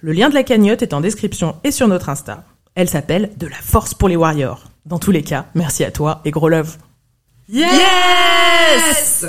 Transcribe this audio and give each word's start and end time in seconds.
Le 0.00 0.12
lien 0.12 0.28
de 0.28 0.34
la 0.34 0.42
cagnotte 0.42 0.82
est 0.82 0.94
en 0.94 1.00
description 1.00 1.56
et 1.64 1.70
sur 1.70 1.88
notre 1.88 2.08
Insta. 2.08 2.44
Elle 2.74 2.88
s'appelle 2.88 3.30
De 3.36 3.46
la 3.46 3.56
force 3.56 3.94
pour 3.94 4.08
les 4.08 4.16
warriors. 4.16 4.64
Dans 4.86 4.98
tous 4.98 5.10
les 5.12 5.22
cas, 5.22 5.46
merci 5.54 5.84
à 5.84 5.90
toi 5.90 6.20
et 6.24 6.30
gros 6.30 6.48
love. 6.48 6.76
Yes! 7.48 9.26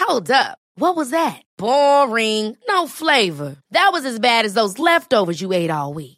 Hold 0.00 0.30
up. 0.30 0.58
What 0.76 0.96
was 0.96 1.10
that? 1.10 1.42
Boring. 1.58 2.56
No 2.68 2.86
flavor. 2.86 3.56
That 3.72 3.90
was 3.92 4.04
as 4.04 4.18
bad 4.18 4.44
as 4.44 4.54
those 4.54 4.78
leftovers 4.78 5.40
you 5.40 5.52
ate 5.52 5.70
all 5.70 5.92
week. 5.94 6.17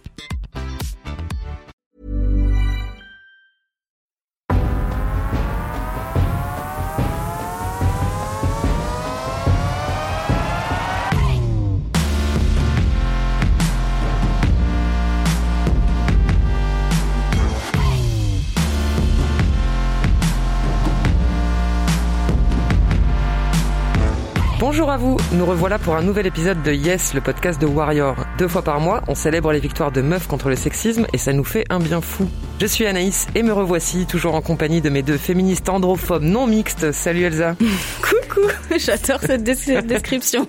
Bonjour 24.61 24.91
à 24.91 24.97
vous, 24.97 25.17
nous 25.33 25.45
revoilà 25.47 25.79
pour 25.79 25.95
un 25.95 26.03
nouvel 26.03 26.27
épisode 26.27 26.61
de 26.61 26.71
Yes, 26.71 27.15
le 27.15 27.21
podcast 27.21 27.59
de 27.59 27.65
Warrior. 27.65 28.15
Deux 28.37 28.47
fois 28.47 28.61
par 28.61 28.79
mois, 28.79 29.01
on 29.07 29.15
célèbre 29.15 29.51
les 29.51 29.59
victoires 29.59 29.91
de 29.91 30.01
meufs 30.01 30.27
contre 30.27 30.49
le 30.49 30.55
sexisme 30.55 31.07
et 31.13 31.17
ça 31.17 31.33
nous 31.33 31.43
fait 31.43 31.65
un 31.71 31.79
bien 31.79 31.99
fou. 31.99 32.29
Je 32.59 32.67
suis 32.67 32.85
Anaïs 32.85 33.25
et 33.33 33.41
me 33.41 33.53
revoici 33.53 34.05
toujours 34.05 34.35
en 34.35 34.41
compagnie 34.41 34.79
de 34.79 34.89
mes 34.91 35.01
deux 35.01 35.17
féministes 35.17 35.67
androphobes 35.67 36.21
non 36.21 36.45
mixtes. 36.45 36.91
Salut 36.91 37.23
Elsa. 37.23 37.55
Coucou, 38.01 38.47
j'adore 38.77 39.19
cette 39.21 39.43
des- 39.43 39.81
description. 39.81 40.47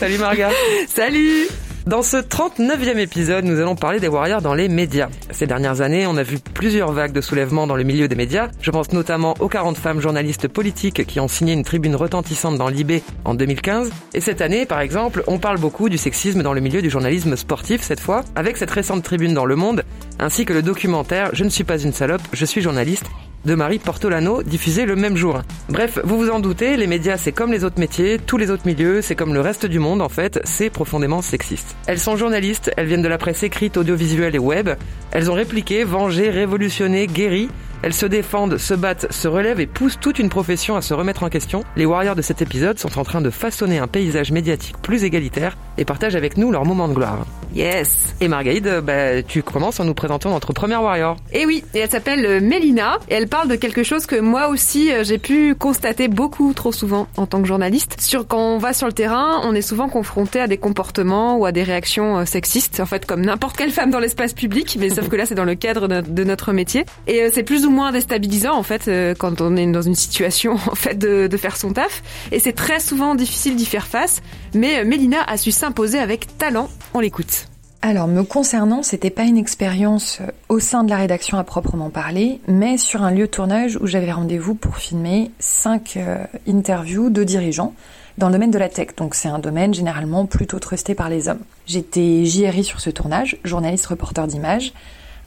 Salut 0.00 0.18
Marga. 0.18 0.50
Salut 0.88 1.46
Dans 1.86 2.00
ce 2.00 2.16
39e 2.16 2.96
épisode, 2.96 3.44
nous 3.44 3.60
allons 3.60 3.76
parler 3.76 4.00
des 4.00 4.08
warriors 4.08 4.40
dans 4.40 4.54
les 4.54 4.68
médias. 4.68 5.10
Ces 5.30 5.46
dernières 5.46 5.82
années, 5.82 6.06
on 6.06 6.16
a 6.16 6.22
vu 6.22 6.38
plusieurs 6.38 6.92
vagues 6.92 7.12
de 7.12 7.20
soulèvement 7.20 7.66
dans 7.66 7.76
le 7.76 7.82
milieu 7.82 8.08
des 8.08 8.14
médias. 8.14 8.48
Je 8.62 8.70
pense 8.70 8.90
notamment 8.94 9.34
aux 9.38 9.48
40 9.48 9.76
femmes 9.76 10.00
journalistes 10.00 10.48
politiques 10.48 11.04
qui 11.04 11.20
ont 11.20 11.28
signé 11.28 11.52
une 11.52 11.62
tribune 11.62 11.94
retentissante 11.94 12.56
dans 12.56 12.68
l'IB 12.68 13.02
en 13.26 13.34
2015. 13.34 13.90
Et 14.14 14.20
cette 14.22 14.40
année, 14.40 14.64
par 14.64 14.80
exemple, 14.80 15.24
on 15.26 15.38
parle 15.38 15.58
beaucoup 15.58 15.90
du 15.90 15.98
sexisme 15.98 16.42
dans 16.42 16.54
le 16.54 16.62
milieu 16.62 16.80
du 16.80 16.88
journalisme 16.88 17.36
sportif 17.36 17.82
cette 17.82 18.00
fois, 18.00 18.24
avec 18.34 18.56
cette 18.56 18.70
récente 18.70 19.02
tribune 19.02 19.34
dans 19.34 19.44
Le 19.44 19.54
Monde, 19.54 19.84
ainsi 20.18 20.46
que 20.46 20.54
le 20.54 20.62
documentaire 20.62 21.34
Je 21.34 21.44
ne 21.44 21.50
suis 21.50 21.64
pas 21.64 21.78
une 21.78 21.92
salope, 21.92 22.22
je 22.32 22.46
suis 22.46 22.62
journaliste 22.62 23.04
de 23.44 23.54
Marie 23.54 23.78
Portolano, 23.78 24.42
diffusé 24.42 24.84
le 24.86 24.96
même 24.96 25.16
jour. 25.16 25.42
Bref, 25.68 25.98
vous 26.04 26.18
vous 26.18 26.30
en 26.30 26.40
doutez, 26.40 26.76
les 26.76 26.86
médias 26.86 27.16
c'est 27.16 27.32
comme 27.32 27.52
les 27.52 27.64
autres 27.64 27.78
métiers, 27.78 28.18
tous 28.18 28.36
les 28.36 28.50
autres 28.50 28.66
milieux, 28.66 29.02
c'est 29.02 29.14
comme 29.14 29.34
le 29.34 29.40
reste 29.40 29.66
du 29.66 29.78
monde 29.78 30.02
en 30.02 30.08
fait, 30.08 30.40
c'est 30.44 30.70
profondément 30.70 31.22
sexiste. 31.22 31.76
Elles 31.86 31.98
sont 31.98 32.16
journalistes, 32.16 32.70
elles 32.76 32.86
viennent 32.86 33.02
de 33.02 33.08
la 33.08 33.18
presse 33.18 33.42
écrite, 33.42 33.76
audiovisuelle 33.76 34.34
et 34.34 34.38
web, 34.40 34.70
elles 35.10 35.30
ont 35.30 35.34
répliqué, 35.34 35.84
vengé, 35.84 36.30
révolutionné, 36.30 37.06
guéri, 37.06 37.48
elles 37.84 37.92
se 37.92 38.06
défendent, 38.06 38.56
se 38.56 38.72
battent, 38.72 39.12
se 39.12 39.28
relèvent 39.28 39.60
et 39.60 39.66
poussent 39.66 40.00
toute 40.00 40.18
une 40.18 40.30
profession 40.30 40.74
à 40.74 40.80
se 40.80 40.94
remettre 40.94 41.22
en 41.22 41.28
question. 41.28 41.64
Les 41.76 41.84
warriors 41.84 42.16
de 42.16 42.22
cet 42.22 42.40
épisode 42.40 42.78
sont 42.78 42.98
en 42.98 43.04
train 43.04 43.20
de 43.20 43.28
façonner 43.28 43.78
un 43.78 43.86
paysage 43.86 44.32
médiatique 44.32 44.78
plus 44.80 45.04
égalitaire 45.04 45.58
et 45.76 45.84
partagent 45.84 46.16
avec 46.16 46.38
nous 46.38 46.50
leurs 46.50 46.64
moments 46.64 46.88
de 46.88 46.94
gloire. 46.94 47.26
Yes 47.54 48.14
Et 48.22 48.28
Margaïde, 48.28 48.66
euh, 48.66 48.80
bah, 48.80 49.22
tu 49.22 49.42
commences 49.42 49.80
en 49.80 49.84
nous 49.84 49.92
présentant 49.92 50.30
notre 50.30 50.54
première 50.54 50.82
warrior. 50.82 51.16
Et 51.32 51.44
oui, 51.44 51.62
et 51.74 51.80
elle 51.80 51.90
s'appelle 51.90 52.24
euh, 52.24 52.40
Mélina, 52.40 52.98
et 53.10 53.14
elle 53.14 53.28
parle 53.34 53.48
de 53.48 53.56
quelque 53.56 53.82
chose 53.82 54.06
que 54.06 54.14
moi 54.14 54.46
aussi 54.46 54.92
euh, 54.92 55.02
j'ai 55.02 55.18
pu 55.18 55.56
constater 55.56 56.06
beaucoup 56.06 56.52
trop 56.54 56.70
souvent 56.70 57.08
en 57.16 57.26
tant 57.26 57.42
que 57.42 57.48
journaliste. 57.48 58.00
Sur 58.00 58.28
quand 58.28 58.38
on 58.38 58.58
va 58.58 58.72
sur 58.72 58.86
le 58.86 58.92
terrain, 58.92 59.40
on 59.42 59.56
est 59.56 59.60
souvent 59.60 59.88
confronté 59.88 60.38
à 60.38 60.46
des 60.46 60.56
comportements 60.56 61.36
ou 61.36 61.44
à 61.44 61.50
des 61.50 61.64
réactions 61.64 62.18
euh, 62.18 62.26
sexistes, 62.26 62.78
en 62.78 62.86
fait 62.86 63.06
comme 63.06 63.22
n'importe 63.22 63.56
quelle 63.56 63.72
femme 63.72 63.90
dans 63.90 63.98
l'espace 63.98 64.34
public, 64.34 64.76
mais 64.78 64.88
sauf 64.88 65.08
que 65.08 65.16
là 65.16 65.26
c'est 65.26 65.34
dans 65.34 65.44
le 65.44 65.56
cadre 65.56 65.88
de, 65.88 66.22
notre 66.24 66.52
métier. 66.52 66.84
Et 67.08 67.22
euh, 67.22 67.30
c'est 67.32 67.42
plus 67.42 67.66
ou 67.66 67.70
moins 67.70 67.90
déstabilisant 67.90 68.54
en 68.54 68.62
fait 68.62 68.88
quand 69.18 69.40
on 69.40 69.56
est 69.56 69.66
dans 69.66 69.82
une 69.82 69.96
situation 69.96 70.52
en 70.70 70.76
fait 70.76 70.96
de, 70.96 71.26
de 71.26 71.36
faire 71.36 71.56
son 71.56 71.72
taf. 71.72 72.04
Et 72.30 72.38
c'est 72.38 72.52
très 72.52 72.78
souvent 72.78 73.16
difficile 73.16 73.56
d'y 73.56 73.66
faire 73.66 73.88
face, 73.88 74.22
mais 74.54 74.84
Mélina 74.84 75.24
a 75.26 75.38
su 75.38 75.50
s'imposer 75.50 75.98
avec 75.98 76.38
talent. 76.38 76.68
On 76.94 77.00
l'écoute. 77.00 77.48
Alors, 77.86 78.08
me 78.08 78.22
concernant, 78.22 78.82
c'était 78.82 79.10
pas 79.10 79.24
une 79.24 79.36
expérience 79.36 80.16
euh, 80.22 80.30
au 80.48 80.58
sein 80.58 80.84
de 80.84 80.88
la 80.88 80.96
rédaction 80.96 81.36
à 81.36 81.44
proprement 81.44 81.90
parler, 81.90 82.40
mais 82.48 82.78
sur 82.78 83.02
un 83.02 83.10
lieu 83.10 83.26
de 83.26 83.30
tournage 83.30 83.76
où 83.76 83.86
j'avais 83.86 84.10
rendez-vous 84.10 84.54
pour 84.54 84.78
filmer 84.78 85.30
cinq 85.38 85.98
euh, 85.98 86.24
interviews 86.48 87.10
de 87.10 87.22
dirigeants 87.24 87.74
dans 88.16 88.28
le 88.28 88.32
domaine 88.32 88.50
de 88.50 88.56
la 88.56 88.70
tech. 88.70 88.96
Donc, 88.96 89.14
c'est 89.14 89.28
un 89.28 89.38
domaine 89.38 89.74
généralement 89.74 90.24
plutôt 90.24 90.58
trusté 90.60 90.94
par 90.94 91.10
les 91.10 91.28
hommes. 91.28 91.42
J'étais 91.66 92.24
JRI 92.24 92.64
sur 92.64 92.80
ce 92.80 92.88
tournage, 92.88 93.36
journaliste 93.44 93.84
reporter 93.84 94.26
d'image. 94.26 94.72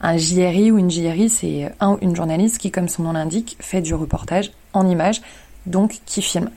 Un 0.00 0.16
JRI 0.16 0.72
ou 0.72 0.78
une 0.78 0.90
JRI, 0.90 1.28
c'est 1.28 1.72
un 1.78 1.92
ou 1.92 1.98
une 2.02 2.16
journaliste 2.16 2.58
qui, 2.58 2.72
comme 2.72 2.88
son 2.88 3.04
nom 3.04 3.12
l'indique, 3.12 3.56
fait 3.60 3.82
du 3.82 3.94
reportage 3.94 4.50
en 4.72 4.84
images, 4.84 5.22
donc 5.66 6.00
qui 6.06 6.22
filme. 6.22 6.50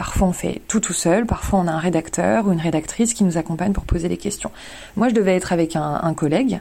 Parfois 0.00 0.28
on 0.28 0.32
fait 0.32 0.62
tout 0.66 0.80
tout 0.80 0.94
seul, 0.94 1.26
parfois 1.26 1.58
on 1.58 1.66
a 1.66 1.72
un 1.72 1.78
rédacteur 1.78 2.46
ou 2.46 2.52
une 2.52 2.58
rédactrice 2.58 3.12
qui 3.12 3.22
nous 3.22 3.36
accompagne 3.36 3.74
pour 3.74 3.84
poser 3.84 4.08
des 4.08 4.16
questions. 4.16 4.50
Moi 4.96 5.10
je 5.10 5.14
devais 5.14 5.36
être 5.36 5.52
avec 5.52 5.76
un, 5.76 6.14
collègue, 6.14 6.60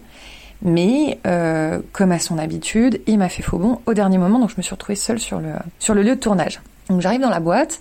mais 0.62 1.20
euh, 1.26 1.80
comme 1.94 2.12
à 2.12 2.20
son 2.20 2.38
habitude, 2.38 3.00
il 3.08 3.18
m'a 3.18 3.30
fait 3.30 3.42
faux 3.42 3.58
bon 3.58 3.80
au 3.86 3.94
dernier 3.94 4.18
moment, 4.18 4.40
donc 4.40 4.50
je 4.50 4.56
me 4.58 4.62
suis 4.62 4.74
retrouvée 4.74 4.98
seule 4.98 5.20
sur 5.20 5.40
le, 5.40 5.54
sur 5.80 5.94
le 5.94 6.02
lieu 6.04 6.18
de 6.18 6.20
tournage. 6.20 6.60
Donc 6.90 7.00
j'arrive 7.00 7.22
dans 7.22 7.30
la 7.30 7.40
boîte, 7.40 7.80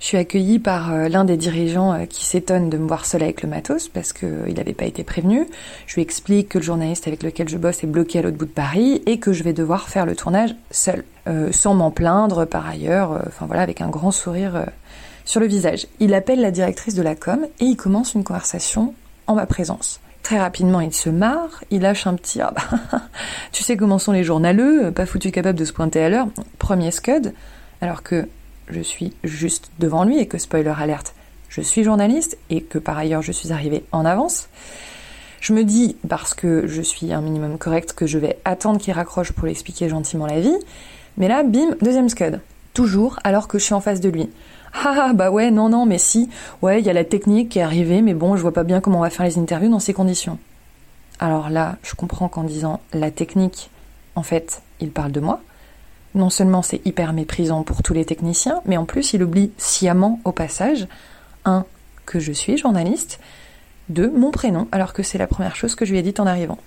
je 0.00 0.06
suis 0.06 0.16
accueillie 0.16 0.58
par 0.58 0.92
euh, 0.92 1.08
l'un 1.08 1.24
des 1.24 1.36
dirigeants 1.36 1.92
euh, 1.92 2.06
qui 2.06 2.24
s'étonne 2.24 2.68
de 2.68 2.76
me 2.76 2.88
voir 2.88 3.06
seule 3.06 3.22
avec 3.22 3.42
le 3.42 3.48
matos 3.48 3.86
parce 3.86 4.12
qu'il 4.12 4.54
n'avait 4.56 4.74
pas 4.74 4.86
été 4.86 5.04
prévenu. 5.04 5.46
Je 5.86 5.94
lui 5.94 6.02
explique 6.02 6.48
que 6.48 6.58
le 6.58 6.64
journaliste 6.64 7.06
avec 7.06 7.22
lequel 7.22 7.48
je 7.48 7.58
bosse 7.58 7.84
est 7.84 7.86
bloqué 7.86 8.18
à 8.18 8.22
l'autre 8.22 8.38
bout 8.38 8.46
de 8.46 8.50
Paris 8.50 9.02
et 9.06 9.20
que 9.20 9.32
je 9.32 9.44
vais 9.44 9.52
devoir 9.52 9.88
faire 9.88 10.04
le 10.04 10.16
tournage 10.16 10.56
seule, 10.72 11.04
sans 11.52 11.74
m'en 11.74 11.92
plaindre 11.92 12.44
par 12.44 12.66
ailleurs, 12.66 13.22
enfin 13.28 13.46
voilà, 13.46 13.62
avec 13.62 13.80
un 13.80 13.88
grand 13.88 14.10
sourire 14.10 14.66
sur 15.26 15.40
le 15.40 15.46
visage. 15.46 15.86
Il 16.00 16.14
appelle 16.14 16.40
la 16.40 16.50
directrice 16.50 16.94
de 16.94 17.02
la 17.02 17.14
com 17.14 17.46
et 17.60 17.66
il 17.66 17.76
commence 17.76 18.14
une 18.14 18.24
conversation 18.24 18.94
en 19.26 19.34
ma 19.34 19.44
présence. 19.44 20.00
Très 20.22 20.38
rapidement, 20.38 20.80
il 20.80 20.94
se 20.94 21.10
marre, 21.10 21.62
il 21.70 21.82
lâche 21.82 22.06
un 22.06 22.14
petit 22.14 22.40
ah 22.40 22.52
bah, 22.54 23.00
tu 23.52 23.62
sais 23.62 23.76
comment 23.76 23.98
sont 23.98 24.12
les 24.12 24.24
journaleux, 24.24 24.90
pas 24.90 25.04
foutu 25.04 25.30
capable 25.30 25.58
de 25.58 25.64
se 25.64 25.72
pointer 25.72 26.02
à 26.02 26.08
l'heure. 26.08 26.28
Premier 26.58 26.90
scud, 26.90 27.34
alors 27.80 28.02
que 28.02 28.26
je 28.68 28.80
suis 28.80 29.12
juste 29.22 29.70
devant 29.78 30.04
lui 30.04 30.18
et 30.18 30.26
que 30.26 30.38
spoiler 30.38 30.72
alerte, 30.76 31.14
je 31.48 31.60
suis 31.60 31.84
journaliste 31.84 32.38
et 32.50 32.62
que 32.62 32.78
par 32.78 32.96
ailleurs 32.98 33.22
je 33.22 33.32
suis 33.32 33.52
arrivée 33.52 33.84
en 33.92 34.04
avance. 34.04 34.48
Je 35.40 35.52
me 35.52 35.62
dis, 35.62 35.96
parce 36.08 36.34
que 36.34 36.66
je 36.66 36.82
suis 36.82 37.12
un 37.12 37.20
minimum 37.20 37.58
correct, 37.58 37.92
que 37.92 38.06
je 38.06 38.18
vais 38.18 38.38
attendre 38.44 38.80
qu'il 38.80 38.92
raccroche 38.94 39.32
pour 39.32 39.44
lui 39.44 39.52
expliquer 39.52 39.88
gentiment 39.88 40.26
la 40.26 40.40
vie. 40.40 40.56
Mais 41.18 41.28
là, 41.28 41.44
bim, 41.44 41.76
deuxième 41.82 42.08
scud. 42.08 42.40
Toujours 42.74 43.18
alors 43.22 43.46
que 43.46 43.58
je 43.58 43.64
suis 43.64 43.74
en 43.74 43.80
face 43.80 44.00
de 44.00 44.08
lui. 44.08 44.28
Ah 44.84 45.12
bah 45.14 45.30
ouais, 45.30 45.50
non, 45.50 45.68
non, 45.68 45.86
mais 45.86 45.98
si. 45.98 46.28
Ouais, 46.62 46.80
il 46.80 46.86
y 46.86 46.90
a 46.90 46.92
la 46.92 47.04
technique 47.04 47.50
qui 47.50 47.58
est 47.58 47.62
arrivée, 47.62 48.02
mais 48.02 48.14
bon, 48.14 48.36
je 48.36 48.42
vois 48.42 48.52
pas 48.52 48.64
bien 48.64 48.80
comment 48.80 48.98
on 48.98 49.02
va 49.02 49.10
faire 49.10 49.26
les 49.26 49.38
interviews 49.38 49.70
dans 49.70 49.80
ces 49.80 49.94
conditions. 49.94 50.38
Alors 51.18 51.48
là, 51.48 51.76
je 51.82 51.94
comprends 51.94 52.28
qu'en 52.28 52.44
disant 52.44 52.80
la 52.92 53.10
technique, 53.10 53.70
en 54.14 54.22
fait, 54.22 54.62
il 54.80 54.90
parle 54.90 55.12
de 55.12 55.20
moi. 55.20 55.40
Non 56.14 56.30
seulement 56.30 56.62
c'est 56.62 56.84
hyper 56.86 57.12
méprisant 57.12 57.62
pour 57.62 57.82
tous 57.82 57.92
les 57.92 58.04
techniciens, 58.04 58.62
mais 58.64 58.76
en 58.76 58.86
plus 58.86 59.12
il 59.12 59.22
oublie 59.22 59.52
sciemment 59.58 60.20
au 60.24 60.32
passage, 60.32 60.88
un, 61.44 61.66
que 62.06 62.20
je 62.20 62.32
suis 62.32 62.56
journaliste, 62.56 63.20
deux, 63.90 64.10
mon 64.10 64.30
prénom, 64.30 64.66
alors 64.72 64.92
que 64.92 65.02
c'est 65.02 65.18
la 65.18 65.26
première 65.26 65.56
chose 65.56 65.74
que 65.74 65.84
je 65.84 65.92
lui 65.92 65.98
ai 65.98 66.02
dite 66.02 66.18
en 66.18 66.26
arrivant. 66.26 66.58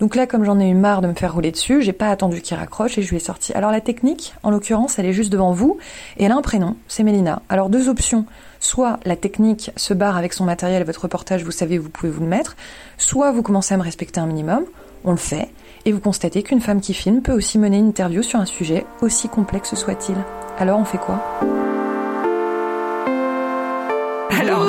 Donc 0.00 0.14
là, 0.14 0.26
comme 0.26 0.44
j'en 0.44 0.60
ai 0.60 0.68
eu 0.68 0.74
marre 0.74 1.02
de 1.02 1.08
me 1.08 1.14
faire 1.14 1.34
rouler 1.34 1.50
dessus, 1.50 1.82
j'ai 1.82 1.92
pas 1.92 2.08
attendu 2.08 2.40
qu'il 2.40 2.56
raccroche 2.56 2.98
et 2.98 3.02
je 3.02 3.10
lui 3.10 3.16
ai 3.16 3.20
sorti. 3.20 3.52
Alors 3.54 3.72
la 3.72 3.80
technique, 3.80 4.34
en 4.42 4.50
l'occurrence, 4.50 4.98
elle 4.98 5.06
est 5.06 5.12
juste 5.12 5.32
devant 5.32 5.52
vous 5.52 5.78
et 6.18 6.24
elle 6.24 6.32
a 6.32 6.36
un 6.36 6.42
prénom, 6.42 6.76
c'est 6.86 7.02
Mélina. 7.02 7.42
Alors 7.48 7.68
deux 7.68 7.88
options. 7.88 8.24
Soit 8.60 8.98
la 9.04 9.16
technique 9.16 9.70
se 9.76 9.94
barre 9.94 10.16
avec 10.16 10.32
son 10.32 10.44
matériel, 10.44 10.84
votre 10.84 11.02
reportage, 11.02 11.44
vous 11.44 11.50
savez, 11.50 11.78
vous 11.78 11.90
pouvez 11.90 12.10
vous 12.10 12.22
le 12.22 12.28
mettre. 12.28 12.56
Soit 12.96 13.32
vous 13.32 13.42
commencez 13.42 13.74
à 13.74 13.76
me 13.76 13.82
respecter 13.82 14.20
un 14.20 14.26
minimum, 14.26 14.64
on 15.04 15.12
le 15.12 15.16
fait, 15.16 15.48
et 15.84 15.92
vous 15.92 16.00
constatez 16.00 16.42
qu'une 16.42 16.60
femme 16.60 16.80
qui 16.80 16.94
filme 16.94 17.22
peut 17.22 17.32
aussi 17.32 17.58
mener 17.58 17.78
une 17.78 17.88
interview 17.88 18.22
sur 18.22 18.40
un 18.40 18.46
sujet, 18.46 18.84
aussi 19.00 19.28
complexe 19.28 19.74
soit-il. 19.74 20.16
Alors 20.58 20.78
on 20.78 20.84
fait 20.84 20.98
quoi? 20.98 21.22
Alors, 24.30 24.66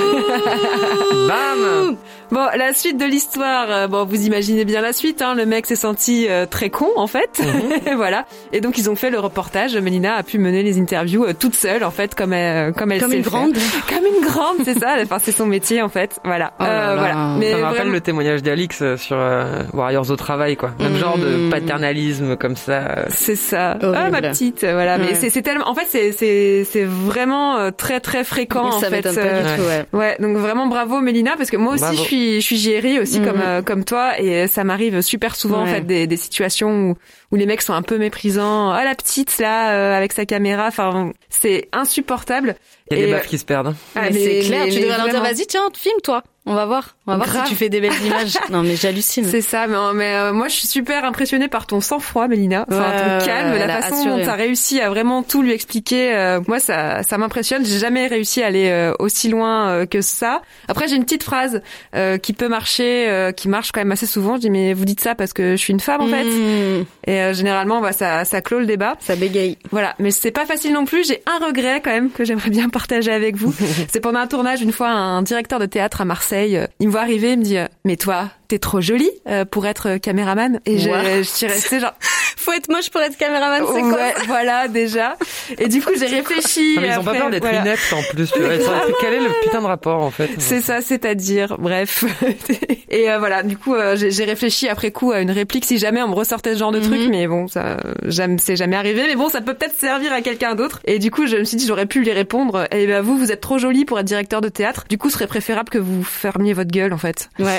bam 1.27 1.97
Bon, 2.31 2.45
la 2.55 2.73
suite 2.73 2.97
de 2.97 3.05
l'histoire, 3.05 3.65
euh, 3.69 3.87
bon, 3.87 4.05
vous 4.05 4.25
imaginez 4.27 4.63
bien 4.63 4.81
la 4.81 4.93
suite. 4.93 5.21
Hein, 5.21 5.33
le 5.35 5.45
mec 5.47 5.65
s'est 5.65 5.75
senti 5.75 6.27
euh, 6.29 6.45
très 6.45 6.69
con 6.69 6.89
en 6.95 7.07
fait, 7.07 7.39
Mhm. 7.39 7.95
voilà. 7.95 8.25
Et 8.53 8.61
donc 8.61 8.77
ils 8.77 8.87
ont 8.89 8.95
fait 8.95 9.09
le 9.09 9.19
reportage. 9.19 9.75
Mélina 9.75 10.13
a 10.15 10.21
pu 10.23 10.37
mener 10.37 10.61
les 10.61 10.79
interviews 10.79 11.25
euh, 11.25 11.33
toute 11.33 11.55
seule 11.55 11.83
en 11.83 11.89
fait, 11.91 12.13
comme 12.13 12.33
elle, 12.33 12.73
comme 12.73 12.91
elle 12.91 13.01
Comme 13.01 13.11
sait 13.11 13.17
une 13.17 13.23
grande. 13.23 13.57
faire. 13.57 13.85
comme 13.97 14.05
une 14.05 14.25
grande, 14.27 14.57
c'est 14.63 14.77
ça. 14.77 14.95
Enfin, 15.01 15.17
c'est 15.19 15.31
son 15.31 15.47
métier 15.47 15.81
en 15.81 15.89
fait, 15.89 16.19
voilà. 16.23 16.53
Oh 16.59 16.63
là 16.63 16.69
Euh, 16.69 16.95
là. 16.95 17.01
voilà. 17.01 17.35
Mais 17.39 17.51
ça 17.51 17.57
me 17.57 17.63
rappelle 17.63 17.77
vraiment- 17.79 17.93
le 17.93 18.01
témoignage 18.01 18.43
d'Alix 18.43 18.79
euh, 18.83 18.95
sur 18.97 19.17
euh, 19.17 19.63
Warriors 19.73 20.11
au 20.11 20.15
travail, 20.15 20.55
quoi. 20.55 20.71
Même 20.79 20.97
genre 20.97 21.17
de 21.17 21.47
Mm. 21.47 21.49
paternalisme 21.49 22.35
comme 22.37 22.55
ça. 22.55 22.73
euh. 22.73 23.05
C'est 23.09 23.35
ça. 23.35 23.77
Horrible. 23.81 23.97
Ah 23.97 24.09
ma 24.11 24.21
petite, 24.21 24.61
voilà. 24.61 24.97
Mais 24.99 25.05
Ouais. 25.07 25.15
c'est 25.15 25.29
c'est 25.31 25.41
tellement. 25.41 25.67
En 25.67 25.73
fait, 25.73 25.87
c'est 25.89 26.11
c'est 26.11 26.63
c'est 26.69 26.83
vraiment 26.85 27.57
euh, 27.57 27.71
très 27.71 27.99
très 27.99 28.23
fréquent 28.23 28.69
ça 28.71 28.87
en 28.87 28.89
fait. 28.91 29.01
pas 29.01 29.09
euh, 29.17 29.55
du 29.55 29.61
tout, 29.61 29.67
ouais. 29.67 29.85
Ouais, 29.93 30.15
donc 30.19 30.37
vraiment 30.37 30.67
bravo 30.67 30.99
Mélina 31.01 31.35
parce 31.37 31.49
que 31.49 31.57
moi 31.57 31.73
aussi 31.73 31.81
Bravo. 31.83 31.97
je 31.97 32.01
suis 32.03 32.18
je 32.35 32.39
suis 32.39 32.57
JRI 32.57 32.99
aussi 32.99 33.19
Mhm. 33.19 33.25
comme 33.25 33.41
euh, 33.41 33.61
comme 33.61 33.83
toi 33.85 34.19
et 34.19 34.47
ça 34.47 34.63
m'arrive 34.63 35.01
super 35.01 35.35
souvent 35.35 35.61
en 35.61 35.65
fait 35.65 35.81
des, 35.81 36.07
des 36.07 36.17
situations 36.17 36.69
où 36.91 36.95
où 37.31 37.35
les 37.35 37.45
mecs 37.45 37.61
sont 37.61 37.73
un 37.73 37.81
peu 37.83 37.97
méprisants. 37.97 38.71
Ah 38.71 38.83
la 38.83 38.95
petite 38.95 39.37
là 39.39 39.71
euh, 39.73 39.95
avec 39.97 40.13
sa 40.13 40.25
caméra, 40.25 40.67
enfin 40.67 41.11
c'est 41.29 41.67
insupportable. 41.71 42.55
Il 42.91 42.97
y 42.97 43.01
a 43.01 43.03
Et, 43.03 43.05
des 43.07 43.11
meufs 43.13 43.27
qui 43.27 43.37
se 43.37 43.45
perdent. 43.45 43.75
ah, 43.95 44.01
mais 44.03 44.09
mais- 44.11 44.19
c'est 44.41 44.47
clair, 44.47 44.65
mais- 44.65 44.71
tu 44.71 44.79
devrais 44.81 44.97
leur 44.97 45.09
dire, 45.09 45.21
vas-y, 45.21 45.45
tiens, 45.45 45.67
filme-toi. 45.75 46.23
On 46.45 46.55
va 46.55 46.65
voir. 46.65 46.95
On 47.15 47.17
va 47.17 47.23
voir 47.25 47.27
Grave. 47.29 47.45
si 47.45 47.51
tu 47.51 47.57
fais 47.57 47.69
des 47.69 47.81
belles 47.81 47.91
images. 48.05 48.37
non, 48.49 48.63
mais 48.63 48.75
j'hallucine. 48.75 49.25
C'est 49.25 49.41
ça, 49.41 49.67
mais, 49.67 49.75
mais 49.95 50.13
euh, 50.15 50.33
moi 50.33 50.47
je 50.47 50.55
suis 50.55 50.67
super 50.67 51.05
impressionnée 51.05 51.47
par 51.47 51.65
ton 51.67 51.81
sang-froid, 51.81 52.27
Mélina. 52.27 52.65
Enfin, 52.69 52.79
Ouais, 52.79 53.19
ton 53.19 53.25
calme, 53.25 53.51
ouais, 53.53 53.59
la 53.67 53.81
façon 53.81 53.95
assuré. 53.95 54.19
dont 54.19 54.25
t'as 54.25 54.35
réussi 54.35 54.81
à 54.81 54.89
vraiment 54.89 55.23
tout 55.23 55.41
lui 55.41 55.51
expliquer. 55.51 56.13
euh, 56.15 56.39
moi, 56.47 56.59
ça, 56.59 57.03
ça 57.03 57.17
m'impressionne. 57.17 57.65
J'ai 57.65 57.79
jamais 57.79 58.07
réussi 58.07 58.41
à 58.43 58.47
aller 58.47 58.69
euh, 58.69 58.93
aussi 58.99 59.29
loin 59.29 59.69
euh, 59.69 59.85
que 59.85 60.01
ça. 60.01 60.41
Après, 60.67 60.87
j'ai 60.87 60.95
une 60.95 61.03
petite 61.03 61.23
phrase 61.23 61.61
euh, 61.95 62.17
qui 62.17 62.33
peut 62.33 62.47
marcher, 62.47 63.09
euh, 63.09 63.31
qui 63.31 63.47
marche 63.49 63.71
quand 63.71 63.81
même 63.81 63.91
assez 63.91 64.05
souvent. 64.05 64.35
Je 64.35 64.41
dis 64.41 64.49
mais 64.49 64.73
vous 64.73 64.85
dites 64.85 64.99
ça 65.01 65.15
parce 65.15 65.33
que 65.33 65.51
je 65.51 65.55
suis 65.61 65.73
une 65.73 65.79
femme 65.79 66.01
en 66.01 66.07
fait. 66.07 66.23
Mmh, 66.23 66.85
Et 67.07 67.21
euh, 67.21 67.33
généralement, 67.33 67.81
bah, 67.81 67.91
ça, 67.91 68.25
ça 68.25 68.41
clôt 68.41 68.59
le 68.59 68.65
débat. 68.65 68.95
ça 68.99 69.15
bégaye. 69.15 69.57
Voilà, 69.71 69.95
mais 69.99 70.11
c'est 70.11 70.31
pas 70.31 70.45
facile 70.45 70.73
non 70.73 70.85
plus. 70.85 71.07
J'ai 71.07 71.21
un 71.25 71.45
regret 71.45 71.81
quand 71.83 71.91
même 71.91 72.09
que 72.11 72.23
j'aimerais 72.23 72.49
bien 72.49 72.69
partager 72.69 73.11
avec 73.11 73.35
vous. 73.35 73.53
c'est 73.91 73.99
pendant 73.99 74.19
un 74.19 74.27
tournage 74.27 74.61
une 74.61 74.71
fois, 74.71 74.89
un 74.89 75.21
directeur 75.21 75.59
de 75.59 75.65
théâtre 75.65 76.01
à 76.01 76.05
Marseille, 76.05 76.59
il 76.79 76.87
me 76.87 76.91
voit 76.91 76.98
arriver, 76.99 77.35
me 77.37 77.43
dit 77.43 77.57
euh, 77.57 77.67
"Mais 77.85 77.97
toi, 77.97 78.29
t'es 78.49 78.59
trop 78.59 78.81
jolie 78.81 79.09
euh, 79.29 79.45
pour 79.45 79.65
être 79.65 79.87
euh, 79.87 79.97
caméraman." 79.97 80.59
Et 80.65 80.77
je, 80.79 80.89
Wow. 80.89 80.95
je 81.19 81.23
suis 81.23 81.47
restée 81.47 81.79
genre 81.79 81.93
Faut 82.37 82.53
être 82.53 82.69
moche 82.71 82.89
pour 82.89 83.01
être 83.01 83.17
caméraman, 83.17 83.63
c'est 83.73 83.81
quoi 83.81 83.91
ouais, 83.95 84.13
voilà 84.27 84.67
déjà. 84.69 85.17
Et 85.57 85.67
du 85.67 85.81
coup, 85.81 85.89
j'ai 85.99 86.05
réfléchi. 86.05 86.75
Ah, 86.77 86.81
mais 86.81 86.87
ils 86.93 86.99
ont 86.99 87.03
pas 87.03 87.13
peur 87.13 87.29
d'être 87.29 87.43
voilà. 87.43 87.61
ineptes 87.61 87.91
en 87.93 88.01
plus. 88.13 88.27
Sont- 88.27 88.35
Quel 89.01 89.13
est 89.13 89.19
le 89.19 89.29
putain 89.43 89.61
de 89.61 89.65
rapport 89.67 90.01
en 90.01 90.09
fait 90.09 90.29
C'est 90.37 90.61
ça, 90.61 90.79
c'est-à-dire, 90.81 91.57
bref. 91.59 92.05
et 92.89 93.11
euh, 93.11 93.19
voilà, 93.19 93.43
du 93.43 93.57
coup, 93.57 93.75
euh, 93.75 93.95
j'ai 93.97 94.23
réfléchi 94.23 94.69
après 94.69 94.91
coup 94.91 95.11
à 95.11 95.19
une 95.19 95.31
réplique 95.31 95.65
si 95.65 95.77
jamais 95.79 96.01
on 96.01 96.07
me 96.07 96.13
ressortait 96.15 96.53
ce 96.53 96.59
genre 96.59 96.71
de 96.71 96.79
truc, 96.79 96.99
Mhm. 97.01 97.09
mais 97.09 97.27
bon, 97.27 97.47
ça, 97.49 97.77
jamais, 98.05 98.37
c'est 98.39 98.55
jamais 98.55 98.77
arrivé. 98.77 99.03
Mais 99.07 99.15
bon, 99.15 99.27
ça 99.27 99.41
peut 99.41 99.53
peut-être 99.53 99.77
servir 99.77 100.13
à 100.13 100.21
quelqu'un 100.21 100.55
d'autre. 100.55 100.79
Et 100.85 100.97
du 100.97 101.11
coup, 101.11 101.27
je 101.27 101.37
me 101.37 101.43
suis 101.43 101.57
dit, 101.57 101.67
j'aurais 101.67 101.87
pu 101.87 101.99
lui 102.01 102.11
répondre. 102.11 102.67
Eh 102.71 102.87
ben 102.87 103.01
vous, 103.01 103.17
vous 103.17 103.31
êtes 103.33 103.41
trop 103.41 103.57
jolie 103.57 103.83
pour 103.85 103.99
être 103.99 104.05
directeur 104.05 104.39
de 104.39 104.49
théâtre. 104.49 104.85
Du 104.89 104.97
coup, 104.97 105.09
ce 105.09 105.15
serait 105.15 105.27
préférable 105.27 105.69
que 105.69 105.77
vous 105.77 106.03
fermiez 106.03 106.53
votre 106.53 106.71
gueule, 106.71 106.93
en 106.93 106.97
fait. 106.97 107.29
Ouais, 107.37 107.57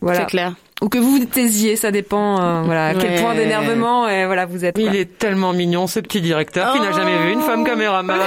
Voilà. 0.00 0.17
C'est 0.18 0.26
clair. 0.26 0.54
Ou 0.80 0.88
que 0.88 0.98
vous 0.98 1.10
vous 1.10 1.24
taisiez, 1.24 1.74
ça 1.76 1.90
dépend. 1.90 2.40
euh, 2.40 2.62
voilà, 2.62 2.86
à 2.88 2.94
quel 2.94 3.20
point 3.20 3.34
d'énervement, 3.34 4.08
et 4.08 4.26
voilà, 4.26 4.46
vous 4.46 4.64
êtes. 4.64 4.76
Il 4.78 4.94
est 4.94 5.18
tellement 5.18 5.52
mignon, 5.52 5.86
ce 5.88 5.98
petit 6.00 6.20
directeur, 6.20 6.72
qui 6.72 6.80
n'a 6.80 6.92
jamais 6.92 7.18
vu 7.18 7.32
une 7.32 7.40
femme 7.42 7.64
caméraman. 7.64 8.18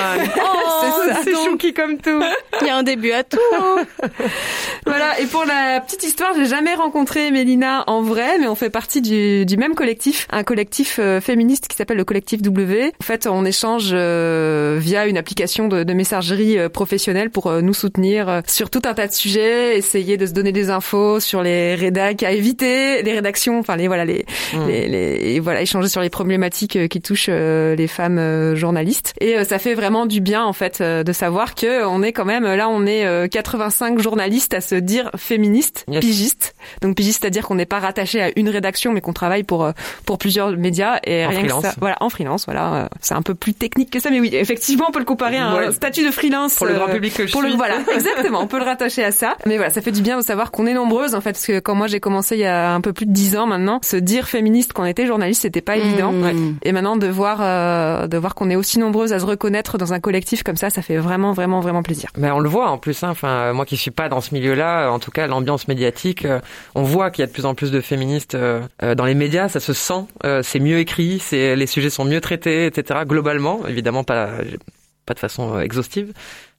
Oh, 0.84 0.84
c'est 1.06 1.24
c'est 1.26 1.36
chouki 1.46 1.74
comme 1.74 1.98
tout. 1.98 2.22
Il 2.62 2.68
y 2.68 2.70
a 2.72 2.76
un 2.76 2.82
début 2.84 3.12
à 3.12 3.24
tout. 3.24 3.38
Voilà, 4.86 5.20
et 5.20 5.26
pour 5.28 5.46
la 5.46 5.80
petite 5.80 6.04
histoire, 6.04 6.32
j'ai 6.36 6.46
jamais 6.48 6.74
rencontré 6.74 7.30
Mélina 7.32 7.84
en 7.88 8.02
vrai, 8.02 8.40
mais 8.40 8.48
on 8.48 8.56
fait 8.56 8.70
partie 8.72 9.02
du, 9.02 9.46
du 9.46 9.58
même 9.58 9.76
collectif, 9.76 10.28
un 10.32 10.44
collectif 10.44 10.98
euh, 11.00 11.22
féministe 11.22 11.68
qui 11.68 11.78
s'appelle 11.78 11.98
le 11.98 12.04
collectif 12.04 12.42
W. 12.42 12.92
En 13.00 13.04
fait, 13.04 13.28
on 13.28 13.46
échange 13.46 13.92
euh, 13.94 14.78
via 14.80 15.06
une 15.06 15.18
application 15.18 15.68
de, 15.68 15.84
de 15.84 15.94
messagerie 15.94 16.58
euh, 16.58 16.68
professionnelle 16.70 17.30
pour 17.30 17.48
euh, 17.48 17.62
nous 17.62 17.76
soutenir 17.76 18.28
euh, 18.28 18.42
sur 18.48 18.70
tout 18.72 18.82
un 18.86 18.94
tas 18.96 19.08
de 19.08 19.14
sujets, 19.14 19.78
essayer 19.78 20.18
de 20.18 20.26
se 20.26 20.32
donner 20.34 20.52
des 20.52 20.70
infos 20.72 21.20
sur 21.20 21.44
les 21.44 21.76
rédacs 21.76 22.24
éviter, 22.42 23.02
les 23.04 23.14
rédactions, 23.14 23.60
enfin 23.60 23.76
les 23.76 23.88
voilà 23.88 24.06
les, 24.06 24.26
Mmh. 24.54 24.68
les, 24.68 24.88
les- 24.88 25.36
et 25.36 25.40
voilà 25.40 25.62
échanger 25.62 25.88
sur 25.88 26.02
les 26.02 26.10
problématiques 26.10 26.76
euh, 26.76 26.88
qui 26.88 27.00
touchent 27.02 27.28
euh, 27.30 27.76
les 27.76 27.88
femmes 27.88 28.18
euh, 28.18 28.56
journalistes. 28.56 29.14
Et 29.22 29.44
ça 29.46 29.60
fait 29.60 29.76
vraiment 29.76 30.06
du 30.06 30.20
bien 30.22 30.44
en 30.44 30.54
fait 30.54 30.82
de 30.82 31.14
savoir 31.14 31.56
que 31.56 31.86
on 31.86 32.02
est 32.04 32.12
quand 32.12 32.26
même 32.26 32.44
là, 32.44 32.68
on 32.70 32.86
est 32.86 33.06
euh, 33.06 33.28
85 33.28 34.00
journalistes 34.00 34.54
à 34.54 34.62
se 34.62 34.76
dire 34.76 35.10
féministes, 35.18 35.86
Yes. 35.88 36.00
pigistes. 36.02 36.56
Donc 36.82 36.96
pigiste, 36.96 37.22
c'est-à-dire 37.22 37.48
qu'on 37.48 37.56
n'est 37.56 37.66
pas 37.66 37.80
rattaché 37.80 38.22
à 38.22 38.30
une 38.36 38.50
rédaction, 38.50 38.92
mais 38.92 39.02
qu'on 39.02 39.14
travaille 39.14 39.44
pour 39.44 39.70
pour 40.06 40.18
plusieurs 40.18 40.52
médias 40.58 41.00
et 41.06 41.26
En 41.26 41.30
rien 41.30 41.40
freelance. 41.40 41.62
que 41.64 41.68
ça. 41.70 41.76
Voilà, 41.80 41.98
en 42.02 42.10
freelance. 42.10 42.46
Voilà, 42.46 42.90
c'est 43.02 43.14
un 43.14 43.22
peu 43.22 43.36
plus 43.36 43.54
technique 43.54 43.90
que 43.92 44.00
ça, 44.00 44.10
mais 44.10 44.20
oui, 44.20 44.30
effectivement, 44.34 44.86
on 44.90 44.92
peut 44.92 45.00
le 45.00 45.06
comparer 45.06 45.38
à 45.38 45.48
un 45.48 45.72
statut 45.72 46.06
de 46.06 46.12
freelance 46.12 46.56
Pour 46.56 46.66
le 46.68 46.74
grand 46.74 46.88
public 46.88 47.14
que 47.14 47.28
je 47.28 47.32
pour 47.32 47.42
le 47.42 47.50
suis. 47.50 47.58
voilà, 47.58 47.76
exactement. 47.94 48.42
On 48.42 48.48
peut 48.48 48.58
le 48.60 48.66
rattacher 48.66 49.04
à 49.04 49.12
ça. 49.12 49.36
Mais 49.46 49.58
voilà, 49.58 49.72
ça 49.72 49.82
fait 49.82 49.92
du 49.92 50.02
bien 50.02 50.18
de 50.18 50.24
savoir 50.24 50.52
qu'on 50.52 50.66
est 50.66 50.74
nombreuses 50.74 51.16
en 51.16 51.22
fait, 51.22 51.34
parce 51.34 51.46
que 51.46 51.60
quand 51.60 51.76
moi 51.76 51.88
j'ai 51.88 52.00
commencé 52.00 52.31
il 52.36 52.40
y 52.42 52.46
a 52.46 52.74
un 52.74 52.82
peu 52.82 52.94
plus 52.94 53.06
de 53.06 53.12
dix 53.12 53.36
ans 53.38 53.46
maintenant, 53.46 53.80
se 53.84 53.98
dire 53.98 54.28
féministe 54.28 54.74
quand 54.74 54.84
on 54.84 54.86
était 54.86 55.06
journaliste, 55.08 55.42
c'était 55.44 55.62
pas 55.62 55.78
évident. 55.78 56.12
Mmh. 56.12 56.24
Ouais. 56.24 56.36
Et 56.64 56.72
maintenant 56.72 56.98
de 56.98 57.08
voir 57.08 57.40
euh, 57.42 58.08
de 58.08 58.18
voir 58.18 58.36
qu'on 58.36 58.50
est 58.50 58.56
aussi 58.56 58.80
nombreuses 58.80 59.14
à 59.14 59.20
se 59.20 59.26
reconnaître 59.26 59.78
dans 59.78 59.94
un 59.94 60.00
collectif 60.00 60.44
comme 60.44 60.56
ça, 60.58 60.70
ça 60.70 60.82
fait 60.82 60.98
vraiment 60.98 61.32
vraiment 61.34 61.60
vraiment 61.60 61.84
plaisir. 61.84 62.10
Mais 62.18 62.32
on 62.32 62.40
le 62.40 62.50
voit 62.50 62.70
en 62.70 62.78
plus. 62.78 63.04
hein. 63.04 63.10
Enfin, 63.10 63.54
moi 63.54 63.66
qui 63.66 63.78
suis 63.78 63.92
pas 63.92 64.10
dans 64.10 64.22
ce 64.22 64.34
milieu-là, 64.34 64.88
euh, 64.88 64.90
en 64.90 65.00
tout 65.00 65.12
cas 65.12 65.28
l'ambiance 65.28 65.68
médiatique, 65.68 66.26
euh, 66.26 66.40
on 66.76 66.84
voit 66.84 67.12
qu'il 67.12 67.22
y 67.22 67.24
a 67.24 67.28
de 67.28 67.32
plus 67.32 67.46
en 67.46 67.56
plus 67.56 67.72
de 67.72 67.82
féministes 67.82 68.36
euh, 68.36 68.62
dans 68.96 69.06
les 69.06 69.16
médias. 69.16 69.50
Ça 69.50 69.60
se 69.60 69.74
sent. 69.74 70.06
euh, 70.26 70.42
c'est 70.44 70.60
mieux 70.60 70.80
écrit. 70.80 71.20
C'est 71.20 71.56
les 71.56 71.68
sujets 71.68 71.90
sont 71.90 72.06
mieux 72.06 72.22
traités, 72.22 72.66
etc. 72.66 73.02
Globalement, 73.06 73.66
évidemment 73.68 74.04
pas 74.04 74.30
pas 75.06 75.16
de 75.16 75.20
façon 75.20 75.60
exhaustive, 75.60 76.14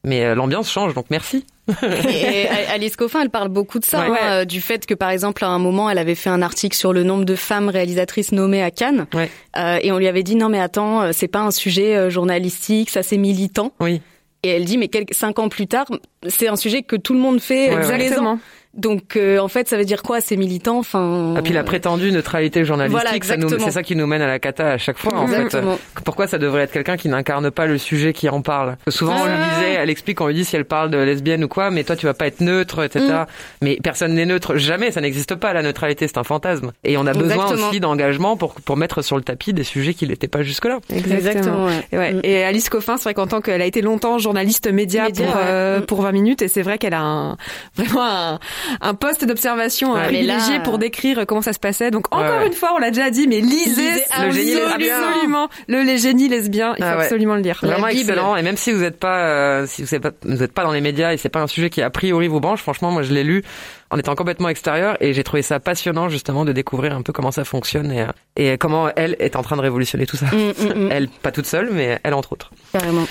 mais 0.04 0.25
euh, 0.25 0.35
l'ambiance 0.35 0.71
change. 0.71 0.94
Donc 0.94 1.06
merci. 1.11 1.44
Et 1.82 2.49
Alice 2.73 2.97
Coffin, 2.97 3.23
elle 3.23 3.30
parle 3.30 3.49
beaucoup 3.49 3.78
de 3.78 3.85
ça, 3.85 4.09
Ouais. 4.11 4.18
hein, 4.21 4.32
euh, 4.40 4.44
du 4.44 4.61
fait 4.61 4.85
que 4.87 4.94
par 4.94 5.11
exemple 5.11 5.44
à 5.44 5.49
un 5.49 5.59
moment, 5.59 5.88
elle 5.90 5.99
avait 5.99 6.14
fait 6.14 6.30
un 6.30 6.42
article 6.42 6.76
sur 6.76 6.92
le 6.92 7.02
nombre 7.04 7.25
de 7.25 7.35
femmes 7.37 7.68
réalisatrices 7.68 8.32
nommées 8.32 8.62
à 8.62 8.71
Cannes, 8.71 9.06
Ouais. 9.14 9.30
Euh, 9.56 9.78
et 9.82 9.92
on 9.92 9.99
lui 9.99 10.09
avait 10.09 10.23
dit 10.25 10.35
non 10.37 10.49
mais 10.49 10.59
attends, 10.61 11.02
euh, 11.02 11.11
c'est 11.12 11.28
pas 11.28 11.40
un 11.40 11.50
sujet 11.52 12.11
journalistique, 12.11 12.90
ça 12.90 13.02
c'est 13.02 13.16
militant. 13.18 13.73
Oui. 13.80 14.00
Et 14.44 14.49
elle 14.49 14.64
dit 14.64 14.76
mais 14.76 14.88
quelques 14.88 15.14
cinq 15.14 15.38
ans 15.38 15.49
plus 15.49 15.68
tard, 15.68 15.87
c'est 16.26 16.49
un 16.49 16.56
sujet 16.56 16.82
que 16.82 16.97
tout 16.97 17.14
le 17.14 17.21
monde 17.21 17.40
fait 17.40 17.71
tous 17.80 17.92
les 17.97 18.18
ans. 18.18 18.40
Donc 18.75 19.17
euh, 19.17 19.38
en 19.38 19.49
fait, 19.49 19.69
ça 19.69 19.76
veut 19.76 19.85
dire 19.85 20.02
quoi 20.02 20.21
C'est 20.21 20.37
militant. 20.37 20.79
Enfin. 20.79 21.35
Et 21.35 21.38
Ah, 21.38 21.43
puis 21.43 21.52
la 21.52 21.62
prétendue 21.62 22.11
neutralité 22.11 22.64
journalistique, 22.64 23.25
Voilà, 23.25 23.49
c'est 23.59 23.71
ça 23.71 23.83
qui 23.83 23.97
nous 23.97 24.07
mène 24.07 24.23
à 24.23 24.26
la 24.26 24.38
cata 24.38 24.71
à 24.73 24.79
chaque 24.79 24.97
fois. 24.99 25.14
En 25.14 25.26
fait, 25.26 25.43
Exactement. 25.43 25.79
pourquoi 26.05 26.26
ça 26.26 26.38
devrait 26.38 26.62
être 26.62 26.73
quelqu'un 26.73 26.97
qui 26.97 27.09
n'incarne 27.09 27.50
pas 27.50 27.67
le 27.67 27.76
sujet 27.79 28.12
qui 28.12 28.29
en 28.29 28.41
parle? 28.41 28.76
Souvent, 28.88 29.12
on 29.21 29.25
lui 29.26 29.33
ouais, 29.33 29.38
disait, 29.57 29.73
elle 29.75 29.91
explique, 29.91 30.21
on 30.21 30.26
lui 30.29 30.35
dit 30.35 30.45
si 30.45 30.57
elle 30.57 30.64
parle 30.64 30.91
de 30.91 30.97
lesbienne 30.99 31.45
ou 31.45 31.49
quoi, 31.49 31.71
mais 31.71 31.85
toi, 31.85 31.97
tu 31.97 32.07
vas 32.07 32.14
pas 32.14 32.26
être 32.26 32.41
neutre, 32.41 32.83
etc. 32.83 33.05
Mm. 33.07 33.26
Mais 33.61 33.79
personne 33.83 34.14
n'est 34.14 34.26
neutre, 34.26 34.57
jamais. 34.57 34.91
Ça 34.91 35.00
n'existe 35.00 35.35
pas. 35.35 35.52
La 35.52 35.62
neutralité, 35.62 36.09
c'est 36.09 36.19
un 36.19 36.25
fantasme. 36.25 36.73
Et 36.85 36.97
on 36.97 37.07
a 37.07 37.12
besoin 37.12 37.45
Exactement. 37.45 37.69
aussi 37.69 37.81
d'engagement 37.81 38.37
pour 38.37 38.55
pour 38.55 38.76
mettre 38.76 39.02
sur 39.02 39.17
le 39.17 39.23
tapis 39.23 39.52
des 39.52 39.64
sujets 39.64 39.93
qui 39.95 40.07
n'étaient 40.09 40.29
pas 40.29 40.43
jusque 40.43 40.64
là. 40.64 40.79
Exactement. 40.95 41.67
ouais. 41.67 41.73
Et, 41.93 41.99
ouais. 41.99 42.12
Mm. 42.14 42.21
et 42.25 42.45
Alice 42.45 42.69
Coffin, 42.71 42.97
c'est 42.97 43.05
vrai 43.05 43.14
qu'en 43.14 43.26
tant 43.26 43.41
qu'elle 43.41 43.61
a 43.62 43.67
été 43.67 43.83
longtemps 43.83 44.19
journaliste 44.19 44.71
média, 44.73 45.05
Média, 45.05 45.26
pour, 45.26 45.35
ouais. 45.37 45.43
euh, 45.45 45.79
Mm. 45.81 45.87
pour 45.87 46.02
20 46.02 46.12
minutes, 46.12 46.43
et 46.43 46.49
c'est 46.49 46.62
vrai 46.62 46.79
qu'elle 46.79 46.95
a 46.95 47.00
un, 47.02 47.37
vraiment 47.76 48.02
un, 48.05 48.38
un 48.81 48.95
poste 48.95 49.25
d'observation 49.25 49.95
euh, 49.97 49.99
Ouais. 50.02 50.09
Mais 50.12 50.23
là, 50.23 50.35
privilégié 50.35 50.57
euh, 50.61 50.62
pour 50.62 50.78
décrire 50.78 51.25
comment 51.26 51.42
ça 51.42 51.52
se 51.52 51.59
passait. 51.59 51.90
Donc 51.90 52.07
encore 52.14 52.40
Ouais. 52.40 52.47
une 52.47 52.52
fois, 52.52 52.73
on 52.75 52.78
l'a 52.78 52.90
déjà 52.90 53.11
dit, 53.11 53.26
mais 53.28 53.40
lisez, 53.40 54.02
Le 54.21 54.31
génie 54.31 54.54
lesbien. 54.54 54.97
absolument 55.02 55.49
le 55.69 55.83
les 55.83 55.99
génies 55.99 56.28
lesbiens. 56.28 56.75
Il 56.78 56.83
faut 56.85 56.90
Ah 56.90 56.97
ouais. 56.97 57.02
absolument 57.04 57.35
le 57.35 57.40
lire. 57.42 57.59
Vraiment 57.62 57.88
excellent. 57.88 58.37
Et 58.37 58.42
même 58.42 58.57
si 58.57 58.73
vous 58.73 58.81
n'êtes 58.81 58.99
pas, 58.99 59.19
euh, 59.26 59.66
si 59.66 59.83
vous 59.83 59.95
êtes 59.95 60.02
pas, 60.02 60.11
vous 60.25 60.42
êtes 60.42 60.52
pas 60.52 60.62
dans 60.64 60.73
les 60.73 60.81
médias 60.81 61.12
et 61.12 61.16
c'est 61.16 61.28
pas 61.28 61.40
un 61.40 61.47
sujet 61.47 61.71
qui 61.71 61.83
a 61.83 61.90
priori 61.90 62.28
vous 62.28 62.40
branche, 62.40 62.61
franchement, 62.61 62.90
moi 62.90 63.02
je 63.02 63.12
l'ai 63.12 63.25
lu 63.25 63.42
en 63.90 63.99
étant 63.99 64.14
complètement 64.14 64.49
extérieur 64.49 64.97
et 65.00 65.12
j'ai 65.12 65.23
trouvé 65.25 65.42
ça 65.42 65.61
passionnant 65.61 66.09
justement 66.09 66.45
de 66.45 66.52
découvrir 66.52 66.95
un 66.95 67.02
peu 67.02 67.12
comment 67.12 67.31
ça 67.31 67.45
fonctionne 67.45 67.92
et, 67.92 68.02
euh, 68.02 68.07
et 68.37 68.59
comment 68.59 68.88
elle 68.97 69.16
est 69.19 69.37
en 69.37 69.42
train 69.42 69.57
de 69.57 69.62
révolutionner 69.62 70.07
tout 70.07 70.16
ça. 70.16 70.26
Mm, 70.26 70.52
mm, 70.78 70.85
mm. 70.87 70.88
Elle, 70.92 71.09
pas 71.09 71.31
toute 71.33 71.47
seule, 71.47 71.69
mais 71.73 71.99
elle 72.02 72.14
entre 72.14 72.33
autres. 72.33 72.50
Carrément. 72.73 73.04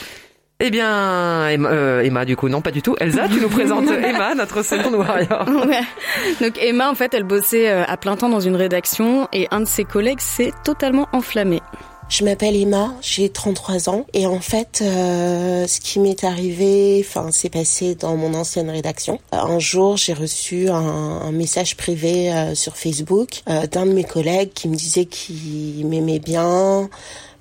Eh 0.63 0.69
bien, 0.69 1.49
Emma, 1.49 1.69
euh, 1.71 2.03
Emma, 2.03 2.23
du 2.23 2.35
coup, 2.35 2.47
non, 2.47 2.61
pas 2.61 2.69
du 2.69 2.83
tout. 2.83 2.95
Elsa, 2.99 3.27
tu 3.27 3.41
nous 3.41 3.49
présentes 3.49 3.89
Emma, 4.03 4.35
notre 4.35 4.61
seconde 4.61 4.93
warrior. 4.93 5.47
Ouais. 5.67 5.81
Donc 6.39 6.59
Emma, 6.61 6.91
en 6.91 6.93
fait, 6.93 7.15
elle 7.15 7.23
bossait 7.23 7.67
euh, 7.67 7.83
à 7.87 7.97
plein 7.97 8.15
temps 8.15 8.29
dans 8.29 8.39
une 8.39 8.55
rédaction 8.55 9.27
et 9.33 9.47
un 9.49 9.61
de 9.61 9.65
ses 9.65 9.85
collègues 9.85 10.19
s'est 10.19 10.51
totalement 10.63 11.07
enflammé. 11.13 11.61
Je 12.11 12.25
m'appelle 12.25 12.57
Emma, 12.57 12.93
j'ai 12.99 13.29
33 13.29 13.87
ans 13.87 14.05
et 14.13 14.25
en 14.25 14.41
fait, 14.41 14.81
euh, 14.81 15.65
ce 15.65 15.79
qui 15.79 15.97
m'est 15.97 16.25
arrivé, 16.25 17.05
enfin, 17.07 17.31
s'est 17.31 17.49
passé 17.49 17.95
dans 17.95 18.17
mon 18.17 18.33
ancienne 18.33 18.69
rédaction. 18.69 19.17
Un 19.31 19.59
jour, 19.59 19.95
j'ai 19.95 20.11
reçu 20.11 20.67
un, 20.67 20.75
un, 20.75 21.31
message 21.31 21.77
privé 21.77 22.29
euh, 22.33 22.53
sur 22.53 22.75
Facebook 22.75 23.43
euh, 23.49 23.65
d'un 23.65 23.85
de 23.85 23.93
mes 23.93 24.03
collègues 24.03 24.51
qui 24.53 24.67
me 24.67 24.75
disait 24.75 25.05
qu'il 25.05 25.87
m'aimait 25.87 26.19
bien 26.19 26.89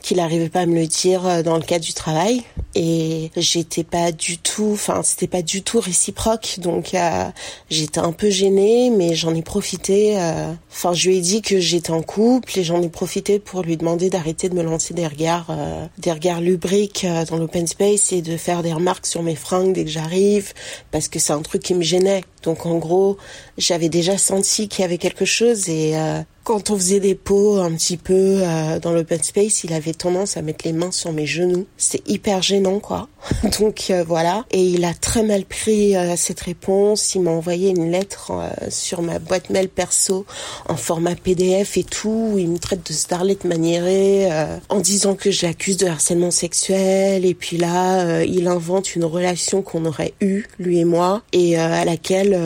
qu'il 0.02 0.19
n'arrivait 0.19 0.49
pas 0.49 0.61
à 0.61 0.66
me 0.66 0.75
le 0.75 0.87
dire 0.87 1.26
euh, 1.26 1.42
dans 1.42 1.57
le 1.57 1.62
cadre 1.62 1.85
du 1.85 1.95
travail. 1.95 2.42
Et 2.76 3.33
j'étais 3.37 3.83
pas 3.83 4.12
du 4.12 4.38
tout 4.38 4.71
enfin 4.75 5.02
c'était 5.02 5.26
pas 5.26 5.42
du 5.42 5.62
tout 5.62 5.80
réciproque. 5.80 6.57
Donc 6.59 6.95
euh, 6.95 7.25
j'étais 7.69 8.00
un 8.00 8.12
peu 8.12 8.30
gênée 8.30 8.90
mais 8.90 9.14
j'en 9.14 9.35
ai 9.35 9.42
profité 9.42 10.19
euh, 10.19 10.52
enfin 10.71 10.92
je 10.92 11.09
lui 11.09 11.16
ai 11.19 11.21
dit 11.21 11.42
que 11.42 11.59
j'étais 11.59 11.90
en 11.90 12.02
couple 12.02 12.59
et 12.59 12.64
j'en 12.64 12.83
ai 12.83 12.88
profité 12.88 13.38
pour 13.38 13.62
lui 13.62 13.76
demander 13.76 14.11
d'arrêter 14.11 14.49
de 14.49 14.54
me 14.54 14.62
lancer 14.62 14.95
des 14.95 15.07
regards 15.07 15.49
euh, 15.50 15.87
des 15.99 16.12
regards 16.12 16.40
lubriques 16.40 17.04
euh, 17.04 17.25
dans 17.25 17.37
l'open 17.37 17.66
space 17.66 18.12
et 18.12 18.23
de 18.23 18.37
faire 18.37 18.62
des 18.62 18.73
remarques 18.73 19.07
sur 19.07 19.23
mes 19.23 19.35
fringues 19.35 19.73
dès 19.73 19.85
que 19.85 19.90
j'arrive 19.90 20.52
parce 20.90 21.09
que 21.09 21.19
c'est 21.19 21.33
un 21.33 21.42
truc 21.42 21.62
qui 21.62 21.75
me 21.75 21.83
gênait 21.83 22.23
donc 22.42 22.66
en 22.66 22.78
gros 22.78 23.18
j'avais 23.59 23.88
déjà 23.88 24.18
senti 24.18 24.68
qu'il 24.68 24.82
y 24.82 24.85
avait 24.85 24.99
quelque 24.99 25.25
chose 25.25 25.68
et 25.68 25.97
euh, 25.97 26.23
quand 26.50 26.70
on 26.70 26.76
faisait 26.76 27.00
des 27.00 27.14
pots 27.14 27.59
un 27.59 27.70
petit 27.73 27.97
peu 27.97 28.40
euh, 28.42 28.80
dans 28.80 28.92
l'open 28.92 29.23
space, 29.23 29.62
il 29.64 29.73
avait 29.73 29.92
tendance 29.92 30.37
à 30.37 30.42
mettre 30.42 30.64
les 30.64 30.73
mains 30.73 30.90
sur 30.90 31.12
mes 31.12 31.26
genoux. 31.26 31.66
C'était 31.76 32.11
hyper 32.11 32.42
gênant, 32.42 32.80
quoi. 32.80 33.09
Donc 33.61 33.87
euh, 33.91 34.05
voilà. 34.07 34.45
Et 34.50 34.62
il 34.62 34.85
a 34.85 34.95
très 34.95 35.23
mal 35.23 35.45
pris 35.45 35.97
euh, 35.97 36.15
cette 36.17 36.41
réponse. 36.41 37.15
Il 37.15 37.23
m'a 37.23 37.31
envoyé 37.31 37.71
une 37.71 37.91
lettre 37.91 38.33
euh, 38.33 38.50
sur 38.69 39.03
ma 39.03 39.19
boîte 39.19 39.50
mail 39.50 39.69
perso 39.69 40.27
en 40.69 40.77
format 40.77 41.15
PDF 41.15 41.77
et 41.77 41.85
tout. 41.85 42.37
Il 42.39 42.49
me 42.49 42.59
traite 42.59 42.87
de 42.87 42.93
starlet 42.93 43.39
maniéré 43.45 44.31
euh, 44.31 44.57
en 44.69 44.81
disant 44.81 45.15
que 45.15 45.31
je 45.31 45.47
l'accuse 45.47 45.77
de 45.77 45.87
harcèlement 45.87 46.31
sexuel. 46.31 47.25
Et 47.25 47.35
puis 47.35 47.57
là, 47.57 48.00
euh, 48.00 48.25
il 48.25 48.49
invente 48.49 48.95
une 48.95 49.05
relation 49.05 49.62
qu'on 49.62 49.85
aurait 49.85 50.15
eue, 50.21 50.47
lui 50.59 50.79
et 50.79 50.85
moi, 50.85 51.23
et 51.33 51.59
à 51.59 51.85
laquelle, 51.85 52.39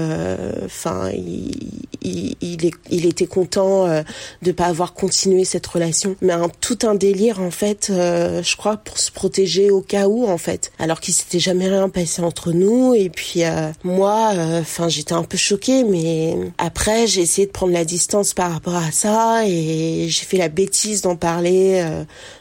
enfin, 0.64 1.10
il, 1.12 1.84
il, 2.04 2.36
il, 2.40 2.70
il 2.90 3.06
était 3.06 3.26
content 3.26 3.86
euh, 3.86 4.02
de 4.42 4.52
pas 4.52 4.66
avoir 4.66 4.92
continué 4.92 5.44
cette 5.44 5.66
relation. 5.66 6.16
Mais 6.20 6.32
un, 6.32 6.48
tout 6.60 6.78
un 6.82 6.94
délire 6.94 7.40
en 7.40 7.50
fait, 7.50 7.88
euh, 7.90 8.42
je 8.42 8.56
crois 8.56 8.76
pour 8.76 8.98
se 8.98 9.10
protéger 9.10 9.70
au 9.70 9.80
cas 9.80 10.06
où 10.06 10.26
en 10.26 10.38
fait. 10.38 10.63
Alors 10.78 11.00
qu'il 11.00 11.14
s'était 11.14 11.38
jamais 11.38 11.68
rien 11.68 11.88
passé 11.88 12.22
entre 12.22 12.52
nous. 12.52 12.94
Et 12.94 13.10
puis 13.10 13.44
euh, 13.44 13.70
moi, 13.82 14.32
enfin 14.60 14.88
j'étais 14.88 15.12
un 15.12 15.24
peu 15.24 15.36
choquée, 15.36 15.84
mais 15.84 16.36
après 16.58 17.06
j'ai 17.06 17.22
essayé 17.22 17.46
de 17.46 17.52
prendre 17.52 17.72
la 17.72 17.84
distance 17.84 18.34
par 18.34 18.52
rapport 18.52 18.76
à 18.76 18.90
ça 18.90 19.46
et 19.46 20.06
j'ai 20.08 20.24
fait 20.24 20.38
la 20.38 20.48
bêtise 20.48 21.02
d'en 21.02 21.16
parler 21.16 21.84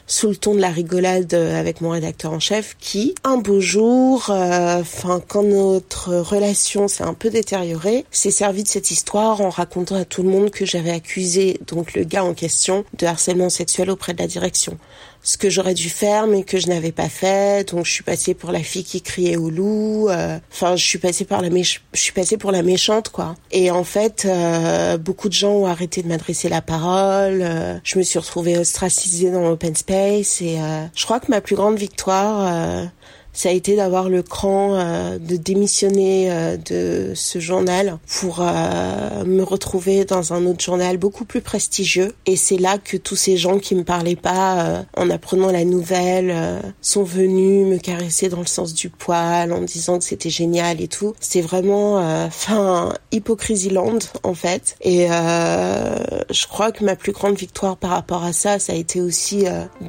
sous 0.06 0.28
le 0.28 0.36
ton 0.36 0.54
de 0.54 0.60
la 0.60 0.68
rigolade 0.70 1.34
avec 1.34 1.80
mon 1.80 1.90
rédacteur 1.90 2.32
en 2.32 2.40
chef 2.40 2.76
qui, 2.78 3.14
un 3.24 3.36
beau 3.36 3.60
jour, 3.60 4.26
enfin 4.28 5.20
quand 5.26 5.42
notre 5.42 6.14
relation 6.14 6.88
s'est 6.88 7.04
un 7.04 7.14
peu 7.14 7.30
détériorée, 7.30 8.04
s'est 8.10 8.30
servi 8.30 8.62
de 8.62 8.68
cette 8.68 8.90
histoire 8.90 9.40
en 9.40 9.50
racontant 9.50 9.96
à 9.96 10.04
tout 10.04 10.22
le 10.22 10.28
monde 10.28 10.50
que 10.50 10.66
j'avais 10.66 10.90
accusé 10.90 11.60
donc 11.66 11.94
le 11.94 12.04
gars 12.04 12.24
en 12.24 12.34
question 12.34 12.84
de 12.98 13.06
harcèlement 13.06 13.50
sexuel 13.50 13.90
auprès 13.90 14.14
de 14.14 14.20
la 14.20 14.26
direction. 14.26 14.78
Ce 15.24 15.38
que 15.38 15.48
j'aurais 15.48 15.72
dû 15.72 15.88
faire 15.88 16.26
mais 16.26 16.42
que 16.42 16.58
je 16.58 16.68
n'avais 16.68 16.92
pas 16.92 17.08
fait, 17.08 17.72
donc 17.72 17.86
je 17.86 17.90
suis 17.90 18.04
passée 18.04 18.34
pour 18.34 18.52
la 18.52 18.62
fille 18.62 18.84
qui 18.84 19.00
criait 19.00 19.36
au 19.36 19.48
loup. 19.48 20.08
Enfin, 20.10 20.72
euh, 20.72 20.76
je 20.76 20.84
suis 20.84 20.98
passée 20.98 21.24
par 21.24 21.40
la 21.40 21.48
je 21.48 21.78
suis 21.94 22.12
passée 22.12 22.36
pour 22.36 22.52
la 22.52 22.62
méchante 22.62 23.08
quoi. 23.08 23.34
Et 23.50 23.70
en 23.70 23.84
fait, 23.84 24.26
euh, 24.26 24.98
beaucoup 24.98 25.28
de 25.30 25.34
gens 25.34 25.52
ont 25.52 25.66
arrêté 25.66 26.02
de 26.02 26.08
m'adresser 26.08 26.50
la 26.50 26.60
parole. 26.60 27.40
Euh, 27.40 27.78
je 27.84 27.98
me 27.98 28.02
suis 28.02 28.18
retrouvée 28.18 28.58
ostracisée 28.58 29.30
dans 29.30 29.48
l'open 29.48 29.74
space 29.74 30.42
et 30.42 30.58
je 30.94 31.04
crois 31.04 31.20
que 31.20 31.30
ma 31.30 31.40
plus 31.40 31.56
grande 31.56 31.78
victoire 31.78 32.90
ça 33.34 33.48
a 33.48 33.52
été 33.52 33.74
d'avoir 33.74 34.08
le 34.08 34.22
cran 34.22 34.76
euh, 34.76 35.18
de 35.18 35.36
démissionner 35.36 36.30
euh, 36.30 36.56
de 36.56 37.12
ce 37.14 37.40
journal 37.40 37.98
pour 38.20 38.38
euh, 38.40 39.24
me 39.24 39.42
retrouver 39.42 40.04
dans 40.04 40.32
un 40.32 40.46
autre 40.46 40.62
journal 40.62 40.96
beaucoup 40.98 41.24
plus 41.24 41.40
prestigieux. 41.40 42.14
Et 42.26 42.36
c'est 42.36 42.56
là 42.56 42.78
que 42.78 42.96
tous 42.96 43.16
ces 43.16 43.36
gens 43.36 43.58
qui 43.58 43.74
me 43.74 43.82
parlaient 43.82 44.14
pas 44.14 44.84
en 44.96 45.10
apprenant 45.10 45.50
la 45.50 45.64
nouvelle 45.64 46.62
sont 46.80 47.02
venus 47.02 47.66
me 47.66 47.78
caresser 47.78 48.28
dans 48.28 48.38
le 48.38 48.46
sens 48.46 48.72
du 48.72 48.88
poil 48.88 49.52
en 49.52 49.62
disant 49.62 49.98
que 49.98 50.04
c'était 50.04 50.30
génial 50.30 50.80
et 50.80 50.88
tout. 50.88 51.14
C'est 51.20 51.40
vraiment, 51.40 51.96
enfin, 52.24 52.94
hypocrisie 53.10 53.70
land 53.70 53.98
en 54.22 54.34
fait. 54.34 54.76
Et 54.80 55.08
je 55.08 56.46
crois 56.46 56.70
que 56.70 56.84
ma 56.84 56.94
plus 56.94 57.12
grande 57.12 57.36
victoire 57.36 57.76
par 57.76 57.90
rapport 57.90 58.22
à 58.22 58.32
ça, 58.32 58.58
ça 58.58 58.72
a 58.72 58.76
été 58.76 59.00
aussi 59.00 59.44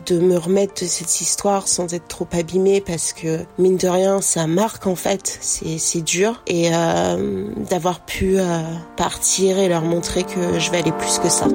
de 0.08 0.20
me 0.20 0.38
remettre 0.38 0.82
de 0.82 0.88
cette 0.88 1.22
histoire 1.22 1.68
sans 1.68 1.94
être 1.94 2.08
trop 2.08 2.28
abîmée 2.34 2.82
parce 2.82 3.14
que 3.14 3.35
mine 3.58 3.78
de 3.78 3.88
rien, 3.88 4.22
ça 4.22 4.48
marque 4.48 4.88
en 4.88 4.96
fait. 4.96 5.38
C'est 5.42 6.04
dur 6.04 6.42
et 6.48 6.70
euh, 6.74 7.46
d'avoir 7.70 8.00
pu 8.00 8.38
euh, 8.38 8.44
partir 8.98 9.58
et 9.60 9.68
leur 9.70 9.82
montrer 9.82 10.24
que 10.24 10.60
je 10.60 10.72
vais 10.72 10.78
aller 10.80 10.92
plus 10.92 11.20
que 11.20 11.30
ça. 11.30 11.46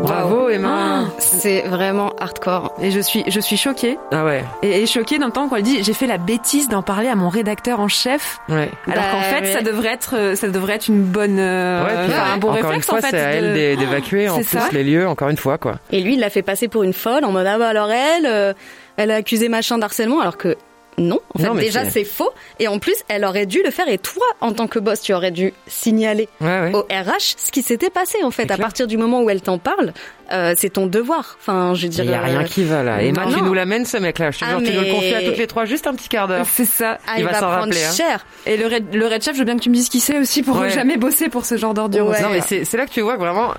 Bravo 0.00 0.48
Emma. 0.48 1.06
Ah, 1.08 1.10
c'est 1.18 1.62
vraiment 1.62 2.12
hardcore. 2.20 2.72
Et 2.80 2.92
je 2.92 3.00
suis, 3.00 3.24
je 3.26 3.40
suis 3.40 3.56
choquée. 3.56 3.98
Ah 4.12 4.24
ouais. 4.24 4.44
Et, 4.62 4.82
et 4.82 4.86
choquée 4.86 5.18
dans 5.18 5.26
le 5.26 5.32
temps 5.32 5.50
elle 5.56 5.62
dit 5.64 5.82
j'ai 5.82 5.92
fait 5.92 6.06
la 6.06 6.18
bêtise 6.18 6.68
d'en 6.68 6.82
parler 6.82 7.08
à 7.08 7.16
mon 7.16 7.28
rédacteur 7.28 7.80
en 7.80 7.88
chef. 7.88 8.38
Ouais. 8.48 8.70
Alors 8.86 9.02
Bah, 9.02 9.02
qu'en 9.12 9.20
fait 9.22 9.40
ouais. 9.40 9.52
ça 9.52 9.60
devrait 9.62 9.92
être, 9.92 10.36
ça 10.36 10.48
devrait 10.48 10.74
être 10.74 10.86
une 10.86 11.02
bonne, 11.02 11.38
euh, 11.40 11.84
Ouais, 11.84 12.04
puis, 12.06 12.14
un 12.14 12.36
bon 12.38 12.50
encore 12.50 12.70
réflexe 12.70 12.76
une 12.76 12.82
fois, 12.90 12.98
en 12.98 13.02
fait. 13.02 13.10
c'est 13.10 13.18
à 13.20 13.30
elle 13.30 13.52
de- 13.76 13.80
d'évacuer 13.80 14.28
en 14.28 14.36
plus 14.36 14.44
ça. 14.44 14.68
les 14.70 14.84
lieux, 14.84 15.08
encore 15.08 15.30
une 15.30 15.36
fois 15.36 15.58
quoi. 15.58 15.78
Et 15.90 16.00
lui, 16.00 16.14
il 16.14 16.20
l'a 16.20 16.30
fait 16.30 16.42
passer 16.42 16.68
pour 16.68 16.84
une 16.84 16.92
folle 16.92 17.24
en 17.24 17.32
mode 17.32 17.46
ah 17.46 17.58
bah 17.58 17.68
alors 17.68 17.90
elle, 17.90 18.26
euh, 18.26 18.52
elle 18.98 19.10
a 19.10 19.14
accusé 19.14 19.48
machin 19.48 19.78
d'harcèlement 19.78 20.20
alors 20.20 20.36
que 20.36 20.56
non. 21.00 21.20
En 21.32 21.38
fait, 21.38 21.46
Non, 21.46 21.54
mais 21.54 21.62
déjà 21.62 21.84
c'est- 21.84 21.90
c'est 21.90 22.04
faux. 22.04 22.30
Et 22.58 22.66
en 22.66 22.80
plus, 22.80 22.96
elle 23.06 23.24
aurait 23.24 23.46
dû 23.46 23.62
le 23.64 23.70
faire. 23.70 23.86
Et 23.88 23.98
toi, 23.98 24.26
en 24.40 24.52
tant 24.52 24.66
que 24.66 24.80
boss, 24.80 25.00
tu 25.00 25.14
aurais 25.14 25.30
dû 25.30 25.52
signaler 25.68 26.28
Ouais, 26.40 26.46
ouais. 26.60 26.74
au 26.74 26.80
RH 26.90 27.36
ce 27.36 27.52
qui 27.52 27.62
s'était 27.62 27.88
passé 27.88 28.18
en 28.24 28.32
fait. 28.32 28.42
C'est 28.42 28.50
À 28.50 28.56
clair. 28.56 28.66
partir 28.66 28.88
du 28.88 28.96
moment 28.96 29.22
où 29.22 29.30
elle 29.30 29.40
t'en 29.40 29.58
parle, 29.58 29.92
euh, 30.32 30.54
c'est 30.56 30.70
ton 30.70 30.86
devoir. 30.88 31.36
Enfin, 31.40 31.72
je 31.76 31.82
veux 31.84 31.88
dire. 31.88 32.02
Il 32.04 32.10
y 32.10 32.14
a 32.14 32.20
rien 32.20 32.40
euh, 32.40 32.44
qui 32.44 32.64
va 32.64 32.82
là. 32.82 33.00
Emma, 33.00 33.26
non. 33.26 33.32
tu 33.38 33.42
nous 33.44 33.54
l'amènes 33.54 33.84
ce 33.84 33.96
mec-là. 33.96 34.32
Je 34.32 34.40
te 34.40 34.44
Ah, 34.44 34.48
jure, 34.48 34.58
tu 34.58 34.72
nous 34.74 34.80
le 34.80 34.86
mais- 34.88 34.90
confies 34.92 35.14
à 35.14 35.22
toutes 35.22 35.38
les 35.38 35.46
trois, 35.46 35.66
juste 35.66 35.86
un 35.86 35.94
petit 35.94 36.08
quart 36.08 36.26
d'heure. 36.26 36.44
C'est 36.50 36.64
ça. 36.64 36.98
Ah, 37.06 37.12
Il 37.14 37.20
il, 37.20 37.24
va 37.26 37.30
va, 37.30 37.38
s'en 37.38 37.46
prendre 37.46 37.60
rappeler, 37.66 37.84
hein. 37.84 37.92
cher. 37.92 38.26
Et 38.46 38.56
le 38.56 38.66
red, 38.66 38.92
le 38.92 39.06
red 39.06 39.22
chef, 39.22 39.34
je 39.34 39.38
veux 39.38 39.44
bien 39.44 39.56
que 39.56 39.62
tu 39.62 39.70
me 39.70 39.74
dises 39.76 39.88
qui 39.90 40.00
c'est 40.00 40.18
aussi 40.18 40.42
pour 40.42 40.56
Ouais. 40.56 40.70
jamais 40.70 40.96
bosser 40.96 41.28
pour 41.28 41.44
ce 41.44 41.56
genre 41.56 41.74
d'ordure. 41.74 42.06
Ouais. 42.08 42.20
Non 42.22 42.30
mais 42.30 42.40
c'est 42.40 42.64
c'est 42.64 42.76
là 42.76 42.86
que 42.86 42.90
tu 42.90 43.02
vois 43.02 43.14
que 43.14 43.20
vraiment 43.20 43.54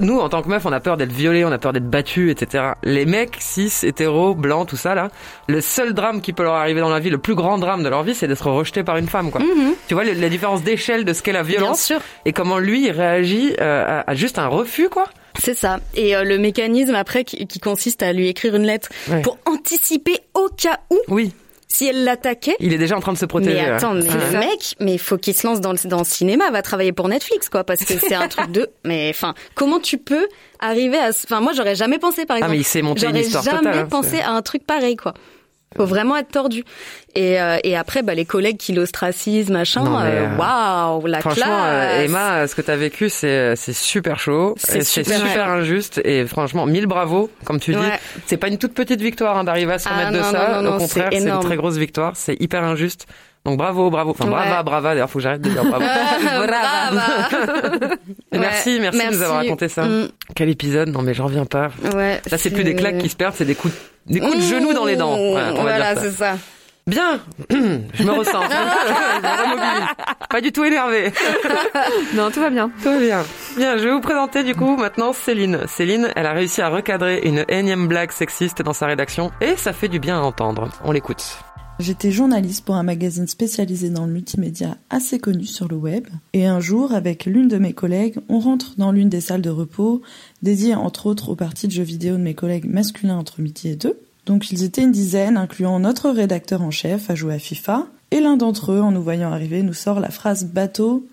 nous 0.00 0.18
en 0.20 0.28
tant 0.28 0.42
que 0.42 0.48
meufs 0.48 0.64
on 0.66 0.72
a 0.72 0.80
peur 0.80 0.96
d'être 0.96 1.12
violés, 1.12 1.44
on 1.44 1.52
a 1.52 1.58
peur 1.58 1.72
d'être 1.72 1.88
battus, 1.88 2.30
etc. 2.30 2.72
Les 2.82 3.06
mecs 3.06 3.36
cis, 3.40 3.72
hétéros, 3.82 4.34
blancs, 4.34 4.68
tout 4.68 4.76
ça 4.76 4.94
là, 4.94 5.08
le 5.48 5.60
seul 5.60 5.94
drame 5.94 6.20
qui 6.20 6.32
peut 6.32 6.42
leur 6.42 6.54
arriver 6.54 6.80
dans 6.80 6.90
la 6.90 7.00
vie, 7.00 7.10
le 7.10 7.18
plus 7.18 7.34
grand 7.34 7.58
drame 7.58 7.82
de 7.82 7.88
leur 7.88 8.02
vie, 8.02 8.14
c'est 8.14 8.28
d'être 8.28 8.50
rejeté 8.50 8.82
par 8.84 8.96
une 8.98 9.08
femme 9.08 9.30
quoi. 9.30 9.40
Tu 9.88 9.94
vois 9.94 10.04
la 10.04 10.28
différence 10.28 10.62
d'échelle 10.62 11.04
de 11.04 11.12
ce 11.12 11.22
qu'est 11.22 11.32
la. 11.32 11.42
Bien 11.42 11.58
violence 11.58 11.82
sûr. 11.82 12.00
et 12.26 12.32
comment 12.32 12.58
lui 12.58 12.84
il 12.86 12.90
réagit 12.90 13.54
euh, 13.60 14.00
à, 14.06 14.10
à 14.10 14.14
juste 14.14 14.38
un 14.38 14.46
refus 14.46 14.88
quoi. 14.90 15.06
C'est 15.38 15.54
ça. 15.56 15.78
Et 15.94 16.14
euh, 16.14 16.22
le 16.24 16.38
mécanisme 16.38 16.94
après 16.94 17.24
qui, 17.24 17.46
qui 17.46 17.58
consiste 17.60 18.02
à 18.02 18.12
lui 18.12 18.28
écrire 18.28 18.54
une 18.56 18.64
lettre 18.66 18.88
Ouais. 19.10 19.22
pour 19.22 19.38
anticiper 19.46 20.18
au 20.34 20.48
cas 20.56 20.78
où 20.90 20.98
Oui, 21.08 21.32
si 21.72 21.86
elle 21.86 22.04
l'attaquait. 22.04 22.56
il 22.60 22.72
est 22.72 22.78
déjà 22.78 22.96
en 22.96 23.00
train 23.00 23.12
de 23.12 23.18
se 23.18 23.26
protéger. 23.26 23.54
Mais 23.62 23.70
attends, 23.70 23.94
mais 23.94 24.02
le 24.02 24.38
mec, 24.38 24.74
mais 24.80 24.94
il 24.94 24.98
faut 24.98 25.16
qu'il 25.16 25.34
se 25.34 25.46
lance 25.46 25.60
dans 25.60 25.72
le, 25.72 25.78
dans 25.88 25.98
le 25.98 26.04
cinéma, 26.04 26.50
va 26.50 26.62
travailler 26.62 26.92
pour 26.92 27.08
Netflix, 27.08 27.48
quoi, 27.48 27.64
parce 27.64 27.84
que 27.84 27.94
c'est 27.98 28.14
un 28.14 28.28
truc 28.28 28.50
de. 28.50 28.68
Mais 28.84 29.10
enfin, 29.14 29.34
comment 29.54 29.78
tu 29.80 29.96
peux 29.98 30.26
arriver 30.58 30.98
à. 30.98 31.12
ce- 31.12 31.26
Enfin, 31.26 31.40
moi, 31.40 31.52
j'aurais 31.54 31.76
jamais 31.76 31.98
pensé, 31.98 32.26
par 32.26 32.34
Ah 32.34 32.38
exemple. 32.38 32.52
mais 32.54 32.58
il 32.60 32.64
s'est 32.64 32.82
monté 32.82 33.02
une 33.06 33.10
J'aurais 33.12 33.20
histoire 33.22 33.44
jamais 33.44 33.58
totale. 33.58 33.78
hein, 33.78 33.86
pensé 33.90 34.08
c'est- 34.16 34.22
à 34.22 34.30
un 34.32 34.42
truc 34.42 34.66
pareil, 34.66 34.96
quoi. 34.96 35.14
Faut 35.76 35.86
vraiment 35.86 36.16
être 36.16 36.32
tordu. 36.32 36.64
Et, 37.14 37.40
euh, 37.40 37.58
et 37.62 37.76
après, 37.76 38.02
bah, 38.02 38.14
les 38.14 38.24
collègues 38.24 38.56
qui 38.56 38.72
l'ostracisent, 38.72 39.50
machin, 39.50 39.84
euh, 39.86 40.26
euh, 40.26 40.36
waouh, 40.36 41.06
la 41.06 41.20
Franchement, 41.20 41.44
euh, 41.64 41.90
classe. 41.96 42.04
Emma, 42.08 42.46
ce 42.48 42.54
que 42.56 42.62
t'as 42.62 42.74
vécu, 42.74 43.08
c'est 43.08 43.54
super 43.72 44.18
chaud, 44.18 44.54
C'est 44.58 44.82
super, 44.82 45.18
super, 45.18 45.48
injuste 45.48 46.00
et 46.04 46.26
franchement, 46.26 46.66
mille 46.66 46.86
bravo, 46.86 47.30
comme 47.44 47.60
tu 47.60 47.70
dis. 47.72 47.78
Ouais. 47.78 48.00
C'est 48.26 48.36
pas 48.36 48.48
une 48.48 48.58
toute 48.58 48.74
petite 48.74 49.00
victoire 49.00 49.36
hein, 49.38 49.44
d'arriver 49.44 49.74
à 49.74 49.78
se 49.78 49.88
Ah, 49.88 49.92
remettre 49.92 50.12
de 50.12 50.18
non, 50.18 50.24
ça. 50.32 50.48
non, 50.54 50.62
non, 50.62 50.76
Au 50.76 50.78
contraire, 50.78 51.08
c'est 51.12 51.18
une 51.28 51.40
très 51.40 51.56
grosse 51.56 51.76
victoire. 51.76 52.12
C'est 52.16 52.36
hyper 52.40 52.64
injuste. 52.64 53.06
Donc 53.44 53.56
bravo, 53.56 53.88
bravo. 53.90 54.10
Enfin, 54.10 54.24
Ouais. 54.26 54.30
brava, 54.30 54.62
brava. 54.62 54.90
D'ailleurs, 54.94 55.08
faut 55.10 55.18
que 55.18 55.22
j'arrête 55.22 55.40
de 55.40 55.48
dire 55.50 55.64
bravo. 55.64 55.84
Brava. 56.46 57.88
Merci, 58.32 58.78
merci, 58.80 58.98
de 59.06 59.12
nous 59.14 59.22
avoir 59.22 59.38
raconté 59.38 59.68
ça. 59.68 59.84
Mm, 59.84 60.08
Quel 60.36 60.48
épisode 60.50 60.88
Non, 60.90 61.02
mais 61.02 61.14
j'en 61.14 61.24
reviens 61.24 61.44
pas. 61.46 61.70
ouais. 61.94 62.20
Là, 62.30 62.38
c'est 62.38 62.50
plus 62.50 62.64
des 62.64 62.74
claques 62.74 62.98
qui 62.98 63.08
se 63.08 63.16
perdent, 63.16 63.34
c'est 63.36 63.44
des 63.44 63.54
coups, 63.54 63.74
des 64.06 64.20
coups 64.20 64.36
de 64.36 64.42
genoux 64.42 64.72
dans 64.72 64.84
les 64.84 64.96
dents. 64.96 65.14
On 65.16 65.34
va 65.34 65.52
voilà, 65.52 65.96
c'est 65.96 66.10
ça. 66.12 66.36
Bien, 66.86 67.20
je 67.50 68.02
me 68.02 68.10
ressens. 68.12 68.40
Pas 70.28 70.40
du 70.40 70.50
tout 70.52 70.64
énervé. 70.64 71.12
Non, 72.14 72.30
tout 72.30 72.40
va 72.40 72.50
bien. 72.50 72.70
Tout 72.82 72.90
va 72.90 72.98
bien. 72.98 73.22
Bien, 73.56 73.76
je 73.76 73.84
vais 73.84 73.92
vous 73.92 74.00
présenter 74.00 74.42
du 74.44 74.54
coup 74.54 74.76
maintenant 74.76 75.12
Céline. 75.12 75.60
Céline, 75.66 76.08
elle 76.16 76.26
a 76.26 76.32
réussi 76.32 76.62
à 76.62 76.68
recadrer 76.68 77.20
une 77.24 77.44
énième 77.48 77.86
blague 77.86 78.10
sexiste 78.12 78.62
dans 78.62 78.72
sa 78.72 78.86
rédaction 78.86 79.30
et 79.40 79.56
ça 79.56 79.72
fait 79.72 79.88
du 79.88 79.98
bien 80.00 80.18
à 80.18 80.22
entendre. 80.22 80.68
On 80.84 80.92
l'écoute. 80.92 81.38
J'étais 81.80 82.10
journaliste 82.10 82.66
pour 82.66 82.74
un 82.74 82.82
magazine 82.82 83.26
spécialisé 83.26 83.88
dans 83.88 84.04
le 84.04 84.12
multimédia 84.12 84.76
assez 84.90 85.18
connu 85.18 85.46
sur 85.46 85.66
le 85.66 85.76
web. 85.76 86.06
Et 86.34 86.44
un 86.44 86.60
jour, 86.60 86.92
avec 86.92 87.24
l'une 87.24 87.48
de 87.48 87.56
mes 87.56 87.72
collègues, 87.72 88.18
on 88.28 88.38
rentre 88.38 88.74
dans 88.76 88.92
l'une 88.92 89.08
des 89.08 89.22
salles 89.22 89.40
de 89.40 89.48
repos, 89.48 90.02
dédiées 90.42 90.74
entre 90.74 91.06
autres 91.06 91.30
aux 91.30 91.36
parties 91.36 91.68
de 91.68 91.72
jeux 91.72 91.82
vidéo 91.82 92.18
de 92.18 92.22
mes 92.22 92.34
collègues 92.34 92.66
masculins 92.66 93.16
entre 93.16 93.40
midi 93.40 93.68
et 93.68 93.76
deux. 93.76 93.98
Donc 94.26 94.50
ils 94.50 94.62
étaient 94.62 94.82
une 94.82 94.92
dizaine, 94.92 95.38
incluant 95.38 95.80
notre 95.80 96.10
rédacteur 96.10 96.60
en 96.60 96.70
chef, 96.70 97.08
à 97.08 97.14
jouer 97.14 97.32
à 97.32 97.38
FIFA. 97.38 97.86
Et 98.10 98.20
l'un 98.20 98.36
d'entre 98.36 98.72
eux, 98.72 98.80
en 98.80 98.90
nous 98.90 99.02
voyant 99.02 99.32
arriver, 99.32 99.62
nous 99.62 99.72
sort 99.72 100.00
la 100.00 100.10
phrase 100.10 100.44
bateau 100.44 101.06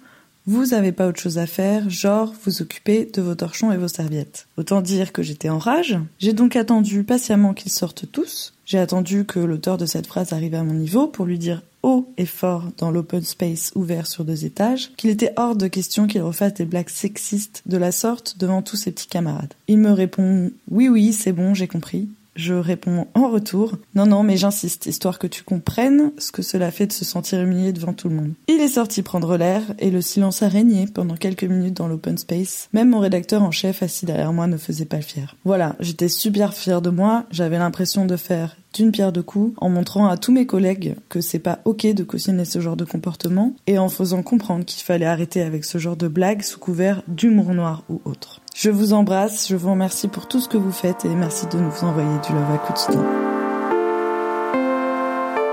vous 0.48 0.74
avez 0.74 0.94
pas 0.94 1.08
autre 1.08 1.20
chose 1.20 1.38
à 1.38 1.46
faire, 1.46 1.90
genre 1.90 2.34
vous 2.46 2.62
occupez 2.62 3.10
de 3.14 3.22
vos 3.22 3.36
torchons 3.36 3.74
et 3.74 3.78
vos 3.78 3.90
serviettes. 3.90 4.48
Autant 4.56 4.82
dire 4.82 5.12
que 5.12 5.22
j'étais 5.22 5.50
en 5.50 5.60
rage. 5.60 6.00
J'ai 6.20 6.32
donc 6.32 6.56
attendu 6.56 7.04
patiemment 7.04 7.54
qu'ils 7.54 7.72
sortent 7.72 8.10
tous. 8.10 8.54
J'ai 8.66 8.80
attendu 8.80 9.26
que 9.26 9.40
l'auteur 9.40 9.78
de 9.78 9.86
cette 9.86 10.08
phrase 10.08 10.32
arrive 10.32 10.56
à 10.56 10.64
mon 10.64 10.74
niveau 10.74 11.08
pour 11.08 11.26
lui 11.26 11.38
dire 11.38 11.64
haut 11.84 12.10
et 12.18 12.26
fort 12.26 12.64
dans 12.78 12.92
l'open 12.92 13.24
space 13.24 13.72
ouvert 13.76 14.08
sur 14.08 14.26
deux 14.26 14.46
étages 14.46 14.92
qu'il 14.98 15.10
était 15.10 15.34
hors 15.36 15.56
de 15.56 15.68
question 15.68 16.08
qu'il 16.08 16.22
refasse 16.22 16.54
des 16.56 16.66
blagues 16.66 16.90
sexistes 16.90 17.62
de 17.66 17.78
la 17.78 17.92
sorte 17.92 18.38
devant 18.38 18.62
tous 18.62 18.78
ses 18.78 18.92
petits 18.92 19.08
camarades. 19.08 19.54
Il 19.68 19.78
me 19.78 19.92
répond 19.92 20.52
oui 20.72 20.90
oui 20.90 21.14
c'est 21.14 21.34
bon 21.34 21.54
j'ai 21.54 21.68
compris. 21.68 22.08
Je 22.38 22.54
réponds 22.54 23.08
en 23.16 23.30
retour 23.30 23.74
Non, 23.96 24.06
non, 24.06 24.22
mais 24.22 24.38
j'insiste, 24.38 24.86
histoire 24.86 25.18
que 25.18 25.26
tu 25.26 25.44
comprennes 25.44 26.12
ce 26.20 26.32
que 26.32 26.44
cela 26.44 26.70
fait 26.70 26.86
de 26.86 26.94
se 26.94 27.04
sentir 27.04 27.42
humilié 27.42 27.74
devant 27.74 27.94
tout 27.94 28.10
le 28.10 28.16
monde. 28.16 28.34
Il 28.48 28.62
est 28.62 28.68
sorti 28.68 29.02
prendre 29.02 29.38
l'air 29.38 29.64
et 29.80 29.90
le 29.90 30.02
silence 30.02 30.44
a 30.44 30.48
régné 30.48 30.86
pendant 30.86 31.16
quelques 31.16 31.44
minutes 31.44 31.74
dans 31.74 31.88
l'open 31.88 32.18
space. 32.18 32.70
Même 32.74 32.92
mon 32.92 33.00
rédacteur 33.00 33.42
en 33.42 33.50
chef 33.50 33.82
assis 33.82 34.06
derrière 34.06 34.34
moi 34.34 34.46
ne 34.46 34.58
faisait 34.58 34.86
pas 34.86 34.98
le 34.98 35.02
fier. 35.02 35.36
Voilà, 35.46 35.76
j'étais 35.80 36.10
super 36.10 36.54
fier 36.54 36.82
de 36.84 36.92
moi, 36.92 37.26
j'avais 37.32 37.58
l'impression 37.58 38.06
de 38.06 38.16
faire 38.16 38.56
pierre 38.92 39.12
deux 39.12 39.24
coups 39.24 39.54
en 39.58 39.70
montrant 39.70 40.08
à 40.08 40.18
tous 40.18 40.32
mes 40.32 40.46
collègues 40.46 40.96
que 41.10 41.22
c'est 41.22 41.40
pas 41.40 41.60
ok 41.66 41.88
de 41.94 42.04
cautionner 42.04 42.46
ce 42.46 42.60
genre 42.60 42.76
de 42.76 42.86
comportement 42.86 43.54
et 43.68 43.78
en 43.78 43.90
faisant 43.90 44.24
comprendre 44.24 44.66
qu'il 44.66 44.84
fallait 44.84 45.06
arrêter 45.06 45.42
avec 45.42 45.66
ce 45.66 45.78
genre 45.78 45.98
de 45.98 46.08
blagues 46.08 46.42
sous 46.42 46.60
couvert 46.60 47.04
d'humour 47.08 47.54
noir 47.54 47.84
ou 47.90 48.02
autre. 48.06 48.42
Je 48.56 48.70
vous 48.70 48.94
embrasse, 48.94 49.48
je 49.50 49.56
vous 49.56 49.72
remercie 49.72 50.08
pour 50.08 50.28
tout 50.28 50.40
ce 50.40 50.50
que 50.50 50.58
vous 50.58 50.72
faites 50.72 51.06
et 51.06 51.10
merci 51.10 51.46
de 51.48 51.58
nous 51.58 51.84
envoyer 51.84 52.20
du 52.26 52.34
love 52.34 52.52
à 52.52 52.58
quotidien. 52.58 53.37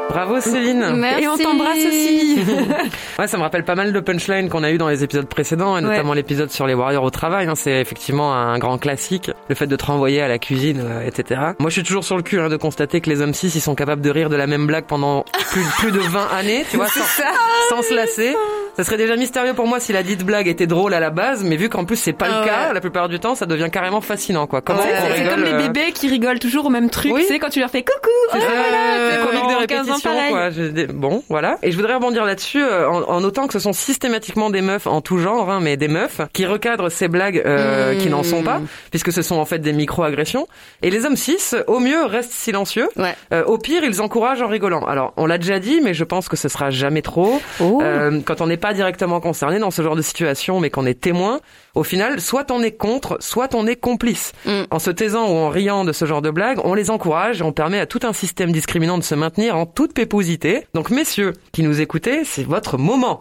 Bravo 0.08 0.40
Céline. 0.40 1.04
Et 1.18 1.28
on 1.28 1.36
t'embrasse 1.36 1.78
aussi. 1.78 2.38
ouais, 3.18 3.26
ça 3.26 3.36
me 3.36 3.42
rappelle 3.42 3.64
pas 3.64 3.74
mal 3.74 3.92
de 3.92 4.00
punchlines 4.00 4.48
qu'on 4.48 4.62
a 4.62 4.70
eu 4.70 4.78
dans 4.78 4.88
les 4.88 5.02
épisodes 5.02 5.26
précédents, 5.26 5.76
et 5.76 5.80
notamment 5.80 6.14
l'épisode 6.14 6.50
sur 6.50 6.66
les 6.66 6.74
warriors 6.74 7.04
au 7.04 7.10
travail. 7.10 7.46
Hein. 7.46 7.54
c'est 7.54 7.80
effectivement 7.80 8.34
un 8.34 8.58
grand 8.58 8.78
classique, 8.78 9.30
le 9.48 9.54
fait 9.54 9.66
de 9.66 9.76
te 9.76 9.84
renvoyer 9.84 10.20
à 10.20 10.28
la 10.28 10.38
cuisine, 10.38 10.82
euh, 10.84 11.06
etc. 11.06 11.40
Moi, 11.58 11.70
je 11.70 11.74
suis 11.74 11.82
toujours 11.82 12.04
sur 12.04 12.16
le 12.16 12.22
cul 12.22 12.38
hein, 12.40 12.48
de 12.48 12.56
constater 12.56 13.00
que 13.00 13.10
les 13.10 13.20
hommes 13.20 13.34
cis, 13.34 13.48
ils 13.54 13.60
sont 13.60 13.74
capables 13.74 14.02
de 14.02 14.10
rire 14.10 14.28
de 14.28 14.36
la 14.36 14.46
même 14.46 14.66
blague 14.66 14.84
pendant 14.84 15.24
plus, 15.50 15.64
plus 15.78 15.92
de 15.92 15.98
20 15.98 16.28
années, 16.38 16.64
tu 16.70 16.76
vois, 16.76 16.86
sans, 16.88 17.02
sans 17.70 17.82
se 17.82 17.94
lasser. 17.94 18.34
Ça 18.76 18.84
serait 18.84 18.96
déjà 18.96 19.16
mystérieux 19.16 19.54
pour 19.54 19.66
moi 19.66 19.78
si 19.80 19.92
la 19.92 20.02
dite 20.02 20.24
blague 20.24 20.48
était 20.48 20.66
drôle 20.66 20.94
à 20.94 21.00
la 21.00 21.10
base, 21.10 21.44
mais 21.44 21.56
vu 21.56 21.68
qu'en 21.68 21.84
plus 21.84 21.96
c'est 21.96 22.12
pas 22.12 22.26
le 22.26 22.44
cas, 22.44 22.72
la 22.72 22.80
plupart 22.80 23.08
du 23.08 23.20
temps, 23.20 23.34
ça 23.34 23.46
devient 23.46 23.68
carrément 23.72 24.00
fascinant, 24.00 24.46
quoi. 24.46 24.60
Comment 24.62 24.80
on 24.80 24.82
c'est 25.06 25.12
rigole, 25.12 25.30
comme 25.34 25.44
les 25.44 25.52
euh, 25.52 25.68
bébés 25.68 25.92
qui 25.92 26.08
rigolent 26.08 26.38
toujours 26.38 26.66
au 26.66 26.70
même 26.70 26.90
truc, 26.90 27.12
Oui. 27.14 27.22
tu 27.22 27.28
sais, 27.28 27.38
quand 27.38 27.50
tu 27.50 27.60
leur 27.60 27.70
fais 27.70 27.82
coucou, 27.84 28.08
oh, 28.10 28.30
C'est 28.32 28.38
voilà, 28.38 29.10
c'est 29.10 29.26
comique 29.26 29.60
de 29.60 29.66
15 29.66 29.88
ans 29.90 29.94
répétition, 29.94 30.10
quoi. 30.30 30.50
Je- 30.50 30.92
Bon, 30.92 31.22
voilà. 31.28 31.56
Et 31.62 31.70
je 31.70 31.76
voudrais 31.76 31.94
rebondir 31.94 32.24
là-dessus 32.24 32.62
euh, 32.62 32.88
en, 32.88 33.02
en 33.02 33.20
notant 33.20 33.46
que 33.46 33.52
ce 33.52 33.58
sont 33.58 33.72
systématiquement 33.72 34.50
des 34.50 34.60
meufs 34.60 34.86
en 34.86 35.00
tout 35.00 35.18
genre, 35.18 35.50
hein, 35.50 35.60
mais 35.62 35.76
des 35.76 35.88
meufs 35.88 36.20
qui 36.32 36.44
recadrent 36.46 36.90
ces 36.90 37.08
blagues 37.08 37.42
euh, 37.46 37.96
qui 37.98 38.08
n'en 38.08 38.22
sont 38.22 38.42
pas, 38.42 38.60
puisque 38.90 39.12
ce 39.12 39.22
sont 39.22 39.36
en 39.36 39.44
fait 39.44 39.58
des 39.60 39.72
micro-agressions. 39.72 40.46
Et 40.82 40.90
les 40.90 41.04
hommes 41.06 41.16
cis, 41.16 41.38
au 41.68 41.78
mieux, 41.78 42.04
restent 42.04 42.32
silencieux. 42.32 42.88
Ouais. 42.96 43.14
Euh, 43.32 43.44
au 43.44 43.58
pire, 43.58 43.82
ils 43.84 44.00
encouragent 44.00 44.42
en 44.42 44.48
rigolant. 44.48 44.84
Alors, 44.84 45.12
on 45.16 45.26
l'a 45.26 45.38
déjà 45.38 45.58
dit, 45.60 45.80
mais 45.82 45.94
je 45.94 46.04
pense 46.04 46.28
que 46.28 46.36
ce 46.36 46.48
sera 46.48 46.70
jamais 46.70 47.02
trop. 47.02 47.40
Euh, 47.60 48.20
quand 48.24 48.40
on 48.40 48.46
n'est 48.46 48.56
pas 48.64 48.72
directement 48.72 49.20
concerné 49.20 49.58
dans 49.58 49.70
ce 49.70 49.82
genre 49.82 49.94
de 49.94 50.00
situation, 50.00 50.58
mais 50.58 50.70
qu'on 50.70 50.86
est 50.86 50.98
témoin, 50.98 51.40
au 51.74 51.84
final, 51.84 52.18
soit 52.18 52.50
on 52.50 52.62
est 52.62 52.72
contre, 52.72 53.18
soit 53.20 53.54
on 53.54 53.66
est 53.66 53.76
complice. 53.76 54.32
Mm. 54.46 54.62
En 54.70 54.78
se 54.78 54.90
taisant 54.90 55.28
ou 55.28 55.34
en 55.34 55.50
riant 55.50 55.84
de 55.84 55.92
ce 55.92 56.06
genre 56.06 56.22
de 56.22 56.30
blagues, 56.30 56.58
on 56.64 56.72
les 56.72 56.88
encourage 56.88 57.42
et 57.42 57.44
on 57.44 57.52
permet 57.52 57.78
à 57.78 57.84
tout 57.84 58.00
un 58.04 58.14
système 58.14 58.52
discriminant 58.52 58.96
de 58.96 59.02
se 59.02 59.14
maintenir 59.14 59.54
en 59.54 59.66
toute 59.66 59.92
pépouosité. 59.92 60.66
Donc, 60.72 60.88
messieurs 60.88 61.34
qui 61.52 61.62
nous 61.62 61.82
écoutez, 61.82 62.24
c'est 62.24 62.42
votre 62.42 62.78
moment. 62.78 63.20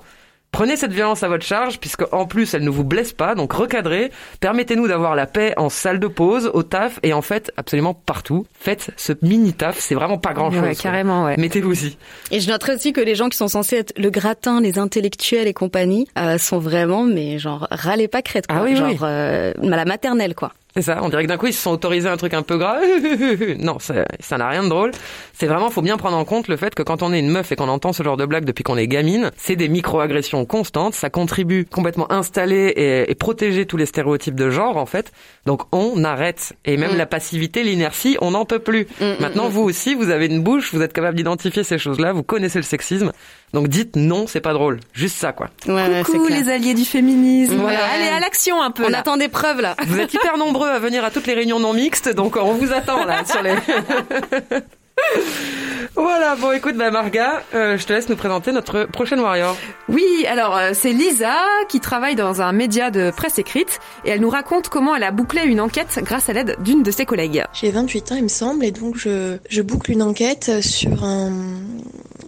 Prenez 0.53 0.77
cette 0.77 0.93
violence 0.93 1.23
à 1.23 1.27
votre 1.27 1.43
charge, 1.43 1.79
puisque 1.79 2.03
en 2.13 2.27
plus 2.27 2.53
elle 2.53 2.63
ne 2.63 2.69
vous 2.69 2.83
blesse 2.83 3.11
pas, 3.11 3.33
donc 3.33 3.53
recadrez. 3.53 4.11
Permettez-nous 4.39 4.87
d'avoir 4.87 5.15
la 5.15 5.25
paix 5.25 5.55
en 5.57 5.67
salle 5.69 5.99
de 5.99 6.05
pause, 6.05 6.51
au 6.53 6.61
taf 6.61 6.99
et 7.01 7.11
en 7.11 7.23
fait 7.23 7.51
absolument 7.57 7.95
partout. 7.95 8.45
Faites 8.53 8.91
ce 8.95 9.13
mini 9.23 9.53
taf, 9.53 9.79
c'est 9.79 9.95
vraiment 9.95 10.19
pas 10.19 10.33
grand 10.33 10.51
chose. 10.51 10.61
Ouais, 10.61 10.75
carrément, 10.75 11.25
ouais. 11.25 11.37
Mettez-vous-y. 11.37 11.97
Et 12.29 12.39
je 12.39 12.47
noterai 12.51 12.75
aussi 12.75 12.93
que 12.93 13.01
les 13.01 13.15
gens 13.15 13.29
qui 13.29 13.37
sont 13.37 13.47
censés 13.47 13.77
être 13.77 13.93
le 13.97 14.11
gratin, 14.11 14.61
les 14.61 14.77
intellectuels 14.77 15.47
et 15.47 15.53
compagnie, 15.53 16.07
euh, 16.19 16.37
sont 16.37 16.59
vraiment, 16.59 17.03
mais 17.03 17.39
genre, 17.39 17.67
râlez 17.71 18.07
pas 18.07 18.21
crête, 18.21 18.45
quoi. 18.45 18.57
Ah 18.59 18.63
oui, 18.63 18.75
genre, 18.75 18.89
oui. 18.89 18.97
euh, 19.01 19.53
la 19.59 19.85
maternelle, 19.85 20.35
quoi. 20.35 20.53
C'est 20.75 20.81
ça, 20.81 20.99
on 21.03 21.09
dirait 21.09 21.23
que 21.23 21.27
d'un 21.27 21.37
coup 21.37 21.45
ils 21.47 21.53
se 21.53 21.61
sont 21.61 21.71
autorisés 21.71 22.09
un 22.09 22.17
truc 22.17 22.33
un 22.33 22.41
peu 22.41 22.57
grave. 22.57 22.81
non, 23.59 23.77
ça 23.79 24.05
ça 24.19 24.37
n'a 24.37 24.49
rien 24.49 24.63
de 24.63 24.69
drôle. 24.69 24.91
C'est 25.33 25.45
vraiment, 25.45 25.69
faut 25.69 25.81
bien 25.83 25.97
prendre 25.97 26.17
en 26.17 26.25
compte 26.25 26.47
le 26.47 26.57
fait 26.57 26.73
que 26.73 26.81
quand 26.83 27.03
on 27.03 27.13
est 27.13 27.19
une 27.19 27.29
meuf 27.29 27.51
et 27.51 27.55
qu'on 27.55 27.67
entend 27.67 27.93
ce 27.93 28.01
genre 28.01 28.17
de 28.17 28.25
blague 28.25 28.45
depuis 28.45 28.63
qu'on 28.63 28.77
est 28.77 28.87
gamine, 28.87 29.29
c'est 29.37 29.55
des 29.55 29.67
micro-agressions 29.67 30.45
constantes, 30.45 30.93
ça 30.95 31.09
contribue 31.09 31.65
complètement 31.65 32.07
à 32.07 32.15
installer 32.15 32.73
et, 32.75 33.11
et 33.11 33.15
protéger 33.15 33.65
tous 33.65 33.77
les 33.77 33.85
stéréotypes 33.85 34.35
de 34.35 34.49
genre 34.49 34.77
en 34.77 34.85
fait. 34.85 35.11
Donc 35.45 35.61
on 35.71 36.03
arrête. 36.03 36.53
Et 36.65 36.77
même 36.77 36.93
Mm. 36.93 36.97
la 36.97 37.05
passivité, 37.05 37.63
l'inertie, 37.63 38.17
on 38.21 38.31
n'en 38.31 38.45
peut 38.45 38.59
plus. 38.59 38.87
Maintenant 39.19 39.49
vous 39.49 39.61
aussi, 39.61 39.93
vous 39.95 40.09
avez 40.09 40.25
une 40.25 40.41
bouche, 40.41 40.73
vous 40.73 40.81
êtes 40.81 40.93
capable 40.93 41.15
d'identifier 41.17 41.63
ces 41.63 41.77
choses-là, 41.77 42.13
vous 42.13 42.23
connaissez 42.23 42.59
le 42.59 42.63
sexisme. 42.63 43.11
Donc 43.53 43.67
dites 43.67 43.95
non, 43.95 44.25
c'est 44.27 44.41
pas 44.41 44.53
drôle. 44.53 44.79
Juste 44.93 45.15
ça 45.17 45.31
quoi. 45.31 45.49
Ouais, 45.67 46.01
Coucou 46.03 46.25
clair. 46.25 46.39
les 46.39 46.49
alliés 46.49 46.73
du 46.73 46.85
féminisme. 46.85 47.63
Ouais. 47.63 47.75
Allez, 47.75 48.07
à 48.07 48.19
l'action 48.19 48.61
un 48.61 48.71
peu. 48.71 48.85
On 48.85 48.89
là. 48.89 48.99
attend 48.99 49.17
des 49.17 49.27
preuves, 49.27 49.61
là. 49.61 49.75
Vous 49.85 49.99
êtes 49.99 50.13
hyper 50.13 50.37
nombreux 50.37 50.69
à 50.69 50.79
venir 50.79 51.05
à 51.05 51.11
toutes 51.11 51.27
les 51.27 51.33
réunions 51.35 51.59
non 51.59 51.73
mixtes, 51.73 52.13
donc 52.15 52.35
on 52.35 52.53
vous 52.53 52.73
attend 52.73 53.05
là 53.05 53.23
sur 53.25 53.41
les. 53.43 53.53
voilà, 55.95 56.35
bon 56.35 56.51
écoute, 56.51 56.75
bah 56.75 56.91
Marga, 56.91 57.43
euh, 57.53 57.77
je 57.77 57.85
te 57.85 57.93
laisse 57.93 58.09
nous 58.09 58.15
présenter 58.15 58.51
notre 58.51 58.85
prochaine 58.85 59.19
warrior. 59.19 59.57
Oui, 59.89 60.25
alors 60.27 60.55
euh, 60.55 60.71
c'est 60.73 60.91
Lisa 60.93 61.35
qui 61.69 61.79
travaille 61.79 62.15
dans 62.15 62.41
un 62.41 62.51
média 62.51 62.91
de 62.91 63.11
presse 63.11 63.39
écrite 63.39 63.79
et 64.05 64.11
elle 64.11 64.21
nous 64.21 64.29
raconte 64.29 64.69
comment 64.69 64.95
elle 64.95 65.03
a 65.03 65.11
bouclé 65.11 65.43
une 65.43 65.61
enquête 65.61 65.99
grâce 66.03 66.29
à 66.29 66.33
l'aide 66.33 66.57
d'une 66.63 66.83
de 66.83 66.91
ses 66.91 67.05
collègues. 67.05 67.43
J'ai 67.53 67.71
28 67.71 68.11
ans, 68.11 68.15
il 68.15 68.23
me 68.23 68.27
semble, 68.27 68.65
et 68.65 68.71
donc 68.71 68.97
je, 68.97 69.37
je 69.49 69.61
boucle 69.61 69.91
une 69.91 70.03
enquête 70.03 70.61
sur 70.61 71.03
un 71.03 71.31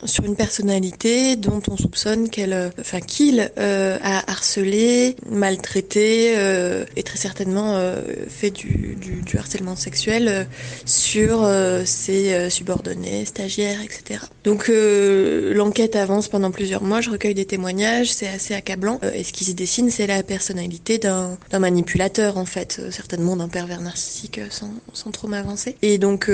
sur 0.05 0.23
une 0.25 0.35
personnalité 0.35 1.35
dont 1.35 1.61
on 1.69 1.77
soupçonne 1.77 2.29
qu'elle, 2.29 2.53
euh, 2.53 2.69
enfin 2.79 2.99
qu'il 2.99 3.51
euh, 3.57 3.97
a 4.01 4.29
harcelé, 4.31 5.15
maltraité 5.29 6.33
euh, 6.37 6.85
et 6.95 7.03
très 7.03 7.17
certainement 7.17 7.75
euh, 7.75 8.01
fait 8.27 8.51
du, 8.51 8.95
du, 8.99 9.21
du 9.21 9.37
harcèlement 9.37 9.75
sexuel 9.75 10.27
euh, 10.27 10.43
sur 10.85 11.43
euh, 11.43 11.83
ses 11.85 12.33
euh, 12.33 12.49
subordonnés, 12.55 13.25
stagiaires, 13.25 13.81
etc. 13.81 14.21
Donc 14.43 14.69
euh, 14.69 15.53
l'enquête 15.53 15.95
avance 15.95 16.27
pendant 16.27 16.51
plusieurs 16.51 16.83
mois, 16.83 17.01
je 17.01 17.09
recueille 17.09 17.33
des 17.33 17.45
témoignages, 17.45 18.13
c'est 18.13 18.27
assez 18.27 18.53
accablant. 18.53 18.99
Euh, 19.03 19.11
et 19.13 19.23
ce 19.23 19.33
qui 19.33 19.43
se 19.43 19.51
dessine, 19.51 19.89
c'est 19.89 20.07
la 20.07 20.23
personnalité 20.23 20.97
d'un 20.97 21.37
manipulateur 21.59 22.37
en 22.37 22.45
fait, 22.45 22.77
euh, 22.79 22.91
certainement 22.91 23.35
d'un 23.35 23.49
pervers 23.49 23.81
narcissique 23.81 24.39
sans, 24.49 24.71
trop 25.11 25.27
m'avancer. 25.27 25.75
Et 25.81 25.97
donc 25.97 26.29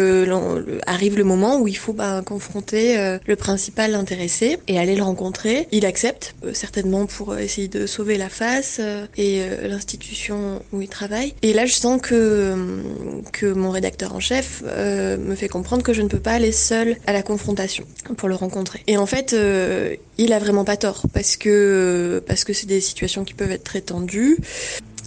arrive 0.86 1.18
le 1.18 1.24
moment 1.24 1.60
où 1.60 1.68
il 1.68 1.78
faut 1.78 1.94
bah, 1.94 2.22
confronter 2.26 3.18
le 3.26 3.36
principal 3.36 3.96
intéressé 3.96 4.58
et 4.68 4.80
aller 4.80 4.96
le 4.96 5.04
rencontrer. 5.04 5.68
Il 5.72 5.86
accepte, 5.86 6.36
certainement 6.54 7.06
pour 7.06 7.38
essayer 7.38 7.68
de 7.68 7.86
sauver 7.86 8.18
la 8.18 8.30
face 8.30 8.80
et 9.18 9.44
l'institution 9.64 10.62
où 10.72 10.82
il 10.82 10.88
travaille. 10.88 11.34
Et 11.42 11.54
là, 11.54 11.66
je 11.66 11.74
sens 11.74 12.02
que 12.02 12.56
que 13.32 13.46
mon 13.46 13.72
rédacteur 13.72 14.16
en 14.16 14.20
chef 14.20 14.64
me 14.64 15.36
fait 15.36 15.50
comprendre 15.50 15.84
que 15.84 15.94
je 15.94 16.02
ne 16.02 16.08
peux 16.12 16.20
pas 16.20 16.34
aller 16.34 16.52
seule 16.52 16.98
à 17.08 17.14
la 17.14 17.24
confrontation 17.24 17.86
pour 18.18 18.30
le 18.30 18.36
rencontrer. 18.36 18.84
Et 18.88 18.98
en 18.98 19.06
fait, 19.06 19.34
euh, 19.34 19.96
il 20.18 20.34
a 20.34 20.40
vraiment 20.40 20.66
pas 20.66 20.78
tort 20.78 21.04
parce 21.14 21.38
que 21.38 22.22
parce 22.28 22.44
que 22.44 22.54
c'est 22.54 22.68
des 22.68 22.82
situations 22.82 23.24
qui 23.24 23.34
peuvent 23.34 23.52
être 23.52 23.64
très 23.64 23.82
tendues. 23.82 24.38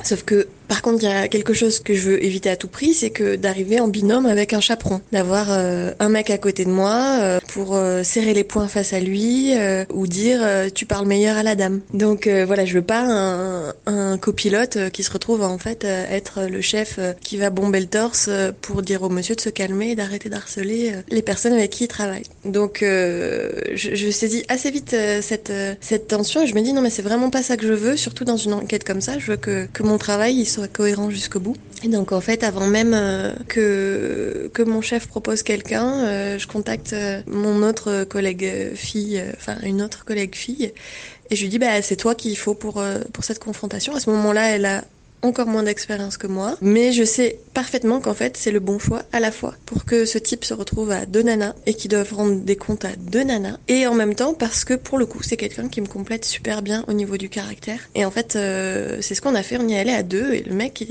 Sauf 0.02 0.24
que, 0.24 0.48
par 0.66 0.82
contre, 0.82 1.04
il 1.04 1.08
y 1.08 1.12
a 1.12 1.28
quelque 1.28 1.54
chose 1.54 1.78
que 1.78 1.94
je 1.94 2.10
veux 2.10 2.24
éviter 2.24 2.50
à 2.50 2.56
tout 2.56 2.66
prix, 2.66 2.94
c'est 2.94 3.10
que 3.10 3.36
d'arriver 3.36 3.78
en 3.78 3.86
binôme 3.86 4.26
avec 4.26 4.52
un 4.52 4.60
chaperon, 4.60 5.00
d'avoir 5.12 5.46
euh, 5.50 5.92
un 6.00 6.08
mec 6.08 6.30
à 6.30 6.38
côté 6.38 6.64
de 6.64 6.70
moi, 6.70 7.18
euh, 7.20 7.38
pour 7.48 7.78
serrer 8.02 8.34
les 8.34 8.42
poings 8.44 8.66
face 8.66 8.92
à 8.92 8.98
lui 8.98 9.52
ou 9.92 10.06
dire 10.06 10.40
tu 10.74 10.86
parles 10.86 11.06
meilleur 11.06 11.36
à 11.36 11.42
la 11.42 11.54
dame. 11.54 11.80
Donc 11.92 12.26
voilà, 12.26 12.64
je 12.64 12.74
veux 12.74 12.82
pas 12.82 13.04
un, 13.06 13.74
un 13.86 14.18
copilote 14.18 14.90
qui 14.90 15.02
se 15.02 15.12
retrouve 15.12 15.42
en 15.42 15.58
fait 15.58 15.84
être 15.84 16.42
le 16.50 16.60
chef 16.60 16.98
qui 17.20 17.36
va 17.36 17.50
bomber 17.50 17.80
le 17.80 17.86
torse 17.86 18.28
pour 18.60 18.82
dire 18.82 19.02
au 19.02 19.08
monsieur 19.08 19.36
de 19.36 19.40
se 19.40 19.50
calmer 19.50 19.90
et 19.90 19.94
d'arrêter 19.94 20.28
d'harceler 20.28 20.92
les 21.08 21.22
personnes 21.22 21.52
avec 21.52 21.70
qui 21.70 21.84
il 21.84 21.88
travaille. 21.88 22.24
Donc 22.44 22.78
je, 22.80 23.66
je 23.74 24.10
saisis 24.10 24.44
assez 24.48 24.70
vite 24.70 24.93
cette 25.20 25.52
cette 25.80 26.08
tension 26.08 26.42
et 26.42 26.46
je 26.46 26.54
me 26.54 26.60
dis 26.60 26.72
non 26.72 26.82
mais 26.82 26.90
c'est 26.90 27.02
vraiment 27.02 27.30
pas 27.30 27.42
ça 27.42 27.56
que 27.56 27.66
je 27.66 27.72
veux, 27.72 27.96
surtout 27.96 28.24
dans 28.24 28.36
une 28.36 28.52
enquête 28.52 28.84
comme 28.84 29.00
ça. 29.00 29.18
Je 29.18 29.32
veux 29.32 29.36
que 29.36 29.82
mon 29.82 29.98
travail 29.98 30.34
il 30.34 30.46
soit 30.46 30.68
cohérent 30.68 31.10
jusqu'au 31.10 31.40
bout. 31.40 31.56
Et 31.84 31.88
donc 31.88 32.12
en 32.12 32.20
fait, 32.22 32.44
avant 32.44 32.66
même 32.66 32.94
euh, 32.94 33.34
que 33.46 34.62
mon 34.62 34.80
chef 34.80 35.06
propose 35.06 35.42
quelqu'un, 35.42 36.06
euh, 36.06 36.38
je 36.38 36.46
contacte 36.46 36.94
euh, 36.94 37.20
mon 37.26 37.62
autre 37.62 38.04
collègue 38.04 38.74
fille, 38.74 39.22
enfin 39.36 39.56
une 39.62 39.82
autre 39.82 40.06
collègue 40.06 40.34
fille, 40.34 40.72
et 41.30 41.36
je 41.36 41.42
lui 41.42 41.50
dis 41.50 41.58
bah 41.58 41.82
c'est 41.82 41.96
toi 41.96 42.14
qu'il 42.14 42.38
faut 42.38 42.54
pour 42.54 42.82
pour 43.12 43.24
cette 43.24 43.38
confrontation. 43.38 43.94
À 43.94 44.00
ce 44.00 44.08
moment-là, 44.10 44.48
elle 44.56 44.64
a 44.64 44.84
encore 45.24 45.46
moins 45.46 45.62
d'expérience 45.62 46.18
que 46.18 46.26
moi, 46.26 46.56
mais 46.60 46.92
je 46.92 47.02
sais 47.02 47.38
parfaitement 47.54 48.00
qu'en 48.00 48.14
fait 48.14 48.36
c'est 48.36 48.50
le 48.50 48.60
bon 48.60 48.78
choix 48.78 49.02
à 49.12 49.20
la 49.20 49.30
fois 49.30 49.54
pour 49.64 49.84
que 49.84 50.04
ce 50.04 50.18
type 50.18 50.44
se 50.44 50.52
retrouve 50.52 50.90
à 50.90 51.06
deux 51.06 51.22
nanas 51.22 51.54
et 51.66 51.74
qui 51.74 51.88
doivent 51.88 52.12
rendre 52.12 52.40
des 52.40 52.56
comptes 52.56 52.84
à 52.84 52.94
deux 52.98 53.24
nanas, 53.24 53.56
et 53.68 53.86
en 53.86 53.94
même 53.94 54.14
temps 54.14 54.34
parce 54.34 54.64
que 54.64 54.74
pour 54.74 54.98
le 54.98 55.06
coup 55.06 55.22
c'est 55.22 55.36
quelqu'un 55.36 55.68
qui 55.68 55.80
me 55.80 55.86
complète 55.86 56.24
super 56.24 56.62
bien 56.62 56.84
au 56.88 56.92
niveau 56.92 57.16
du 57.16 57.28
caractère. 57.28 57.78
Et 57.94 58.04
en 58.04 58.10
fait 58.10 58.36
euh, 58.36 58.98
c'est 59.00 59.14
ce 59.14 59.22
qu'on 59.22 59.34
a 59.34 59.42
fait, 59.42 59.56
on 59.56 59.66
y 59.66 59.76
allait 59.76 59.94
à 59.94 60.02
deux 60.02 60.34
et 60.34 60.42
le 60.42 60.54
mec 60.54 60.84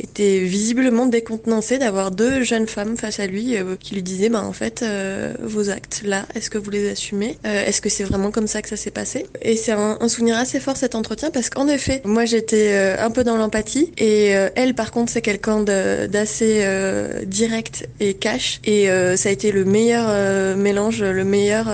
était 0.00 0.38
visiblement 0.40 1.06
décontenancé 1.06 1.78
d'avoir 1.78 2.10
deux 2.10 2.42
jeunes 2.42 2.66
femmes 2.66 2.96
face 2.96 3.20
à 3.20 3.26
lui 3.26 3.56
euh, 3.56 3.76
qui 3.78 3.94
lui 3.94 4.02
disaient 4.02 4.30
bah 4.30 4.42
en 4.42 4.52
fait 4.52 4.82
euh, 4.82 5.34
vos 5.40 5.70
actes 5.70 6.02
là, 6.04 6.26
est-ce 6.34 6.50
que 6.50 6.58
vous 6.58 6.70
les 6.70 6.90
assumez? 6.90 7.38
Est-ce 7.44 7.80
que 7.80 7.88
c'est 7.88 8.04
vraiment 8.04 8.30
comme 8.30 8.48
ça 8.48 8.62
que 8.62 8.68
ça 8.68 8.76
s'est 8.76 8.90
passé? 8.90 9.26
Et 9.42 9.56
c'est 9.56 9.72
un, 9.72 9.98
un, 10.00 10.08
souvenir 10.08 10.36
assez 10.36 10.58
fort 10.58 10.76
cet 10.76 10.94
entretien 10.94 11.30
parce 11.30 11.50
qu'en 11.50 11.68
effet 11.68 12.02
moi 12.04 12.24
j'étais 12.24 12.74
un 12.98 13.10
peu 13.10 13.22
dans 13.22 13.36
l'empathie 13.36 13.75
et 13.96 14.36
euh, 14.36 14.48
elle, 14.54 14.74
par 14.74 14.90
contre, 14.90 15.12
c'est 15.12 15.22
quelqu'un 15.22 15.60
d'assez 15.62 16.60
euh, 16.62 17.24
direct 17.24 17.88
et 18.00 18.14
cash. 18.14 18.60
Et 18.64 18.90
euh, 18.90 19.16
ça 19.16 19.28
a 19.28 19.32
été 19.32 19.52
le 19.52 19.64
meilleur 19.64 20.56
mélange, 20.56 21.02
le 21.02 21.24
meilleur 21.24 21.66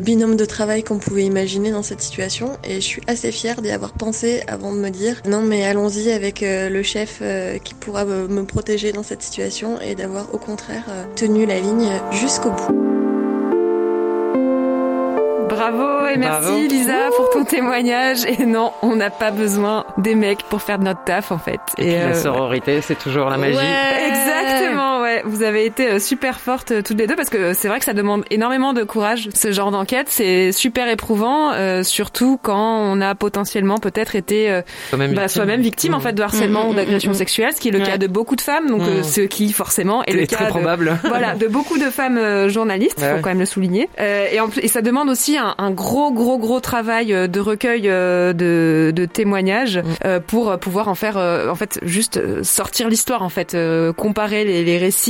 binôme 0.00 0.36
de 0.36 0.44
travail 0.44 0.84
qu'on 0.84 0.98
pouvait 0.98 1.24
imaginer 1.24 1.70
dans 1.70 1.82
cette 1.82 2.00
situation. 2.00 2.52
Et 2.64 2.76
je 2.76 2.86
suis 2.86 3.02
assez 3.06 3.32
fière 3.32 3.62
d'y 3.62 3.70
avoir 3.70 3.92
pensé 3.92 4.42
avant 4.46 4.72
de 4.72 4.78
me 4.78 4.90
dire 4.90 5.20
non, 5.26 5.42
mais 5.42 5.64
allons-y 5.64 6.10
avec 6.10 6.42
le 6.42 6.82
chef 6.82 7.22
qui 7.64 7.74
pourra 7.74 8.04
me 8.04 8.44
protéger 8.44 8.92
dans 8.92 9.02
cette 9.02 9.22
situation 9.22 9.80
et 9.80 9.94
d'avoir 9.94 10.32
au 10.34 10.38
contraire 10.38 10.84
tenu 11.16 11.46
la 11.46 11.58
ligne 11.58 11.90
jusqu'au 12.12 12.50
bout. 12.50 13.21
Bravo 15.62 16.08
et 16.08 16.16
merci 16.16 16.66
Lisa 16.66 17.10
pour 17.16 17.30
ton 17.30 17.44
témoignage. 17.44 18.24
Et 18.24 18.46
non, 18.46 18.72
on 18.82 18.96
n'a 18.96 19.10
pas 19.10 19.30
besoin 19.30 19.84
des 19.96 20.16
mecs 20.16 20.42
pour 20.42 20.60
faire 20.60 20.80
notre 20.80 21.04
taf 21.04 21.30
en 21.30 21.38
fait. 21.38 21.60
Et, 21.78 21.92
la 21.98 22.06
euh, 22.06 22.14
sororité, 22.14 22.80
c'est 22.80 22.98
toujours 22.98 23.30
la 23.30 23.36
magie. 23.36 23.58
Exactement, 24.08 24.91
ouais. 25.16 25.22
Vous 25.24 25.42
avez 25.42 25.66
été 25.66 25.88
euh, 25.88 25.98
super 25.98 26.40
fortes 26.40 26.72
euh, 26.72 26.82
toutes 26.82 26.98
les 26.98 27.06
deux 27.06 27.16
parce 27.16 27.30
que 27.30 27.54
c'est 27.54 27.68
vrai 27.68 27.78
que 27.78 27.84
ça 27.84 27.92
demande 27.92 28.24
énormément 28.30 28.72
de 28.72 28.82
courage. 28.82 29.28
Ce 29.34 29.52
genre 29.52 29.70
d'enquête, 29.70 30.06
c'est 30.08 30.52
super 30.52 30.88
éprouvant, 30.88 31.52
surtout 31.82 32.38
quand 32.42 32.80
on 32.80 33.00
a 33.00 33.14
potentiellement 33.14 33.78
peut-être 33.78 34.16
été 34.16 34.62
soi-même 34.90 35.14
bah, 35.14 35.26
victime, 35.26 35.60
victime 35.60 35.94
en 35.94 36.00
fait 36.00 36.12
de 36.12 36.22
harcèlement 36.22 36.68
ou 36.68 36.74
d'agression 36.74 37.14
sexuelle, 37.14 37.52
ce 37.54 37.60
qui 37.60 37.68
est 37.68 37.72
le 37.72 37.80
cas 37.80 37.98
de 37.98 38.06
beaucoup 38.06 38.36
de 38.36 38.40
femmes. 38.40 38.68
Donc 38.68 38.82
ce 39.02 39.22
qui 39.22 39.52
forcément 39.52 40.02
est, 40.04 40.12
le 40.12 40.26
cas 40.26 40.36
très 40.36 40.48
probable. 40.48 40.98
voilà, 41.04 41.34
de 41.34 41.46
beaucoup 41.46 41.78
de 41.78 41.90
femmes 41.90 42.48
journalistes. 42.48 42.98
Il 42.98 43.04
faut 43.04 43.22
quand 43.22 43.30
même 43.30 43.40
le 43.40 43.46
souligner. 43.46 43.88
et, 43.98 44.40
en, 44.40 44.48
et 44.60 44.68
ça 44.68 44.82
demande 44.82 45.08
aussi 45.08 45.36
un, 45.36 45.54
un, 45.58 45.70
gros, 45.70 46.12
gros, 46.12 46.38
gros 46.38 46.60
travail 46.60 47.12
euh, 47.12 47.26
de 47.26 47.40
recueil 47.40 47.82
euh, 47.86 48.32
de, 48.32 48.92
de 48.94 49.04
témoignages 49.06 49.80
euh, 50.04 50.20
pour 50.20 50.58
pouvoir 50.58 50.88
en 50.88 50.94
faire, 50.94 51.16
en 51.16 51.54
fait, 51.54 51.78
juste 51.82 52.42
sortir 52.42 52.88
l'histoire, 52.88 53.22
en 53.22 53.28
fait, 53.28 53.56
comparer 53.96 54.44
les, 54.44 54.64
les 54.64 54.78
récits, 54.78 55.01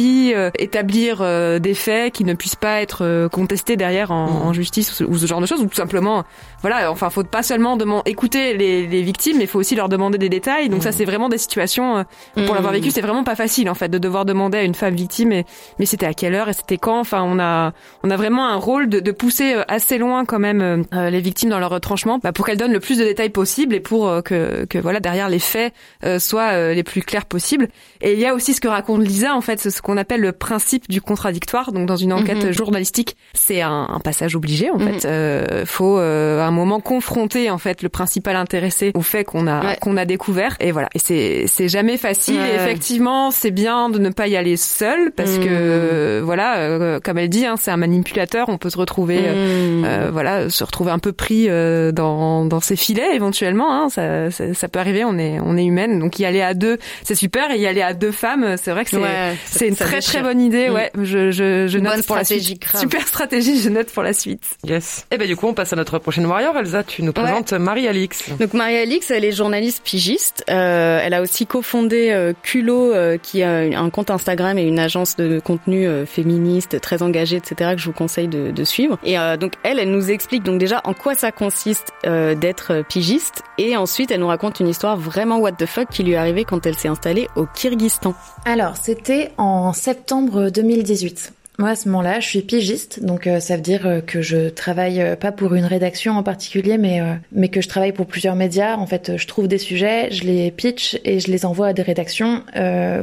établir 0.58 1.20
des 1.60 1.74
faits 1.74 2.12
qui 2.12 2.24
ne 2.24 2.34
puissent 2.34 2.56
pas 2.56 2.80
être 2.80 3.28
contestés 3.30 3.76
derrière 3.76 4.10
en, 4.10 4.26
mm. 4.26 4.42
en 4.46 4.52
justice 4.52 5.00
ou, 5.00 5.16
ce 5.16 5.26
genre 5.26 5.40
de 5.40 5.46
choses, 5.46 5.60
ou 5.60 5.66
tout 5.66 5.74
simplement, 5.74 6.24
voilà, 6.60 6.90
enfin, 6.90 7.10
faut 7.10 7.24
pas 7.24 7.42
seulement 7.42 7.76
demander, 7.76 8.10
écouter 8.10 8.56
les, 8.56 8.86
les 8.86 9.02
victimes, 9.02 9.38
mais 9.38 9.46
faut 9.46 9.58
aussi 9.58 9.74
leur 9.74 9.88
demander 9.88 10.18
des 10.18 10.28
détails. 10.28 10.68
Donc 10.68 10.82
ça, 10.82 10.90
mm. 10.90 10.92
c'est 10.92 11.04
vraiment 11.04 11.28
des 11.28 11.38
situations, 11.38 12.04
pour 12.34 12.54
l'avoir 12.54 12.72
vécu, 12.72 12.90
c'est 12.90 13.00
vraiment 13.00 13.24
pas 13.24 13.36
facile, 13.36 13.68
en 13.68 13.74
fait, 13.74 13.88
de 13.88 13.98
devoir 13.98 14.24
demander 14.24 14.58
à 14.58 14.62
une 14.62 14.74
femme 14.74 14.94
victime, 14.94 15.30
mais, 15.30 15.44
mais 15.78 15.86
c'était 15.86 16.06
à 16.06 16.14
quelle 16.14 16.34
heure 16.34 16.48
et 16.48 16.52
c'était 16.52 16.78
quand? 16.78 17.00
Enfin, 17.00 17.22
on 17.22 17.38
a, 17.38 17.72
on 18.02 18.10
a 18.10 18.16
vraiment 18.16 18.46
un 18.48 18.56
rôle 18.56 18.88
de, 18.88 19.00
de 19.00 19.12
pousser 19.12 19.56
assez 19.68 19.98
loin 19.98 20.24
quand 20.24 20.38
même 20.38 20.60
euh, 20.60 20.82
euh, 20.94 21.10
les 21.10 21.20
victimes 21.20 21.50
dans 21.50 21.58
leur 21.58 21.70
retranchement 21.70 22.18
bah, 22.22 22.32
pour 22.32 22.46
qu'elles 22.46 22.58
donnent 22.58 22.72
le 22.72 22.80
plus 22.80 22.98
de 22.98 23.04
détails 23.04 23.30
possible 23.30 23.74
et 23.74 23.80
pour 23.80 24.08
euh, 24.08 24.20
que, 24.22 24.64
que 24.64 24.78
voilà 24.78 25.00
derrière 25.00 25.28
les 25.28 25.38
faits 25.38 25.72
soient 26.18 26.72
les 26.72 26.82
plus 26.82 27.02
clairs 27.02 27.24
possibles. 27.26 27.68
Et 28.00 28.14
il 28.14 28.18
y 28.18 28.26
a 28.26 28.34
aussi 28.34 28.54
ce 28.54 28.60
que 28.60 28.68
raconte 28.68 29.02
Lisa 29.02 29.34
en 29.34 29.40
fait, 29.40 29.60
ce 29.60 29.81
qu'on 29.82 29.96
appelle 29.96 30.20
le 30.20 30.32
principe 30.32 30.88
du 30.88 31.00
contradictoire. 31.00 31.72
Donc 31.72 31.86
dans 31.86 31.96
une 31.96 32.12
enquête 32.12 32.44
mhm. 32.44 32.52
journalistique, 32.52 33.16
c'est 33.34 33.60
un, 33.62 33.88
un, 33.90 34.00
passage 34.00 34.36
obligé 34.36 34.70
en 34.70 34.78
fait. 34.78 35.04
Euh, 35.04 35.64
faut 35.66 35.96
à 35.98 36.44
un 36.44 36.50
moment 36.50 36.80
confronter 36.80 37.50
en 37.50 37.58
fait 37.58 37.82
le 37.82 37.88
principal 37.88 38.36
intéressé 38.36 38.92
au 38.94 39.02
fait 39.02 39.24
qu'on 39.24 39.46
a 39.46 39.76
qu'on 39.76 39.96
a 39.96 40.04
découvert. 40.04 40.56
Et 40.60 40.72
voilà. 40.72 40.88
Et 40.94 40.98
c'est 40.98 41.44
c'est 41.46 41.68
jamais 41.68 41.96
facile. 41.96 42.40
et 42.40 42.54
effectivement, 42.54 43.30
c'est 43.30 43.50
bien 43.50 43.88
de 43.88 43.98
ne 43.98 44.10
pas 44.10 44.28
y 44.28 44.36
aller 44.36 44.56
seul 44.56 45.12
parce 45.12 45.38
que 45.38 46.18
mhm. 46.18 46.24
voilà, 46.24 47.00
comme 47.00 47.18
elle 47.18 47.28
dit, 47.28 47.46
hein, 47.46 47.56
c'est 47.58 47.70
un 47.70 47.76
manipulateur. 47.76 48.48
On 48.48 48.58
peut 48.58 48.70
se 48.70 48.78
retrouver 48.78 49.20
mhm. 49.20 50.10
voilà 50.12 50.48
se 50.48 50.64
retrouver 50.64 50.90
un 50.90 50.98
peu 50.98 51.12
pris 51.12 51.46
euh, 51.48 51.92
dans, 51.92 52.44
dans 52.44 52.60
ses 52.60 52.76
filets 52.76 53.14
éventuellement. 53.14 53.72
Hein, 53.72 53.88
ça, 53.88 54.30
ça, 54.30 54.54
ça, 54.54 54.68
peut 54.68 54.78
arriver, 54.78 55.04
on 55.04 55.18
est, 55.18 55.38
on 55.40 55.56
est 55.56 55.64
humaine. 55.64 55.98
Donc 55.98 56.18
y 56.18 56.24
aller 56.24 56.42
à 56.42 56.54
deux, 56.54 56.78
c'est 57.02 57.14
super. 57.14 57.50
Et 57.50 57.58
y 57.58 57.66
aller 57.66 57.82
à 57.82 57.94
deux 57.94 58.12
femmes, 58.12 58.56
c'est 58.56 58.70
vrai 58.70 58.84
que 58.84 58.90
c'est 58.90 59.00
c'est 59.46 59.68
une 59.72 59.76
très 59.76 60.00
très 60.00 60.22
bonne 60.22 60.40
idée. 60.40 60.68
Mm. 60.68 60.74
Ouais, 60.74 60.90
je, 61.02 61.30
je, 61.30 61.66
je 61.66 61.78
note 61.78 62.06
pour 62.06 62.16
la 62.16 62.24
suite. 62.24 62.64
Super 62.76 63.06
stratégie, 63.06 63.60
je 63.60 63.68
note 63.68 63.90
pour 63.90 64.02
la 64.02 64.12
suite. 64.12 64.44
Yes. 64.64 65.06
Et 65.10 65.14
eh 65.14 65.18
ben 65.18 65.26
du 65.26 65.36
coup, 65.36 65.46
on 65.46 65.54
passe 65.54 65.72
à 65.72 65.76
notre 65.76 65.98
prochaine 65.98 66.26
warrior. 66.26 66.56
Elsa, 66.56 66.82
tu 66.84 67.02
nous 67.02 67.12
présentes 67.12 67.52
Marie-Alix. 67.52 68.30
Donc 68.38 68.54
Marie-Alix, 68.54 69.10
elle 69.10 69.24
est 69.24 69.32
journaliste 69.32 69.82
pigiste. 69.84 70.44
Euh, 70.50 71.00
elle 71.02 71.14
a 71.14 71.22
aussi 71.22 71.46
cofondé 71.46 72.10
euh, 72.10 72.32
Culot, 72.42 72.92
euh, 72.92 73.18
qui 73.18 73.42
a 73.42 73.60
un 73.60 73.90
compte 73.90 74.10
Instagram 74.10 74.58
et 74.58 74.62
une 74.62 74.78
agence 74.78 75.16
de 75.16 75.40
contenu 75.40 75.86
euh, 75.86 76.06
féministe 76.06 76.80
très 76.80 77.02
engagée, 77.02 77.36
etc. 77.36 77.72
que 77.74 77.80
je 77.80 77.86
vous 77.86 77.92
conseille 77.92 78.28
de, 78.28 78.50
de 78.50 78.64
suivre. 78.64 78.98
Et 79.04 79.16
donc 79.38 79.54
elle, 79.62 79.78
elle 79.78 79.90
nous 79.90 80.10
explique 80.10 80.42
donc 80.42 80.58
déjà 80.58 80.80
en 80.84 80.94
quoi 80.94 81.14
ça 81.14 81.32
consiste 81.32 81.92
euh, 82.06 82.34
d'être 82.34 82.82
pigiste 82.88 83.42
et 83.58 83.76
ensuite 83.76 84.10
elle 84.10 84.20
nous 84.20 84.26
raconte 84.26 84.60
une 84.60 84.68
histoire 84.68 84.96
vraiment 84.96 85.38
what 85.38 85.52
the 85.52 85.66
fuck 85.66 85.88
qui 85.88 86.02
lui 86.02 86.12
est 86.12 86.16
arrivée 86.16 86.44
quand 86.44 86.66
elle 86.66 86.76
s'est 86.76 86.88
installée 86.88 87.28
au 87.36 87.46
Kyrgyzstan. 87.46 88.14
Alors 88.44 88.76
c'était 88.76 89.32
en 89.38 89.61
septembre 89.72 90.50
2018. 90.50 91.32
Moi, 91.58 91.68
à 91.68 91.76
ce 91.76 91.86
moment-là, 91.88 92.18
je 92.18 92.26
suis 92.26 92.40
pigiste, 92.40 93.04
donc 93.04 93.26
euh, 93.26 93.38
ça 93.38 93.56
veut 93.56 93.62
dire 93.62 93.86
euh, 93.86 94.00
que 94.00 94.22
je 94.22 94.48
travaille 94.48 95.02
euh, 95.02 95.16
pas 95.16 95.32
pour 95.32 95.54
une 95.54 95.66
rédaction 95.66 96.14
en 96.14 96.22
particulier, 96.22 96.78
mais 96.78 97.00
mais 97.30 97.48
que 97.48 97.60
je 97.60 97.68
travaille 97.68 97.92
pour 97.92 98.06
plusieurs 98.06 98.34
médias. 98.34 98.76
En 98.76 98.86
fait, 98.86 99.16
je 99.16 99.26
trouve 99.26 99.48
des 99.48 99.58
sujets, 99.58 100.10
je 100.10 100.24
les 100.24 100.50
pitch 100.50 100.98
et 101.04 101.20
je 101.20 101.30
les 101.30 101.44
envoie 101.44 101.68
à 101.68 101.72
des 101.72 101.82
rédactions, 101.82 102.42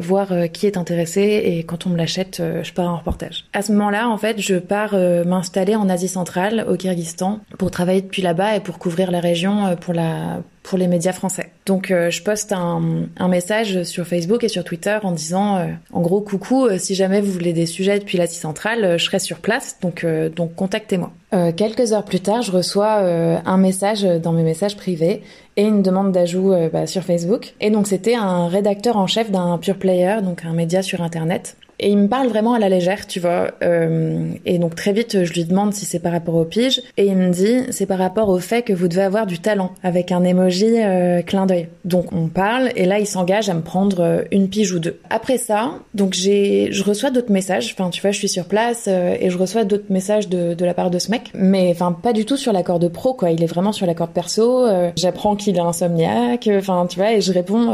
voir 0.01 0.29
qui 0.51 0.67
est 0.67 0.77
intéressé 0.77 1.41
et 1.45 1.63
quand 1.63 1.85
on 1.85 1.89
me 1.89 1.97
l'achète, 1.97 2.41
je 2.63 2.73
pars 2.73 2.91
en 2.91 2.97
reportage. 2.97 3.45
À 3.53 3.61
ce 3.61 3.71
moment-là, 3.71 4.09
en 4.09 4.17
fait, 4.17 4.39
je 4.39 4.55
pars 4.55 4.95
m'installer 5.25 5.75
en 5.75 5.89
Asie 5.89 6.07
centrale, 6.07 6.65
au 6.67 6.75
Kyrgyzstan, 6.75 7.39
pour 7.57 7.71
travailler 7.71 8.01
depuis 8.01 8.21
là-bas 8.21 8.55
et 8.55 8.59
pour 8.59 8.79
couvrir 8.79 9.11
la 9.11 9.19
région 9.19 9.75
pour 9.79 9.93
la 9.93 10.41
pour 10.63 10.77
les 10.77 10.87
médias 10.87 11.13
français. 11.13 11.51
Donc 11.65 11.91
euh, 11.91 12.09
je 12.09 12.21
poste 12.23 12.51
un, 12.51 12.81
message 13.27 13.83
sur 13.83 14.05
Facebook 14.05 14.43
et 14.43 14.47
sur 14.47 14.63
Twitter 14.63 14.97
en 15.03 15.11
disant 15.11 15.57
euh, 15.57 15.65
en 15.93 16.01
gros 16.01 16.21
coucou 16.21 16.65
euh, 16.65 16.77
si 16.77 16.95
jamais 16.95 17.21
vous 17.21 17.31
voulez 17.31 17.53
des 17.53 17.65
sujets 17.65 17.99
depuis 17.99 18.17
l'Asie 18.17 18.39
centrale 18.39 18.97
je 18.97 19.03
serai 19.05 19.19
sur 19.19 19.37
place 19.37 19.77
donc 19.81 20.05
donc 20.35 20.55
contactez-moi. 20.55 21.11
quelques 21.55 21.93
heures 21.93 22.05
plus 22.05 22.21
tard 22.21 22.41
je 22.41 22.51
reçois 22.51 23.01
un 23.45 23.57
message 23.57 24.01
dans 24.01 24.31
mes 24.31 24.41
messages 24.41 24.75
privés 24.75 25.21
et 25.57 25.63
une 25.63 25.83
demande 25.83 26.11
d'ajout 26.11 26.53
bah, 26.73 26.87
sur 26.87 27.03
Facebook 27.03 27.53
et 27.61 27.69
donc 27.69 27.87
c'était 27.87 28.15
un 28.15 28.47
rédacteur 28.47 28.97
en 28.97 29.05
chef 29.05 29.29
d'un 29.29 29.57
pure 29.59 29.77
player 29.77 30.17
donc 30.23 30.43
un 30.43 30.53
média 30.53 30.81
sur 30.81 31.01
internet 31.01 31.55
et 31.79 31.89
il 31.89 31.97
me 31.97 32.07
parle 32.07 32.27
vraiment 32.27 32.53
à 32.53 32.59
la 32.59 32.69
légère, 32.69 33.07
tu 33.07 33.19
vois. 33.19 33.51
Euh, 33.63 34.31
et 34.45 34.59
donc 34.59 34.75
très 34.75 34.91
vite, 34.91 35.23
je 35.23 35.33
lui 35.33 35.45
demande 35.45 35.73
si 35.73 35.85
c'est 35.85 35.99
par 35.99 36.11
rapport 36.11 36.35
au 36.35 36.43
pige. 36.43 36.81
Et 36.97 37.05
il 37.05 37.15
me 37.15 37.31
dit, 37.31 37.61
c'est 37.71 37.85
par 37.85 37.97
rapport 37.97 38.29
au 38.29 38.39
fait 38.39 38.63
que 38.63 38.73
vous 38.73 38.87
devez 38.87 39.03
avoir 39.03 39.25
du 39.25 39.39
talent, 39.39 39.71
avec 39.83 40.11
un 40.11 40.23
emoji 40.23 40.75
euh, 40.77 41.21
clin 41.21 41.45
d'œil. 41.45 41.69
Donc 41.85 42.11
on 42.11 42.27
parle, 42.27 42.71
et 42.75 42.85
là 42.85 42.99
il 42.99 43.07
s'engage 43.07 43.49
à 43.49 43.53
me 43.53 43.61
prendre 43.61 44.01
euh, 44.01 44.21
une 44.31 44.49
pige 44.49 44.73
ou 44.73 44.79
deux. 44.79 44.99
Après 45.09 45.37
ça, 45.37 45.71
donc 45.93 46.13
j'ai, 46.13 46.69
je 46.71 46.83
reçois 46.83 47.11
d'autres 47.11 47.31
messages. 47.31 47.73
Enfin, 47.77 47.89
tu 47.89 48.01
vois, 48.01 48.11
je 48.11 48.17
suis 48.17 48.29
sur 48.29 48.45
place 48.45 48.85
euh, 48.87 49.15
et 49.19 49.29
je 49.29 49.37
reçois 49.37 49.63
d'autres 49.63 49.89
messages 49.89 50.27
de, 50.27 50.53
de 50.53 50.65
la 50.65 50.73
part 50.73 50.89
de 50.89 50.99
ce 50.99 51.09
mec. 51.11 51.31
Mais 51.33 51.69
enfin, 51.71 51.93
pas 51.93 52.13
du 52.13 52.25
tout 52.25 52.37
sur 52.37 52.51
la 52.51 52.63
corde 52.63 52.87
pro, 52.89 53.13
quoi. 53.13 53.31
Il 53.31 53.41
est 53.41 53.47
vraiment 53.47 53.71
sur 53.71 53.85
la 53.85 53.93
corde 53.93 54.11
perso. 54.11 54.67
J'apprends 54.95 55.35
qu'il 55.35 55.55
est 55.55 55.61
insomniaque. 55.61 56.49
Enfin, 56.51 56.85
tu 56.89 56.99
vois, 56.99 57.13
et 57.13 57.21
je 57.21 57.31
réponds, 57.31 57.69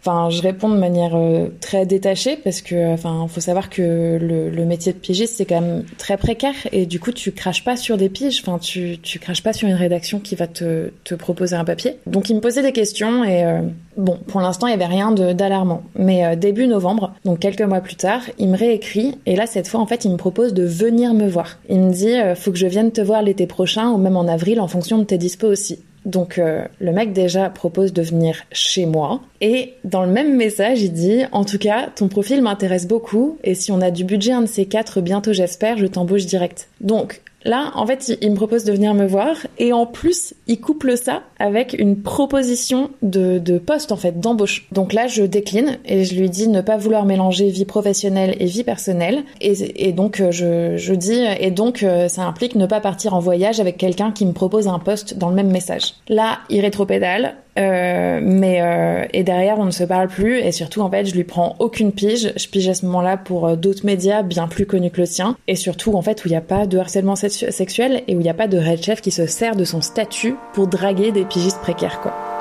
enfin, 0.00 0.30
je 0.30 0.42
réponds 0.42 0.68
de 0.68 0.76
manière 0.76 1.16
très 1.60 1.86
détachée 1.86 2.36
parce 2.36 2.60
que, 2.60 2.92
enfin, 2.92 3.26
faut 3.28 3.40
savoir 3.48 3.70
que 3.70 4.18
le, 4.20 4.64
métier 4.66 4.92
de 4.92 4.98
pigiste 4.98 5.36
c'est 5.38 5.46
quand 5.46 5.62
même 5.62 5.84
très 5.96 6.18
précaire 6.18 6.54
et 6.70 6.84
du 6.84 7.00
coup 7.00 7.12
tu 7.12 7.32
craches 7.32 7.64
pas 7.64 7.78
sur 7.78 7.96
des 7.96 8.10
piges, 8.10 8.42
enfin 8.44 8.58
tu 8.58 8.98
tu 9.02 9.18
craches 9.18 9.42
pas 9.42 9.54
sur 9.54 9.66
une 9.66 9.74
rédaction 9.74 10.20
qui 10.20 10.34
va 10.34 10.46
te 10.46 10.90
te 11.04 11.14
proposer 11.14 11.56
un 11.56 11.64
papier. 11.64 11.96
Donc 12.06 12.28
il 12.28 12.36
me 12.36 12.40
posait 12.40 12.60
des 12.60 12.72
questions 12.72 13.24
et 13.24 13.44
euh, 13.44 13.62
bon 13.96 14.18
pour 14.26 14.42
l'instant 14.42 14.66
il 14.66 14.72
y 14.72 14.74
avait 14.74 14.84
rien 14.84 15.12
d'alarmant. 15.12 15.82
Mais 15.96 16.26
euh, 16.26 16.36
début 16.36 16.66
novembre, 16.66 17.14
donc 17.24 17.38
quelques 17.38 17.62
mois 17.62 17.80
plus 17.80 17.96
tard, 17.96 18.20
il 18.38 18.48
me 18.50 18.56
réécrit 18.58 19.16
et 19.24 19.34
là 19.34 19.46
cette 19.46 19.68
fois 19.68 19.80
en 19.80 19.86
fait 19.86 20.04
il 20.04 20.12
me 20.12 20.18
propose 20.18 20.52
de 20.52 20.64
venir 20.64 21.14
me 21.14 21.26
voir. 21.26 21.58
Il 21.70 21.80
me 21.80 21.90
dit 21.90 22.18
euh, 22.18 22.34
faut 22.34 22.52
que 22.52 22.58
je 22.58 22.66
vienne 22.66 22.92
te 22.92 23.00
voir 23.00 23.22
l'été 23.22 23.46
prochain 23.46 23.88
ou 23.88 23.96
même 23.96 24.18
en 24.18 24.28
avril 24.28 24.60
en 24.60 24.68
fonction 24.68 24.98
de 24.98 25.04
tes 25.04 25.16
dispos 25.16 25.48
aussi. 25.48 25.78
Donc 26.04 26.38
euh, 26.38 26.64
le 26.80 26.92
mec 26.92 27.12
déjà 27.12 27.50
propose 27.50 27.92
de 27.92 28.02
venir 28.02 28.42
chez 28.52 28.86
moi 28.86 29.20
et 29.40 29.74
dans 29.84 30.04
le 30.04 30.10
même 30.10 30.36
message 30.36 30.82
il 30.82 30.92
dit 30.92 31.22
en 31.32 31.44
tout 31.44 31.58
cas 31.58 31.88
ton 31.94 32.08
profil 32.08 32.42
m'intéresse 32.42 32.86
beaucoup 32.86 33.38
et 33.44 33.54
si 33.54 33.72
on 33.72 33.80
a 33.80 33.90
du 33.90 34.04
budget 34.04 34.32
un 34.32 34.42
de 34.42 34.46
ces 34.46 34.66
quatre 34.66 35.00
bientôt 35.00 35.32
j'espère 35.32 35.76
je 35.78 35.86
t'embauche 35.86 36.26
direct. 36.26 36.68
Donc 36.80 37.20
Là, 37.44 37.70
en 37.74 37.86
fait, 37.86 38.16
il- 38.20 38.30
me 38.30 38.36
propose 38.36 38.64
de 38.64 38.72
venir 38.72 38.94
me 38.94 39.06
voir 39.06 39.36
et 39.58 39.72
en 39.72 39.86
plus, 39.86 40.34
il 40.48 40.60
couple 40.60 40.96
ça 40.96 41.22
avec 41.38 41.74
une 41.78 42.02
proposition 42.02 42.90
de, 43.02 43.38
de 43.38 43.58
poste, 43.58 43.92
en 43.92 43.96
fait, 43.96 44.20
d'embauche. 44.20 44.66
Donc 44.72 44.92
là, 44.92 45.06
je 45.06 45.22
décline 45.22 45.78
et 45.86 46.04
je 46.04 46.14
lui 46.16 46.28
dis 46.28 46.48
ne 46.48 46.60
pas 46.60 46.76
vouloir 46.76 47.04
mélanger 47.06 47.48
vie 47.48 47.64
professionnelle 47.64 48.36
et 48.40 48.46
vie 48.46 48.64
personnelle. 48.64 49.22
Et, 49.40 49.88
et 49.88 49.92
donc, 49.92 50.20
euh, 50.20 50.30
je, 50.30 50.76
je 50.76 50.94
dis, 50.94 51.24
et 51.40 51.50
donc, 51.50 51.82
euh, 51.82 52.08
ça 52.08 52.22
implique 52.22 52.54
ne 52.56 52.66
pas 52.66 52.80
partir 52.80 53.14
en 53.14 53.20
voyage 53.20 53.60
avec 53.60 53.76
quelqu'un 53.78 54.10
qui 54.10 54.26
me 54.26 54.32
propose 54.32 54.66
un 54.68 54.78
poste 54.78 55.16
dans 55.16 55.28
le 55.28 55.34
même 55.36 55.50
message. 55.50 55.94
Là, 56.08 56.40
il 56.50 56.60
rétropédale. 56.60 57.34
Euh, 57.58 58.20
mais 58.22 58.62
euh, 58.62 59.04
et 59.12 59.24
derrière 59.24 59.58
on 59.58 59.64
ne 59.64 59.70
se 59.70 59.84
parle 59.84 60.08
plus. 60.08 60.38
Et 60.38 60.52
surtout 60.52 60.80
en 60.80 60.90
fait 60.90 61.06
je 61.06 61.14
lui 61.14 61.24
prends 61.24 61.56
aucune 61.58 61.92
pige. 61.92 62.32
Je 62.36 62.48
pige 62.48 62.68
à 62.68 62.74
ce 62.74 62.86
moment-là 62.86 63.16
pour 63.16 63.48
euh, 63.48 63.56
d'autres 63.56 63.84
médias 63.84 64.22
bien 64.22 64.46
plus 64.48 64.66
connus 64.66 64.90
que 64.90 65.00
le 65.00 65.06
sien. 65.06 65.36
Et 65.48 65.56
surtout 65.56 65.94
en 65.94 66.02
fait 66.02 66.24
où 66.24 66.28
il 66.28 66.30
n'y 66.30 66.36
a 66.36 66.40
pas 66.40 66.66
de 66.66 66.78
harcèlement 66.78 67.14
sexu- 67.16 67.50
sexuel 67.50 68.02
et 68.06 68.14
où 68.14 68.20
il 68.20 68.22
n'y 68.22 68.30
a 68.30 68.34
pas 68.34 68.48
de 68.48 68.58
red 68.58 68.82
chef 68.82 69.00
qui 69.00 69.10
se 69.10 69.26
sert 69.26 69.56
de 69.56 69.64
son 69.64 69.80
statut 69.80 70.36
pour 70.52 70.68
draguer 70.68 71.10
des 71.10 71.24
pigistes 71.24 71.60
précaires 71.60 72.00
quoi. 72.00 72.37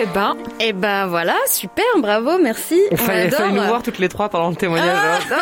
Eh 0.00 0.06
ben, 0.14 0.36
Eh 0.60 0.72
ben 0.72 1.06
voilà, 1.06 1.34
super, 1.46 1.84
bravo, 1.98 2.38
merci. 2.38 2.80
Il 2.90 2.96
fallait, 2.96 3.28
nous 3.52 3.62
voir 3.62 3.82
toutes 3.82 3.98
les 3.98 4.08
trois 4.08 4.28
pendant 4.28 4.50
le 4.50 4.56
témoignage. 4.56 5.22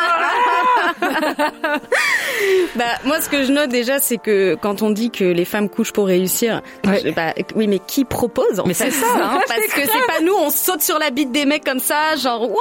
Bah 2.76 2.84
moi 3.04 3.20
ce 3.20 3.28
que 3.28 3.42
je 3.44 3.52
note 3.52 3.68
déjà 3.68 3.98
c'est 3.98 4.16
que 4.16 4.54
quand 4.60 4.80
on 4.82 4.90
dit 4.90 5.10
que 5.10 5.24
les 5.24 5.44
femmes 5.44 5.68
couchent 5.68 5.92
pour 5.92 6.06
réussir, 6.06 6.62
Ouais. 6.86 7.00
je- 7.04 7.10
bah, 7.10 7.34
oui 7.54 7.66
mais 7.66 7.78
qui 7.80 8.04
propose 8.04 8.60
en 8.60 8.66
Mais 8.66 8.72
c'est 8.74 8.90
ça, 8.90 9.06
hein, 9.16 9.38
Parce 9.46 9.60
que 9.66 9.80
c'est 9.82 10.06
pas 10.06 10.20
nous, 10.22 10.32
on 10.34 10.48
saute 10.50 10.80
sur 10.80 10.98
la 10.98 11.10
bite 11.10 11.32
des 11.32 11.44
mecs 11.44 11.64
comme 11.64 11.80
ça, 11.80 12.16
genre 12.16 12.42
wouhou 12.48 12.56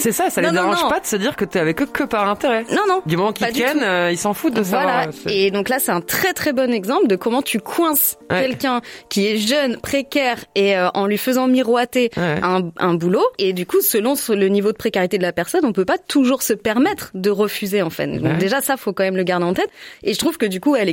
C'est 0.00 0.12
ça, 0.12 0.30
ça 0.30 0.40
les 0.40 0.48
Non, 0.48 0.52
non, 0.54 0.60
dérange 0.68 0.82
non. 0.84 0.90
pas 0.90 1.00
de 1.00 1.06
se 1.06 1.16
dire 1.16 1.34
que 1.36 1.44
t'es 1.44 1.58
avec 1.58 1.82
eux 1.82 1.86
que 1.86 2.04
par 2.04 2.28
intérêt. 2.28 2.64
Non 2.70 2.82
non. 2.88 3.02
Du 3.06 3.16
moment 3.16 3.32
qu'ils 3.32 3.48
tiennent, 3.52 3.82
euh, 3.82 4.10
ils 4.12 4.18
s'en 4.18 4.32
foutent 4.34 4.54
de 4.54 4.60
Voilà. 4.62 5.04
savoir. 5.04 5.14
c'est- 5.26 5.34
Et 5.34 5.50
donc 5.50 5.68
là, 5.68 5.78
c'est 5.80 5.92
un 5.92 6.00
très 6.02 6.32
très 6.32 6.52
bon 6.52 6.72
exemple 6.72 7.06
de 7.08 7.16
comment 7.16 7.42
tu 7.42 7.58
coinces 7.58 8.16
Ouais. 8.30 8.42
quelqu'un 8.42 8.80
qui 9.08 9.26
est 9.26 9.38
jeune, 9.38 9.78
précaire 9.80 10.38
et 10.54 10.76
euh, 10.76 10.88
en 10.94 11.06
lui 11.06 11.18
faisant 11.26 11.46
miroiter 11.48 12.10
Ouais. 12.16 12.38
un, 12.42 12.70
un 12.78 12.94
boulot. 12.94 13.24
Et 13.38 13.52
du 13.52 13.66
coup, 13.66 13.80
selon 13.80 14.14
le 14.28 14.48
niveau 14.48 14.70
de 14.72 14.76
précarité 14.76 15.18
de 15.18 15.22
la 15.22 15.32
personne, 15.32 15.64
on 15.64 15.72
peut 15.72 15.84
pas 15.84 15.98
toujours 15.98 16.42
se 16.42 16.52
permettre 16.54 17.10
de 17.14 17.30
refuser 17.30 17.82
en 17.82 17.90
fait. 17.90 18.06
Donc 18.06 18.22
Ouais. 18.32 18.38
déjà, 18.38 18.60
ça 18.60 18.76
faut 18.76 18.92
quand 18.92 19.04
même 19.04 19.16
le 19.16 19.24
garder 19.24 19.44
en 19.46 19.54
tête. 19.54 19.68
Et 20.02 20.14
je 20.14 20.18
trouve 20.18 20.38
que 20.38 20.46
du 20.46 20.60
coup, 20.60 20.76
elle, 20.76 20.88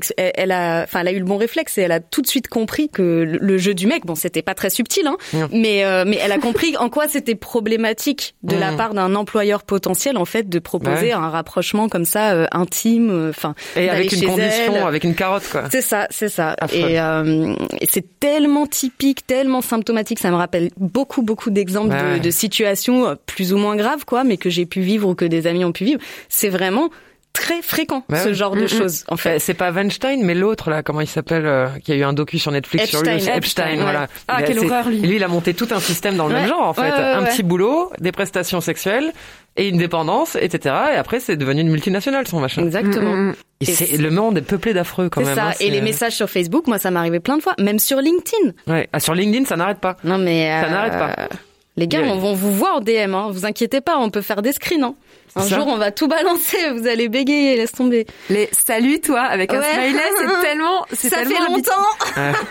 a, 0.52 0.84
enfin, 0.84 1.00
elle 1.02 1.08
a 1.08 1.12
eu 1.12 1.20
le 1.20 1.26
bon 1.26 1.38
réflexe 1.38 1.78
et 1.78 1.82
elle 1.82 1.92
a 1.92 2.00
tout 2.00 2.22
de 2.22 2.28
suite 2.28 2.48
compris 2.48 2.90
que 2.90 3.04
le, 3.40 3.58
jeu 3.58 3.74
du 3.74 3.86
mec, 3.88 4.06
bon, 4.06 4.16
c'était 4.16 4.42
pas 4.42 4.56
très 4.56 4.70
subtil, 4.70 5.08
hein, 5.08 5.18
mais 5.52 5.86
euh, 5.86 6.04
mais 6.06 6.18
elle 6.24 6.32
a 6.32 6.38
compris 6.40 6.76
en 6.78 6.90
quoi 6.90 7.08
c'était 7.08 7.36
problématique 7.36 8.36
de 8.44 8.56
la 8.58 8.72
part 8.74 8.94
d'un 8.94 9.16
employeur 9.16 9.64
potentiel 9.64 10.18
en 10.18 10.26
fait 10.26 10.50
de 10.50 10.60
proposer 10.60 11.12
un 11.14 11.30
rapprochement 11.30 11.88
comme 11.90 12.06
ça 12.06 12.34
euh, 12.34 12.46
intime, 12.52 13.10
euh, 13.12 13.30
enfin 13.30 13.54
Et 13.76 13.90
avec 13.90 14.12
une 14.12 14.26
condition, 14.28 14.76
elle. 14.76 14.84
avec 14.84 15.04
une 15.04 15.16
carotte, 15.16 15.48
quoi. 15.52 15.64
C'est 15.72 15.82
ça, 15.82 16.08
c'est 16.10 16.30
ça. 16.30 16.56
Affreux. 16.60 16.78
Et, 16.80 17.00
euh, 17.00 17.54
et 17.80 17.88
c'est 17.90 18.20
tellement 18.20 18.66
typique, 18.68 19.26
tellement 19.28 19.62
symptomatique. 19.62 20.20
Ça 20.24 20.32
me 20.32 20.36
rappelle 20.38 20.70
beaucoup, 20.78 21.22
beaucoup 21.22 21.50
d'exemples 21.50 21.94
Ouais. 21.94 22.18
de, 22.20 22.24
de 22.24 22.32
situations 22.32 23.10
euh, 23.10 23.16
plus 23.26 23.52
ou 23.52 23.58
moins 23.58 23.76
graves, 23.76 24.06
quoi, 24.06 24.24
mais 24.24 24.38
que 24.38 24.50
j'ai 24.50 24.66
pu 24.66 24.80
vivre 24.80 25.10
ou 25.10 25.16
que 25.16 25.26
des 25.26 25.48
amis 25.48 25.66
ont 25.66 25.74
pu 25.74 25.84
vivre. 25.84 26.00
C'est 26.30 26.48
vraiment 26.48 26.90
très 27.34 27.62
fréquent 27.62 28.06
Ouais, 28.10 28.20
ce 28.20 28.32
genre 28.32 28.56
Mm, 28.56 28.60
de 28.60 28.64
mm. 28.64 28.68
choses. 28.70 29.04
En 29.10 29.16
Enfin, 29.16 29.32
fait, 29.32 29.40
c'est 29.40 29.54
pas 29.54 29.72
Weinstein, 29.72 30.24
mais 30.24 30.34
l'autre 30.34 30.70
là, 30.70 30.82
comment 30.82 31.02
il 31.02 31.08
s'appelle, 31.08 31.46
euh, 31.46 31.68
qui 31.84 31.92
a 31.92 31.96
eu 31.96 32.04
un 32.04 32.14
docu 32.14 32.40
sur 32.40 32.52
Netflix 32.54 32.90
sur 32.90 33.02
lui 33.02 33.10
Epstein. 33.28 33.72
ouais. 33.76 33.82
voilà. 33.82 34.08
Ah, 34.30 34.38
Il 34.40 34.44
a- 34.44 34.48
quelle 34.48 34.60
horreur, 34.60 34.88
lui. 34.88 35.00
Lui, 35.02 35.16
il 35.18 35.24
a 35.26 35.28
monté 35.28 35.54
tout 35.54 35.68
un 35.72 35.80
système 35.82 36.16
dans 36.16 36.28
le 36.28 36.34
même 36.36 36.48
genre 36.48 36.62
en 36.68 36.74
fait, 36.74 36.82
Ouais, 36.84 36.90
ouais, 36.92 36.96
un 36.96 37.24
ouais. 37.24 37.30
petit 37.30 37.44
boulot, 37.44 37.92
des 38.00 38.12
prestations 38.14 38.62
sexuelles 38.62 39.12
et 39.56 39.70
une 39.70 39.78
dépendance, 39.78 40.36
etc. 40.40 40.76
Et 40.94 40.98
après, 40.98 41.20
c'est 41.20 41.36
devenu 41.38 41.62
une 41.62 41.70
multinationale 41.70 42.28
son 42.28 42.40
machin. 42.40 42.64
exactement. 42.64 43.12
Mm, 43.14 43.30
mm, 43.30 43.36
Et 43.62 43.70
Et 43.70 43.74
c'est 43.74 43.86
c'est- 43.86 43.98
le 43.98 44.10
monde 44.12 44.38
est 44.38 44.42
peuplé 44.42 44.74
d'affreux 44.74 45.10
quand 45.10 45.22
C'est 45.22 45.28
même. 45.28 45.36
ça. 45.36 45.46
hein, 45.50 45.54
et 45.60 45.70
les 45.70 45.78
c'est- 45.78 45.82
messages 45.84 46.14
sur 46.16 46.30
Facebook, 46.30 46.68
moi, 46.68 46.80
ça 46.80 46.92
m'est 46.92 47.00
arrivé 47.00 47.20
plein 47.20 47.38
de 47.38 47.42
fois, 47.44 47.54
même 47.60 47.80
sur 47.80 48.00
LinkedIn. 48.00 48.52
Ouais. 48.68 48.88
Ah, 48.92 49.00
sur 49.00 49.14
LinkedIn, 49.14 49.46
ça 49.46 49.56
n'arrête 49.56 49.80
pas. 49.80 49.96
Non 50.04 50.18
mais 50.18 50.50
Ça 50.50 50.66
euh, 50.68 50.70
n'arrête 50.70 50.94
pas. 50.94 51.30
Les 51.76 51.88
gars, 51.88 52.02
on 52.04 52.18
va 52.20 52.34
vous 52.34 52.52
voir 52.54 52.76
en 52.76 52.80
DM. 52.82 53.16
Hein. 53.16 53.30
Vous 53.32 53.46
inquiétez 53.46 53.82
pas, 53.82 53.98
on 53.98 54.10
peut 54.12 54.22
faire 54.22 54.42
des 54.44 54.52
screens. 54.52 54.84
Hein. 54.84 54.94
Un 55.36 55.42
Ça. 55.42 55.56
jour, 55.56 55.66
on 55.68 55.78
va 55.78 55.90
tout 55.92 56.08
balancer. 56.08 56.58
Vous 56.76 56.86
allez 56.86 57.10
bégayer, 57.10 57.56
laisse 57.58 57.72
tomber. 57.72 58.06
Les 58.30 58.48
salut 58.52 59.00
toi 59.02 59.22
avec 59.22 59.52
un 59.54 59.60
Ouais. 59.60 59.74
smiley, 59.74 60.00
c'est 60.20 60.42
tellement, 60.48 60.86
c'est 60.92 61.10
Ça 61.10 61.18
tellement 61.18 61.36
fait 61.40 61.52
longtemps. 61.52 61.72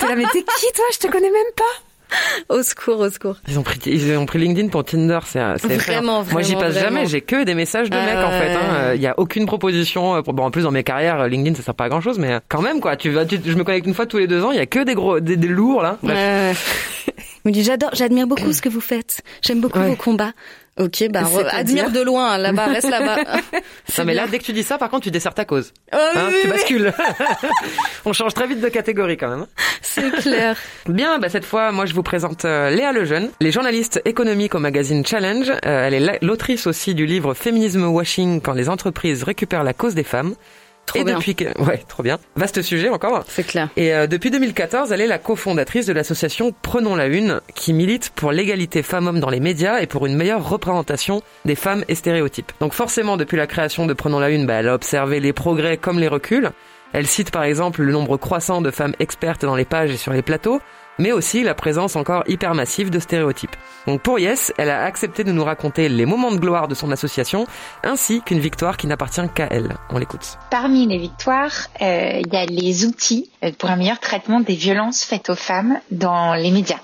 T'es 0.01 0.09
là, 0.09 0.17
mais 0.17 0.25
t'es 0.33 0.41
qui 0.43 0.73
toi? 0.75 0.85
Je 0.93 0.99
te 0.99 1.07
connais 1.07 1.31
même 1.31 1.53
pas. 1.57 1.62
Au 2.48 2.62
secours, 2.62 3.01
au 3.01 3.11
secours. 3.11 3.37
Ils 3.48 3.59
ont 3.59 3.62
pris, 3.62 3.79
ils 3.87 4.16
ont 4.16 4.27
pris 4.27 4.38
LinkedIn 4.38 4.68
pour 4.68 4.85
Tinder, 4.85 5.18
c'est 5.25 5.38
Vraiment, 5.40 5.75
effrayant. 5.75 6.03
Moi, 6.03 6.42
j'y 6.42 6.53
vraiment, 6.55 6.61
passe 6.61 6.75
vraiment. 6.75 6.96
jamais. 6.96 7.07
J'ai 7.07 7.20
que 7.20 7.44
des 7.44 7.55
messages 7.55 7.90
de 7.90 7.96
Ah 7.96 8.05
mecs 8.05 8.16
en 8.25 8.31
fait. 8.31 8.48
ouais. 8.48 8.55
hein. 8.55 8.75
Euh, 8.75 8.92
Il 8.96 9.01
y 9.03 9.07
a 9.07 9.14
aucune 9.18 9.46
proposition. 9.46 10.16
euh, 10.16 10.22
Pour... 10.22 10.35
Bon, 10.35 10.44
en 10.44 10.51
plus 10.51 10.62
dans 10.62 10.70
mes 10.70 10.83
carrières, 10.85 11.20
euh, 11.20 11.29
LinkedIn 11.29 11.55
ça 11.57 11.62
sert 11.62 11.75
pas 11.75 11.85
à 11.85 11.88
grand 11.88 12.01
chose, 12.01 12.18
mais 12.18 12.33
euh, 12.35 12.40
quand 12.48 12.61
même 12.62 12.81
quoi. 12.81 12.96
Tu 12.96 13.11
vas, 13.11 13.25
tu- 13.25 13.40
je 13.44 13.55
me 13.55 13.64
connecte 13.64 13.87
une 13.87 13.94
fois 13.94 14.07
tous 14.07 14.18
les 14.18 14.27
deux 14.27 14.42
ans. 14.44 14.51
Il 14.51 14.57
y 14.57 14.61
a 14.61 14.66
que 14.66 14.83
des 14.85 14.94
gros, 14.94 15.20
des, 15.20 15.37
des 15.37 15.48
lourds 15.48 15.83
là. 15.83 15.98
Bref. 16.03 17.09
Dit 17.44 17.64
j'adore, 17.64 17.90
j'admire 17.94 18.27
beaucoup 18.29 18.53
ce 18.53 18.62
que 18.62 18.68
vous 18.68 18.81
faites. 18.81 19.22
J'aime 19.42 19.61
beaucoup 19.61 19.79
Ouais. 19.81 19.88
vos 19.88 19.96
combats. 19.96 20.33
Ok, 20.81 21.05
bah 21.11 21.21
admire 21.51 21.91
de 21.91 22.01
loin, 22.01 22.39
là-bas, 22.39 22.67
reste 22.67 22.89
là-bas. 22.89 23.17
Non, 23.99 24.05
mais 24.07 24.15
là, 24.15 24.27
dès 24.27 24.39
que 24.39 24.45
tu 24.45 24.53
dis 24.55 24.63
ça, 24.63 24.79
par 24.79 24.89
contre, 24.89 25.05
tu 25.05 25.11
desserres 25.11 25.35
ta 25.35 25.45
cause. 25.45 25.73
Oh, 25.93 25.97
Hein, 26.15 26.29
oui, 26.31 26.37
tu 26.43 26.49
bascules. 26.49 26.93
On 28.07 28.13
change 28.15 28.33
très 28.33 28.47
vite 28.47 28.61
de 28.61 28.69
catégorie 28.69 29.17
quand 29.19 29.29
même. 29.29 29.47
c'est 29.83 30.11
clair. 30.13 30.57
Bien, 30.89 31.19
bah 31.19 31.29
cette 31.29 31.45
fois, 31.45 31.73
moi 31.73 31.85
je 31.85 31.93
vous 31.95 32.03
présente 32.03 32.45
euh, 32.47 32.71
Léa 32.71 32.93
Lejeune, 32.93 33.29
les 33.41 33.53
journalistes 33.53 34.01
économiques 34.07 34.55
au 34.55 34.59
magazine 34.61 35.05
Challenge. 35.05 35.51
Euh, 35.51 35.87
elle 35.87 35.95
est 35.95 36.01
la- 36.01 36.19
l'autrice 36.23 36.67
aussi 36.67 36.95
du 36.95 37.05
livre 37.07 37.35
Féminisme 37.35 37.85
washing 37.85 38.41
quand 38.41 38.55
les 38.55 38.69
entreprises 38.71 39.23
récupèrent 39.25 39.65
la 39.65 39.75
cause 39.75 39.95
des 39.95 40.05
femmes. 40.05 40.35
Trop 40.87 40.99
Et 40.99 41.05
bien. 41.05 41.16
depuis 41.16 41.35
que... 41.35 41.45
Ouais, 41.62 41.83
trop 41.88 42.03
bien. 42.03 42.18
Vaste 42.37 42.61
sujet 42.62 42.88
encore. 42.88 43.25
C'est 43.29 43.47
clair. 43.47 43.68
Et 43.77 43.95
euh, 43.95 44.07
depuis 44.07 44.31
2014, 44.31 44.92
elle 44.92 45.01
est 45.01 45.07
la 45.07 45.18
cofondatrice 45.18 45.87
de 45.87 45.92
l'association 45.92 46.53
Prenons 46.62 46.97
la 46.97 47.07
Une, 47.07 47.40
qui 47.55 47.73
milite 47.73 48.11
pour 48.11 48.33
l'égalité 48.33 48.83
femmes-hommes 48.83 49.21
dans 49.21 49.31
les 49.31 49.40
médias 49.40 49.81
et 49.81 49.87
pour 49.87 50.07
une 50.07 50.16
meilleure 50.16 50.47
représentation 50.47 51.23
des 51.45 51.55
femmes 51.55 51.85
et 51.88 51.95
stéréotypes. 51.95 52.53
Donc 52.61 52.73
forcément, 52.73 53.16
depuis 53.16 53.37
la 53.37 53.47
création 53.47 53.87
de 53.87 53.95
Prenons 53.95 54.18
la 54.21 54.31
Une, 54.31 54.47
bah, 54.47 54.55
elle 54.55 54.68
a 54.68 54.75
observé 54.75 55.21
les 55.21 55.33
progrès 55.33 55.77
comme 55.77 55.99
les 55.99 56.09
reculs. 56.09 56.51
Elle 56.92 57.07
cite 57.07 57.31
par 57.31 57.45
exemple 57.45 57.83
le 57.83 57.92
nombre 57.92 58.16
croissant 58.18 58.61
de 58.61 58.71
femmes 58.71 58.95
expertes 58.99 59.45
dans 59.45 59.57
les 59.57 59.64
pages 59.64 59.90
et 59.92 59.97
sur 59.97 60.12
les 60.12 60.21
plateaux, 60.21 60.61
mais 60.98 61.12
aussi 61.12 61.42
la 61.42 61.55
présence 61.55 61.96
encore 61.96 62.24
hyper 62.26 62.55
massive 62.55 62.90
de 62.90 62.98
stéréotypes. 62.98 63.57
Donc 63.87 64.02
pour 64.02 64.18
Yes, 64.18 64.52
elle 64.59 64.70
a 64.70 64.85
accepté 64.85 65.24
de 65.24 65.33
nous 65.33 65.44
raconter 65.44 65.88
les 65.88 66.07
moments 66.07 66.33
de 66.33 66.38
gloire 66.38 66.68
de 66.68 66.74
son 66.74 66.90
association, 66.90 67.46
ainsi 67.83 68.22
qu'une 68.22 68.40
victoire 68.40 68.76
qui 68.76 68.87
n'appartient 68.87 69.28
qu'à 69.35 69.48
elle. 69.50 69.76
On 69.90 69.98
l'écoute. 69.98 70.38
Parmi 70.50 70.87
les 70.87 70.98
victoires, 70.98 71.68
euh, 71.81 72.20
il 72.24 72.33
y 72.33 72.37
a 72.37 72.46
les 72.46 72.85
outils 72.85 73.31
euh, 73.44 73.50
pour 73.59 73.70
un 73.70 73.76
meilleur 73.76 74.00
traitement 74.00 74.40
des 74.40 74.55
violences 74.55 75.05
faites 75.05 75.31
aux 75.31 75.35
femmes 75.35 75.78
dans 75.90 76.35
les 76.35 76.50
médias. 76.50 76.81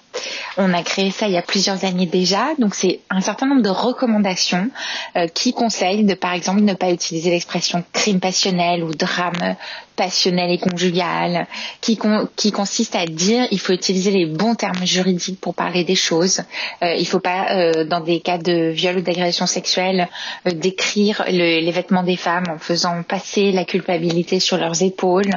On 0.57 0.73
a 0.75 0.83
créé 0.83 1.11
ça 1.11 1.27
il 1.29 1.33
y 1.35 1.37
a 1.39 1.43
plusieurs 1.43 1.85
années 1.85 2.07
déjà, 2.07 2.49
donc 2.59 2.75
c'est 2.75 3.01
un 3.11 3.21
certain 3.21 3.47
nombre 3.47 3.63
de 3.63 3.69
recommandations 3.69 4.69
euh, 5.17 5.29
qui 5.29 5.53
conseillent 5.53 6.05
de, 6.05 6.15
par 6.15 6.33
exemple, 6.33 6.61
ne 6.63 6.75
pas 6.75 6.91
utiliser 6.91 7.31
l'expression 7.31 7.85
crime 7.93 8.21
passionnel 8.21 8.83
ou 8.83 8.93
drame 8.95 9.57
passionnel 9.95 10.51
et 10.53 10.59
conjugal, 10.59 11.47
qui, 11.81 11.97
con- 11.97 12.29
qui 12.37 12.53
consiste 12.53 12.95
à 12.95 13.05
dire 13.07 13.47
il 13.51 13.59
faut 13.59 13.73
utiliser 13.73 14.11
les 14.13 14.27
bons 14.27 14.55
termes 14.55 14.87
juridiques 14.87 15.41
pour 15.41 15.55
parler 15.55 15.83
des 15.85 15.97
choses. 15.97 16.43
Euh, 16.83 16.95
il 16.95 17.07
faut 17.07 17.19
pas, 17.19 17.51
euh, 17.51 17.85
dans 17.85 18.01
des 18.01 18.21
cas 18.21 18.39
de 18.39 18.71
viol 18.71 18.99
ou 18.99 19.01
d'agression 19.01 19.47
sexuelle, 19.47 20.09
euh, 20.47 20.53
décrire 20.53 21.25
le- 21.29 21.61
les 21.61 21.71
vêtements 21.73 22.05
des 22.05 22.17
femmes 22.17 22.45
en 22.49 22.59
faisant 22.59 23.03
passer 23.03 23.51
la 23.53 23.65
culpabilité 23.65 24.39
sur 24.41 24.57
leurs 24.57 24.83
épaules. 24.83 25.31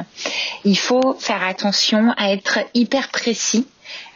Il 0.64 0.78
faut 0.78 1.16
faire 1.18 1.42
attention 1.44 2.12
à 2.16 2.30
être 2.32 2.60
hyper 2.74 3.08
précis 3.08 3.66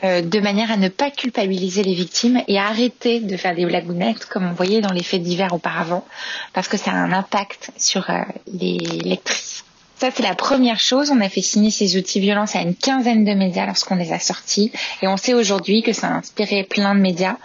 euh, 0.05 0.23
de 0.23 0.41
manière 0.41 0.71
à 0.71 0.77
ne 0.77 0.89
pas 0.89 1.11
culpabiliser 1.11 1.83
les 1.83 1.95
victimes 1.95 2.43
et 2.49 2.59
à 2.59 2.67
arrêter 2.67 3.21
de 3.21 3.37
faire 3.37 3.55
des 3.55 3.67
blagounettes 3.67 4.27
comme 4.27 4.47
on 4.47 4.53
voyait 4.53 4.81
dans 4.81 4.93
les 4.93 5.03
faits 5.03 5.23
divers 5.23 5.53
auparavant, 5.53 6.05
parce 6.53 6.69
que 6.69 6.77
ça 6.77 6.93
a 6.93 6.95
un 6.95 7.13
impact 7.13 7.71
sur 7.77 8.09
euh, 8.11 8.21
les 8.53 8.79
lectrices. 8.79 9.65
Ça, 9.99 10.11
c'est 10.15 10.23
la 10.23 10.35
première 10.35 10.79
chose. 10.79 11.11
On 11.11 11.21
a 11.23 11.29
fait 11.31 11.41
signer 11.41 11.71
ces 11.71 11.97
outils 11.97 12.21
violence 12.21 12.55
à 12.55 12.61
une 12.61 12.75
quinzaine 12.75 13.25
de 13.25 13.33
médias 13.33 13.65
lorsqu'on 13.65 13.97
les 13.97 14.13
a 14.13 14.19
sortis. 14.19 14.71
Et 15.01 15.09
on 15.09 15.17
sait 15.17 15.33
aujourd'hui 15.33 15.83
que 15.83 15.95
ça 15.95 16.09
a 16.09 16.13
inspiré 16.13 16.65
plein 16.65 16.95
de 16.95 17.01
médias 17.01 17.37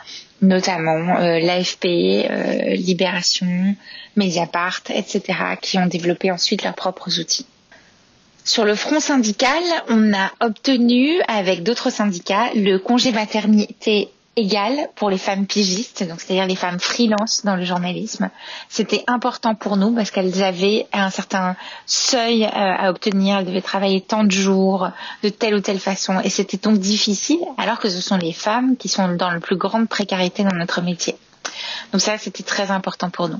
notamment 0.41 1.17
euh, 1.19 1.39
l'AFP, 1.39 1.85
euh, 1.85 2.75
Libération, 2.75 3.75
Mediapart, 4.15 4.81
etc., 4.89 5.21
qui 5.61 5.77
ont 5.77 5.85
développé 5.85 6.31
ensuite 6.31 6.63
leurs 6.63 6.75
propres 6.75 7.19
outils. 7.19 7.45
Sur 8.51 8.65
le 8.65 8.75
front 8.75 8.99
syndical, 8.99 9.63
on 9.87 10.13
a 10.13 10.29
obtenu 10.41 11.21
avec 11.29 11.63
d'autres 11.63 11.89
syndicats 11.89 12.49
le 12.53 12.79
congé 12.79 13.13
maternité 13.13 14.09
égal 14.35 14.89
pour 14.95 15.09
les 15.09 15.17
femmes 15.17 15.45
pigistes, 15.45 16.05
donc 16.05 16.19
c'est-à-dire 16.19 16.47
les 16.47 16.57
femmes 16.57 16.77
freelance 16.77 17.45
dans 17.45 17.55
le 17.55 17.63
journalisme. 17.63 18.29
C'était 18.67 19.05
important 19.07 19.55
pour 19.55 19.77
nous 19.77 19.95
parce 19.95 20.11
qu'elles 20.11 20.43
avaient 20.43 20.85
un 20.91 21.09
certain 21.09 21.55
seuil 21.85 22.43
euh, 22.43 22.49
à 22.53 22.89
obtenir, 22.89 23.37
elles 23.37 23.45
devaient 23.45 23.61
travailler 23.61 24.01
tant 24.01 24.25
de 24.25 24.31
jours, 24.31 24.89
de 25.23 25.29
telle 25.29 25.55
ou 25.55 25.61
telle 25.61 25.79
façon, 25.79 26.19
et 26.19 26.29
c'était 26.29 26.57
donc 26.57 26.77
difficile, 26.77 27.39
alors 27.57 27.79
que 27.79 27.89
ce 27.89 28.01
sont 28.01 28.17
les 28.17 28.33
femmes 28.33 28.75
qui 28.75 28.89
sont 28.89 29.15
dans 29.15 29.29
la 29.31 29.39
plus 29.39 29.55
grande 29.55 29.87
précarité 29.87 30.43
dans 30.43 30.57
notre 30.57 30.81
métier. 30.81 31.15
Donc 31.93 32.01
ça, 32.01 32.17
c'était 32.17 32.43
très 32.43 32.69
important 32.69 33.09
pour 33.09 33.29
nous. 33.29 33.39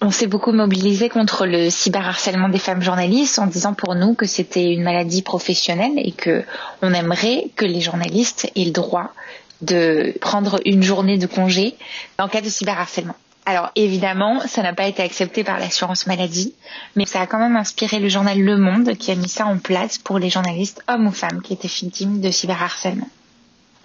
On 0.00 0.10
s'est 0.10 0.26
beaucoup 0.26 0.52
mobilisé 0.52 1.08
contre 1.08 1.46
le 1.46 1.70
cyberharcèlement 1.70 2.48
des 2.48 2.58
femmes 2.58 2.82
journalistes 2.82 3.38
en 3.38 3.46
disant 3.46 3.74
pour 3.74 3.94
nous 3.94 4.14
que 4.14 4.26
c'était 4.26 4.72
une 4.72 4.82
maladie 4.82 5.22
professionnelle 5.22 5.92
et 5.96 6.12
que 6.12 6.44
on 6.82 6.92
aimerait 6.92 7.48
que 7.56 7.64
les 7.64 7.80
journalistes 7.80 8.50
aient 8.54 8.64
le 8.64 8.70
droit 8.70 9.12
de 9.62 10.14
prendre 10.20 10.60
une 10.66 10.82
journée 10.82 11.16
de 11.16 11.26
congé 11.26 11.76
en 12.18 12.28
cas 12.28 12.40
de 12.40 12.48
cyberharcèlement. 12.48 13.16
Alors 13.46 13.70
évidemment, 13.76 14.40
ça 14.46 14.62
n'a 14.62 14.72
pas 14.72 14.86
été 14.86 15.02
accepté 15.02 15.44
par 15.44 15.58
l'assurance 15.58 16.06
maladie, 16.06 16.54
mais 16.96 17.04
ça 17.04 17.20
a 17.20 17.26
quand 17.26 17.38
même 17.38 17.56
inspiré 17.56 17.98
le 17.98 18.08
journal 18.08 18.40
Le 18.40 18.56
Monde 18.56 18.94
qui 18.96 19.10
a 19.10 19.14
mis 19.14 19.28
ça 19.28 19.46
en 19.46 19.58
place 19.58 19.98
pour 19.98 20.18
les 20.18 20.30
journalistes 20.30 20.82
hommes 20.88 21.06
ou 21.06 21.12
femmes 21.12 21.42
qui 21.42 21.52
étaient 21.52 21.68
victimes 21.68 22.20
de 22.20 22.30
cyberharcèlement. 22.30 23.08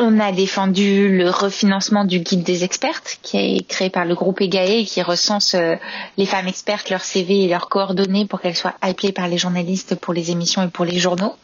On 0.01 0.17
a 0.21 0.31
défendu 0.31 1.17
le 1.17 1.29
refinancement 1.29 2.05
du 2.05 2.19
guide 2.19 2.43
des 2.43 2.63
expertes 2.63 3.19
qui 3.21 3.35
est 3.35 3.67
créé 3.67 3.89
par 3.89 4.05
le 4.05 4.15
groupe 4.15 4.39
EGAE 4.39 4.85
qui 4.85 5.01
recense 5.01 5.55
euh, 5.55 5.75
les 6.15 6.25
femmes 6.25 6.47
expertes, 6.47 6.89
leurs 6.89 7.03
CV 7.03 7.43
et 7.43 7.47
leurs 7.49 7.67
coordonnées 7.67 8.25
pour 8.25 8.39
qu'elles 8.39 8.55
soient 8.55 8.75
appelées 8.79 9.11
par 9.11 9.27
les 9.27 9.37
journalistes 9.37 9.95
pour 9.95 10.13
les 10.13 10.31
émissions 10.31 10.63
et 10.63 10.69
pour 10.69 10.85
les 10.85 10.97
journaux. 10.97 11.35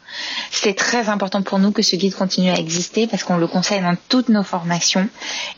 C'est 0.50 0.72
très 0.72 1.10
important 1.10 1.42
pour 1.42 1.58
nous 1.58 1.70
que 1.70 1.82
ce 1.82 1.96
guide 1.96 2.14
continue 2.14 2.48
à 2.48 2.54
exister 2.54 3.06
parce 3.06 3.24
qu'on 3.24 3.36
le 3.36 3.46
conseille 3.46 3.82
dans 3.82 3.94
toutes 4.08 4.30
nos 4.30 4.42
formations 4.42 5.06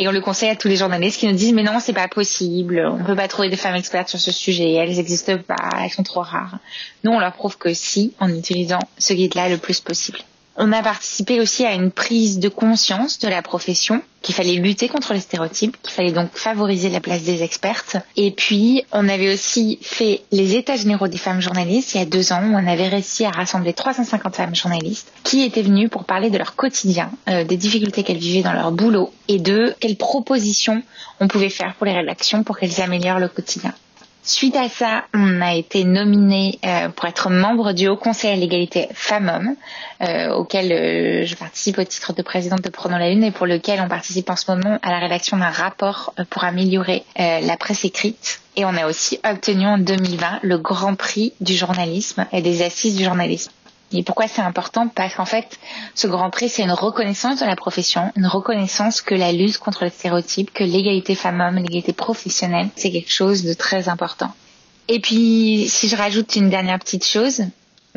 et 0.00 0.08
on 0.08 0.12
le 0.12 0.20
conseille 0.20 0.50
à 0.50 0.56
tous 0.56 0.66
les 0.66 0.76
journalistes 0.76 1.20
qui 1.20 1.28
nous 1.28 1.36
disent 1.36 1.52
mais 1.52 1.62
non 1.62 1.78
c'est 1.78 1.92
pas 1.92 2.08
possible, 2.08 2.84
on 2.84 3.04
peut 3.04 3.14
pas 3.14 3.28
trouver 3.28 3.48
de 3.48 3.54
femmes 3.54 3.76
expertes 3.76 4.08
sur 4.08 4.18
ce 4.18 4.32
sujet, 4.32 4.72
elles 4.72 4.96
n'existent 4.96 5.38
pas, 5.38 5.70
elles 5.80 5.90
sont 5.90 6.02
trop 6.02 6.22
rares. 6.22 6.58
Nous 7.04 7.12
on 7.12 7.20
leur 7.20 7.32
prouve 7.32 7.58
que 7.58 7.72
si 7.74 8.12
en 8.18 8.28
utilisant 8.28 8.80
ce 8.98 9.12
guide-là 9.12 9.48
le 9.48 9.58
plus 9.58 9.80
possible. 9.80 10.18
On 10.60 10.72
a 10.72 10.82
participé 10.82 11.40
aussi 11.40 11.64
à 11.64 11.72
une 11.72 11.92
prise 11.92 12.40
de 12.40 12.48
conscience 12.48 13.20
de 13.20 13.28
la 13.28 13.42
profession, 13.42 14.02
qu'il 14.22 14.34
fallait 14.34 14.54
lutter 14.54 14.88
contre 14.88 15.14
les 15.14 15.20
stéréotypes, 15.20 15.80
qu'il 15.80 15.92
fallait 15.92 16.10
donc 16.10 16.30
favoriser 16.34 16.90
la 16.90 16.98
place 16.98 17.22
des 17.22 17.44
expertes. 17.44 17.96
Et 18.16 18.32
puis, 18.32 18.82
on 18.90 19.08
avait 19.08 19.32
aussi 19.32 19.78
fait 19.82 20.22
les 20.32 20.56
états 20.56 20.74
généraux 20.74 21.06
des 21.06 21.16
femmes 21.16 21.40
journalistes 21.40 21.94
il 21.94 21.98
y 21.98 22.02
a 22.02 22.06
deux 22.06 22.32
ans, 22.32 22.42
où 22.42 22.54
on 22.54 22.66
avait 22.66 22.88
réussi 22.88 23.24
à 23.24 23.30
rassembler 23.30 23.72
350 23.72 24.34
femmes 24.34 24.56
journalistes 24.56 25.12
qui 25.22 25.44
étaient 25.44 25.62
venues 25.62 25.88
pour 25.88 26.02
parler 26.02 26.28
de 26.28 26.38
leur 26.38 26.56
quotidien, 26.56 27.12
euh, 27.28 27.44
des 27.44 27.56
difficultés 27.56 28.02
qu'elles 28.02 28.16
vivaient 28.16 28.42
dans 28.42 28.52
leur 28.52 28.72
boulot 28.72 29.12
et 29.28 29.38
de 29.38 29.76
quelles 29.78 29.96
propositions 29.96 30.82
on 31.20 31.28
pouvait 31.28 31.50
faire 31.50 31.74
pour 31.76 31.86
les 31.86 31.92
rédactions 31.94 32.42
pour 32.42 32.58
qu'elles 32.58 32.80
améliorent 32.80 33.20
le 33.20 33.28
quotidien. 33.28 33.72
Suite 34.28 34.56
à 34.56 34.68
ça, 34.68 35.04
on 35.14 35.40
a 35.40 35.54
été 35.54 35.84
nominé 35.84 36.58
euh, 36.62 36.90
pour 36.90 37.08
être 37.08 37.30
membre 37.30 37.72
du 37.72 37.88
Haut 37.88 37.96
Conseil 37.96 38.30
à 38.30 38.36
l'égalité 38.36 38.86
femmes-hommes, 38.92 39.54
euh, 40.02 40.34
auquel 40.34 40.70
euh, 40.70 41.24
je 41.24 41.34
participe 41.34 41.78
au 41.78 41.84
titre 41.84 42.12
de 42.12 42.20
présidente 42.20 42.60
de 42.60 42.68
Prenons 42.68 42.98
la 42.98 43.08
Une 43.08 43.24
et 43.24 43.30
pour 43.30 43.46
lequel 43.46 43.80
on 43.80 43.88
participe 43.88 44.28
en 44.28 44.36
ce 44.36 44.50
moment 44.50 44.78
à 44.82 44.90
la 44.90 44.98
rédaction 44.98 45.38
d'un 45.38 45.48
rapport 45.48 46.12
pour 46.28 46.44
améliorer 46.44 47.04
la 47.16 47.56
presse 47.56 47.86
écrite. 47.86 48.42
Et 48.56 48.66
on 48.66 48.76
a 48.76 48.86
aussi 48.86 49.18
obtenu 49.24 49.66
en 49.66 49.78
2020 49.78 50.40
le 50.42 50.58
Grand 50.58 50.94
Prix 50.94 51.32
du 51.40 51.54
journalisme 51.54 52.26
et 52.30 52.42
des 52.42 52.60
assises 52.60 52.96
du 52.96 53.04
journalisme. 53.04 53.50
Et 53.92 54.02
pourquoi 54.02 54.28
c'est 54.28 54.42
important? 54.42 54.88
Parce 54.88 55.14
qu'en 55.14 55.24
fait, 55.24 55.58
ce 55.94 56.06
Grand 56.06 56.30
Prix, 56.30 56.50
c'est 56.50 56.62
une 56.62 56.72
reconnaissance 56.72 57.40
de 57.40 57.46
la 57.46 57.56
profession, 57.56 58.12
une 58.16 58.26
reconnaissance 58.26 59.00
que 59.00 59.14
la 59.14 59.32
lutte 59.32 59.58
contre 59.58 59.84
le 59.84 59.90
stéréotype, 59.90 60.52
que 60.52 60.64
l'égalité 60.64 61.14
femmes-hommes, 61.14 61.56
l'égalité 61.56 61.92
professionnelle, 61.94 62.68
c'est 62.76 62.90
quelque 62.90 63.12
chose 63.12 63.44
de 63.44 63.54
très 63.54 63.88
important. 63.88 64.32
Et 64.88 65.00
puis, 65.00 65.66
si 65.68 65.88
je 65.88 65.96
rajoute 65.96 66.36
une 66.36 66.50
dernière 66.50 66.78
petite 66.78 67.06
chose, 67.06 67.44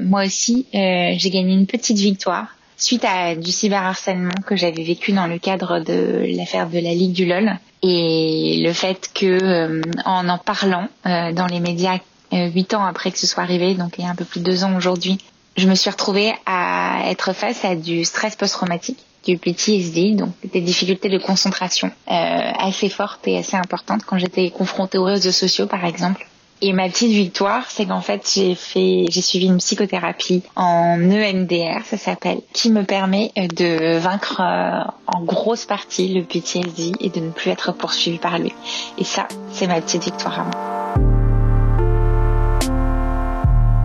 moi 0.02 0.26
aussi, 0.26 0.66
euh, 0.74 1.14
j'ai 1.18 1.30
gagné 1.30 1.54
une 1.54 1.68
petite 1.68 1.98
victoire 1.98 2.48
suite 2.78 3.06
à 3.06 3.36
du 3.36 3.52
cyberharcèlement 3.52 4.34
que 4.46 4.56
j'avais 4.56 4.84
vécu 4.84 5.12
dans 5.12 5.28
le 5.28 5.38
cadre 5.38 5.80
de 5.80 6.26
l'affaire 6.36 6.68
de 6.68 6.80
la 6.80 6.94
Ligue 6.94 7.14
du 7.14 7.26
LOL 7.26 7.60
et 7.84 8.64
le 8.66 8.74
fait 8.74 9.12
que 9.14 9.26
euh, 9.26 9.82
en 10.04 10.28
en 10.28 10.38
parlant 10.38 10.88
euh, 11.06 11.32
dans 11.32 11.46
les 11.48 11.60
médias 11.60 12.00
huit 12.32 12.74
ans 12.74 12.86
après 12.86 13.12
que 13.12 13.20
ce 13.20 13.28
soit 13.28 13.44
arrivé, 13.44 13.76
donc 13.76 13.96
il 13.98 14.06
y 14.06 14.08
a 14.08 14.10
un 14.10 14.16
peu 14.16 14.24
plus 14.24 14.40
de 14.40 14.46
deux 14.46 14.64
ans 14.64 14.76
aujourd'hui, 14.78 15.18
je 15.58 15.68
me 15.68 15.76
suis 15.76 15.90
retrouvée 15.90 16.34
à 16.46 17.04
être 17.08 17.34
face 17.34 17.66
à 17.66 17.76
du 17.76 18.06
stress 18.06 18.36
post-traumatique, 18.36 19.00
du 19.26 19.38
PTSD, 19.38 20.16
donc 20.16 20.30
des 20.52 20.62
difficultés 20.62 21.10
de 21.10 21.18
concentration 21.18 21.92
euh, 22.10 22.12
assez 22.12 22.90
fortes 22.90 23.28
et 23.28 23.38
assez 23.38 23.56
importantes 23.56 24.02
quand 24.06 24.18
j'étais 24.18 24.50
confrontée 24.50 24.98
aux 24.98 25.04
réseaux 25.04 25.32
sociaux, 25.32 25.68
par 25.68 25.86
exemple. 25.86 26.28
Et 26.64 26.74
ma 26.74 26.88
petite 26.90 27.12
victoire, 27.12 27.66
c'est 27.70 27.88
qu'en 27.88 28.02
fait, 28.02 28.30
j'ai 28.36 28.54
fait, 28.54 29.06
j'ai 29.10 29.22
suivi 29.22 29.48
une 29.48 29.58
psychothérapie 29.58 30.44
en 30.56 31.00
EMDR, 31.00 31.84
ça 31.86 31.98
s'appelle, 31.98 32.42
qui 32.54 32.72
me 32.72 32.84
permet 32.84 33.32
de 33.36 33.98
vaincre 33.98 34.42
euh, 34.42 34.84
en 35.08 35.24
grosse 35.24 35.66
partie 35.66 36.14
le 36.14 36.24
PTSD 36.24 36.92
et 37.00 37.10
de 37.10 37.20
ne 37.20 37.32
plus 37.32 37.50
être 37.50 37.72
poursuivie 37.72 38.20
par 38.20 38.38
lui. 38.38 38.54
Et 39.00 39.04
ça, 39.04 39.28
c'est 39.52 39.66
ma 39.66 39.82
petite 39.82 40.04
victoire 40.04 40.40
à 40.40 40.44
moi. 40.44 40.82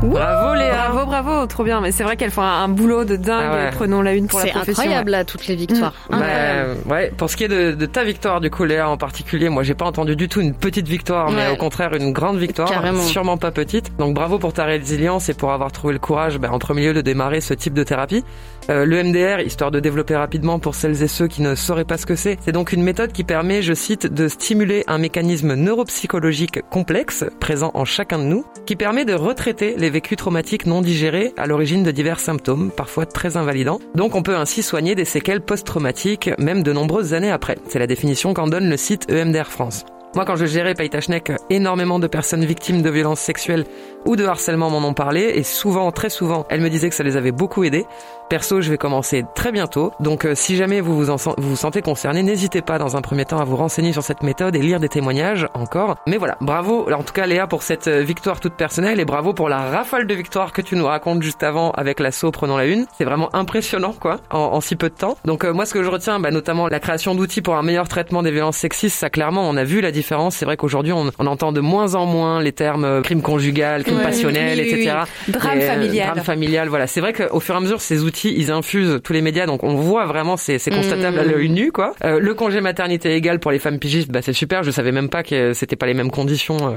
Bravo 0.02 0.54
Léa 0.54 0.90
Bravo, 1.22 1.46
trop 1.46 1.64
bien. 1.64 1.80
Mais 1.80 1.92
c'est 1.92 2.04
vrai 2.04 2.16
qu'elles 2.16 2.30
font 2.30 2.42
un, 2.42 2.68
boulot 2.68 3.04
de 3.04 3.16
dingue. 3.16 3.48
Ah 3.50 3.54
ouais. 3.54 3.70
Prenons 3.72 4.02
la 4.02 4.12
une 4.14 4.26
pour 4.26 4.38
la 4.40 4.44
C'est 4.46 4.50
profession. 4.52 4.82
incroyable 4.82 5.10
là, 5.12 5.24
toutes 5.24 5.46
les 5.46 5.56
victoires. 5.56 5.94
Bah, 6.10 6.16
Incroyable. 6.18 6.76
ouais, 6.90 7.12
pour 7.16 7.30
ce 7.30 7.36
qui 7.36 7.44
est 7.44 7.48
de, 7.48 7.72
de 7.72 7.86
ta 7.86 8.04
victoire 8.04 8.40
du 8.40 8.50
coup 8.50 8.64
Léa 8.64 8.88
en 8.88 8.96
particulier, 8.96 9.48
moi 9.48 9.62
j'ai 9.62 9.74
pas 9.74 9.86
entendu 9.86 10.14
du 10.16 10.28
tout 10.28 10.40
une 10.40 10.54
petite 10.54 10.88
victoire, 10.88 11.30
mais 11.30 11.46
Ouais. 11.46 11.52
au 11.52 11.56
contraire 11.56 11.94
une 11.94 12.12
grande 12.12 12.36
victoire, 12.38 12.68
Carrément. 12.68 13.02
sûrement 13.02 13.36
pas 13.38 13.50
petite. 13.50 13.96
Donc 13.98 14.14
bravo 14.14 14.38
pour 14.38 14.52
ta 14.52 14.64
résilience 14.64 15.28
et 15.28 15.34
pour 15.34 15.52
avoir 15.52 15.72
trouvé 15.72 15.92
le 15.94 15.98
courage 15.98 16.38
bah, 16.38 16.48
entre 16.52 16.74
milieu 16.74 16.92
de 16.92 17.00
démarrer 17.00 17.40
ce 17.40 17.54
type 17.54 17.74
de 17.74 17.82
thérapie. 17.84 18.24
Euh, 18.68 18.84
le 18.84 19.06
histoire 19.46 19.70
de 19.70 19.80
développer 19.80 20.16
rapidement 20.16 20.58
pour 20.58 20.74
celles 20.74 21.02
et 21.02 21.08
ceux 21.08 21.28
qui 21.28 21.42
ne 21.42 21.54
sauraient 21.54 21.84
pas 21.84 21.96
ce 21.96 22.06
que 22.06 22.16
c'est, 22.16 22.38
c'est 22.44 22.52
donc 22.52 22.72
une 22.72 22.82
méthode 22.82 23.12
qui 23.12 23.24
permet, 23.24 23.62
je 23.62 23.72
cite, 23.72 24.06
de 24.06 24.28
stimuler 24.28 24.82
un 24.88 24.98
mécanisme 24.98 25.54
neuropsychologique 25.54 26.60
complexe 26.70 27.24
présent 27.40 27.70
en 27.74 27.84
chacun 27.84 28.18
de 28.18 28.24
nous, 28.24 28.44
qui 28.66 28.76
permet 28.76 29.04
de 29.04 29.14
retraiter 29.14 29.74
les 29.78 29.90
vécus 29.90 30.16
traumatiques 30.16 30.66
non 30.66 30.82
digérés 30.82 31.32
à 31.36 31.46
l'origine 31.46 31.82
de 31.82 31.90
divers 31.90 32.20
symptômes, 32.20 32.70
parfois 32.76 33.06
très 33.06 33.36
invalidants. 33.36 33.78
Donc 33.94 34.14
on 34.14 34.22
peut 34.22 34.36
ainsi 34.36 34.62
soigner 34.62 34.94
des 34.94 35.04
séquelles 35.04 35.40
post-traumatiques, 35.40 36.30
même 36.38 36.62
de 36.62 36.72
nombreuses 36.72 37.14
années 37.14 37.30
après. 37.30 37.58
C'est 37.68 37.78
la 37.78 37.86
définition 37.86 38.34
qu'en 38.34 38.48
donne 38.48 38.68
le 38.68 38.76
site 38.76 39.10
EMDR 39.10 39.46
France. 39.46 39.84
Moi, 40.14 40.24
quand 40.24 40.36
je 40.36 40.46
gérais 40.46 40.74
Paytachnek, 40.74 41.32
énormément 41.50 41.98
de 41.98 42.06
personnes 42.06 42.44
victimes 42.44 42.80
de 42.80 42.88
violences 42.88 43.20
sexuelles 43.20 43.66
ou 44.06 44.16
de 44.16 44.24
harcèlement 44.24 44.70
m'en 44.70 44.86
ont 44.86 44.94
parlé, 44.94 45.32
et 45.34 45.42
souvent, 45.42 45.90
très 45.92 46.08
souvent, 46.08 46.46
elles 46.48 46.60
me 46.60 46.70
disaient 46.70 46.88
que 46.88 46.94
ça 46.94 47.02
les 47.02 47.16
avait 47.18 47.32
beaucoup 47.32 47.64
aidées. 47.64 47.84
Perso, 48.30 48.60
je 48.60 48.70
vais 48.70 48.78
commencer 48.78 49.24
très 49.34 49.52
bientôt, 49.52 49.92
donc 50.00 50.24
euh, 50.24 50.34
si 50.34 50.56
jamais 50.56 50.80
vous 50.80 50.96
vous, 50.96 51.16
vous 51.38 51.56
sentez 51.56 51.82
concerné, 51.82 52.22
n'hésitez 52.22 52.60
pas 52.60 52.78
dans 52.78 52.96
un 52.96 53.00
premier 53.00 53.24
temps 53.24 53.38
à 53.38 53.44
vous 53.44 53.56
renseigner 53.56 53.92
sur 53.92 54.02
cette 54.02 54.22
méthode 54.22 54.56
et 54.56 54.58
lire 54.60 54.80
des 54.80 54.88
témoignages 54.88 55.48
encore. 55.54 55.96
Mais 56.06 56.16
voilà, 56.16 56.36
bravo, 56.40 56.90
en 56.92 57.02
tout 57.02 57.12
cas 57.12 57.26
Léa, 57.26 57.46
pour 57.46 57.62
cette 57.62 57.86
euh, 57.86 58.00
victoire 58.02 58.40
toute 58.40 58.54
personnelle, 58.54 58.98
et 59.00 59.04
bravo 59.04 59.32
pour 59.32 59.48
la 59.48 59.58
rafale 59.58 60.06
de 60.06 60.14
victoires 60.14 60.52
que 60.52 60.62
tu 60.62 60.76
nous 60.76 60.86
racontes 60.86 61.22
juste 61.22 61.42
avant 61.42 61.72
avec 61.72 62.00
l'assaut 62.00 62.30
prenant 62.30 62.56
la 62.56 62.64
une. 62.64 62.86
C'est 62.96 63.04
vraiment 63.04 63.34
impressionnant, 63.34 63.92
quoi, 63.92 64.18
en, 64.30 64.38
en 64.38 64.60
si 64.60 64.76
peu 64.76 64.88
de 64.88 64.94
temps. 64.94 65.16
Donc 65.24 65.44
euh, 65.44 65.52
moi, 65.52 65.66
ce 65.66 65.74
que 65.74 65.82
je 65.82 65.90
retiens, 65.90 66.18
bah, 66.18 66.30
notamment 66.30 66.68
la 66.68 66.80
création 66.80 67.14
d'outils 67.14 67.42
pour 67.42 67.56
un 67.56 67.62
meilleur 67.62 67.86
traitement 67.86 68.22
des 68.22 68.30
violences 68.30 68.56
sexistes, 68.56 68.98
ça 68.98 69.10
clairement, 69.10 69.48
on 69.48 69.56
a 69.56 69.64
vu 69.64 69.80
la 69.80 69.90
différence. 69.90 70.05
C'est 70.30 70.44
vrai 70.44 70.56
qu'aujourd'hui, 70.56 70.92
on, 70.92 71.10
on 71.18 71.26
entend 71.26 71.52
de 71.52 71.60
moins 71.60 71.94
en 71.94 72.06
moins 72.06 72.40
les 72.42 72.52
termes 72.52 72.84
euh, 72.84 73.02
crime 73.02 73.22
conjugal, 73.22 73.82
crime 73.84 73.96
Ouais. 73.98 74.02
passionnel, 74.04 74.58
Oui, 74.60 74.68
etc. 74.68 74.96
oui. 75.28 75.32
Drame 75.32 75.58
Et, 75.58 75.62
euh, 75.64 75.66
familial. 75.72 76.10
drame 76.12 76.24
familial, 76.24 76.68
voilà. 76.68 76.86
C'est 76.86 77.00
vrai 77.00 77.12
qu'au 77.12 77.40
fur 77.40 77.54
et 77.54 77.58
à 77.58 77.60
mesure, 77.60 77.80
ces 77.80 78.02
outils, 78.04 78.34
ils 78.36 78.50
infusent 78.50 79.00
tous 79.02 79.12
les 79.12 79.22
médias, 79.22 79.46
donc 79.46 79.62
on 79.64 79.74
voit 79.74 80.06
vraiment, 80.06 80.36
c'est 80.36 80.58
c'est 80.58 80.70
constatable 80.70 81.16
Mm. 81.16 81.20
à 81.20 81.24
l'œil 81.24 81.48
nu, 81.48 81.72
quoi. 81.72 81.94
Euh, 82.04 82.18
le 82.20 82.34
congé 82.34 82.60
maternité 82.60 83.14
égal 83.14 83.38
pour 83.40 83.50
les 83.50 83.58
femmes 83.58 83.78
pigistes, 83.78 84.10
bah 84.10 84.20
c'est 84.22 84.32
super. 84.32 84.62
Je 84.62 84.70
savais 84.70 84.92
même 84.92 85.08
pas 85.08 85.22
que 85.22 85.52
c'était 85.52 85.76
pas 85.76 85.86
les 85.86 85.94
mêmes 85.94 86.10
conditions 86.10 86.74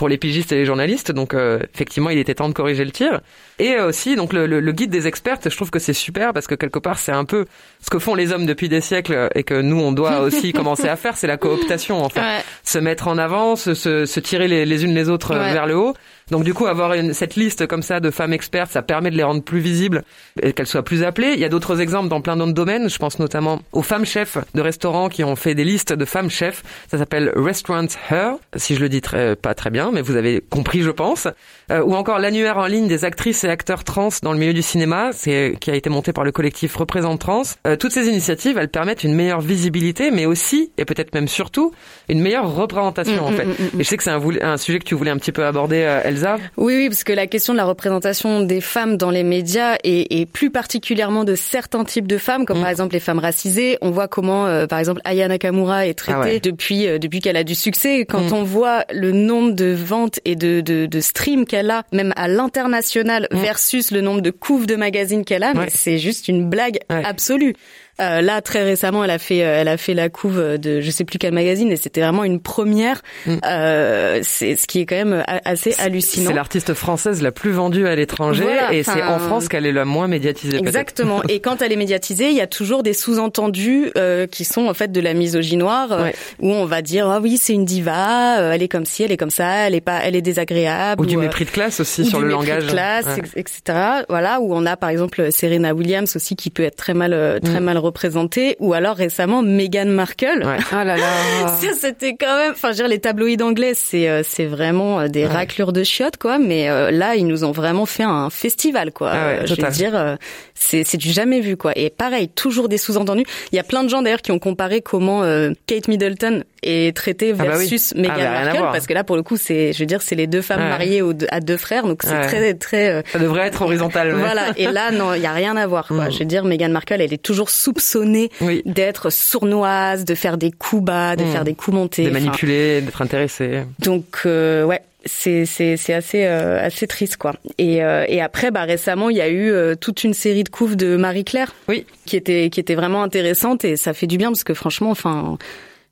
pour 0.00 0.08
les 0.08 0.16
pigistes 0.16 0.50
et 0.50 0.54
les 0.54 0.64
journalistes, 0.64 1.12
donc 1.12 1.34
euh, 1.34 1.58
effectivement, 1.74 2.08
il 2.08 2.16
était 2.16 2.34
temps 2.34 2.48
de 2.48 2.54
corriger 2.54 2.86
le 2.86 2.90
tir. 2.90 3.20
Et 3.58 3.72
euh, 3.74 3.88
aussi, 3.88 4.16
donc 4.16 4.32
le, 4.32 4.46
le- 4.46 4.58
le 4.58 4.72
guide 4.72 4.88
des 4.88 5.06
expertes, 5.06 5.50
je 5.50 5.54
trouve 5.54 5.68
que 5.70 5.78
c'est 5.78 5.92
super 5.92 6.32
parce 6.32 6.46
que 6.46 6.54
quelque 6.54 6.78
part, 6.78 6.98
c'est 6.98 7.12
un 7.12 7.26
peu 7.26 7.44
ce 7.84 7.90
que 7.90 7.98
font 7.98 8.14
les 8.14 8.32
hommes 8.32 8.46
depuis 8.46 8.70
des 8.70 8.80
siècles 8.80 9.28
et 9.34 9.42
que 9.44 9.60
nous, 9.60 9.78
on 9.78 9.92
doit 9.92 10.20
aussi 10.20 10.52
commencer 10.54 10.88
à 10.88 10.96
faire, 10.96 11.18
c'est 11.18 11.26
la 11.26 11.36
cooptation, 11.36 12.02
en 12.02 12.08
fait 12.08 12.20
Ouais. 12.20 12.40
se 12.64 12.78
mettre 12.78 13.08
en 13.08 13.18
avant, 13.18 13.56
se, 13.56 13.74
se, 13.74 14.06
se 14.06 14.20
tirer 14.20 14.48
les, 14.48 14.64
les 14.64 14.84
unes 14.86 14.94
les 14.94 15.10
autres 15.10 15.32
euh, 15.32 15.40
Ouais. 15.44 15.52
vers 15.52 15.66
le 15.66 15.76
haut. 15.76 15.94
Donc 16.30 16.44
du 16.44 16.54
coup, 16.54 16.66
avoir 16.66 16.94
une, 16.94 17.12
cette 17.14 17.36
liste 17.36 17.66
comme 17.66 17.82
ça 17.82 18.00
de 18.00 18.10
femmes 18.10 18.32
expertes, 18.32 18.70
ça 18.70 18.82
permet 18.82 19.10
de 19.10 19.16
les 19.16 19.22
rendre 19.22 19.42
plus 19.42 19.60
visibles 19.60 20.02
et 20.42 20.52
qu'elles 20.52 20.66
soient 20.66 20.82
plus 20.84 21.02
appelées. 21.02 21.32
Il 21.34 21.40
y 21.40 21.44
a 21.44 21.48
d'autres 21.48 21.80
exemples 21.80 22.08
dans 22.08 22.20
plein 22.20 22.36
d'autres 22.36 22.52
domaines. 22.52 22.88
Je 22.88 22.98
pense 22.98 23.18
notamment 23.18 23.60
aux 23.72 23.82
femmes 23.82 24.04
chefs 24.06 24.38
de 24.54 24.60
restaurants 24.60 25.08
qui 25.08 25.24
ont 25.24 25.36
fait 25.36 25.54
des 25.54 25.64
listes 25.64 25.92
de 25.92 26.04
femmes 26.04 26.30
chefs. 26.30 26.62
Ça 26.90 26.98
s'appelle 26.98 27.32
Restaurant 27.36 27.86
Her, 28.10 28.34
si 28.56 28.74
je 28.76 28.80
le 28.80 28.88
dis 28.88 29.00
très, 29.00 29.34
pas 29.36 29.54
très 29.54 29.70
bien, 29.70 29.90
mais 29.92 30.02
vous 30.02 30.16
avez 30.16 30.42
compris, 30.50 30.82
je 30.82 30.90
pense. 30.90 31.26
Euh, 31.70 31.82
ou 31.82 31.94
encore 31.94 32.18
l'annuaire 32.18 32.58
en 32.58 32.66
ligne 32.66 32.86
des 32.88 33.04
actrices 33.04 33.44
et 33.44 33.48
acteurs 33.48 33.84
trans 33.84 34.08
dans 34.22 34.32
le 34.32 34.38
milieu 34.38 34.52
du 34.54 34.62
cinéma, 34.62 35.10
c'est 35.12 35.56
qui 35.60 35.70
a 35.70 35.74
été 35.74 35.90
monté 35.90 36.12
par 36.12 36.24
le 36.24 36.32
collectif 36.32 36.76
Représente 36.76 37.20
Trans. 37.20 37.42
Euh, 37.66 37.76
toutes 37.76 37.92
ces 37.92 38.06
initiatives, 38.08 38.56
elles 38.58 38.68
permettent 38.68 39.04
une 39.04 39.14
meilleure 39.14 39.40
visibilité, 39.40 40.10
mais 40.10 40.26
aussi 40.26 40.70
et 40.78 40.84
peut-être 40.84 41.14
même 41.14 41.28
surtout 41.28 41.72
une 42.08 42.20
meilleure 42.20 42.54
représentation 42.54 43.24
en 43.26 43.30
Mm, 43.30 43.34
fait. 43.36 43.44
mm, 43.46 43.48
mm, 43.50 43.54
mm. 43.74 43.80
Et 43.80 43.84
je 43.84 43.88
sais 43.88 43.96
que 43.96 44.02
c'est 44.02 44.10
un 44.42 44.56
sujet 44.56 44.78
que 44.78 44.84
tu 44.84 44.94
voulais 44.94 45.10
un 45.10 45.16
petit 45.18 45.32
peu 45.32 45.44
aborder, 45.44 45.82
euh, 45.82 46.00
Elsa. 46.04 46.19
Oui, 46.56 46.76
oui, 46.76 46.88
parce 46.88 47.04
que 47.04 47.12
la 47.12 47.26
question 47.26 47.52
de 47.52 47.58
la 47.58 47.64
représentation 47.64 48.40
des 48.42 48.60
femmes 48.60 48.96
dans 48.96 49.10
les 49.10 49.22
médias 49.22 49.76
et, 49.84 50.20
et 50.20 50.26
plus 50.26 50.50
particulièrement 50.50 51.24
de 51.24 51.34
certains 51.34 51.84
types 51.84 52.06
de 52.06 52.18
femmes, 52.18 52.44
comme 52.46 52.58
Mm. 52.58 52.62
par 52.62 52.70
exemple 52.70 52.94
les 52.94 53.00
femmes 53.00 53.18
racisées, 53.18 53.78
on 53.80 53.90
voit 53.90 54.08
comment, 54.08 54.46
euh, 54.46 54.66
par 54.66 54.78
exemple, 54.78 55.00
Aya 55.04 55.28
Nakamura 55.28 55.86
est 55.86 55.94
traitée 55.94 56.18
Ah 56.20 56.24
ouais. 56.24 56.40
depuis 56.40 56.86
euh, 56.86 56.98
depuis 56.98 57.20
qu'elle 57.20 57.36
a 57.36 57.44
du 57.44 57.54
succès. 57.54 58.04
Quand 58.08 58.30
Mm. 58.30 58.32
on 58.34 58.42
voit 58.44 58.84
le 58.92 59.12
nombre 59.12 59.52
de 59.52 59.72
ventes 59.72 60.20
et 60.24 60.36
de 60.36 60.60
de, 60.60 60.86
de 60.86 61.00
streams 61.00 61.46
qu'elle 61.46 61.70
a, 61.70 61.84
même 61.92 62.12
à 62.16 62.28
l'international, 62.28 63.26
versus 63.32 63.90
le 63.90 64.00
nombre 64.00 64.20
de 64.20 64.30
couves 64.30 64.66
de 64.66 64.76
magazines 64.76 65.24
qu'elle 65.24 65.42
a, 65.42 65.54
Mm. 65.54 65.58
Ouais. 65.58 65.68
c'est 65.74 65.98
juste 65.98 66.28
une 66.28 66.48
blague 66.48 66.78
Ouais. 66.90 67.02
absolue. 67.04 67.54
Euh, 68.00 68.20
là, 68.22 68.40
très 68.40 68.62
récemment, 68.62 69.04
elle 69.04 69.10
a 69.10 69.18
fait, 69.18 69.44
euh, 69.44 69.60
elle 69.60 69.68
a 69.68 69.76
fait 69.76 69.94
la 69.94 70.08
couve 70.08 70.58
de 70.58 70.80
je 70.80 70.90
sais 70.90 71.04
plus 71.04 71.18
quel 71.18 71.32
magazine, 71.34 71.70
et 71.70 71.76
c'était 71.76 72.00
vraiment 72.00 72.24
une 72.24 72.40
première. 72.40 73.02
Mm. 73.26 73.36
Euh, 73.46 74.20
c'est 74.22 74.56
ce 74.56 74.66
qui 74.66 74.80
est 74.80 74.86
quand 74.86 74.96
même 74.96 75.22
assez 75.44 75.74
hallucinant. 75.78 76.30
C'est 76.30 76.34
l'artiste 76.36 76.74
française 76.74 77.22
la 77.22 77.32
plus 77.32 77.50
vendue 77.50 77.86
à 77.86 77.94
l'étranger 77.94 78.42
Voilà, 78.44 78.72
et 78.72 78.82
c'est 78.82 79.02
en 79.02 79.18
France 79.18 79.48
qu'elle 79.48 79.66
est 79.66 79.72
la 79.72 79.84
moins 79.84 80.08
médiatisée. 80.08 80.58
Exactement. 80.58 81.22
Et 81.28 81.40
quand 81.40 81.62
elle 81.62 81.72
est 81.72 81.76
médiatisée, 81.76 82.28
il 82.30 82.36
y 82.36 82.40
a 82.40 82.46
toujours 82.46 82.82
des 82.82 82.92
sous-entendus 82.94 83.90
euh, 83.96 84.26
qui 84.26 84.44
sont 84.44 84.66
en 84.66 84.74
fait 84.74 84.90
de 84.92 85.00
la 85.00 85.14
misogynie 85.14 85.58
noire, 85.58 85.92
euh, 85.92 86.02
Ouais. 86.04 86.14
où 86.40 86.50
on 86.52 86.64
va 86.64 86.80
dire 86.82 87.08
ah 87.08 87.20
oui 87.20 87.36
c'est 87.36 87.52
une 87.52 87.64
diva, 87.64 88.40
euh, 88.40 88.52
elle 88.52 88.62
est 88.62 88.68
comme 88.68 88.86
ci, 88.86 89.02
elle 89.02 89.12
est 89.12 89.16
comme 89.16 89.30
ça, 89.30 89.66
elle 89.66 89.74
est 89.74 89.80
pas, 89.80 90.00
elle 90.04 90.16
est 90.16 90.22
désagréable. 90.22 91.02
Ou 91.02 91.06
du 91.06 91.16
mépris 91.16 91.44
de 91.44 91.50
classe 91.50 91.80
aussi 91.80 92.02
ou 92.02 92.04
sur 92.04 92.18
du 92.18 92.24
le 92.24 92.30
mépris 92.30 92.46
langage. 92.48 92.64
de 92.66 92.70
classe, 92.70 93.06
Ouais. 93.06 93.18
ex- 93.18 93.32
etc. 93.62 93.78
Voilà, 94.08 94.40
où 94.40 94.54
on 94.54 94.64
a 94.66 94.76
par 94.76 94.88
exemple 94.90 95.30
Serena 95.32 95.74
Williams 95.74 96.14
aussi 96.16 96.36
qui 96.36 96.50
peut 96.50 96.62
être 96.62 96.76
très 96.76 96.94
mal, 96.94 97.40
très 97.42 97.60
Mm. 97.60 97.64
mal 97.64 97.78
représentée, 97.90 98.56
ou 98.60 98.72
alors 98.72 98.96
récemment 98.96 99.42
Meghan 99.42 99.86
Markle. 99.86 100.42
Ouais. 100.44 100.56
Ah 100.72 100.84
là 100.84 100.96
là. 100.96 101.48
Ça, 101.48 101.68
c'était 101.76 102.14
quand 102.14 102.36
même, 102.36 102.52
enfin, 102.52 102.68
je 102.68 102.78
veux 102.78 102.84
dire, 102.84 102.88
les 102.88 103.00
tabloïds 103.00 103.42
anglais, 103.42 103.72
c'est, 103.74 104.08
euh, 104.08 104.22
c'est 104.24 104.46
vraiment 104.46 105.00
euh, 105.00 105.08
des 105.08 105.20
Ouais. 105.26 105.32
raclures 105.32 105.72
de 105.72 105.82
chiottes, 105.82 106.16
quoi. 106.16 106.38
Mais 106.38 106.70
euh, 106.70 106.90
là, 106.90 107.16
ils 107.16 107.26
nous 107.26 107.44
ont 107.44 107.50
vraiment 107.52 107.84
fait 107.86 108.04
un 108.04 108.30
festival, 108.30 108.92
quoi. 108.92 109.10
Ah 109.12 109.26
ouais, 109.26 109.40
je 109.46 109.54
veux 109.54 109.68
dire, 109.70 110.16
c'est, 110.54 110.84
c'est 110.84 110.96
du 110.96 111.10
jamais 111.10 111.40
vu, 111.40 111.56
quoi. 111.56 111.72
Et 111.76 111.90
pareil, 111.90 112.28
toujours 112.28 112.68
des 112.68 112.78
sous-entendus. 112.78 113.24
Il 113.52 113.56
y 113.56 113.58
a 113.58 113.62
plein 113.64 113.82
de 113.84 113.88
gens 113.88 114.00
d'ailleurs 114.02 114.22
qui 114.22 114.32
ont 114.32 114.38
comparé 114.38 114.80
comment 114.80 115.22
euh, 115.24 115.50
Kate 115.66 115.88
Middleton 115.88 116.44
est 116.62 116.94
traitée 116.96 117.30
Ah 117.32 117.36
bah 117.38 117.44
oui. 117.52 117.58
versus 117.68 117.92
Ah 117.96 118.00
Meghan 118.00 118.14
bah, 118.16 118.44
Markle, 118.44 118.62
parce 118.72 118.86
que 118.86 118.92
là, 118.94 119.02
pour 119.04 119.16
le 119.16 119.22
coup, 119.22 119.36
c'est, 119.36 119.72
je 119.72 119.78
veux 119.80 119.86
dire, 119.86 120.02
c'est 120.02 120.14
les 120.14 120.26
deux 120.26 120.42
femmes 120.42 120.60
mariées 120.68 121.02
aux 121.02 121.12
deux- 121.14 121.26
à 121.30 121.40
deux 121.40 121.56
frères, 121.56 121.86
donc 121.86 122.02
c'est 122.04 122.20
très, 122.28 122.54
très. 122.54 122.88
euh, 122.90 123.02
Ça 123.12 123.18
devrait 123.18 123.46
être 123.46 123.62
horizontal. 123.62 124.12
voilà. 124.14 124.48
Et 124.56 124.66
là, 124.66 124.90
non, 124.90 125.14
il 125.14 125.22
y 125.22 125.26
a 125.26 125.32
rien 125.32 125.56
à 125.56 125.66
voir, 125.66 125.88
quoi. 125.88 126.06
Mm. 126.08 126.12
Je 126.12 126.18
veux 126.20 126.24
dire, 126.26 126.44
Meghan 126.44 126.68
Markle, 126.68 127.00
elle 127.00 127.12
est 127.12 127.22
toujours 127.22 127.50
soupçonnée 127.70 128.30
Oui. 128.40 128.62
d'être 128.66 129.10
sournoise, 129.10 130.04
de 130.04 130.14
faire 130.14 130.36
des 130.36 130.50
coups 130.50 130.82
bas, 130.82 131.14
de 131.16 131.24
Mm. 131.24 131.32
faire 131.32 131.44
des 131.44 131.54
coups 131.54 131.74
montés. 131.76 132.04
De 132.04 132.10
manipuler, 132.10 132.80
d'être 132.80 133.02
intéressé. 133.02 133.62
donc 133.78 134.04
euh, 134.26 134.64
ouais, 134.64 134.80
c'est 135.06 135.46
c'est 135.46 135.76
c'est 135.76 135.94
assez 135.94 136.24
euh, 136.26 136.60
assez 136.64 136.86
triste 136.86 137.16
quoi. 137.16 137.32
Et 137.58 137.82
euh, 137.84 138.04
et 138.08 138.20
après 138.20 138.50
bah 138.50 138.62
récemment 138.64 139.08
il 139.08 139.16
y 139.16 139.20
a 139.22 139.28
eu 139.28 139.50
euh, 139.50 139.74
toute 139.74 140.04
une 140.04 140.14
série 140.14 140.44
de 140.44 140.48
couves 140.50 140.76
de 140.76 140.96
Marie 140.96 141.24
Claire. 141.24 141.54
Oui. 141.68 141.86
Qui 142.06 142.16
était 142.16 142.50
qui 142.50 142.60
était 142.60 142.74
vraiment 142.74 143.02
intéressante 143.02 143.64
et 143.64 143.76
ça 143.76 143.92
fait 143.94 144.06
du 144.06 144.18
bien 144.18 144.28
parce 144.30 144.44
que 144.44 144.52
franchement 144.54 144.90
enfin 144.90 145.38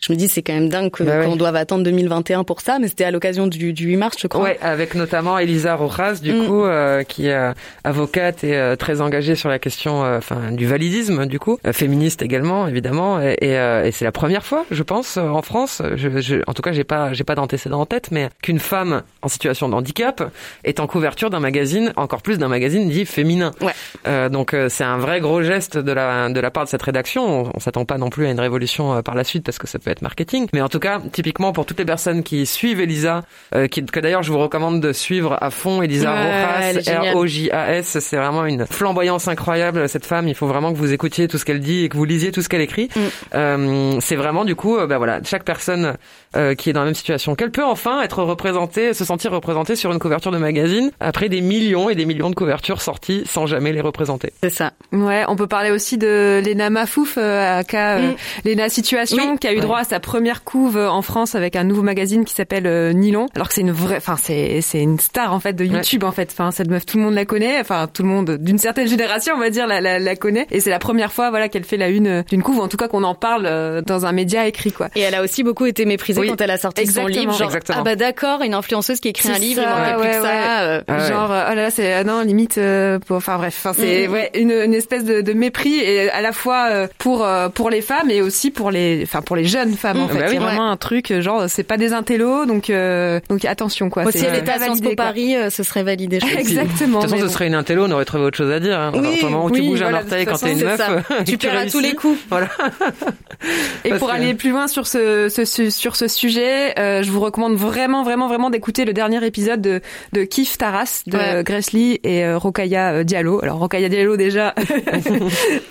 je 0.01 0.13
me 0.13 0.17
dis 0.19 0.29
c'est 0.29 0.43
quand 0.43 0.53
même 0.55 0.69
dingue 0.69 0.91
Bah 1.01 1.19
ouais. 1.21 1.25
qu'on 1.25 1.37
doive 1.37 1.57
attendre 1.57 1.83
2021 1.85 2.45
pour 2.45 2.61
ça 2.61 2.79
mais 2.79 2.89
c'était 2.89 3.05
à 3.05 3.11
l'occasion 3.11 3.47
du 3.47 3.73
du 3.73 3.87
8 3.87 3.97
mars 3.97 4.17
je 4.21 4.27
crois. 4.29 4.43
Ouais, 4.45 4.59
avec 4.63 4.95
notamment 4.95 5.39
Elisa 5.39 5.75
Rojas, 5.75 6.21
du 6.23 6.33
Mm. 6.33 6.47
coup, 6.47 6.65
euh, 6.65 7.03
qui 7.03 7.27
est 7.27 7.35
euh, 7.35 7.53
avocate 7.85 8.45
et 8.45 8.57
euh, 8.57 8.77
très 8.77 9.01
engagée 9.01 9.35
sur 9.35 9.49
la 9.49 9.59
question, 9.59 10.05
euh, 10.05 10.19
enfin, 10.19 10.53
du 10.53 10.67
validisme, 10.67 11.27
du 11.27 11.39
coup, 11.39 11.59
Euh, 11.67 11.73
féministe 11.73 12.23
également, 12.23 12.67
évidemment, 12.69 13.21
et, 13.21 13.37
et, 13.41 13.59
euh, 13.59 13.85
et 13.85 13.91
c'est 13.93 14.05
la 14.05 14.13
première 14.13 14.45
fois, 14.45 14.65
je 14.71 14.83
pense, 14.83 15.17
en 15.17 15.43
France. 15.43 15.83
Je, 15.97 16.21
je- 16.21 16.43
en 16.47 16.55
tout 16.55 16.63
cas, 16.63 16.73
j'ai 16.73 16.85
pas, 16.85 17.13
j'ai 17.13 17.25
pas 17.25 17.35
d'antécédent 17.35 17.81
en 17.81 17.87
tête, 17.87 18.09
mais 18.11 18.29
qu'une 18.43 18.59
femme 18.59 19.03
en 19.23 19.29
situation 19.29 19.69
de 19.69 19.75
handicap 19.75 20.23
est 20.65 20.81
en 20.81 20.87
couverture 20.87 21.31
d'un 21.31 21.41
magazine, 21.41 21.93
encore 21.97 22.23
plus 22.23 22.39
d'un 22.39 22.49
magazine 22.49 22.89
dit 22.89 23.05
féminin. 23.07 23.53
Ouais. 23.61 23.73
Euh, 24.07 24.29
donc, 24.29 24.55
euh, 24.55 24.69
c'est 24.69 24.85
un 24.85 24.99
vrai 24.99 25.21
gros 25.21 25.43
geste 25.43 25.77
de 25.79 25.93
la 25.93 26.29
de 26.29 26.41
la 26.41 26.51
part 26.51 26.65
de 26.65 26.69
cette 26.69 26.83
rédaction. 26.83 27.23
On, 27.47 27.51
on 27.55 27.61
s'attend 27.61 27.85
pas 27.85 27.99
non 27.99 28.11
plus 28.11 28.27
à 28.27 28.31
une 28.31 28.41
révolution 28.41 28.95
euh, 28.95 29.03
par 29.03 29.15
la 29.15 29.25
suite 29.25 29.45
parce 29.45 29.59
que 29.59 29.67
ça 29.67 29.79
peut 29.79 29.88
être 29.91 30.03
marketing, 30.03 30.47
mais 30.53 30.61
en 30.61 30.69
tout 30.69 30.79
cas, 30.81 31.01
typiquement 31.13 31.53
pour 31.53 31.67
toutes 31.67 31.79
les 31.79 31.85
personnes 31.85 32.23
qui 32.23 32.47
suivent 32.47 32.81
Elisa, 32.81 33.23
euh, 33.55 33.67
qui, 33.69 33.85
que 33.85 34.01
d'ailleurs 34.01 34.23
je 34.23 34.33
vous 34.33 34.39
recommande 34.39 34.81
de 34.81 34.93
suivre 34.93 35.37
à 35.41 35.51
fond 35.51 35.83
Elisa 35.83 36.13
Ouais, 36.13 36.73
Rojas. 36.73 37.13
R-O-J-A-S, 37.13 37.99
c'est 38.01 38.17
vraiment 38.17 38.45
une 38.47 38.67
flamboyance 38.67 39.29
incroyable 39.29 39.89
cette 39.89 40.07
femme. 40.07 40.29
Il 40.29 40.35
faut 40.35 40.47
vraiment 40.47 40.73
que 40.73 40.79
vous 40.79 40.93
écoutiez 40.93 41.29
tout 41.29 41.39
ce 41.39 41.45
qu'elle 41.45 41.61
dit 41.61 41.85
et 41.85 41.89
que 41.89 41.97
vous 41.97 42.05
lisiez 42.05 42.33
tout 42.33 42.43
ce 42.43 42.49
qu'elle 42.49 42.61
écrit. 42.61 42.89
Mm. 42.97 43.01
Euh, 43.35 44.01
c'est 44.01 44.17
vraiment 44.17 44.45
du 44.45 44.55
coup, 44.57 44.77
euh, 44.79 44.87
bah 44.87 44.99
voilà, 44.99 45.21
chaque 45.25 45.45
personne 45.45 45.95
euh, 46.37 46.55
qui 46.55 46.71
est 46.71 46.73
dans 46.73 46.81
la 46.81 46.87
même 46.87 46.95
situation, 46.95 47.35
qu'elle 47.35 47.51
peut 47.51 47.65
enfin 47.65 48.01
être 48.03 48.23
représentée, 48.23 48.95
se 48.95 49.05
sentir 49.05 49.33
représentée 49.33 49.77
sur 49.77 49.93
une 49.93 49.99
couverture 49.99 50.31
de 50.33 50.39
magazine 50.39 50.91
après 51.01 51.29
des 51.29 51.41
millions 51.41 51.91
et 51.91 51.95
des 51.95 52.07
millions 52.07 52.31
de 52.31 52.35
couvertures 52.35 52.81
sorties 52.83 53.23
sans 53.27 53.47
jamais 53.47 53.73
les 53.73 53.81
représenter. 53.81 54.33
C'est 54.43 54.51
ça. 54.51 54.73
Ouais, 54.93 55.25
on 55.29 55.37
peut 55.37 55.47
parler 55.47 55.71
aussi 55.71 55.99
de 55.99 56.43
Lena 56.45 56.71
Mafouf, 56.71 57.17
euh, 57.19 57.59
aka 57.61 57.97
euh, 57.99 58.09
Mm. 58.09 58.15
Lena 58.49 58.69
Situation, 58.69 59.33
Oui. 59.33 59.39
qui 59.41 59.47
a 59.49 59.53
eu 59.53 59.61
droit 59.61 59.78
à 59.79 59.85
sa 59.85 60.01
première 60.01 60.45
couve 60.45 60.77
en 60.77 61.03
France 61.03 61.35
avec 61.35 61.57
un 61.57 61.65
nouveau 61.65 61.83
magazine 61.83 62.25
qui 62.25 62.35
s'appelle 62.35 62.67
euh, 62.67 62.93
Nylon. 62.93 63.27
Alors 63.35 63.49
que 63.49 63.55
c'est 63.55 63.61
une 63.63 63.73
vraie, 63.73 63.97
enfin 63.97 64.17
c'est 64.21 64.61
c'est 64.61 64.81
une 64.83 64.99
star 64.99 65.33
en 65.33 65.41
fait 65.41 65.53
de 65.55 65.65
YouTube 65.65 66.05
en 66.05 66.13
fait. 66.13 66.29
Enfin 66.33 66.51
cette 66.51 66.69
meuf, 66.69 66.85
tout 66.87 66.99
le 66.99 67.05
monde 67.05 67.15
la 67.15 67.25
connaît. 67.25 67.61
Enfin 67.61 67.89
tout 67.93 68.03
le 68.03 68.09
monde 68.09 68.37
d'une 68.39 68.59
certaine 68.59 68.89
génération, 68.89 69.35
on 69.37 69.41
va 69.41 69.51
dire, 69.51 69.67
la, 69.67 69.81
la, 69.81 69.99
la 69.99 70.17
connaît. 70.17 70.47
Et 70.51 70.61
c'est 70.61 70.71
la 70.71 70.79
première 70.79 71.13
fois, 71.13 71.31
voilà, 71.31 71.49
qu'elle 71.49 71.65
fait 71.65 71.77
la 71.77 71.89
une 71.89 72.07
euh, 72.07 72.23
d'une 72.29 72.43
couve, 72.43 72.59
ou 72.59 72.63
en 72.63 72.69
tout 72.69 72.77
cas 72.77 72.89
qu'on 72.89 73.05
en 73.05 73.15
parle 73.15 73.47
euh, 73.47 73.81
dans 73.83 74.07
un 74.07 74.13
média 74.13 74.47
écrit 74.47 74.73
quoi. 74.73 74.89
Et 74.97 75.01
elle 75.01 75.15
a 75.15 75.23
aussi 75.23 75.43
beaucoup 75.43 75.67
été 75.67 75.85
méprisée 75.85 76.21
Oui. 76.21 76.29
quand 76.29 76.41
elle 76.41 76.51
a 76.51 76.59
sorti 76.59 76.83
Exactement. 76.83 77.15
son 77.15 77.21
livre. 77.21 77.33
Genre, 77.33 77.47
Exactement. 77.49 77.79
ah 77.81 77.85
bah 77.85 77.97
d'accord, 77.97 78.43
une 78.43 78.55
influenceuse 78.55 79.01
qui 79.01 79.09
écrit 79.09 79.31
un 79.31 79.39
livre, 79.39 79.63
ça, 79.63 79.69
il 79.69 79.81
manquait 79.81 79.95
plus 79.95 80.09
ouais, 80.11 80.17
que 80.19 80.23
ça. 80.23 80.61
euh. 80.63 80.83
Ah 80.89 80.97
ouais. 80.97 81.09
Genre, 81.09 81.27
oh 81.29 81.33
là 81.33 81.55
là, 81.55 81.71
c'est 81.71 82.05
non 82.05 82.23
limite. 82.23 82.59
euh, 82.59 82.99
pour- 82.99 83.17
Enfin 83.19 83.37
bref, 83.37 83.55
enfin 83.59 83.73
c'est 83.79 84.07
ouais 84.09 84.31
une, 84.35 84.51
une 84.53 84.75
espèce 84.75 85.05
de, 85.05 85.21
de 85.21 85.33
mépris 85.33 85.75
et 85.81 86.09
à 86.11 86.21
la 86.21 86.33
fois 86.33 86.69
euh, 86.71 86.87
pour 86.99 87.25
euh, 87.25 87.49
pour 87.49 87.69
les 87.71 87.81
femmes 87.83 88.11
et 88.11 88.23
aussi 88.23 88.51
pour 88.51 88.71
les 88.71 89.01
enfin 89.03 89.23
pour 89.23 89.35
les 89.37 89.45
jeunes 89.45 89.68
femmes 89.77 90.01
en 90.01 90.05
Mhm. 90.07 90.11
fait. 90.11 90.19
Bah 90.21 90.27
c'est 90.31 90.37
vraiment 90.39 90.71
un 90.71 90.77
truc 90.77 91.11
euh, 91.11 91.21
genre 91.21 91.45
c'est 91.49 91.63
pas 91.63 91.77
des 91.77 91.93
intellos 91.93 92.47
donc 92.47 92.71
euh, 92.71 93.21
donc 93.29 93.45
attention 93.45 93.91
quoi. 93.91 94.05
C'est 94.11 94.21
elle 94.21 94.27
euh, 94.35 94.39
était 94.39 94.51
à 94.51 94.55
pas 94.55 94.65
Sciences 94.65 94.81
Po. 94.81 94.95
Paris, 94.97 95.37
euh, 95.37 95.51
ce 95.51 95.63
serait 95.63 95.83
validé. 95.83 96.19
Exactement. 96.39 96.99
De 97.01 97.05
toute 97.05 97.11
façon, 97.15 97.23
ce 97.27 97.33
serait 97.33 97.47
une 97.47 97.55
intello, 97.55 97.85
on 97.87 97.91
aurait 97.91 98.05
trouvé 98.05 98.25
autre 98.25 98.37
chose 98.37 98.51
à 98.51 98.61
dire. 98.61 98.79
Hein. 98.79 98.93
Oui, 98.95 99.17
du 99.19 99.25
moment 99.25 99.45
où 99.45 99.51
tu 99.51 99.63
bouges 99.63 99.81
voilà, 99.81 99.99
un 99.99 100.01
orteil 100.03 100.27
quand 100.27 100.37
t'es 100.39 100.53
une 100.53 100.65
meuf, 100.65 100.81
Tu 101.27 101.39
perds 101.39 101.57
à 101.59 101.67
tous 101.67 101.81
les 101.81 101.95
coups. 101.95 102.19
Voilà. 102.31 102.49
Et 103.85 103.91
Parce 103.91 103.99
pour 104.01 104.09
que- 104.09 104.15
aller 104.15 104.35
plus 104.35 104.51
loin 104.51 104.67
sur 104.69 104.87
ce, 104.87 105.29
sur 105.71 105.97
ce 105.97 106.09
sujet, 106.09 106.79
euh, 106.79 107.03
je 107.03 107.11
vous 107.11 107.21
recommande 107.21 107.55
vraiment 107.55 108.03
vraiment 108.03 108.29
vraiment 108.29 108.51
d'écouter 108.51 108.85
le 108.85 108.93
dernier 108.93 109.25
épisode 109.25 109.61
de 109.61 109.81
de 110.13 110.25
Kif 110.25 110.59
Taras 110.59 111.03
de 111.07 111.17
Ouais. 111.17 111.43
Grace 111.45 111.73
Lee 111.73 112.01
et 112.05 112.25
euh, 112.25 112.39
Rokaya 112.39 112.93
euh, 112.93 113.05
Diallo. 113.05 113.41
Alors 113.43 113.59
Rokaya 113.59 113.89
Diallo 113.89 114.17
déjà, 114.17 114.55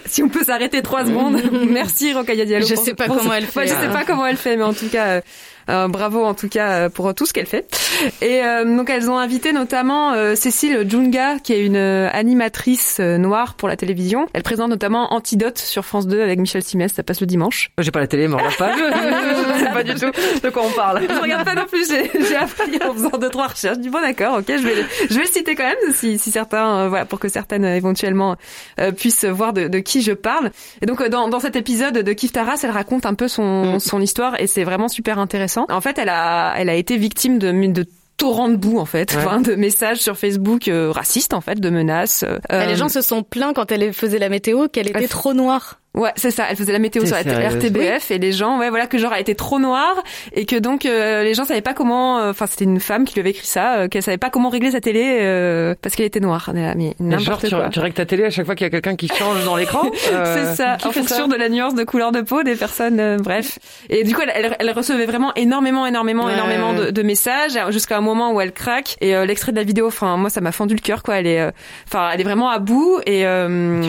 si 0.06 0.24
on 0.24 0.30
peut 0.30 0.44
s'arrêter 0.44 0.82
trois 0.82 1.06
secondes, 1.06 1.42
merci 1.70 2.14
Rokaya 2.14 2.46
Diallo. 2.46 2.66
Je 2.66 2.76
pour- 2.76 2.84
sais 2.84 2.94
pas 2.94 3.06
pour 3.06 3.18
comment 3.18 3.32
ce- 3.32 3.36
elle 3.38 3.46
fait, 3.46 3.60
Ouais, 3.62 3.68
je. 3.68 3.87
Sais 3.88 3.94
pas 3.94 4.06
comment 4.06 4.26
elle 4.26 4.38
fait, 4.38 4.56
mais 4.58 4.64
en 4.64 4.74
tout 4.74 4.90
cas. 4.90 5.22
Euh, 5.70 5.88
bravo 5.88 6.24
en 6.24 6.34
tout 6.34 6.50
cas 6.50 6.72
euh, 6.72 6.90
pour 6.90 7.14
tout 7.14 7.26
ce 7.26 7.34
qu'elle 7.34 7.46
fait. 7.46 7.68
Et 8.22 8.44
euh, 8.44 8.64
donc 8.66 8.90
elles 8.90 9.10
ont 9.10 9.18
invité 9.18 9.52
notamment 9.52 10.14
euh, 10.14 10.36
Cécile 10.36 10.86
Djunga 10.88 11.40
qui 11.40 11.54
est 11.54 11.66
une 11.66 11.78
animatrice 11.78 13.00
noire 13.00 13.56
pour 13.56 13.68
la 13.68 13.76
télévision. 13.76 14.28
Elle 14.34 14.44
présente 14.44 14.70
notamment 14.70 15.14
Antidote 15.14 15.58
sur 15.58 15.86
France 15.86 16.08
2 16.08 16.22
avec 16.22 16.40
Michel 16.40 16.64
Simès, 16.64 16.94
ça 16.94 17.04
passe 17.04 17.22
le 17.22 17.28
dimanche. 17.28 17.72
J'ai 17.80 17.92
pas 17.92 18.00
la 18.00 18.08
télé, 18.08 18.28
mais 18.28 18.36
on 18.36 18.38
regarde 18.38 18.58
pas. 18.58 18.72
Je 19.58 19.60
sais 19.64 19.72
pas 19.72 19.84
du 19.84 19.94
tout 19.96 20.12
de 20.44 20.50
quoi 20.50 20.64
on 20.66 20.72
parle. 20.72 21.02
Je 21.10 21.22
regarde 21.22 21.46
pas 21.46 21.56
non 21.56 21.66
plus, 21.66 21.88
j'ai 21.90 22.12
j'ai 22.28 22.36
appris 22.36 22.80
en 22.84 22.94
faisant 22.94 23.18
deux 23.18 23.30
trois 23.30 23.48
recherches. 23.48 23.80
Du 23.80 23.90
bon 23.90 24.02
d'accord, 24.02 24.38
ok, 24.40 24.46
je 24.48 24.64
vais 24.64 24.86
je 25.10 25.16
vais 25.16 25.22
le 25.22 25.28
citer 25.28 25.56
quand 25.56 25.64
même 25.66 25.94
si 25.94 26.18
si 26.18 26.32
certains 26.32 26.80
euh, 26.80 26.90
voilà 26.90 27.06
pour 27.06 27.20
que 27.20 27.30
certaines 27.30 27.66
euh, 27.66 27.76
éventuellement 27.76 28.36
euh, 28.80 28.92
puissent 28.92 29.26
voir 29.26 29.54
de, 29.54 29.68
de 29.68 29.80
qui 29.80 30.02
je 30.02 30.12
parle. 30.14 30.52
Et 30.82 30.86
donc 30.86 31.02
euh, 31.02 31.10
dans 31.10 31.30
dans 31.30 31.40
cet 31.40 31.56
épisode 31.56 31.96
de 31.96 32.14
Kif 32.14 32.32
Taras, 32.32 32.60
elle 32.64 32.72
raconte 32.72 33.06
un 33.06 33.14
peu 33.14 33.28
son 33.28 33.80
son 33.80 34.02
histoire 34.02 34.40
et 34.40 34.48
c'est 34.48 34.64
vraiment 34.64 34.88
super 34.88 35.20
intéressant. 35.20 35.57
En 35.70 35.82
fait, 35.82 35.98
elle 35.98 36.10
a 36.10 36.54
elle 36.58 36.70
a 36.70 36.76
été 36.76 36.98
victime 36.98 37.40
de 37.40 37.52
de 37.72 37.86
torrents 38.18 38.50
de 38.50 38.56
boue 38.56 38.80
en 38.80 38.86
fait, 38.86 39.12
Ouais. 39.14 39.18
enfin, 39.24 39.42
de 39.42 39.54
messages 39.56 40.00
sur 40.00 40.18
Facebook 40.18 40.68
euh, 40.68 40.92
racistes 40.92 41.34
en 41.36 41.42
fait, 41.42 41.60
de 41.60 41.70
menaces. 41.70 42.24
euh, 42.52 42.66
Les 42.66 42.76
gens 42.76 42.90
se 42.90 43.02
sont 43.02 43.22
plaints 43.22 43.54
quand 43.54 43.72
elle 43.72 43.94
faisait 43.94 44.18
la 44.18 44.30
météo 44.30 44.68
qu'elle 44.70 44.90
était 44.90 45.04
elle- 45.04 45.08
trop 45.10 45.34
noire. 45.36 45.80
Ouais, 45.98 46.12
c'est 46.16 46.32
ça. 46.32 46.46
Elle 46.50 46.56
faisait 46.56 46.72
la 46.72 46.80
météo 46.80 47.06
sur 47.06 47.16
la 47.16 47.24
sérieuse 47.24 47.56
RTBF 47.56 48.12
et 48.12 48.18
les 48.20 48.32
gens, 48.32 48.60
ouais, 48.60 48.70
voilà, 48.70 48.88
que 48.88 48.98
genre 48.98 49.12
elle 49.14 49.22
était 49.22 49.36
trop 49.36 49.60
noire 49.60 49.96
et 50.34 50.46
que 50.46 50.56
donc 50.56 50.86
euh, 50.86 51.24
les 51.24 51.34
gens 51.34 51.44
savaient 51.46 51.62
pas 51.62 51.74
comment. 51.74 52.20
euh, 52.20 52.30
Enfin, 52.32 52.46
c'était 52.46 52.66
une 52.66 52.80
femme 52.80 53.06
qui 53.06 53.16
lui 53.16 53.22
avait 53.22 53.32
écrit 53.32 53.46
ça, 53.48 53.76
euh, 53.78 53.88
qu'elle 53.88 54.04
savait 54.04 54.18
pas 54.18 54.30
comment 54.30 54.50
régler 54.50 54.72
sa 54.72 54.80
télé 54.82 55.20
euh, 55.22 55.74
parce 55.82 55.96
qu'elle 55.96 56.06
était 56.06 56.20
noire. 56.20 56.52
Mais 56.54 56.74
Mais 57.00 57.20
genre, 57.20 57.40
tu, 57.40 57.50
quoi. 57.50 57.70
tu 57.70 57.80
règles 57.80 57.96
ta 57.96 58.06
télé 58.06 58.26
à 58.26 58.30
chaque 58.30 58.46
fois 58.46 58.56
qu'il 58.56 58.66
y 58.66 58.68
a 58.68 58.70
quelqu'un 58.70 58.96
qui 58.96 59.08
change 59.08 59.44
dans 59.44 59.56
l'écran 59.56 59.84
euh, 60.12 60.46
c'est 60.56 60.56
ça, 60.56 60.78
qui 60.80 60.88
en 60.88 60.92
fonction 60.92 61.16
ça 61.16 61.28
de 61.28 61.36
la 61.36 61.50
nuance 61.50 61.74
de 61.76 61.84
couleur 61.84 62.12
de 62.12 62.22
peau 62.22 62.44
des 62.44 62.56
personnes, 62.56 63.00
euh, 63.00 63.18
bref. 63.20 63.58
Et 63.90 64.04
du 64.04 64.14
coup, 64.14 64.22
elle, 64.22 64.32
elle, 64.36 64.56
elle 64.60 64.72
recevait 64.72 65.06
vraiment 65.06 65.34
énormément, 65.36 65.86
énormément, 65.88 66.26
Ouais, 66.26 66.34
énormément 66.34 66.74
de, 66.74 66.92
de 66.92 67.02
messages 67.04 67.58
jusqu'à 67.72 67.98
un 67.98 68.02
moment 68.02 68.32
où 68.34 68.42
elle 68.42 68.52
craque. 68.52 68.96
Et 69.02 69.16
euh, 69.16 69.26
l'extrait 69.26 69.52
de 69.52 69.58
la 69.58 69.64
vidéo, 69.64 69.88
enfin, 69.88 70.18
moi, 70.18 70.30
ça 70.30 70.42
m'a 70.42 70.52
fendu 70.52 70.76
le 70.76 70.80
cœur, 70.82 71.02
quoi. 71.04 71.16
Elle 71.20 71.28
est, 71.28 71.42
euh, 71.42 71.52
enfin, 71.88 72.10
elle 72.14 72.22
est 72.22 72.24
vraiment 72.24 72.50
à 72.50 72.60
bout. 72.60 73.00
Et 73.06 73.26
euh, 73.26 73.82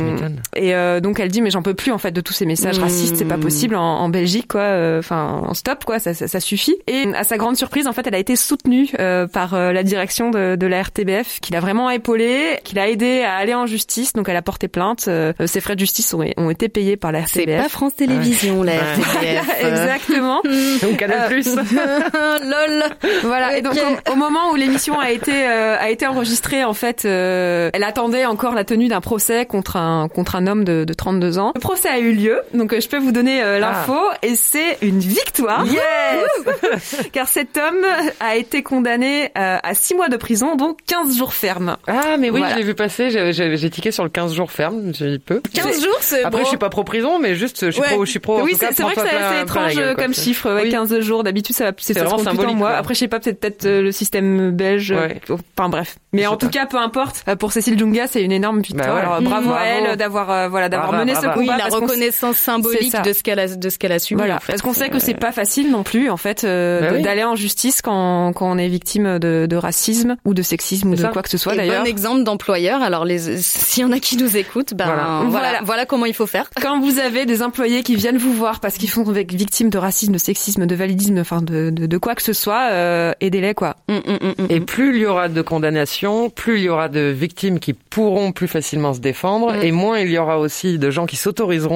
et 0.57 0.75
euh, 0.75 1.01
donc 1.01 1.21
elle 1.21 1.29
dit, 1.29 1.43
mais 1.43 1.51
j'en 1.51 1.63
peux 1.63 1.75
plus 1.75 1.93
en 1.99 2.01
fait 2.01 2.13
de 2.13 2.21
tous 2.21 2.33
ces 2.33 2.47
messages 2.47 2.79
Mmh. 2.79 2.83
racistes, 2.85 3.17
c'est 3.17 3.25
pas 3.25 3.39
possible 3.39 3.75
en, 3.75 3.83
en 3.83 4.09
Belgique, 4.09 4.47
quoi. 4.49 4.61
Euh, 4.61 4.99
Enfin, 5.01 5.43
en 5.45 5.55
stop, 5.55 5.85
quoi. 5.85 5.99
Ça, 5.99 6.15
ça, 6.15 6.29
ça 6.29 6.39
suffit. 6.39 6.77
Et 6.87 7.05
à 7.15 7.25
sa 7.25 7.37
grande 7.39 7.57
surprise, 7.57 7.87
en 7.89 7.93
fait, 7.93 8.07
elle 8.07 8.15
a 8.15 8.19
été 8.19 8.37
soutenue 8.37 8.89
euh, 9.01 9.27
par 9.27 9.55
euh, 9.55 9.73
la 9.73 9.83
direction 9.83 10.31
de, 10.31 10.55
de 10.55 10.67
la 10.69 10.83
RTBF, 10.83 11.41
qui 11.41 11.53
l'a 11.53 11.59
vraiment 11.61 11.91
épaulée, 11.91 12.61
qui 12.63 12.75
l'a 12.77 12.89
aidée 12.89 13.23
à 13.23 13.35
aller 13.35 13.55
en 13.55 13.67
justice. 13.67 14.13
Donc 14.13 14.29
elle 14.29 14.37
a 14.37 14.43
porté 14.43 14.69
plainte. 14.69 15.07
Euh, 15.09 15.33
ses 15.47 15.61
frais 15.61 15.75
de 15.75 15.81
justice 15.81 16.15
ont, 16.15 16.25
ont 16.37 16.51
été 16.51 16.69
payés 16.69 16.97
par 16.97 17.11
la 17.11 17.27
C'est 17.27 17.41
RTBF. 17.43 17.63
pas 17.63 17.69
France 17.69 17.95
Télévisions, 17.97 18.63
la 18.63 18.73
Ouais. 18.73 18.79
RTBF. 18.79 19.61
Exactement. 19.65 20.41
Ou 20.91 20.95
Canal 20.97 21.29
Plus. 21.29 21.49
Lol. 21.57 22.83
Voilà. 23.23 23.57
Et 23.59 23.63
donc 23.63 23.75
au, 24.09 24.13
au 24.13 24.17
moment 24.17 24.51
où 24.53 24.57
l'émission 24.57 24.99
a 24.99 25.11
été 25.11 25.33
euh, 25.33 25.77
a 25.79 25.91
été 25.91 26.07
enregistrée, 26.07 26.65
en 26.65 26.75
fait, 26.75 27.05
euh, 27.05 27.71
elle 27.73 27.85
attendait 27.85 28.25
encore 28.27 28.55
la 28.55 28.65
tenue 28.65 28.89
d'un 28.89 29.01
procès 29.01 29.47
contre 29.47 29.77
un 29.77 30.09
contre 30.09 30.37
un 30.37 30.47
homme 30.47 30.65
de, 30.65 30.85
de 30.85 30.93
32 30.93 31.39
ans. 31.39 31.53
Le 31.55 31.61
procès 31.61 31.88
a 31.89 31.99
eu 31.99 32.13
lieu. 32.13 32.41
Donc 32.55 32.73
euh, 32.73 32.81
je 32.81 32.89
peux 32.89 32.99
vous 32.99 33.13
donner 33.13 33.43
euh, 33.43 33.59
l'info 33.59 33.99
et 34.23 34.35
c'est 34.35 34.79
une 34.83 34.99
victoire. 35.01 35.65
Yes 35.67 37.09
Car 37.13 37.29
cet 37.29 37.57
homme 37.57 37.85
a 38.21 38.37
été 38.37 38.63
condamné 38.63 39.31
euh, 39.37 39.57
à 39.63 39.75
6 39.75 39.95
mois 39.95 40.09
de 40.09 40.17
prison, 40.17 40.57
donc 40.57 40.79
15 40.87 41.17
jours 41.17 41.33
ferme. 41.33 41.77
Ah, 41.87 42.17
mais 42.19 42.31
oui, 42.31 42.41
Voilà. 42.41 42.57
j'ai 42.57 42.63
vu 42.63 42.75
passer, 42.75 43.11
j'ai- 43.11 43.33
j'ai 43.33 43.57
j'ai 43.57 43.71
tiqué 43.71 43.91
sur 43.93 44.05
le 44.05 44.11
15 44.11 44.35
jours 44.35 44.51
ferme, 44.51 44.93
j'ai 44.95 45.19
peu. 45.19 45.41
15 45.55 45.83
jours, 45.83 45.97
c'est 46.01 46.23
Après, 46.25 46.39
bon. 46.41 46.45
je 46.45 46.49
suis 46.49 46.59
pas 46.59 46.69
pro 46.71 46.85
prison, 46.85 47.19
mais 47.19 47.35
juste, 47.35 47.67
je 47.67 47.71
suis 47.71 47.81
Ouais. 47.81 47.89
pro, 47.89 48.05
je 48.05 48.11
suis 48.11 48.19
pro. 48.21 48.41
oui, 48.43 48.55
c'est 48.59 48.73
c'est 48.73 48.83
vrai 48.83 48.95
que 48.95 49.01
c'est 49.01 49.09
c'est 49.09 49.43
étrange 49.43 49.75
gueule, 49.75 49.95
quoi. 49.95 50.05
comme 50.05 50.15
chiffre, 50.15 50.53
ouais, 50.55 50.63
Oui. 50.65 50.71
15 50.71 51.01
jours. 51.01 51.25
D'habitude, 51.25 51.55
ça, 51.57 51.67
c'est 51.79 51.89
C'est 51.89 51.95
ça 51.95 52.01
se 52.01 52.05
vraiment 52.05 52.17
compte 52.19 52.27
plutôt 52.29 52.39
en 52.39 52.43
symbolique, 52.43 52.59
mois. 52.59 52.71
ouais. 52.71 52.77
Après, 52.77 52.95
je 52.95 52.99
sais 53.01 53.09
pas, 53.09 53.21
peut-être 53.21 53.41
peut-être 53.41 53.65
euh, 53.67 53.83
le 53.83 53.93
système 53.93 54.51
belge. 54.51 54.91
Ouais. 54.93 55.21
euh, 55.31 55.37
Enfin 55.59 55.69
bref. 55.69 55.97
Mais 56.13 56.23
Je 56.23 56.29
en 56.29 56.37
tout 56.37 56.49
cas, 56.49 56.67
peu 56.67 56.77
importe. 56.79 57.25
Euh, 57.29 57.37
Pour 57.37 57.53
Cécile 57.53 57.79
Djunga, 57.79 58.07
c'est 58.07 58.23
une 58.23 58.33
énorme 58.33 58.61
victoire. 58.61 58.87
Bah 58.89 58.95
ouais. 58.95 59.01
Alors 59.01 59.21
Mmh. 59.21 59.25
bravo, 59.25 59.53
à 59.53 59.65
elle 59.65 59.97
d'avoir 59.97 60.31
euh, 60.31 60.49
voilà 60.49 60.69
d'avoir 60.69 60.93
mené 60.93 61.13
brava. 61.13 61.29
ce 61.29 61.35
combat. 61.39 61.53
Oui, 61.55 61.61
reconnaissance 61.75 62.37
symbolique 62.37 62.95
de 63.05 63.13
ce 63.13 63.23
qu'elle 63.23 63.39
a, 63.39 63.49
de 63.49 63.69
ce 63.69 63.79
qu'elle 63.79 63.93
a 63.93 63.99
subi. 63.99 64.19
Voilà, 64.19 64.37
en 64.37 64.41
fait. 64.41 64.53
parce 64.53 64.63
qu'on 64.63 64.73
sait 64.73 64.89
que 64.89 64.99
c'est 64.99 65.15
pas 65.15 65.33
facile 65.33 65.71
non 65.71 65.83
plus, 65.83 66.11
en 66.11 66.17
fait, 66.17 66.45
euh, 66.45 66.81
Bah 66.81 66.91
de- 66.91 66.97
oui. 66.97 67.03
d'aller 67.03 67.25
en 67.25 67.37
justice 67.37 67.83
quand, 67.83 68.33
quand 68.35 68.51
on 68.51 68.59
est 68.59 68.69
victime 68.69 69.19
de, 69.19 69.47
de 69.49 69.57
racisme 69.57 70.17
ou 70.25 70.35
de 70.35 70.43
sexisme 70.43 70.91
ou 70.91 70.95
de 70.95 71.01
ça. 71.03 71.09
quoi 71.09 71.23
que 71.23 71.29
ce 71.31 71.39
soit 71.39 71.55
d'ailleurs. 71.55 71.83
bon 71.85 71.89
exemple 71.91 72.23
d'employeur. 72.25 72.83
Alors, 72.83 73.05
les, 73.05 73.41
s'il 73.43 73.83
y 73.83 73.87
en 73.87 73.93
a 73.93 73.99
qui 73.99 74.17
nous 74.17 74.37
écoutent, 74.37 74.75
ben 74.75 74.87
Voilà. 74.87 75.03
voilà. 75.27 75.29
Voilà. 75.49 75.61
Voilà, 75.65 75.87
comment 75.87 76.07
il 76.07 76.15
faut 76.15 76.27
faire. 76.27 76.51
Quand 76.61 76.81
vous 76.81 76.99
avez 76.99 77.27
des 77.27 77.43
employés 77.43 77.83
qui 77.83 77.95
viennent 77.97 78.19
vous 78.19 78.33
voir 78.33 78.61
parce 78.61 78.75
qu'ils 78.77 78.91
sont 78.91 79.03
victimes 79.05 79.71
de 79.71 79.79
racisme, 79.79 80.13
de 80.13 80.19
sexisme, 80.19 80.67
de 80.67 80.75
validisme, 80.75 81.19
enfin 81.19 81.43
de, 81.43 81.71
de, 81.71 81.87
de 81.87 81.99
quoi 81.99 82.15
que 82.15 82.23
ce 82.23 82.33
soit, 82.33 82.69
euh, 82.73 83.13
aidez-les 83.21 83.55
quoi. 83.55 83.77
Mm, 83.89 83.95
mm, 83.95 83.99
mm, 84.13 84.43
mm. 84.43 84.47
Et 84.51 84.61
plus 84.61 84.97
il 84.97 85.03
y 85.03 85.07
aura 85.07 85.29
de 85.29 85.43
condamnations, 85.43 86.31
plus 86.31 86.59
il 86.59 86.65
y 86.65 86.69
aura 86.69 86.89
de 86.89 87.01
victimes 87.01 87.59
qui 87.61 87.73
pourront 87.75 88.33
plus 88.33 88.49
facilement 88.49 88.95
se 88.95 89.01
défendre, 89.01 89.53
Mm. 89.53 89.63
et 89.63 89.73
moins 89.73 89.99
il 90.01 90.11
y 90.11 90.19
aura 90.19 90.39
aussi 90.39 90.79
de 90.79 90.91
gens 90.91 91.07
qui 91.07 91.17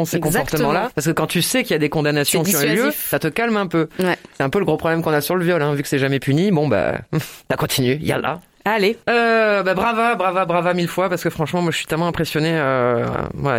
ces 0.05 0.21
comportements-là. 0.21 0.91
Parce 0.95 1.07
que 1.07 1.13
quand 1.13 1.27
tu 1.27 1.43
sais 1.43 1.63
qu'il 1.63 1.73
y 1.73 1.75
a 1.75 1.79
des 1.79 1.89
condamnations 1.89 2.43
qui 2.43 2.57
ont 2.57 2.63
eu 2.63 2.75
lieu, 2.77 2.91
ça 2.93 3.19
te 3.19 3.29
calme 3.29 3.57
un 3.57 3.67
peu. 3.67 3.89
Ouais. 3.99 4.17
C'est 4.37 4.43
un 4.43 4.51
peu 4.51 4.59
le 4.59 4.65
gros 4.65 4.77
problème 4.77 5.03
qu'on 5.03 5.13
a 5.13 5.21
sur 5.21 5.37
le 5.37 5.45
viol, 5.45 5.61
hein. 5.63 5.75
vu 5.75 5.83
que 5.83 5.89
c'est 5.89 5.99
jamais 5.99 6.21
puni. 6.21 6.51
Bon 6.51 6.69
bah, 6.69 6.99
ça 7.51 7.57
continue, 7.57 7.97
yalla. 8.01 8.41
Allez. 8.65 8.97
Euh, 9.11 9.65
bah 9.65 9.75
brava, 9.75 10.15
brava, 10.15 10.45
brava 10.45 10.73
mille 10.73 10.87
fois 10.87 11.09
parce 11.09 11.25
que 11.25 11.31
franchement, 11.31 11.63
moi 11.63 11.73
je 11.73 11.79
suis 11.79 11.87
tellement 11.87 12.07
impressionné. 12.07 12.51
Euh, 12.55 13.05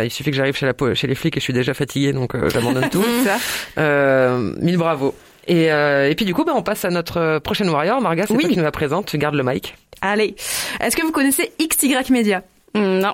il 0.02 0.10
suffit 0.10 0.30
que 0.30 0.36
j'arrive 0.36 0.56
chez 0.56 0.64
la 0.64 0.72
po- 0.72 0.94
chez 0.94 1.06
les 1.06 1.14
flics 1.14 1.36
et 1.36 1.40
je 1.40 1.44
suis 1.44 1.52
déjà 1.52 1.74
fatigué, 1.74 2.14
donc 2.14 2.34
euh, 2.34 2.48
j'abandonne 2.48 2.88
tout. 2.88 3.04
Ça. 3.24 3.36
Euh, 3.76 4.54
mille 4.62 4.78
bravo. 4.78 5.14
Et, 5.46 5.70
euh, 5.70 6.08
et 6.08 6.14
puis 6.14 6.24
du 6.24 6.32
coup, 6.32 6.44
bah, 6.44 6.52
on 6.56 6.62
passe 6.62 6.86
à 6.86 6.90
notre 6.90 7.38
prochaine 7.40 7.68
warrior. 7.68 8.00
Marga, 8.00 8.24
c'est 8.26 8.32
Oui. 8.32 8.40
toi 8.44 8.50
qui 8.50 8.56
nous 8.56 8.62
la 8.64 8.70
présente. 8.70 9.04
Tu 9.04 9.18
gardes 9.18 9.34
le 9.34 9.42
mic. 9.42 9.76
Allez. 10.00 10.36
Est-ce 10.80 10.96
que 10.96 11.02
vous 11.02 11.12
connaissez 11.12 11.52
XY 11.60 12.10
Media? 12.10 12.42
Mm, 12.74 13.00
Non. 13.00 13.12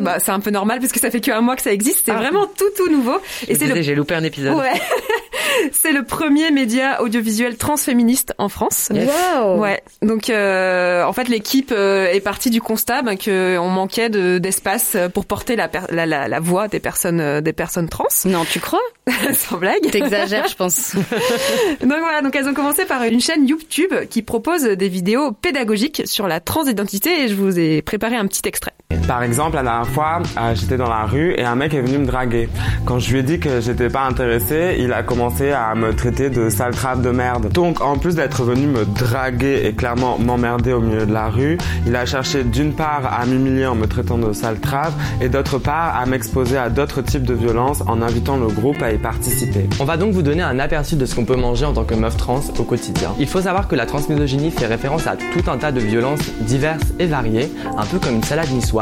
Bah, 0.00 0.18
c'est 0.20 0.30
un 0.30 0.40
peu 0.40 0.50
normal 0.50 0.78
parce 0.80 0.92
que 0.92 1.00
ça 1.00 1.10
fait 1.10 1.20
qu'un 1.20 1.40
mois 1.40 1.56
que 1.56 1.62
ça 1.62 1.72
existe. 1.72 2.02
C'est 2.06 2.12
Ah. 2.12 2.16
vraiment 2.18 2.46
tout 2.46 2.68
tout 2.76 2.88
nouveau. 2.90 3.16
Et 3.48 3.52
Et 3.52 3.54
c'est 3.56 3.66
le 3.66 3.82
j'ai 3.82 3.94
loupé 3.94 4.14
un 4.14 4.22
épisode. 4.22 4.54
ouais. 4.56 4.72
c'est 5.72 5.92
le 5.92 6.04
premier 6.04 6.50
média 6.50 7.02
audiovisuel 7.02 7.56
transféministe 7.56 8.32
en 8.38 8.48
France. 8.48 8.90
Yes. 8.94 9.08
Wow. 9.08 9.56
Ouais. 9.58 9.82
Donc 10.02 10.30
euh, 10.30 11.02
en 11.04 11.12
fait 11.12 11.28
l'équipe 11.28 11.72
euh, 11.74 12.06
est 12.12 12.20
partie 12.20 12.50
du 12.50 12.60
constat 12.60 13.02
ben, 13.02 13.16
que 13.16 13.56
on 13.58 13.68
manquait 13.70 14.08
de 14.10 14.38
d'espace 14.38 14.96
pour 15.14 15.24
porter 15.26 15.56
la, 15.56 15.68
per- 15.68 15.80
la, 15.90 16.06
la, 16.06 16.28
la 16.28 16.40
voix 16.40 16.68
des 16.68 16.80
personnes 16.80 17.20
euh, 17.20 17.40
des 17.40 17.52
personnes 17.52 17.88
trans. 17.88 18.04
Non, 18.24 18.44
tu 18.44 18.60
crois? 18.60 18.78
Sans 19.34 19.56
blague. 19.56 19.90
T'exagères, 19.90 20.46
je 20.48 20.54
pense. 20.54 20.94
Donc 21.80 21.98
voilà, 21.98 22.20
donc 22.22 22.36
elles 22.36 22.46
ont 22.48 22.54
commencé 22.54 22.84
par 22.84 23.02
une 23.04 23.20
chaîne 23.20 23.46
YouTube 23.48 23.92
qui 24.10 24.22
propose 24.22 24.62
des 24.64 24.88
vidéos 24.88 25.32
pédagogiques 25.32 26.02
sur 26.06 26.28
la 26.28 26.40
transidentité 26.40 27.22
et 27.24 27.28
je 27.28 27.34
vous 27.34 27.58
ai 27.58 27.82
préparé 27.82 28.16
un 28.16 28.26
petit 28.26 28.42
extrait. 28.46 28.72
Par 29.08 29.22
exemple, 29.22 29.56
la 29.56 29.62
dernière 29.62 29.88
fois, 29.88 30.22
euh, 30.38 30.54
j'étais 30.54 30.78
dans 30.78 30.88
la 30.88 31.04
rue 31.04 31.34
et 31.36 31.44
un 31.44 31.54
mec 31.54 31.74
est 31.74 31.80
venu 31.80 31.98
me 31.98 32.06
draguer. 32.06 32.48
Quand 32.86 32.98
je 32.98 33.12
lui 33.12 33.20
ai 33.20 33.22
dit 33.22 33.38
que 33.38 33.60
j'étais 33.60 33.88
pas 33.88 34.04
intéressé, 34.04 34.76
il 34.80 34.92
a 34.94 35.02
commencé 35.02 35.50
à 35.50 35.74
me 35.74 35.94
traiter 35.94 36.30
de 36.30 36.48
sale 36.48 36.74
trappe 36.74 37.02
de 37.02 37.10
merde. 37.10 37.50
Donc, 37.52 37.82
en 37.82 37.98
plus 37.98 38.14
d'être 38.14 38.44
venu 38.44 38.66
me 38.66 38.86
draguer 38.86 39.62
et 39.64 39.74
clairement 39.74 40.18
m'emmerder 40.18 40.72
au 40.72 40.80
milieu 40.80 41.04
de 41.04 41.12
la 41.12 41.28
rue, 41.28 41.58
il 41.86 41.96
a 41.96 42.06
cherché 42.06 42.44
d'une 42.44 42.72
part 42.72 43.10
à 43.12 43.26
m'humilier 43.26 43.66
en 43.66 43.74
me 43.74 43.86
traitant 43.86 44.16
de 44.16 44.32
sale 44.32 44.58
trappe 44.58 44.94
et 45.20 45.28
d'autre 45.28 45.58
part 45.58 45.94
à 45.94 46.06
m'exposer 46.06 46.56
à 46.56 46.70
d'autres 46.70 47.02
types 47.02 47.24
de 47.24 47.34
violences 47.34 47.82
en 47.86 48.00
invitant 48.00 48.38
le 48.38 48.48
groupe 48.48 48.80
à 48.82 48.92
y 48.92 48.98
participer. 48.98 49.68
On 49.80 49.84
va 49.84 49.98
donc 49.98 50.12
vous 50.12 50.22
donner 50.22 50.42
un 50.42 50.58
aperçu 50.58 50.96
de 50.96 51.04
ce 51.04 51.14
qu'on 51.14 51.26
peut 51.26 51.36
manger 51.36 51.66
en 51.66 51.74
tant 51.74 51.84
que 51.84 51.94
meuf 51.94 52.16
trans 52.16 52.40
au 52.58 52.62
quotidien. 52.62 53.14
Il 53.18 53.26
faut 53.26 53.42
savoir 53.42 53.68
que 53.68 53.74
la 53.74 53.84
transmisogynie 53.84 54.50
fait 54.50 54.66
référence 54.66 55.06
à 55.06 55.16
tout 55.16 55.50
un 55.50 55.58
tas 55.58 55.72
de 55.72 55.80
violences 55.80 56.20
diverses 56.40 56.92
et 56.98 57.06
variées, 57.06 57.52
un 57.76 57.84
peu 57.84 57.98
comme 57.98 58.16
une 58.16 58.22
salade 58.22 58.50
niçoise, 58.50 58.77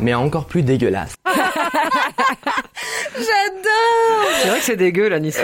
mais 0.00 0.14
encore 0.14 0.46
plus 0.46 0.62
dégueulasse. 0.62 1.14
J'adore 3.14 4.28
C'est 4.42 4.48
vrai 4.48 4.58
que 4.58 4.64
c'est 4.64 4.76
dégueu 4.76 5.08
la 5.08 5.20
Nice. 5.20 5.38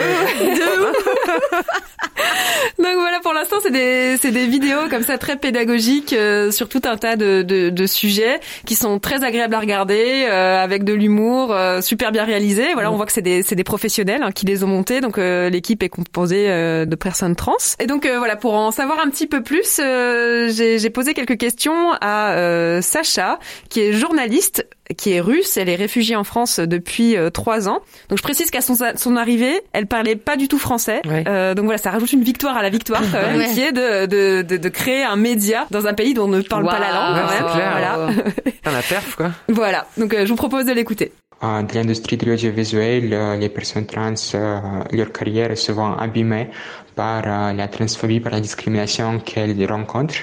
Donc 2.77 2.93
voilà, 2.95 3.19
pour 3.21 3.33
l'instant, 3.33 3.57
c'est 3.61 3.71
des, 3.71 4.17
c'est 4.17 4.31
des 4.31 4.47
vidéos 4.47 4.89
comme 4.89 5.03
ça 5.03 5.17
très 5.17 5.35
pédagogiques 5.37 6.13
euh, 6.13 6.51
sur 6.51 6.67
tout 6.69 6.81
un 6.85 6.97
tas 6.97 7.15
de, 7.15 7.41
de, 7.41 7.69
de 7.69 7.85
sujets 7.85 8.39
qui 8.65 8.75
sont 8.75 8.99
très 8.99 9.23
agréables 9.23 9.53
à 9.55 9.59
regarder, 9.59 10.25
euh, 10.29 10.61
avec 10.61 10.83
de 10.83 10.93
l'humour, 10.93 11.51
euh, 11.51 11.81
super 11.81 12.11
bien 12.11 12.25
réalisés. 12.25 12.73
Voilà, 12.73 12.91
on 12.91 12.95
voit 12.95 13.05
que 13.05 13.11
c'est 13.11 13.21
des, 13.21 13.43
c'est 13.43 13.55
des 13.55 13.63
professionnels 13.63 14.23
hein, 14.23 14.31
qui 14.31 14.45
les 14.45 14.63
ont 14.63 14.67
montés. 14.67 15.01
Donc 15.01 15.17
euh, 15.17 15.49
l'équipe 15.49 15.81
est 15.83 15.89
composée 15.89 16.49
euh, 16.49 16.85
de 16.85 16.95
personnes 16.95 17.35
trans. 17.35 17.55
Et 17.79 17.87
donc 17.87 18.05
euh, 18.05 18.17
voilà, 18.17 18.35
pour 18.35 18.53
en 18.53 18.71
savoir 18.71 18.99
un 18.99 19.09
petit 19.09 19.27
peu 19.27 19.41
plus, 19.41 19.79
euh, 19.79 20.49
j'ai, 20.49 20.79
j'ai 20.79 20.89
posé 20.89 21.13
quelques 21.13 21.37
questions 21.37 21.93
à 22.01 22.33
euh, 22.33 22.81
Sacha, 22.81 23.39
qui 23.69 23.81
est 23.81 23.93
journaliste 23.93 24.65
qui 24.97 25.13
est 25.13 25.19
russe, 25.21 25.57
elle 25.57 25.69
est 25.69 25.75
réfugiée 25.75 26.15
en 26.15 26.23
France 26.23 26.59
depuis 26.59 27.15
euh, 27.17 27.29
trois 27.29 27.67
ans. 27.67 27.79
Donc 28.09 28.17
je 28.19 28.23
précise 28.23 28.51
qu'à 28.51 28.61
son, 28.61 28.75
son 28.95 29.15
arrivée, 29.15 29.61
elle 29.73 29.87
parlait 29.87 30.15
pas 30.15 30.35
du 30.37 30.47
tout 30.47 30.59
français. 30.59 31.01
Ouais. 31.05 31.23
Euh, 31.27 31.53
donc 31.55 31.65
voilà, 31.65 31.77
ça 31.77 31.91
rajoute 31.91 32.13
une 32.13 32.23
victoire 32.23 32.55
à 32.57 32.61
la 32.63 32.69
victoire, 32.69 33.01
quand 33.11 33.21
même, 33.21 33.37
Ouais. 33.39 33.49
qui 33.53 33.61
est 33.61 33.71
de, 33.71 34.05
de, 34.05 34.41
de, 34.43 34.57
de 34.57 34.69
créer 34.69 35.03
un 35.03 35.15
média 35.15 35.65
dans 35.71 35.87
un 35.87 35.93
pays 35.93 36.13
dont 36.13 36.25
on 36.25 36.27
ne 36.27 36.41
parle 36.41 36.65
pas 36.65 36.79
la 36.79 36.91
langue. 36.91 37.15
Ouais, 37.15 37.21
quand 37.21 37.29
c'est 37.29 37.43
même. 37.43 37.53
clair. 37.53 37.71
Voilà. 37.71 38.09
La 38.77 38.81
perf 38.81 39.15
quoi. 39.15 39.31
voilà. 39.47 39.85
Donc 39.97 40.13
euh, 40.13 40.23
je 40.25 40.29
vous 40.29 40.35
propose 40.35 40.65
de 40.65 40.73
l'écouter. 40.73 41.11
Euh, 41.43 41.61
de 41.63 41.73
l'industrie 41.75 42.17
de 42.17 42.25
l'audiovisuel, 42.25 43.13
euh, 43.13 43.35
les 43.37 43.49
personnes 43.49 43.85
trans, 43.85 44.13
euh, 44.33 44.59
leur 44.91 45.11
carrière 45.11 45.51
est 45.51 45.55
souvent 45.55 45.95
abîmée 45.97 46.49
par 46.95 47.23
euh, 47.25 47.53
la 47.53 47.67
transphobie, 47.67 48.19
par 48.19 48.31
la 48.31 48.39
discrimination 48.39 49.19
qu'elles 49.19 49.65
rencontrent. 49.71 50.15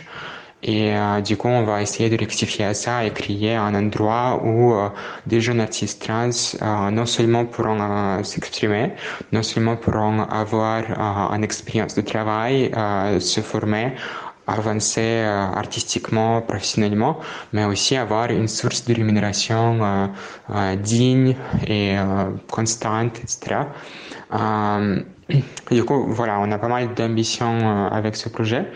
Et 0.64 0.94
euh, 0.94 1.20
du 1.20 1.36
coup, 1.36 1.48
on 1.48 1.64
va 1.64 1.82
essayer 1.82 2.08
de 2.08 2.16
rectifier 2.16 2.72
ça 2.74 3.04
et 3.04 3.10
créer 3.10 3.56
un 3.56 3.74
endroit 3.74 4.40
où 4.44 4.74
euh, 4.74 4.88
des 5.26 5.40
jeunes 5.40 5.60
artistes 5.60 6.02
trans 6.02 6.30
euh, 6.30 6.90
non 6.90 7.04
seulement 7.04 7.44
pourront 7.46 7.80
euh, 7.80 8.22
s'exprimer, 8.22 8.92
non 9.32 9.42
seulement 9.42 9.74
pourront 9.74 10.22
avoir 10.22 10.82
euh, 10.88 11.34
une 11.34 11.42
expérience 11.42 11.96
de 11.96 12.02
travail, 12.02 12.70
euh, 12.76 13.18
se 13.18 13.40
former, 13.40 13.94
avancer 14.46 15.22
artistiquement, 15.22 16.42
professionnellement, 16.42 17.18
mais 17.52 17.64
aussi 17.64 17.96
avoir 17.96 18.30
une 18.30 18.48
source 18.48 18.84
de 18.84 18.92
rémunération 18.92 20.10
digne 20.82 21.36
et 21.68 21.94
constante, 22.50 23.20
etc. 23.20 23.66
Du 25.70 25.84
coup, 25.84 26.06
voilà, 26.08 26.40
on 26.40 26.50
a 26.50 26.58
pas 26.58 26.68
mal 26.68 26.92
d'ambition 26.92 27.88
avec 27.90 28.16
ce 28.16 28.28
projet. 28.28 28.66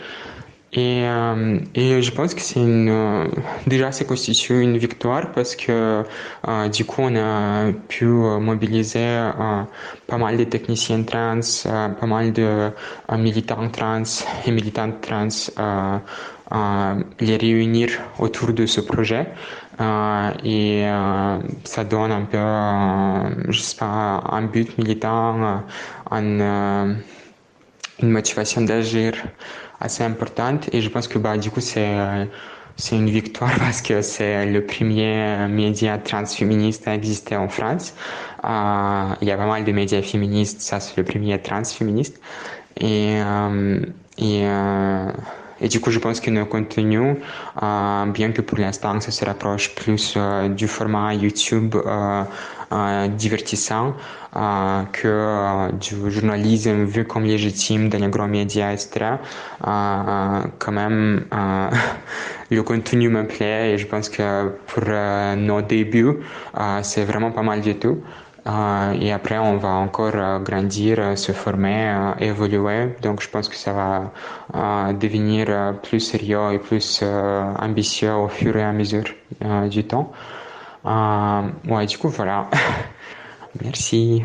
Et, 0.77 1.05
euh, 1.07 1.59
et 1.74 2.03
je 2.03 2.11
pense 2.12 2.35
que 2.35 2.43
c'est 2.43 2.61
euh, 2.61 3.27
déjà 3.66 3.93
c'est 3.93 4.05
constitue 4.05 4.61
une 4.61 4.77
victoire 4.77 5.33
parce 5.33 5.57
que 5.57 6.05
euh, 6.47 6.68
du 6.68 6.85
coup 6.85 7.01
on 7.01 7.16
a 7.16 7.72
pu 7.89 8.05
mobiliser 8.05 9.31
pas 10.07 10.18
mal 10.18 10.37
de 10.37 10.45
techniciens 10.45 11.03
trans, 11.03 11.41
pas 11.64 12.07
mal 12.07 12.31
de 12.35 12.70
militants 13.16 13.70
trans 13.70 14.03
et 14.47 14.51
militantes 14.51 15.01
trans, 15.01 15.29
les 17.20 17.37
réunir 17.39 17.89
autour 18.18 18.53
de 18.53 18.66
ce 18.66 18.83
projet. 18.83 19.27
et 20.45 20.85
ça 21.64 21.85
donne 21.85 22.12
un 22.12 22.27
peu, 22.33 23.51
je 23.51 23.61
sais 23.61 23.77
pas, 23.79 24.22
un 24.31 24.43
but 24.43 24.77
militant, 24.77 25.62
une 26.12 26.97
motivation 28.03 28.61
d'agir 28.61 29.14
assez 29.81 30.05
importante 30.05 30.68
et 30.72 30.81
je 30.81 30.89
pense 30.89 31.09
que 31.09 31.18
bah, 31.18 31.37
du 31.37 31.51
coup 31.51 31.61
c'est 31.61 31.87
euh, 31.87 32.24
c'est 32.77 32.97
une 32.97 33.09
victoire 33.09 33.55
parce 33.59 33.83
que 33.83 34.03
c'est 34.03 34.47
le 34.47 34.64
premier 34.64 35.47
média 35.49 35.99
transféministe 35.99 36.87
à 36.89 36.95
exister 36.95 37.37
en 37.37 37.49
France. 37.49 37.95
Euh, 38.45 39.14
il 39.22 39.29
y 39.29 39.31
a 39.31 39.37
pas 39.37 39.47
mal 39.47 39.64
de 39.64 39.72
médias 39.72 40.03
féministes, 40.03 40.61
ça 40.61 40.81
c'est 40.81 40.97
le 40.97 41.05
premier 41.05 41.41
transféministe. 41.41 42.20
Et, 42.79 43.16
euh, 43.18 43.81
et, 44.18 44.43
euh, 44.45 45.11
et 45.61 45.68
du 45.68 45.81
coup, 45.81 45.91
je 45.91 45.99
pense 45.99 46.20
que 46.20 46.31
nos 46.31 46.45
contenus, 46.45 47.16
euh, 47.62 48.07
bien 48.07 48.33
que 48.33 48.43
pour 48.43 48.59
l'instant 48.59 49.01
ça 49.01 49.11
se 49.11 49.24
rapproche 49.24 49.74
plus 49.74 50.14
euh, 50.16 50.49
du 50.49 50.68
format 50.68 51.14
YouTube 51.14 51.74
divertissant, 53.17 53.95
euh, 54.37 54.83
que 54.93 55.09
euh, 55.09 55.73
du 55.73 56.11
journalisme 56.11 56.85
vu 56.85 57.07
comme 57.07 57.25
légitime 57.25 57.89
dans 57.89 57.99
les 57.99 58.09
grands 58.09 58.29
médias, 58.29 58.73
etc. 58.73 59.19
Euh, 59.67 60.43
quand 60.59 60.73
même, 60.73 61.25
le 62.51 62.62
contenu 62.62 63.09
me 63.09 63.27
plaît 63.27 63.73
et 63.73 63.79
je 63.79 63.87
pense 63.87 64.11
que 64.11 64.51
pour 64.67 64.85
nos 65.37 65.62
débuts, 65.62 66.19
c'est 66.83 67.05
vraiment 67.05 67.31
pas 67.31 67.43
mal 67.43 67.61
du 67.62 67.77
tout. 67.77 67.99
et 69.01 69.12
après, 69.12 69.39
on 69.39 69.57
va 69.57 69.71
encore 69.71 70.43
grandir, 70.43 71.17
se 71.17 71.33
former, 71.33 72.12
évoluer. 72.21 72.95
Donc, 73.03 73.23
je 73.23 73.29
pense 73.31 73.49
que 73.49 73.57
ça 73.57 73.73
va 73.73 74.93
devenir 74.93 75.75
plus 75.83 76.01
sérieux 76.01 76.53
et 76.53 76.59
plus 76.59 77.03
ambitieux 77.59 78.14
au 78.14 78.29
fur 78.29 78.57
et 78.57 78.62
à 78.62 78.73
mesure 78.73 79.05
du 79.71 79.85
temps. 79.85 80.12
Ouais, 80.87 81.87
du 81.87 81.99
coup, 81.99 82.09
voilà. 82.09 82.49
Merci. 83.62 84.22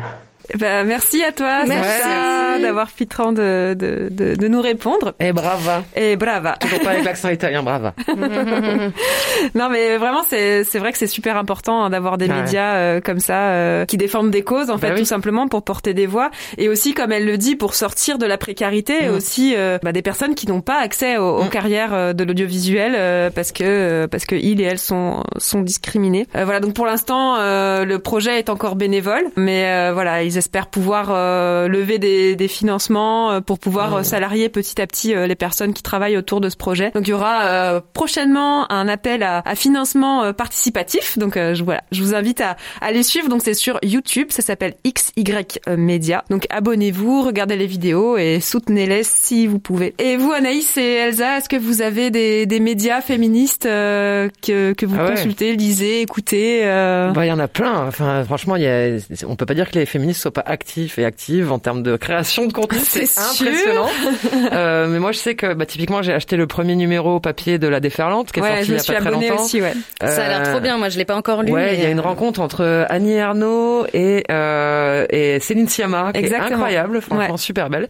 Bah, 0.58 0.84
merci 0.84 1.22
à 1.22 1.32
toi, 1.32 1.64
merci 1.66 2.62
d'avoir 2.62 2.88
pris 2.88 3.08
le 3.08 3.32
de, 3.32 3.74
de, 3.74 4.08
de, 4.10 4.34
de, 4.34 4.48
nous 4.48 4.60
répondre. 4.60 5.14
Et 5.20 5.32
brava. 5.32 5.84
Et 5.96 6.16
brava. 6.16 6.56
Toujours 6.60 6.80
pas 6.80 6.90
avec 6.90 7.04
l'accent 7.04 7.30
italien, 7.30 7.62
brava. 7.62 7.94
non, 9.54 9.68
mais 9.70 9.96
vraiment, 9.96 10.22
c'est, 10.26 10.64
c'est 10.64 10.78
vrai 10.78 10.92
que 10.92 10.98
c'est 10.98 11.06
super 11.06 11.36
important 11.36 11.84
hein, 11.84 11.90
d'avoir 11.90 12.18
des 12.18 12.28
médias 12.28 12.74
euh, 12.74 13.00
comme 13.00 13.20
ça 13.20 13.50
euh, 13.50 13.84
qui 13.84 13.96
défendent 13.96 14.30
des 14.30 14.42
causes, 14.42 14.70
en 14.70 14.76
bah 14.76 14.88
fait, 14.88 14.94
tout 14.96 15.04
simplement 15.04 15.48
pour 15.48 15.62
porter 15.62 15.94
des 15.94 16.06
voix. 16.06 16.30
Et 16.58 16.68
aussi, 16.68 16.94
comme 16.94 17.12
elle 17.12 17.26
le 17.26 17.38
dit, 17.38 17.56
pour 17.56 17.74
sortir 17.74 18.18
de 18.18 18.26
la 18.26 18.38
précarité, 18.38 19.08
mm. 19.08 19.14
aussi 19.14 19.54
euh, 19.56 19.78
bah, 19.82 19.92
des 19.92 20.02
personnes 20.02 20.34
qui 20.34 20.46
n'ont 20.48 20.60
pas 20.60 20.78
accès 20.78 21.16
aux, 21.16 21.44
mm. 21.44 21.48
carrières 21.48 22.14
de 22.14 22.24
l'audiovisuel 22.24 23.30
parce 23.34 23.52
que 23.52 24.06
parce 24.06 24.24
que 24.24 24.34
ils 24.34 24.60
et 24.60 24.64
elles 24.64 24.78
sont 24.78 25.22
sont 25.38 25.60
discriminés. 25.60 26.26
voilà, 26.34 26.60
donc 26.60 26.74
pour 26.74 26.86
l'instant, 26.86 27.36
le 27.38 27.96
projet 27.98 28.38
est 28.38 28.48
encore 28.48 28.76
bénévole, 28.76 29.24
mais 29.36 29.90
voilà, 29.92 30.22
ils 30.22 30.38
espèrent 30.42 30.66
pouvoir 30.66 31.08
euh, 31.10 31.68
lever 31.68 31.98
des, 31.98 32.34
des, 32.34 32.48
financements 32.48 33.30
euh, 33.30 33.40
pour 33.40 33.58
pouvoir 33.60 33.94
euh, 33.94 34.02
salarier 34.02 34.48
petit 34.48 34.80
à 34.80 34.86
petit 34.86 35.14
les 35.14 35.34
personnes 35.34 35.72
qui 35.72 35.82
travaillent 35.82 36.16
autour 36.16 36.40
de 36.40 36.48
ce 36.48 36.56
projet. 36.56 36.90
Donc 36.94 37.06
il 37.06 37.10
y 37.10 37.12
aura 37.12 37.80
prochainement 37.92 38.70
un 38.72 38.88
appel 38.88 39.22
à, 39.22 39.42
à 39.44 39.54
financement 39.54 40.32
participatif. 40.32 41.18
Donc 41.18 41.34
je, 41.36 41.62
voilà, 41.62 41.82
je 41.92 42.02
vous 42.02 42.14
invite 42.14 42.40
à, 42.40 42.56
à 42.80 42.92
les 42.92 43.02
suivre. 43.02 43.28
Donc 43.28 43.42
c'est 43.42 43.54
sur 43.54 43.78
YouTube, 43.82 44.28
ça 44.30 44.42
s'appelle 44.42 44.74
XY 44.86 45.60
Media. 45.76 46.24
Donc 46.30 46.46
abonnez-vous, 46.50 47.22
regardez 47.22 47.56
les 47.56 47.66
vidéos 47.66 48.16
et 48.16 48.40
soutenez-les 48.40 49.02
si 49.04 49.46
vous 49.46 49.58
pouvez. 49.58 49.94
Et 49.98 50.16
vous 50.16 50.32
Anaïs 50.32 50.76
et 50.76 50.94
Elsa, 50.94 51.38
est-ce 51.38 51.48
que 51.48 51.56
vous 51.56 51.82
avez 51.82 52.10
des, 52.10 52.46
des 52.46 52.60
médias 52.60 53.00
féministes 53.00 53.64
que, 53.64 54.72
que 54.72 54.86
vous 54.86 54.96
ah 54.98 55.10
consultez, 55.10 55.54
lisez, 55.54 56.00
écoutez 56.00 56.62
Bah 56.62 57.24
il 57.24 57.28
y 57.28 57.32
en 57.32 57.38
a 57.38 57.48
plein. 57.48 57.86
Enfin 57.86 58.24
franchement, 58.24 58.56
il 58.56 58.62
y 58.62 58.66
a, 58.66 58.98
on 59.26 59.36
peut 59.36 59.46
pas 59.46 59.54
dire 59.54 59.70
que 59.70 59.78
les 59.78 59.86
féministes 59.86 60.21
soient 60.22 60.32
pas 60.32 60.44
actifs 60.44 60.98
et 60.98 61.04
actives 61.04 61.52
en 61.52 61.58
termes 61.58 61.82
de 61.82 61.96
création 61.96 62.46
de 62.46 62.52
contenu. 62.52 62.78
C'est 62.82 63.02
impressionnant. 63.18 63.88
euh, 64.52 64.86
mais 64.88 64.98
moi, 64.98 65.12
je 65.12 65.18
sais 65.18 65.34
que 65.34 65.54
bah, 65.54 65.66
typiquement, 65.66 66.02
j'ai 66.02 66.12
acheté 66.12 66.36
le 66.36 66.46
premier 66.46 66.74
numéro 66.74 67.20
papier 67.20 67.58
de 67.58 67.68
La 67.68 67.80
Déferlante 67.80 68.32
qui 68.32 68.40
est 68.40 68.42
sorti 68.42 68.70
il 68.70 68.74
y 68.74 68.96
a 68.96 69.00
pas 69.00 69.00
très 69.00 69.10
longtemps. 69.10 69.42
Aussi, 69.42 69.60
ouais. 69.60 69.74
Ça 70.00 70.24
a 70.24 70.28
l'air 70.28 70.42
trop 70.50 70.60
bien. 70.60 70.78
Moi, 70.78 70.88
je 70.88 70.98
l'ai 70.98 71.04
pas 71.04 71.16
encore 71.16 71.42
lu. 71.42 71.52
Ouais, 71.52 71.74
il 71.74 71.82
y 71.82 71.86
a 71.86 71.90
une 71.90 72.00
rencontre 72.00 72.40
entre 72.40 72.86
Annie 72.88 73.14
Ernaux 73.14 73.86
et 73.92 74.24
euh, 74.30 75.06
et 75.10 75.40
Céline 75.40 75.68
Sciamma 75.68 76.12
qui 76.12 76.20
est 76.20 76.34
incroyable, 76.34 77.00
franchement 77.00 77.36
super 77.36 77.70
belle. 77.70 77.88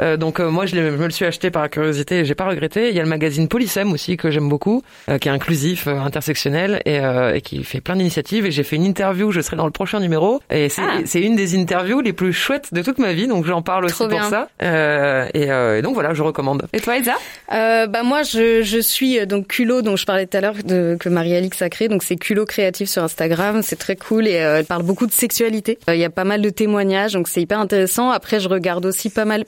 Euh, 0.00 0.16
donc 0.16 0.40
euh, 0.40 0.50
moi, 0.50 0.66
je, 0.66 0.76
je, 0.76 0.80
me 0.80 1.04
le 1.04 1.10
suis 1.10 1.24
acheté 1.24 1.50
par 1.50 1.68
curiosité 1.70 2.20
et 2.20 2.24
j'ai 2.24 2.34
pas 2.34 2.46
regretté. 2.46 2.88
Il 2.88 2.96
y 2.96 3.00
a 3.00 3.02
le 3.02 3.08
magazine 3.08 3.48
Polysem 3.48 3.92
aussi 3.92 4.16
que 4.16 4.30
j'aime 4.30 4.48
beaucoup, 4.48 4.82
euh, 5.08 5.18
qui 5.18 5.28
est 5.28 5.32
inclusif, 5.32 5.86
intersectionnel 5.86 6.82
et, 6.84 7.00
et, 7.34 7.40
qui 7.40 7.62
fait 7.64 7.80
plein 7.80 7.96
d'initiatives. 7.96 8.46
Et 8.46 8.50
j'ai 8.50 8.62
fait 8.62 8.76
une 8.76 8.84
interview. 8.84 9.30
Je 9.30 9.40
serai 9.40 9.56
dans 9.56 9.66
le 9.66 9.72
prochain 9.72 10.00
numéro 10.00 10.40
et 10.50 10.68
c'est 10.68 10.82
ah. 10.82 11.18
une 11.18 11.36
des 11.36 11.58
interviews 11.58 12.00
les 12.00 12.12
plus 12.12 12.32
chouettes 12.32 12.72
de 12.72 12.82
toute 12.82 12.98
ma 12.98 13.12
vie. 13.12 13.26
Donc 13.26 13.44
j'en 13.44 13.62
parle 13.62 13.84
aussi 13.84 14.06
pour 14.06 14.22
ça. 14.24 14.48
Et, 14.60 15.42
et, 15.42 15.82
donc 15.82 15.94
voilà, 15.94 16.14
je 16.14 16.22
recommande. 16.22 16.66
Et 16.72 16.80
toi, 16.80 16.96
Elsa? 16.96 17.16
Bah 17.48 18.02
moi, 18.02 18.22
je, 18.22 18.62
je 18.62 18.78
suis 18.78 19.26
donc 19.26 19.48
Culot, 19.48 19.82
dont 19.82 19.96
je 19.96 20.06
parlais 20.06 20.26
tout 20.26 20.36
à 20.36 20.40
l'heure, 20.40 20.56
que 20.64 21.08
Marie-Alix 21.08 21.60
a 21.62 21.68
créé. 21.68 21.88
Donc 21.88 22.02
c'est 22.02 22.16
Culot 22.16 22.46
créatif 22.46 22.88
sur 22.88 23.02
Instagram. 23.02 23.62
C'est 23.62 23.76
très 23.76 23.96
cool 23.96 24.26
et 24.26 24.32
elle 24.32 24.64
parle 24.64 24.82
beaucoup 24.82 25.06
de 25.06 25.12
sexualité. 25.12 25.78
Il 25.88 25.96
y 25.96 26.04
a 26.04 26.10
pas 26.10 26.24
mal 26.24 26.42
de 26.42 26.50
témoignages, 26.50 27.12
donc 27.12 27.28
c'est 27.28 27.42
hyper 27.42 27.60
intéressant. 27.60 28.10
Après, 28.10 28.40
je 28.40 28.48
regarde 28.48 28.86
aussi 28.86 29.10
pas 29.10 29.24
mal 29.24 29.44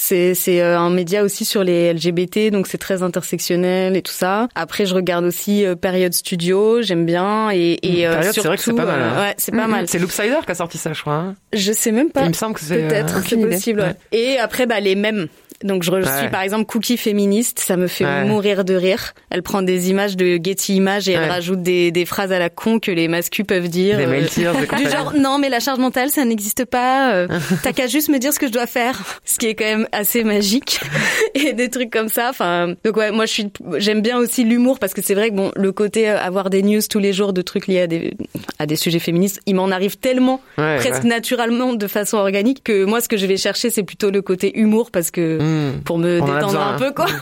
C'est 0.00 0.34
c'est 0.34 0.62
euh, 0.62 0.78
un 0.78 0.90
média 0.90 1.24
aussi 1.24 1.44
sur 1.44 1.64
les 1.64 1.92
LGBT, 1.92 2.50
donc 2.52 2.68
c'est 2.68 2.78
très 2.78 3.02
intersectionnel 3.02 3.96
et 3.96 4.02
tout 4.02 4.12
ça. 4.12 4.48
Après, 4.54 4.86
je 4.86 4.94
regarde 4.94 5.24
aussi 5.24 5.66
euh, 5.66 5.74
Période 5.74 6.14
Studio, 6.14 6.82
j'aime 6.82 7.04
bien 7.04 7.50
et, 7.50 7.78
et 7.82 8.06
mmh, 8.06 8.32
c'est 8.32 8.40
vrai 8.42 8.56
que 8.56 8.62
c'est 8.62 8.74
pas 8.74 8.84
mal. 8.84 9.02
Hein. 9.02 9.20
ouais, 9.20 9.34
c'est 9.38 9.50
pas 9.50 9.66
mmh, 9.66 9.70
mal. 9.70 9.88
C'est 9.88 9.98
Loopsider 9.98 10.38
qui 10.44 10.52
a 10.52 10.54
sorti 10.54 10.78
ça, 10.78 10.92
je 10.92 11.00
crois. 11.00 11.14
Hein. 11.14 11.34
Je 11.52 11.72
sais 11.72 11.90
même 11.90 12.10
pas. 12.10 12.22
Il 12.22 12.28
me 12.28 12.32
semble 12.32 12.54
que 12.54 12.60
c'est 12.60 12.86
peut-être, 12.86 13.26
c'est 13.26 13.36
possible. 13.36 13.96
Et 14.12 14.38
après, 14.38 14.66
bah 14.66 14.78
les 14.78 14.94
mêmes. 14.94 15.26
Donc 15.64 15.82
je 15.82 15.90
suis 15.90 16.28
par 16.28 16.42
exemple 16.42 16.66
Cookie 16.66 16.96
féministe, 16.96 17.58
ça 17.58 17.76
me 17.76 17.88
fait 17.88 18.24
mourir 18.24 18.64
de 18.64 18.74
rire. 18.74 19.14
Elle 19.30 19.42
prend 19.42 19.62
des 19.62 19.90
images 19.90 20.16
de 20.16 20.38
Getty 20.42 20.76
Images 20.76 21.08
et 21.08 21.12
elle 21.12 21.28
rajoute 21.28 21.62
des, 21.62 21.90
des 21.90 22.04
phrases 22.04 22.30
à 22.30 22.38
la 22.38 22.48
con 22.48 22.78
que 22.78 22.92
les 22.92 23.08
mascus 23.08 23.44
peuvent 23.44 23.68
dire. 23.68 23.96
Des 23.96 24.04
euh, 24.04 24.52
du 24.76 24.88
genre 24.88 25.14
non 25.18 25.38
mais 25.38 25.48
la 25.48 25.58
charge 25.58 25.80
mentale 25.80 26.10
ça 26.10 26.24
n'existe 26.24 26.64
pas. 26.64 27.12
Euh, 27.12 27.28
T'as 27.64 27.72
qu'à 27.72 27.88
juste 27.88 28.08
me 28.08 28.18
dire 28.18 28.32
ce 28.32 28.38
que 28.38 28.46
je 28.46 28.52
dois 28.52 28.66
faire, 28.68 29.02
ce 29.24 29.38
qui 29.38 29.46
est 29.46 29.54
quand 29.56 29.64
même 29.64 29.88
assez 29.90 30.22
magique 30.22 30.80
et 31.34 31.52
des 31.54 31.70
trucs 31.70 31.90
comme 31.90 32.08
ça. 32.08 32.28
Enfin 32.30 32.74
donc 32.84 32.96
ouais 32.96 33.10
moi 33.10 33.26
je 33.26 33.32
suis 33.32 33.52
j'aime 33.78 34.00
bien 34.00 34.16
aussi 34.16 34.44
l'humour 34.44 34.78
parce 34.78 34.94
que 34.94 35.02
c'est 35.02 35.14
vrai 35.14 35.30
que 35.30 35.34
bon 35.34 35.50
le 35.56 35.72
côté 35.72 36.08
euh, 36.08 36.20
avoir 36.20 36.50
des 36.50 36.62
news 36.62 36.80
tous 36.88 37.00
les 37.00 37.12
jours 37.12 37.32
de 37.32 37.42
trucs 37.42 37.66
liés 37.66 37.80
à 37.80 37.86
des 37.88 38.14
à 38.60 38.66
des 38.66 38.76
sujets 38.76 39.00
féministes, 39.00 39.40
il 39.46 39.56
m'en 39.56 39.70
arrive 39.70 39.96
tellement 39.96 40.40
presque 40.54 41.02
naturellement 41.02 41.74
de 41.74 41.86
façon 41.88 42.18
organique 42.18 42.62
que 42.62 42.84
moi 42.84 43.00
ce 43.00 43.08
que 43.08 43.16
je 43.16 43.26
vais 43.26 43.36
chercher 43.36 43.70
c'est 43.70 43.82
plutôt 43.82 44.10
le 44.10 44.22
côté 44.22 44.56
humour 44.56 44.92
parce 44.92 45.10
que 45.10 45.38
hmm. 45.38 45.47
Hmm. 45.48 45.80
pour 45.80 45.98
me 45.98 46.20
détendre 46.20 46.60
un 46.60 46.78
peu, 46.78 46.92
quoi. 46.92 47.06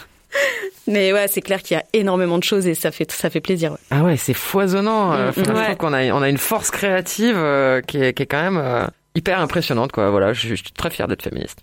Mais 0.87 1.13
ouais, 1.13 1.27
c'est 1.29 1.41
clair 1.41 1.63
qu'il 1.63 1.77
y 1.77 1.81
a 1.81 1.85
énormément 1.93 2.39
de 2.39 2.45
choses 2.45 2.67
et 2.67 2.75
ça 2.75 2.91
fait 2.91 3.11
ça 3.11 3.31
fait 3.31 3.41
plaisir. 3.41 3.77
Ah 3.91 4.03
ouais, 4.05 4.17
c'est 4.17 4.35
foisonnant. 4.35 5.13
Euh, 5.15 5.33
mm, 5.37 5.41
mm. 5.41 5.77
qu'on 5.77 5.93
a 5.93 6.05
on 6.13 6.23
a 6.23 6.29
une 6.29 6.39
force 6.39 6.71
créative 6.71 7.37
euh, 7.37 7.81
qui 7.81 7.99
est 7.99 8.13
qui 8.13 8.23
est 8.23 8.27
quand 8.27 8.43
même 8.43 8.59
euh, 8.63 8.87
hyper 9.15 9.41
impressionnante 9.41 9.93
quoi. 9.93 10.11
Voilà, 10.11 10.33
je, 10.33 10.55
suis 10.55 10.73
très 10.77 10.91
fier 10.91 11.09
d'être 11.09 11.23
féministe. 11.23 11.59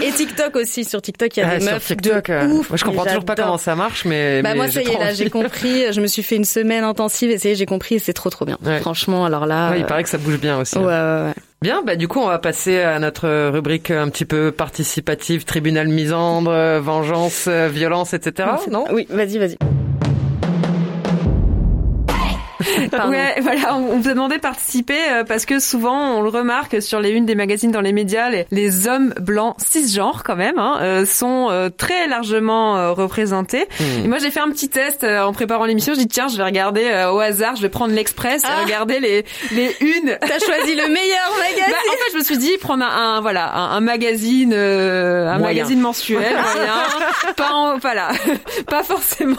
Et 0.00 0.12
TikTok 0.12 0.54
aussi, 0.54 0.84
sur 0.84 1.02
TikTok, 1.02 1.36
il 1.36 1.40
y 1.40 1.42
a 1.42 1.48
ah, 1.48 1.58
des 1.58 1.64
meufs 1.64 1.84
TikTok, 1.84 2.30
de 2.30 2.46
ouf. 2.52 2.70
Moi, 2.70 2.76
je 2.76 2.84
comprends 2.84 3.04
toujours 3.04 3.24
pas 3.24 3.34
comment 3.34 3.58
ça 3.58 3.74
marche, 3.74 4.04
mais. 4.04 4.42
Bah, 4.42 4.54
moi, 4.54 4.68
ça 4.70 4.80
y 4.80 4.88
est, 4.88 4.98
là, 4.98 5.12
j'ai 5.12 5.28
compris. 5.28 5.92
Je 5.92 6.00
me 6.00 6.06
suis 6.06 6.22
fait 6.22 6.36
une 6.36 6.44
semaine 6.44 6.84
intensive 6.84 7.30
et 7.30 7.38
ça 7.38 7.48
y 7.48 7.52
est, 7.52 7.54
j'ai 7.56 7.66
compris 7.66 7.98
c'est 7.98 8.12
trop, 8.12 8.30
trop 8.30 8.44
bien. 8.44 8.58
Franchement, 8.80 9.24
alors 9.24 9.46
là. 9.46 9.70
Ouais, 9.70 9.80
il 9.80 9.86
paraît 9.86 10.04
que 10.04 10.08
ça 10.08 10.18
bouge 10.18 10.38
bien 10.38 10.60
aussi. 10.60 10.78
Ouais, 10.78 10.84
ouais, 10.84 11.22
ouais. 11.26 11.34
Bien, 11.60 11.82
bah 11.82 11.96
du 11.96 12.06
coup 12.06 12.20
on 12.20 12.28
va 12.28 12.38
passer 12.38 12.78
à 12.80 12.98
notre 13.00 13.48
rubrique 13.48 13.90
un 13.90 14.08
petit 14.10 14.24
peu 14.24 14.52
participative, 14.52 15.44
tribunal 15.44 15.88
misandre, 15.88 16.52
vengeance, 16.80 17.48
violence, 17.48 18.14
etc. 18.14 18.48
Non? 18.70 18.84
Oui, 18.92 19.06
vas-y, 19.10 19.38
vas-y. 19.38 19.58
Ouais, 23.08 23.36
voilà, 23.40 23.76
on, 23.76 23.98
vous 23.98 24.08
a 24.08 24.12
demandé 24.12 24.36
de 24.36 24.40
participer 24.40 24.98
euh, 25.10 25.24
parce 25.24 25.46
que 25.46 25.60
souvent 25.60 26.18
on 26.18 26.20
le 26.20 26.28
remarque 26.28 26.82
sur 26.82 27.00
les 27.00 27.10
unes 27.10 27.26
des 27.26 27.34
magazines 27.34 27.70
dans 27.70 27.80
les 27.80 27.92
médias, 27.92 28.28
les, 28.50 28.88
hommes 28.88 29.14
blancs 29.20 29.56
cisgenres 29.58 30.22
quand 30.24 30.36
même 30.36 30.58
hein, 30.58 30.78
euh, 30.80 31.06
sont 31.06 31.48
euh, 31.50 31.68
très 31.70 32.06
largement 32.06 32.94
représentés. 32.94 33.66
Hmm. 33.80 34.04
Et 34.04 34.08
moi 34.08 34.18
j'ai 34.18 34.30
fait 34.30 34.40
un 34.40 34.50
petit 34.50 34.68
test 34.68 35.04
en 35.04 35.32
préparant 35.32 35.64
l'émission. 35.64 35.94
Je 35.94 36.00
dis 36.00 36.08
tiens, 36.08 36.28
je 36.28 36.36
vais 36.36 36.44
regarder 36.44 37.08
au 37.12 37.18
hasard, 37.18 37.56
je 37.56 37.62
vais 37.62 37.68
prendre 37.68 37.94
l'Express, 37.94 38.44
et 38.44 38.46
ah. 38.48 38.64
regarder 38.64 39.00
les 39.00 39.24
les 39.52 39.74
unes. 39.80 40.18
T'as 40.20 40.38
choisi 40.38 40.74
le 40.74 40.88
meilleur 40.88 41.32
magazine. 41.38 41.64
Bah, 41.68 41.76
en 41.88 41.92
fait, 41.92 42.12
je 42.12 42.18
me 42.18 42.24
suis 42.24 42.38
dit 42.38 42.56
prendre 42.58 42.84
un, 42.84 43.20
voilà 43.20 43.52
un, 43.54 43.80
magazine 43.80 44.52
un 44.54 45.38
magazine 45.38 45.80
mensuel, 45.80 46.34
moyen, 46.54 47.34
pas 47.36 47.76
voilà, 47.80 48.10
pas 48.66 48.82
forcément 48.82 49.36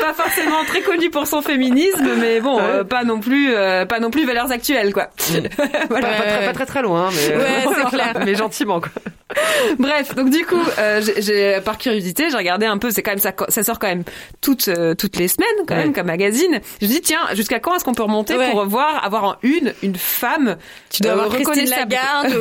pas 0.00 0.14
forcément 0.14 0.64
très 0.66 0.82
connu 0.82 1.10
pour 1.10 1.26
son 1.26 1.42
féminisme, 1.42 2.08
mais 2.18 2.40
bon, 2.40 2.57
pas 2.88 3.04
non 3.04 3.20
plus 3.20 3.52
pas 3.88 4.00
non 4.00 4.10
plus 4.10 4.26
valeurs 4.26 4.50
actuelles 4.50 4.92
quoi. 4.92 5.10
voilà. 5.88 6.08
pas, 6.08 6.52
très, 6.52 6.66
très, 6.66 6.82
loin, 6.82 7.10
mais, 7.10 7.36
ouais, 7.36 7.88
clair. 7.90 8.14
mais 8.24 8.34
gentiment. 8.34 8.80
Quoi. 8.80 8.90
Bref, 9.78 10.14
donc 10.14 10.30
du 10.30 10.44
coup, 10.46 10.62
euh, 10.78 11.02
j'ai 11.18 11.60
par 11.60 11.78
curiosité, 11.78 12.30
j'ai 12.30 12.36
regardé 12.36 12.66
un 12.66 12.78
peu. 12.78 12.90
C'est 12.90 13.02
quand 13.02 13.10
même 13.10 13.18
ça, 13.18 13.32
ça 13.48 13.62
sort 13.62 13.78
quand 13.78 13.88
même 13.88 14.04
toutes 14.40 14.68
euh, 14.68 14.94
toutes 14.94 15.16
les 15.16 15.28
semaines 15.28 15.48
quand 15.66 15.76
même 15.76 15.92
comme 15.92 16.06
magazine. 16.06 16.60
Je 16.80 16.86
me 16.86 16.90
dis 16.90 17.00
tiens, 17.00 17.20
jusqu'à 17.34 17.60
quand 17.60 17.74
est-ce 17.74 17.84
qu'on 17.84 17.94
peut 17.94 18.02
remonter 18.02 18.34
pour 18.50 18.64
voir 18.64 19.04
avoir 19.04 19.24
en 19.24 19.36
une 19.42 19.74
une 19.82 19.96
femme 19.96 20.56
tu 20.90 21.02
dois 21.02 21.12
euh, 21.12 21.14
avoir 21.14 21.30
reconnaissable, 21.30 21.96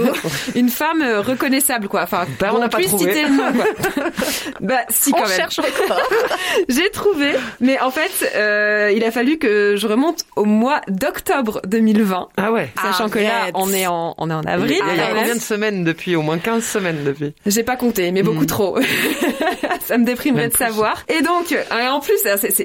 une 0.56 0.70
femme 0.70 1.02
euh, 1.02 1.22
reconnaissable 1.22 1.88
quoi. 1.88 2.04
Enfin, 2.04 2.26
bah, 2.40 2.52
on 2.54 2.60
n'a 2.60 2.70
pas 2.70 2.82
trouvé. 2.82 3.14
Citer 3.14 3.24
le 3.24 3.30
nom, 3.30 3.52
quoi. 3.54 4.06
bah 4.62 4.80
si 4.90 5.12
quand 5.12 5.20
on 5.20 5.28
même. 5.28 5.38
cherche 5.38 5.60
encore. 5.60 6.02
j'ai 6.70 6.90
trouvé, 6.92 7.34
mais 7.60 7.80
en 7.80 7.92
fait, 7.92 8.32
euh, 8.36 8.92
il 8.96 9.04
a 9.04 9.12
fallu 9.12 9.38
que 9.38 9.76
je 9.76 9.88
remonte 9.88 10.26
au 10.36 10.46
mois 10.46 10.82
d'octobre 10.88 11.62
2020. 11.66 12.30
Ah 12.38 12.52
ouais. 12.52 12.72
Sachant 12.82 13.10
que 13.10 13.20
là, 13.20 13.50
on 13.54 13.72
est 13.74 13.88
en 13.88 14.16
on 14.18 14.30
est 14.30 14.34
en 14.34 14.44
avril. 14.44 14.82
Il 14.92 14.98
y 14.98 15.02
a, 15.02 15.14
combien 15.14 15.36
de 15.36 15.42
semaines 15.42 15.84
depuis 15.84 16.16
Au 16.16 16.22
moins 16.22 16.38
15 16.38 16.64
semaines 16.80 17.04
depuis. 17.04 17.34
J'ai 17.46 17.64
pas 17.64 17.76
compté, 17.76 18.12
mais 18.12 18.24
beaucoup 18.24 18.44
hmm. 18.44 18.48
trop. 18.48 18.78
ça 19.82 19.98
me 19.98 20.06
déprimerait 20.06 20.50
de 20.50 20.58
savoir. 20.58 21.04
Et 21.08 21.22
donc, 21.22 21.52
euh, 21.52 21.88
en 21.90 22.00
plus, 22.00 22.18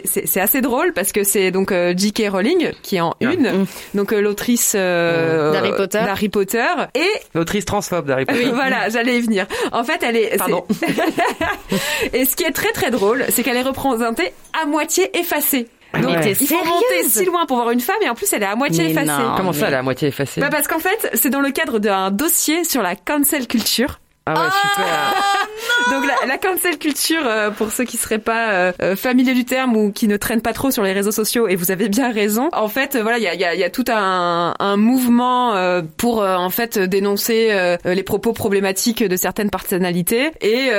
c'est 0.05 0.41
assez 0.41 0.61
drôle 0.61 0.93
parce 0.93 1.13
que 1.13 1.25
c'est 1.25 1.51
donc 1.51 1.73
euh, 1.73 1.95
J.K. 1.97 2.29
Rowling 2.31 2.73
qui 2.83 2.97
est 2.97 3.01
en 3.01 3.15
ah. 3.23 3.33
une, 3.33 3.63
hmm. 3.63 3.67
donc 3.95 4.13
euh, 4.13 4.21
l'autrice 4.21 4.75
d'Harry 4.75 5.73
Potter. 5.77 6.01
d'Harry 6.01 6.29
Potter 6.29 6.67
et 6.95 7.11
l'autrice 7.35 7.65
transphobe 7.65 8.07
d'Harry 8.07 8.25
Potter. 8.25 8.51
voilà, 8.53 8.89
j'allais 8.89 9.19
y 9.19 9.21
venir. 9.21 9.47
En 9.73 9.85
fait, 9.85 10.03
elle 10.03 10.17
est. 10.17 10.37
Pardon. 10.37 10.65
et 12.13 12.25
ce 12.25 12.37
qui 12.37 12.45
est 12.45 12.53
très 12.53 12.73
très 12.73 12.91
drôle, 12.91 13.25
c'est 13.31 13.43
qu'elle 13.43 13.57
est 13.57 13.63
représentée 13.63 14.33
à 14.61 14.67
moitié 14.67 15.17
effacée. 15.19 15.69
Donc, 16.01 16.17
il 16.25 16.47
faut 16.47 16.65
monter 16.65 17.05
si 17.07 17.25
loin 17.27 17.45
pour 17.47 17.59
voir 17.59 17.71
une 17.71 17.81
femme 17.81 17.97
et 18.03 18.09
en 18.09 18.15
plus 18.15 18.33
elle 18.33 18.43
est 18.43 18.47
à 18.47 18.57
moitié 18.57 18.91
effacée. 18.91 19.11
Comment 19.37 19.53
ça, 19.53 19.69
elle 19.69 19.75
est 19.75 19.77
à 19.77 19.83
moitié 19.83 20.09
effacée 20.09 20.41
bah 20.41 20.49
Parce 20.51 20.67
qu'en 20.67 20.79
fait, 20.79 21.11
c'est 21.15 21.31
dans 21.31 21.41
le 21.41 21.51
cadre 21.51 21.79
d'un 21.79 22.11
dossier 22.11 22.65
sur 22.65 22.83
la 22.83 22.97
cancel 22.97 23.47
culture. 23.47 23.99
Ah 24.27 24.35
ouais, 24.35 24.51
super. 24.51 25.15
Oh, 25.17 25.91
Donc 25.91 26.07
la, 26.07 26.27
la, 26.27 26.39
cancel 26.39 26.79
culture, 26.79 27.23
euh, 27.27 27.51
pour 27.51 27.73
ceux 27.73 27.85
qui 27.85 27.97
seraient 27.97 28.19
pas 28.21 28.51
euh, 28.51 28.73
euh, 28.81 28.97
familiers 28.97 29.35
du 29.35 29.45
terme 29.45 29.77
ou 29.77 29.91
qui 29.91 30.07
ne 30.07 30.17
traînent 30.17 30.41
pas 30.41 30.53
trop 30.53 30.71
sur 30.71 30.85
les 30.85 30.93
réseaux 30.93 31.11
sociaux, 31.11 31.49
et 31.49 31.57
vous 31.57 31.73
avez 31.73 31.89
bien 31.89 32.13
raison. 32.13 32.49
En 32.53 32.69
fait, 32.69 32.97
voilà, 32.97 33.19
il 33.19 33.25
y 33.25 33.27
a, 33.27 33.35
y, 33.35 33.45
a, 33.45 33.55
y 33.55 33.65
a, 33.65 33.71
tout 33.71 33.85
un, 33.89 34.55
un 34.59 34.77
mouvement 34.77 35.55
pour 35.97 36.23
en 36.23 36.51
fait 36.51 36.79
dénoncer 36.79 37.77
les 37.85 38.03
propos 38.03 38.33
problématiques 38.33 39.03
de 39.03 39.17
certaines 39.17 39.51
personnalités, 39.51 40.31
et 40.41 40.71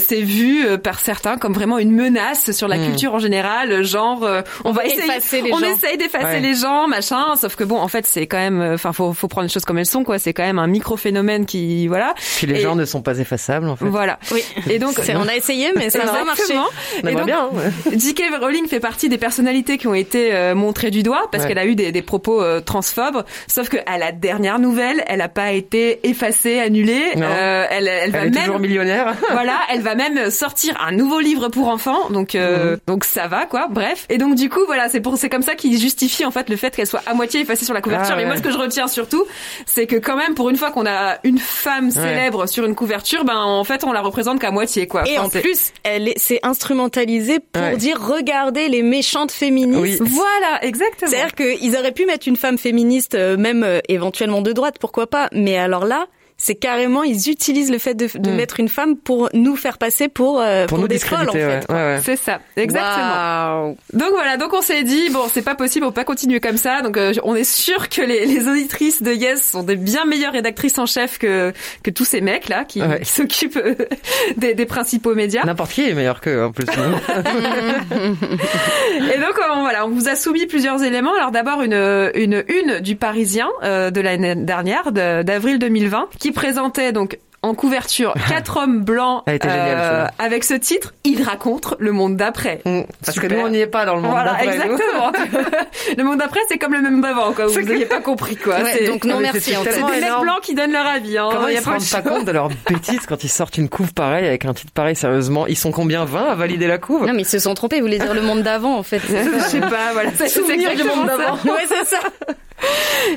c'est 0.00 0.20
vu 0.20 0.78
par 0.78 1.00
certains 1.00 1.38
comme 1.38 1.52
vraiment 1.52 1.78
une 1.78 1.92
menace 1.92 2.52
sur 2.52 2.68
la 2.68 2.76
hmm. 2.76 2.86
culture 2.86 3.14
en 3.14 3.18
général, 3.18 3.82
genre 3.82 4.26
on, 4.64 4.72
va 4.72 4.84
essayer, 4.84 5.42
les 5.42 5.52
on 5.52 5.58
gens. 5.58 5.66
essaye 5.66 5.96
d'effacer 5.96 6.40
les 6.40 6.54
gens, 6.54 6.88
machin. 6.88 7.36
Sauf 7.36 7.56
que 7.56 7.64
bon, 7.64 7.78
en 7.78 7.88
fait, 7.88 8.06
c'est 8.06 8.26
quand 8.26 8.38
même, 8.38 8.60
enfin, 8.74 8.92
faut, 8.92 9.12
faut 9.12 9.28
prendre 9.28 9.46
les 9.46 9.52
choses 9.52 9.64
comme 9.64 9.78
elles 9.78 9.86
sont, 9.86 10.04
quoi. 10.04 10.18
C'est 10.18 10.34
quand 10.34 10.44
même 10.44 10.58
un 10.58 10.66
micro 10.66 10.96
phénomène 10.96 11.46
qui, 11.46 11.88
voilà. 11.88 12.14
Puis 12.36 12.46
les 12.46 12.60
gens 12.60 12.76
ne 12.76 12.81
sont 12.84 13.02
pas 13.02 13.18
effaçables 13.18 13.68
en 13.68 13.76
fait. 13.76 13.86
Voilà. 13.86 14.18
Oui. 14.30 14.42
Et 14.70 14.78
donc 14.78 15.00
on 15.14 15.28
a 15.28 15.34
essayé 15.34 15.70
mais 15.76 15.90
ça 15.90 16.04
n'a 16.04 16.12
pas 16.12 16.24
marché. 16.24 16.54
On 17.02 17.08
et 17.08 17.14
donc, 17.14 17.26
bien. 17.26 17.50
Hein. 17.54 17.70
J.K. 17.96 18.22
Rowling 18.40 18.68
fait 18.68 18.80
partie 18.80 19.08
des 19.08 19.18
personnalités 19.18 19.78
qui 19.78 19.86
ont 19.86 19.94
été 19.94 20.34
euh, 20.34 20.54
montrées 20.54 20.90
du 20.90 21.02
doigt 21.02 21.28
parce 21.30 21.46
qu'elle 21.46 21.58
a 21.58 21.66
eu 21.66 21.74
des, 21.74 21.92
des 21.92 22.02
propos 22.02 22.42
euh, 22.42 22.60
transphobes. 22.60 23.24
Sauf 23.46 23.68
que 23.68 23.76
à 23.86 23.98
la 23.98 24.12
dernière 24.12 24.58
nouvelle, 24.58 25.04
elle 25.06 25.20
a 25.20 25.28
pas 25.28 25.52
été 25.52 26.06
effacée, 26.08 26.58
annulée. 26.58 27.12
Euh, 27.16 27.66
elle, 27.70 27.88
elle, 27.88 28.10
va 28.10 28.20
elle 28.20 28.28
est 28.28 28.30
même 28.30 28.44
toujours 28.44 28.58
millionnaire. 28.58 29.14
voilà, 29.30 29.58
elle 29.70 29.80
va 29.80 29.94
même 29.94 30.30
sortir 30.30 30.74
un 30.84 30.92
nouveau 30.92 31.20
livre 31.20 31.48
pour 31.48 31.68
enfants. 31.68 32.10
Donc 32.10 32.34
euh, 32.34 32.72
mhm. 32.72 32.78
donc 32.86 33.04
ça 33.04 33.28
va 33.28 33.46
quoi. 33.46 33.68
Bref. 33.70 34.06
Et 34.08 34.18
donc 34.18 34.34
du 34.34 34.48
coup 34.48 34.60
voilà, 34.66 34.88
c'est 34.88 35.00
pour 35.00 35.16
c'est 35.16 35.28
comme 35.28 35.42
ça 35.42 35.54
qu'il 35.54 35.78
justifie 35.78 36.24
en 36.24 36.30
fait 36.30 36.48
le 36.48 36.56
fait 36.56 36.74
qu'elle 36.74 36.86
soit 36.86 37.02
à 37.06 37.14
moitié 37.14 37.40
effacée 37.40 37.64
sur 37.64 37.74
la 37.74 37.80
couverture. 37.80 38.16
Ah, 38.18 38.22
et 38.22 38.24
moi 38.24 38.36
ce 38.36 38.42
que 38.42 38.50
je 38.50 38.58
retiens 38.58 38.88
surtout, 38.88 39.24
c'est 39.66 39.86
que 39.86 39.96
quand 39.96 40.16
même 40.16 40.34
pour 40.34 40.50
une 40.50 40.56
fois 40.56 40.70
qu'on 40.70 40.86
a 40.86 41.18
une 41.24 41.38
femme 41.38 41.90
célèbre 41.90 42.46
sur 42.46 42.64
une 42.64 42.71
couverture 42.74 43.24
ben 43.24 43.36
en 43.36 43.64
fait 43.64 43.84
on 43.84 43.92
la 43.92 44.00
représente 44.00 44.40
qu'à 44.40 44.50
moitié 44.50 44.86
quoi. 44.86 45.08
Et 45.08 45.18
en 45.18 45.28
plus, 45.28 45.72
elle 45.82 46.08
est, 46.08 46.18
c'est 46.18 46.40
instrumentalisé 46.42 47.38
pour 47.40 47.76
dire 47.76 48.00
regardez 48.00 48.68
les 48.68 48.82
méchantes 48.82 49.32
féministes. 49.32 50.02
Voilà, 50.02 50.64
exactement. 50.64 51.10
C'est-à-dire 51.10 51.34
qu'ils 51.34 51.76
auraient 51.76 51.92
pu 51.92 52.06
mettre 52.06 52.28
une 52.28 52.36
femme 52.36 52.58
féministe, 52.58 53.14
euh, 53.14 53.36
même 53.36 53.62
euh, 53.62 53.80
éventuellement 53.88 54.42
de 54.42 54.52
droite, 54.52 54.76
pourquoi 54.80 55.06
pas. 55.06 55.28
Mais 55.32 55.56
alors 55.56 55.86
là, 55.86 56.06
c'est 56.42 56.56
carrément 56.56 57.04
ils 57.04 57.30
utilisent 57.30 57.70
le 57.70 57.78
fait 57.78 57.94
de, 57.94 58.08
de 58.18 58.30
mm. 58.30 58.34
mettre 58.34 58.58
une 58.58 58.68
femme 58.68 58.96
pour 58.96 59.28
nous 59.32 59.54
faire 59.54 59.78
passer 59.78 60.08
pour 60.08 60.40
euh, 60.40 60.66
pour, 60.66 60.88
des 60.88 60.98
folles 60.98 61.28
en 61.28 61.32
fait. 61.32 61.64
Ouais, 61.68 61.74
ouais. 61.74 62.00
C'est 62.02 62.16
ça, 62.16 62.40
exactement. 62.56 63.76
Donc 63.92 64.08
voilà, 64.10 64.36
donc 64.38 64.52
on 64.52 64.60
s'est 64.60 64.82
dit 64.82 65.08
bon, 65.10 65.26
c'est 65.32 65.42
pas 65.42 65.54
possible, 65.54 65.86
on 65.86 65.90
peut 65.90 66.00
pas 66.00 66.04
continuer 66.04 66.40
comme 66.40 66.56
ça. 66.56 66.82
Donc 66.82 66.96
euh, 66.96 67.12
on 67.22 67.36
est 67.36 67.44
sûr 67.44 67.88
que 67.88 68.02
les, 68.02 68.26
les, 68.26 68.48
auditrices 68.48 69.04
de 69.04 69.12
Yes 69.12 69.50
sont 69.52 69.62
des 69.62 69.76
bien 69.76 70.04
meilleures 70.04 70.32
rédactrices 70.32 70.78
en 70.78 70.86
chef 70.86 71.18
que 71.18 71.52
que 71.84 71.90
tous 71.90 72.04
ces 72.04 72.20
mecs 72.20 72.48
là 72.48 72.64
qui, 72.64 72.82
s'occupent 73.04 73.58
euh, 73.58 73.76
des, 74.36 74.54
des, 74.54 74.66
principaux 74.66 75.14
médias. 75.14 75.44
N'importe 75.44 75.70
qui 75.70 75.88
est 75.88 75.94
meilleur 75.94 76.20
qu'eux 76.20 76.42
en 76.42 76.50
plus. 76.50 76.64
Et 77.94 79.18
donc 79.20 79.38
on, 79.48 79.60
voilà, 79.60 79.86
on 79.86 79.90
vous 79.90 80.08
a 80.08 80.16
soumis 80.16 80.46
plusieurs 80.46 80.82
éléments. 80.82 81.14
Alors 81.14 81.30
d'abord 81.30 81.62
une 81.62 82.10
une 82.16 82.42
une 82.48 82.80
du 82.80 82.96
Parisien 82.96 83.48
de 83.62 84.00
l'année 84.00 84.34
dernière 84.34 84.90
d'avril 84.90 85.60
2020 85.60 86.08
qui 86.18 86.31
présentait 86.32 86.92
donc 86.92 87.18
en 87.42 87.54
couverture 87.54 88.14
quatre 88.28 88.56
hommes 88.58 88.84
blancs 88.84 89.24
euh, 89.28 90.06
avec 90.20 90.44
ce 90.44 90.54
titre 90.54 90.94
il 91.02 91.22
raconte 91.22 91.74
le 91.80 91.90
monde 91.90 92.16
d'après. 92.16 92.60
Mm. 92.64 92.82
parce 93.04 93.18
que 93.18 93.26
nous 93.26 93.40
on 93.40 93.48
n'y 93.48 93.58
est 93.58 93.66
pas 93.66 93.84
dans 93.84 93.96
le 93.96 94.02
monde 94.02 94.12
voilà, 94.12 94.32
d'après 94.32 94.46
exactement. 94.46 95.12
Le 95.98 96.04
monde 96.04 96.18
d'après 96.18 96.40
c'est 96.48 96.58
comme 96.58 96.72
le 96.72 96.80
même 96.80 97.00
d'avant 97.00 97.32
quoi. 97.32 97.46
Vous 97.46 97.60
n'aviez 97.60 97.86
pas 97.86 98.00
compris 98.00 98.36
quoi. 98.36 98.58
Donc 98.86 99.04
non 99.04 99.18
merci 99.18 99.54
c'est 99.64 99.74
des 99.74 100.00
mecs 100.00 100.20
blancs 100.20 100.40
qui 100.42 100.54
donnent 100.54 100.72
leur 100.72 100.86
avis 100.86 101.18
hein. 101.18 101.28
comment 101.32 101.48
ils 101.48 101.60
se 101.60 101.68
rendent 101.68 102.04
pas 102.04 102.10
compte 102.10 102.24
de 102.24 102.32
leur 102.32 102.48
bêtise 102.68 103.00
quand 103.08 103.24
ils 103.24 103.28
sortent 103.28 103.58
une 103.58 103.68
couve 103.68 103.92
pareille 103.92 104.26
avec 104.26 104.44
un 104.44 104.54
titre 104.54 104.72
pareil 104.72 104.94
sérieusement? 104.94 105.46
Ils 105.46 105.56
sont 105.56 105.72
combien? 105.72 106.04
20 106.04 106.30
à 106.30 106.34
valider 106.34 106.66
la 106.66 106.78
couve? 106.78 107.06
Non 107.06 107.12
mais 107.12 107.22
ils 107.22 107.28
se 107.28 107.38
sont 107.38 107.54
trompés 107.54 107.76
ils 107.76 107.82
voulaient 107.82 107.98
dire 107.98 108.14
le 108.14 108.22
monde 108.22 108.42
d'avant 108.42 108.76
en 108.76 108.82
fait. 108.82 109.00
Je 109.08 109.40
sais 109.40 109.60
pas 109.60 109.92
voilà 109.92 110.10
c'est 110.16 110.32
du 110.76 110.84
monde 110.84 111.06
d'avant. 111.06 111.34
ouais 111.44 111.66
c'est 111.66 111.86
ça 111.86 111.98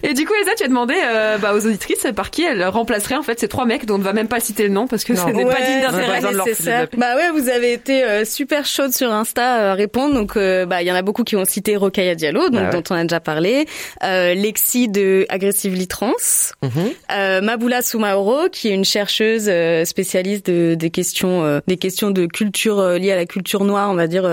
et 0.03 0.13
du 0.13 0.25
coup, 0.25 0.33
Elsa, 0.39 0.51
tu 0.57 0.63
as 0.63 0.67
demandé 0.67 0.93
euh, 0.95 1.37
bah, 1.37 1.53
aux 1.53 1.65
auditrices 1.65 2.05
par 2.15 2.31
qui 2.31 2.43
elle 2.43 2.63
remplacerait 2.65 3.15
en 3.15 3.23
fait 3.23 3.39
ces 3.39 3.47
trois 3.47 3.65
mecs 3.65 3.85
dont 3.85 3.95
on 3.95 3.99
ne 3.99 4.03
va 4.03 4.13
même 4.13 4.27
pas 4.27 4.39
citer 4.39 4.63
le 4.63 4.69
nom 4.69 4.87
parce 4.87 5.03
que 5.03 5.15
ce 5.15 5.25
n'est 5.27 5.45
pas 5.45 5.61
digne 5.61 5.81
d'intérêt. 5.81 6.87
Bah 6.97 7.15
ouais, 7.15 7.31
vous 7.31 7.49
avez 7.49 7.73
été 7.73 8.03
euh, 8.03 8.25
super 8.25 8.65
chaude 8.65 8.93
sur 8.93 9.11
Insta 9.11 9.57
euh, 9.57 9.71
à 9.71 9.73
répondre. 9.73 10.15
Donc, 10.15 10.35
bah 10.35 10.81
il 10.81 10.87
y 10.87 10.91
en 10.91 10.95
a 10.95 11.01
beaucoup 11.01 11.23
qui 11.23 11.35
ont 11.35 11.45
cité 11.45 11.75
Rokaya 11.75 12.15
Diallo, 12.15 12.49
donc, 12.49 12.61
ah 12.67 12.71
dont 12.71 12.83
on 12.89 12.95
a 12.95 13.03
déjà 13.03 13.19
parlé, 13.19 13.65
Lexi 14.01 14.87
de 14.89 15.25
Aggressively 15.29 15.87
Trans, 15.87 16.11
mm 16.61 17.41
Maboula 17.41 17.81
Soumaoro, 17.81 18.49
qui 18.51 18.69
est 18.69 18.73
une 18.73 18.85
chercheuse 18.85 19.49
spécialiste 19.85 20.49
de, 20.49 20.75
des 20.75 20.89
questions, 20.89 21.61
des 21.67 21.77
questions 21.77 22.11
de 22.11 22.25
culture 22.25 22.81
liées 22.91 23.11
à 23.11 23.15
la 23.15 23.25
culture 23.25 23.63
noire, 23.63 23.89
on 23.89 23.95
va 23.95 24.07
dire, 24.07 24.27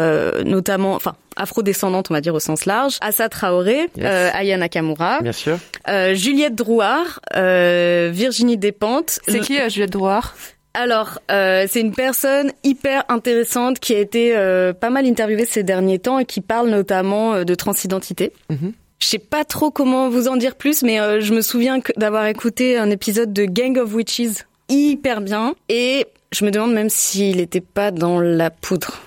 notamment, 0.44 0.94
enfin 0.94 1.14
afro-descendante, 1.36 2.10
on 2.10 2.14
va 2.14 2.20
dire 2.20 2.34
au 2.34 2.40
sens 2.40 2.66
large, 2.66 2.98
Assa 3.00 3.28
Traoré, 3.28 3.88
euh, 4.00 4.30
Aya 4.32 4.56
Nakamura, 4.56 5.20
bien 5.20 5.32
sûr, 5.32 5.58
euh, 5.88 6.14
Juliette 6.14 6.54
Drouard, 6.54 7.20
euh, 7.36 8.10
Virginie 8.12 8.56
Despentes. 8.56 9.20
C'est 9.26 9.40
qui 9.40 9.58
euh, 9.60 9.68
Juliette 9.68 9.90
Drouard? 9.90 10.34
Alors, 10.74 11.18
euh, 11.30 11.66
c'est 11.68 11.80
une 11.80 11.94
personne 11.94 12.52
hyper 12.64 13.04
intéressante 13.08 13.78
qui 13.78 13.94
a 13.94 13.98
été 13.98 14.34
euh, 14.34 14.72
pas 14.72 14.88
mal 14.88 15.06
interviewée 15.06 15.44
ces 15.44 15.62
derniers 15.62 15.98
temps 15.98 16.18
et 16.18 16.24
qui 16.24 16.40
parle 16.40 16.70
notamment 16.70 17.44
de 17.44 17.54
transidentité. 17.54 18.32
Mm 18.48 18.70
Je 18.98 19.06
sais 19.06 19.18
pas 19.18 19.44
trop 19.44 19.70
comment 19.70 20.08
vous 20.08 20.28
en 20.28 20.36
dire 20.36 20.54
plus, 20.54 20.82
mais 20.82 21.20
je 21.20 21.34
me 21.34 21.42
souviens 21.42 21.80
d'avoir 21.96 22.26
écouté 22.26 22.78
un 22.78 22.88
épisode 22.88 23.32
de 23.32 23.44
Gang 23.44 23.76
of 23.76 23.92
Witches 23.94 24.44
hyper 24.70 25.20
bien 25.20 25.54
et 25.68 26.06
je 26.32 26.44
me 26.44 26.50
demande 26.50 26.72
même 26.72 26.88
s'il 26.88 27.40
était 27.40 27.60
pas 27.60 27.90
dans 27.90 28.20
la 28.20 28.50
poudre. 28.50 29.02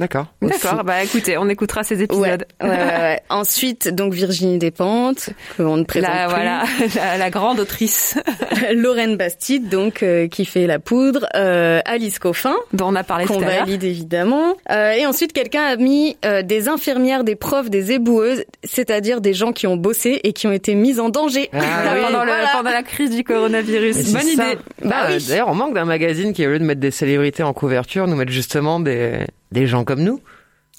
D'accord. 0.00 0.26
D'accord. 0.42 0.82
Bah 0.82 1.04
écoutez, 1.04 1.36
on 1.36 1.48
écoutera 1.48 1.84
ces 1.84 2.02
épisodes. 2.02 2.46
Ouais, 2.62 2.68
ouais, 2.68 2.74
ouais. 2.74 3.20
Ensuite, 3.30 3.88
donc 3.94 4.14
Virginie 4.14 4.58
Despentes, 4.58 5.30
qu'on 5.56 5.76
ne 5.76 5.84
présente 5.84 6.10
La, 6.10 6.24
plus. 6.26 6.34
voilà, 6.34 6.62
la, 6.96 7.18
la 7.18 7.30
grande 7.30 7.60
autrice. 7.60 8.18
Lorraine 8.74 9.16
Bastide, 9.16 9.68
donc 9.68 10.02
euh, 10.02 10.26
qui 10.26 10.44
fait 10.46 10.66
la 10.66 10.78
poudre. 10.78 11.26
Euh, 11.36 11.80
Alice 11.84 12.18
Coffin, 12.18 12.54
dont 12.72 12.88
on 12.88 12.96
a 12.96 13.04
parlé 13.04 13.26
tout 13.26 13.34
qu'on 13.34 13.42
à 13.42 13.46
l'heure. 13.46 13.58
valide 13.66 13.84
évidemment. 13.84 14.56
Euh, 14.70 14.92
et 14.92 15.04
ensuite, 15.06 15.32
quelqu'un 15.34 15.64
a 15.64 15.76
mis 15.76 16.16
euh, 16.24 16.42
des 16.42 16.68
infirmières, 16.68 17.22
des 17.22 17.36
profs, 17.36 17.68
des 17.70 17.92
éboueuses, 17.92 18.44
c'est-à-dire 18.64 19.20
des 19.20 19.34
gens 19.34 19.52
qui 19.52 19.66
ont 19.66 19.76
bossé 19.76 20.20
et 20.24 20.32
qui 20.32 20.46
ont 20.46 20.52
été 20.52 20.74
mis 20.74 20.98
en 20.98 21.10
danger 21.10 21.50
Ah 21.52 21.58
oui. 21.58 22.00
pendant, 22.06 22.24
le- 22.24 22.30
Voilà. 22.30 22.48
pendant 22.54 22.70
la 22.70 22.82
crise 22.82 23.10
du 23.14 23.22
coronavirus. 23.22 24.12
Bonne 24.14 24.28
idée. 24.28 24.58
Bah 24.82 24.96
Ah, 25.02 25.06
oui. 25.10 25.24
D'ailleurs, 25.28 25.48
on 25.48 25.54
manque 25.54 25.74
d'un 25.74 25.84
magazine 25.84 26.32
qui, 26.32 26.46
au 26.46 26.50
lieu 26.50 26.58
de 26.58 26.64
mettre 26.64 26.80
des 26.80 26.90
célébrités 26.90 27.42
en 27.42 27.52
couverture, 27.52 28.06
nous 28.06 28.16
mettre 28.16 28.32
justement 28.32 28.80
des, 28.80 29.26
des 29.52 29.66
gens 29.66 29.84
comme 29.84 30.00
nous. 30.02 30.20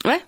Ouais. 0.06 0.20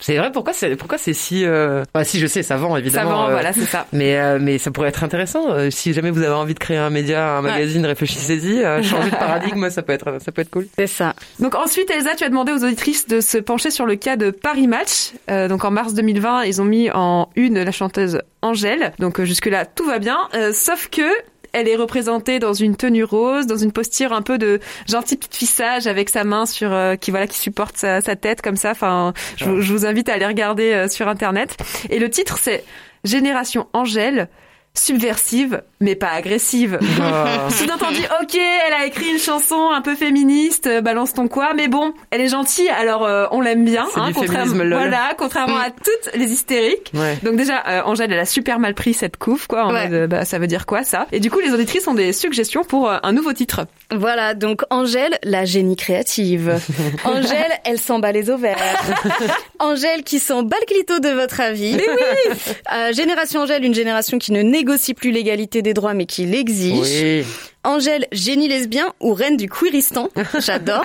C'est 0.00 0.16
vrai, 0.16 0.32
pourquoi 0.32 0.52
c'est, 0.52 0.74
pourquoi 0.74 0.98
c'est 0.98 1.12
si, 1.12 1.44
euh... 1.44 1.84
bah, 1.94 2.02
si 2.02 2.18
je 2.18 2.26
sais, 2.26 2.42
ça 2.42 2.56
vend 2.56 2.76
évidemment. 2.76 3.10
Ça 3.10 3.16
vend, 3.16 3.28
euh, 3.28 3.32
voilà, 3.32 3.52
c'est 3.52 3.64
ça. 3.64 3.86
Mais, 3.92 4.18
euh, 4.18 4.38
mais 4.40 4.58
ça 4.58 4.70
pourrait 4.72 4.88
être 4.88 5.04
intéressant. 5.04 5.50
euh, 5.52 5.70
si 5.70 5.92
jamais 5.92 6.10
vous 6.10 6.22
avez 6.22 6.34
envie 6.34 6.54
de 6.54 6.58
créer 6.58 6.76
un 6.76 6.90
média, 6.90 7.36
un 7.36 7.40
magazine, 7.42 7.86
réfléchissez-y, 7.86 8.64
euh, 8.64 8.82
changer 8.82 9.10
de 9.10 9.16
paradigme, 9.16 9.70
ça 9.70 9.82
peut 9.82 9.92
être, 9.92 10.18
ça 10.20 10.32
peut 10.32 10.42
être 10.42 10.50
cool. 10.50 10.66
C'est 10.76 10.88
ça. 10.88 11.14
Donc 11.38 11.54
ensuite, 11.54 11.88
Elsa, 11.90 12.16
tu 12.16 12.24
as 12.24 12.28
demandé 12.28 12.52
aux 12.52 12.64
auditrices 12.64 13.06
de 13.06 13.20
se 13.20 13.38
pencher 13.38 13.70
sur 13.70 13.86
le 13.86 13.94
cas 13.94 14.16
de 14.16 14.30
Paris 14.30 14.66
Match. 14.66 15.12
Euh, 15.30 15.46
donc 15.46 15.64
en 15.64 15.70
mars 15.70 15.94
2020, 15.94 16.44
ils 16.44 16.60
ont 16.60 16.64
mis 16.66 16.90
en 16.90 17.28
une 17.36 17.62
la 17.62 17.70
chanteuse 17.72 18.20
Angèle. 18.42 18.92
Donc 18.98 19.20
euh, 19.20 19.24
jusque-là, 19.24 19.66
tout 19.66 19.86
va 19.86 20.00
bien. 20.00 20.18
Euh, 20.34 20.52
sauf 20.52 20.88
que 20.90 21.02
elle 21.52 21.68
est 21.68 21.76
représentée 21.76 22.38
dans 22.38 22.52
une 22.54 22.76
tenue 22.76 23.04
rose, 23.04 23.46
dans 23.46 23.56
une 23.56 23.72
posture 23.72 24.12
un 24.12 24.22
peu 24.22 24.38
de 24.38 24.60
gentil 24.88 25.16
petit 25.16 25.38
fissage 25.40 25.86
avec 25.86 26.08
sa 26.08 26.24
main 26.24 26.46
sur 26.46 26.72
euh, 26.72 26.96
qui 26.96 27.10
voilà 27.10 27.26
qui 27.26 27.38
supporte 27.38 27.76
sa, 27.76 28.00
sa 28.00 28.16
tête 28.16 28.42
comme 28.42 28.56
ça. 28.56 28.70
Enfin, 28.70 29.12
je, 29.36 29.44
vous- 29.44 29.60
je 29.60 29.72
vous 29.72 29.84
invite 29.86 30.08
à 30.08 30.14
aller 30.14 30.26
regarder 30.26 30.72
euh, 30.72 30.88
sur 30.88 31.08
internet. 31.08 31.56
Et 31.90 31.98
le 31.98 32.08
titre 32.10 32.38
c'est 32.38 32.64
Génération 33.04 33.66
Angèle 33.72 34.28
subversive 34.74 35.62
mais 35.80 35.96
pas 35.96 36.10
agressive. 36.10 36.78
Oh. 37.04 37.50
Sous-entendu, 37.50 37.98
ok, 38.22 38.36
elle 38.36 38.72
a 38.74 38.86
écrit 38.86 39.10
une 39.10 39.18
chanson 39.18 39.70
un 39.72 39.80
peu 39.80 39.96
féministe, 39.96 40.66
euh, 40.68 40.80
balance 40.80 41.12
ton 41.14 41.26
quoi, 41.26 41.52
mais 41.54 41.66
bon, 41.66 41.92
elle 42.10 42.20
est 42.20 42.28
gentille, 42.28 42.68
alors 42.68 43.04
euh, 43.04 43.26
on 43.32 43.40
l'aime 43.40 43.64
bien, 43.64 43.86
du 44.06 44.12
contrairement, 44.14 44.54
voilà, 44.54 45.14
contrairement 45.18 45.56
à 45.56 45.70
toutes 45.70 46.14
les 46.14 46.30
hystériques. 46.32 46.92
Ouais. 46.94 47.18
Donc 47.24 47.36
déjà, 47.36 47.64
euh, 47.68 47.82
Angèle, 47.84 48.12
elle 48.12 48.18
a 48.20 48.24
super 48.24 48.60
mal 48.60 48.74
pris 48.74 48.94
cette 48.94 49.16
couve, 49.16 49.46
quoi, 49.48 49.64
en 49.64 49.72
Ouais. 49.72 49.88
mode, 49.88 50.08
bah, 50.10 50.24
ça 50.24 50.38
veut 50.38 50.46
dire 50.46 50.64
quoi 50.64 50.84
ça? 50.84 51.06
Et 51.10 51.18
du 51.18 51.30
coup, 51.30 51.40
les 51.40 51.52
auditrices 51.52 51.88
ont 51.88 51.94
des 51.94 52.12
suggestions 52.12 52.62
pour 52.62 52.88
euh, 52.88 52.98
un 53.02 53.12
nouveau 53.12 53.32
titre. 53.32 53.66
Voilà, 53.92 54.34
donc 54.34 54.62
Angèle, 54.70 55.18
la 55.24 55.44
génie 55.44 55.76
créative. 55.76 56.60
Angèle, 57.04 57.52
elle 57.64 57.78
s'en 57.80 57.98
bat 57.98 58.12
les 58.12 58.30
ovaires. 58.30 58.56
Angèle 59.58 60.04
qui 60.04 60.18
s'en 60.20 60.42
bat 60.44 60.56
le 60.60 60.66
clito 60.72 61.00
de 61.00 61.08
votre 61.08 61.40
avis. 61.40 61.74
Mais 61.74 61.86
oui 61.88 62.92
Génération 62.94 63.40
Angèle, 63.40 63.64
une 63.64 63.74
génération 63.74 64.18
qui 64.18 64.32
ne 64.32 64.42
négocie 64.62 64.94
plus 64.94 65.10
l'égalité 65.10 65.60
des 65.60 65.74
droits 65.74 65.94
mais 65.94 66.06
qui 66.06 66.24
l'exige. 66.24 67.24
Angèle, 67.64 68.06
génie 68.10 68.48
lesbien 68.48 68.92
ou 69.00 69.14
reine 69.14 69.36
du 69.36 69.48
queeristan. 69.48 70.08
J'adore. 70.40 70.84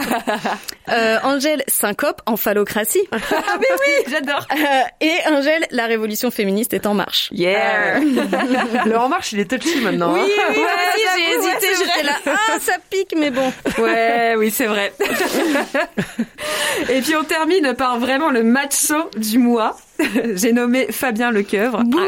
Euh, 0.89 1.17
Angèle, 1.23 1.63
syncope 1.67 2.21
en 2.27 2.37
phallocratie. 2.37 3.01
ah 3.11 3.17
mais 3.59 3.67
oui, 3.71 4.05
j'adore. 4.09 4.47
Euh, 4.51 4.83
et 5.01 5.15
Angèle, 5.27 5.65
la 5.71 5.85
révolution 5.87 6.29
féministe 6.31 6.73
est 6.73 6.85
en 6.85 6.93
marche. 6.93 7.29
Yeah. 7.31 7.99
Le 7.99 8.95
En 8.97 9.09
Marche, 9.09 9.33
il 9.33 9.39
est 9.39 9.49
touchy 9.49 9.81
maintenant. 9.81 10.13
Oui, 10.13 10.21
hein. 10.21 10.43
oui, 10.49 10.55
aussi, 10.55 11.05
j'ai 11.17 11.37
ouais, 11.37 11.39
hésité, 11.39 11.67
c'est 11.73 11.85
j'étais 11.85 12.03
là, 12.03 12.13
ah, 12.27 12.59
ça 12.59 12.73
pique, 12.89 13.15
mais 13.17 13.31
bon. 13.31 13.51
Ouais, 13.79 14.35
oui, 14.37 14.51
c'est 14.51 14.67
vrai. 14.67 14.93
Et 16.89 17.01
puis 17.01 17.15
on 17.15 17.23
termine 17.23 17.73
par 17.73 17.99
vraiment 17.99 18.29
le 18.29 18.43
macho 18.43 19.09
du 19.17 19.39
mois. 19.39 19.77
J'ai 20.35 20.53
nommé 20.53 20.87
Fabien 20.91 21.31
Lecoeuvre, 21.31 21.79
un, 21.79 21.83
Bouh 21.83 21.99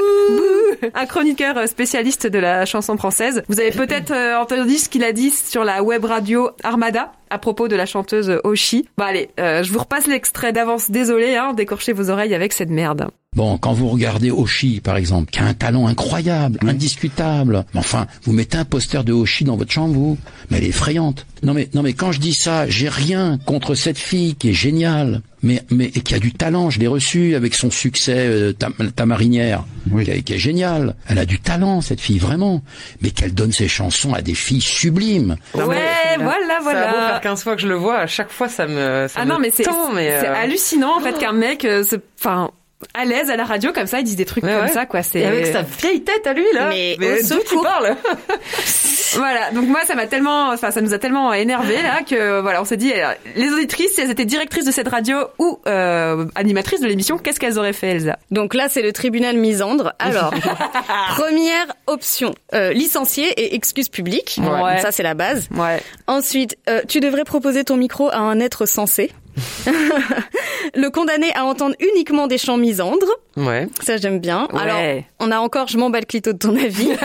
un 0.93 1.05
chroniqueur 1.05 1.67
spécialiste 1.67 2.27
de 2.27 2.39
la 2.39 2.65
chanson 2.65 2.97
française. 2.97 3.43
Vous 3.49 3.59
avez 3.59 3.71
peut-être 3.71 4.11
euh, 4.11 4.37
entendu 4.59 4.77
ce 4.77 4.89
qu'il 4.89 5.05
a 5.05 5.13
dit 5.13 5.31
sur 5.31 5.63
la 5.63 5.83
web 5.83 6.03
radio 6.03 6.49
Armada 6.63 7.13
à 7.29 7.39
propos 7.39 7.69
de 7.69 7.77
la 7.77 7.85
chanteuse 7.85 8.41
Oshi. 8.43 8.89
Bon 8.97 9.05
allez, 9.05 9.29
euh, 9.39 9.63
je 9.63 9.71
vous 9.71 9.79
repasse 9.79 10.05
l'extrait 10.05 10.51
d'avance. 10.51 10.91
Désolé, 10.91 11.37
hein, 11.37 11.53
décorchez 11.53 11.93
vos 11.93 12.09
oreilles 12.09 12.35
avec 12.35 12.51
cette 12.51 12.69
merde. 12.69 13.09
Bon, 13.35 13.59
quand 13.59 13.73
vous 13.73 13.87
regardez 13.89 14.31
Oshi, 14.31 14.81
par 14.81 14.97
exemple, 14.97 15.29
qui 15.29 15.37
a 15.39 15.45
un 15.45 15.53
talent 15.53 15.85
incroyable, 15.85 16.57
indiscutable, 16.67 17.63
mais 17.75 17.79
enfin, 17.79 18.07
vous 18.23 18.33
mettez 18.33 18.57
un 18.57 18.65
poster 18.65 19.03
de 19.03 19.13
Oshi 19.13 19.43
dans 19.43 19.55
votre 19.55 19.71
chambre, 19.71 19.93
vous, 19.93 20.17
mais 20.49 20.57
elle 20.57 20.63
est 20.63 20.69
effrayante. 20.69 21.27
Non 21.43 21.53
mais, 21.53 21.69
non 21.75 21.83
mais 21.83 21.93
quand 21.93 22.11
je 22.11 22.19
dis 22.19 22.33
ça, 22.33 22.67
j'ai 22.67 22.89
rien 22.89 23.37
contre 23.45 23.75
cette 23.75 23.99
fille 23.99 24.33
qui 24.35 24.49
est 24.49 24.53
géniale, 24.53 25.21
mais, 25.43 25.61
mais 25.69 25.85
et 25.85 26.01
qui 26.01 26.15
a 26.15 26.19
du 26.19 26.33
talent. 26.33 26.71
Je 26.71 26.79
l'ai 26.79 26.87
reçue 26.87 27.35
avec 27.35 27.53
son 27.53 27.69
succès, 27.69 28.15
euh, 28.17 28.51
ta, 28.51 28.69
ta 28.95 29.05
marinière, 29.05 29.63
qui, 30.03 30.09
est, 30.09 30.21
qui 30.23 30.33
est 30.33 30.39
géniale. 30.39 30.95
Elle 31.07 31.19
a 31.19 31.25
du 31.25 31.39
talent, 31.39 31.81
cette 31.81 32.01
fille, 32.01 32.17
vraiment. 32.19 32.63
Mais 33.03 33.11
qu'elle 33.11 33.35
donne 33.35 33.51
ses 33.51 33.67
chansons 33.67 34.11
à 34.13 34.23
des 34.23 34.33
filles 34.35 34.59
sublimes. 34.59 35.35
Non, 35.55 35.67
mais 35.67 35.75
Ouais, 35.75 36.17
voilà, 36.17 36.55
Ça 36.57 36.63
voilà. 36.63 36.91
faire 37.11 37.21
15 37.21 37.43
fois 37.43 37.55
que 37.55 37.61
je 37.61 37.67
le 37.67 37.75
vois, 37.75 37.99
à 37.99 38.07
chaque 38.07 38.31
fois, 38.31 38.49
ça 38.49 38.65
me, 38.65 39.05
ça 39.07 39.19
Ah 39.21 39.25
me 39.25 39.29
non, 39.29 39.39
mais 39.39 39.51
c'est 39.51 39.67
euh, 39.69 40.33
hallucinant 40.35 40.97
en 40.97 40.99
fait 40.99 41.17
qu'un 41.19 41.31
mec, 41.31 41.63
euh, 41.63 41.83
enfin, 42.19 42.49
à 42.93 43.05
l'aise 43.05 43.29
à 43.29 43.35
la 43.35 43.43
radio 43.45 43.71
comme 43.73 43.87
ça, 43.87 43.99
il 43.99 44.03
dit 44.03 44.15
des 44.15 44.25
trucs 44.25 44.43
Ouais, 44.43 44.53
comme 44.53 44.63
ouais. 44.65 44.71
ça 44.71 44.85
quoi. 44.85 45.03
C'est 45.03 45.19
Et 45.19 45.25
avec 45.25 45.45
sa 45.47 45.61
vieille 45.63 46.01
tête 46.03 46.25
à 46.25 46.33
lui, 46.33 46.45
là. 46.53 46.69
Mais 46.69 46.95
au 46.99 47.27
d'où 47.27 47.39
tu 47.47 47.55
parles 47.61 47.95
Voilà, 49.15 49.49
donc 49.51 49.67
moi 49.67 49.79
ça 49.87 49.95
m'a 49.95 50.05
tellement, 50.05 50.49
enfin 50.49 50.69
ça 50.71 50.81
nous 50.81 50.93
a 50.93 50.99
tellement 50.99 51.33
énervé 51.33 51.81
là 51.81 52.01
que 52.07 52.39
voilà, 52.41 52.61
on 52.61 52.65
s'est 52.65 52.77
dit 52.77 52.93
euh, 52.93 53.11
les 53.35 53.49
auditrices, 53.51 53.95
si 53.95 54.01
elles 54.01 54.11
étaient 54.11 54.25
directrices 54.25 54.65
de 54.65 54.71
cette 54.71 54.87
radio 54.87 55.17
ou 55.39 55.59
euh, 55.67 56.25
animatrices 56.35 56.79
de 56.79 56.87
l'émission, 56.87 57.17
qu'est-ce 57.17 57.39
qu'elles 57.39 57.57
auraient 57.57 57.73
fait 57.73 57.87
Elsa? 57.87 58.19
Donc 58.29 58.53
là, 58.53 58.69
c'est 58.69 58.83
le 58.83 58.93
tribunal 58.93 59.35
misandre. 59.37 59.93
Alors, 59.97 60.31
première 61.09 61.65
option, 61.87 62.35
euh, 62.53 62.71
licencié 62.71 63.27
et 63.29 63.55
excuse 63.55 63.89
publique. 63.89 64.39
Ouais. 64.39 64.79
Ça, 64.79 64.91
c'est 64.91 65.03
la 65.03 65.15
base. 65.15 65.49
Ouais. 65.55 65.81
Ensuite, 66.07 66.57
euh, 66.69 66.81
tu 66.87 66.99
devrais 66.99 67.23
proposer 67.23 67.63
ton 67.63 67.77
micro 67.77 68.09
à 68.09 68.17
un 68.17 68.39
être 68.39 68.65
sensé. 68.67 69.11
le 70.75 70.89
condamner 70.89 71.31
à 71.35 71.45
entendre 71.45 71.75
uniquement 71.79 72.27
des 72.27 72.37
chants 72.37 72.57
misandres. 72.57 73.07
Ouais. 73.37 73.67
Ça, 73.83 73.97
j'aime 73.97 74.19
bien. 74.19 74.47
Ouais. 74.53 74.59
Alors, 74.61 75.03
on 75.19 75.31
a 75.31 75.37
encore, 75.39 75.67
je 75.67 75.77
m'en 75.77 75.89
bats 75.89 75.99
le 75.99 76.05
clito 76.05 76.33
de 76.33 76.37
ton 76.37 76.55
avis. 76.55 76.91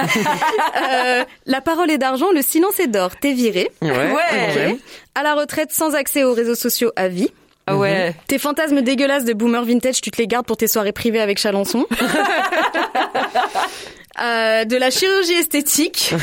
Euh, 0.92 1.24
la 1.46 1.60
parole 1.60 1.90
est 1.90 1.98
d'argent, 1.98 2.26
le 2.34 2.42
silence 2.42 2.78
est 2.80 2.86
d'or. 2.88 3.12
T'es 3.20 3.32
viré. 3.32 3.70
Ouais. 3.80 3.90
Ouais. 3.90 4.76
À 5.14 5.22
la 5.22 5.34
retraite, 5.34 5.72
sans 5.72 5.94
accès 5.94 6.24
aux 6.24 6.34
réseaux 6.34 6.54
sociaux 6.54 6.90
à 6.96 7.08
vie. 7.08 7.30
Ah 7.66 7.76
ouais. 7.76 8.14
Tes 8.26 8.38
fantasmes 8.38 8.82
dégueulasses 8.82 9.24
de 9.24 9.32
boomer 9.32 9.64
vintage, 9.64 10.00
tu 10.02 10.10
te 10.10 10.18
les 10.20 10.26
gardes 10.26 10.46
pour 10.46 10.56
tes 10.56 10.66
soirées 10.68 10.92
privées 10.92 11.20
avec 11.20 11.38
Chalençon. 11.38 11.86
Euh, 14.22 14.64
de 14.64 14.76
la 14.76 14.90
chirurgie 14.90 15.32
esthétique. 15.32 16.14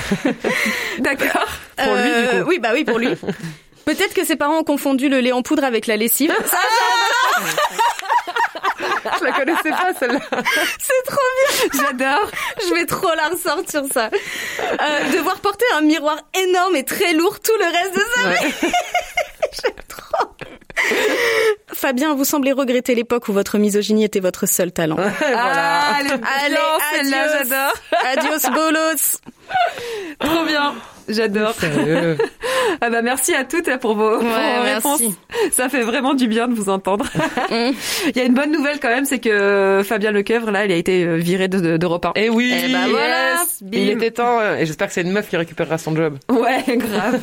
D'accord. 0.99 1.45
Pour 1.76 1.93
lui, 1.93 2.04
du 2.04 2.10
Euh, 2.38 2.43
coup. 2.43 2.49
Oui, 2.49 2.60
bah 2.60 2.70
oui, 2.74 2.86
pour 2.86 2.97
lui. 2.99 3.10
Peut-être 3.86 4.13
que 4.13 4.23
ses 4.25 4.36
parents 4.36 4.59
ont 4.59 4.63
confondu 4.63 5.09
le 5.09 5.19
lait 5.19 5.32
en 5.32 5.41
poudre 5.41 5.63
avec 5.63 5.88
la 5.88 5.97
lessive. 5.97 6.32
Ça, 6.45 6.57
Je 9.19 9.25
la 9.25 9.32
connaissais 9.32 9.69
pas, 9.69 9.93
celle-là. 9.99 10.19
c'est 10.79 11.03
trop 11.05 11.19
bien. 11.38 11.47
J'adore. 11.82 12.32
Je 12.67 12.73
vais 12.73 12.86
trop 12.86 13.13
la 13.15 13.29
ressortir 13.29 13.84
ça. 13.93 14.09
Euh, 14.61 15.11
devoir 15.11 15.39
porter 15.39 15.65
un 15.75 15.82
miroir 15.82 16.17
énorme 16.36 16.75
et 16.75 16.84
très 16.84 17.13
lourd 17.13 17.39
tout 17.39 17.55
le 17.59 17.65
reste 17.65 17.95
de 17.95 18.01
sa 18.15 18.29
vie. 18.29 18.53
J'aime 19.63 19.73
trop. 19.88 20.27
Fabien, 21.73 22.13
vous 22.15 22.25
semblez 22.25 22.51
regretter 22.51 22.93
l'époque 22.95 23.27
où 23.27 23.34
votre 23.34 23.57
misogynie 23.57 24.03
était 24.03 24.19
votre 24.19 24.45
seul 24.47 24.71
talent. 24.71 24.97
Ah, 24.99 25.97
elle 25.99 26.07
est 26.07 26.11
Allez, 26.11 26.57
celle-là, 26.95 27.23
adios. 27.23 27.34
j'adore. 27.49 27.73
Adios, 28.03 28.49
bolos. 28.51 29.17
Trop 30.19 30.45
bien. 30.45 30.75
J'adore. 31.12 31.53
Sérieux. 31.53 32.18
Ah 32.80 32.89
bah 32.89 33.01
merci 33.01 33.34
à 33.36 33.43
toutes 33.43 33.70
pour 33.80 33.95
vos, 33.95 34.12
pour 34.18 34.22
vos 34.22 34.28
merci. 34.64 34.74
réponses. 34.76 35.01
Ça 35.51 35.68
fait 35.68 35.82
vraiment 35.82 36.14
du 36.14 36.28
bien 36.28 36.47
de 36.47 36.53
vous 36.55 36.70
entendre. 36.70 37.05
Il 37.51 38.16
y 38.16 38.20
a 38.20 38.24
une 38.24 38.34
bonne 38.34 38.51
nouvelle 38.51 38.80
quand 38.80 38.88
même, 38.89 39.03
c'est 39.05 39.20
que 39.20 39.82
Fabien 39.84 40.12
Lecoeuvre 40.12 40.51
là, 40.51 40.66
il 40.66 40.72
a 40.72 40.76
été 40.76 41.03
euh, 41.03 41.16
viré 41.18 41.47
de- 41.47 41.59
de- 41.59 41.78
d'Europe 41.78 42.05
1. 42.05 42.14
Et 42.16 42.30
oui. 42.30 42.53
Eh 42.66 42.72
bah 42.72 42.80
voilà. 42.89 43.34
Yes. 43.41 43.64
Il 43.74 43.89
était 43.89 44.12
temps, 44.12 44.39
euh, 44.39 44.55
et 44.57 44.66
j'espère 44.66 44.88
que 44.88 44.93
c'est 44.93 45.01
une 45.01 45.12
meuf 45.12 45.28
qui 45.30 45.38
récupérera 45.38 45.78
son 45.78 45.95
job. 45.95 46.18
Ouais, 46.30 46.64
grave. 46.78 47.20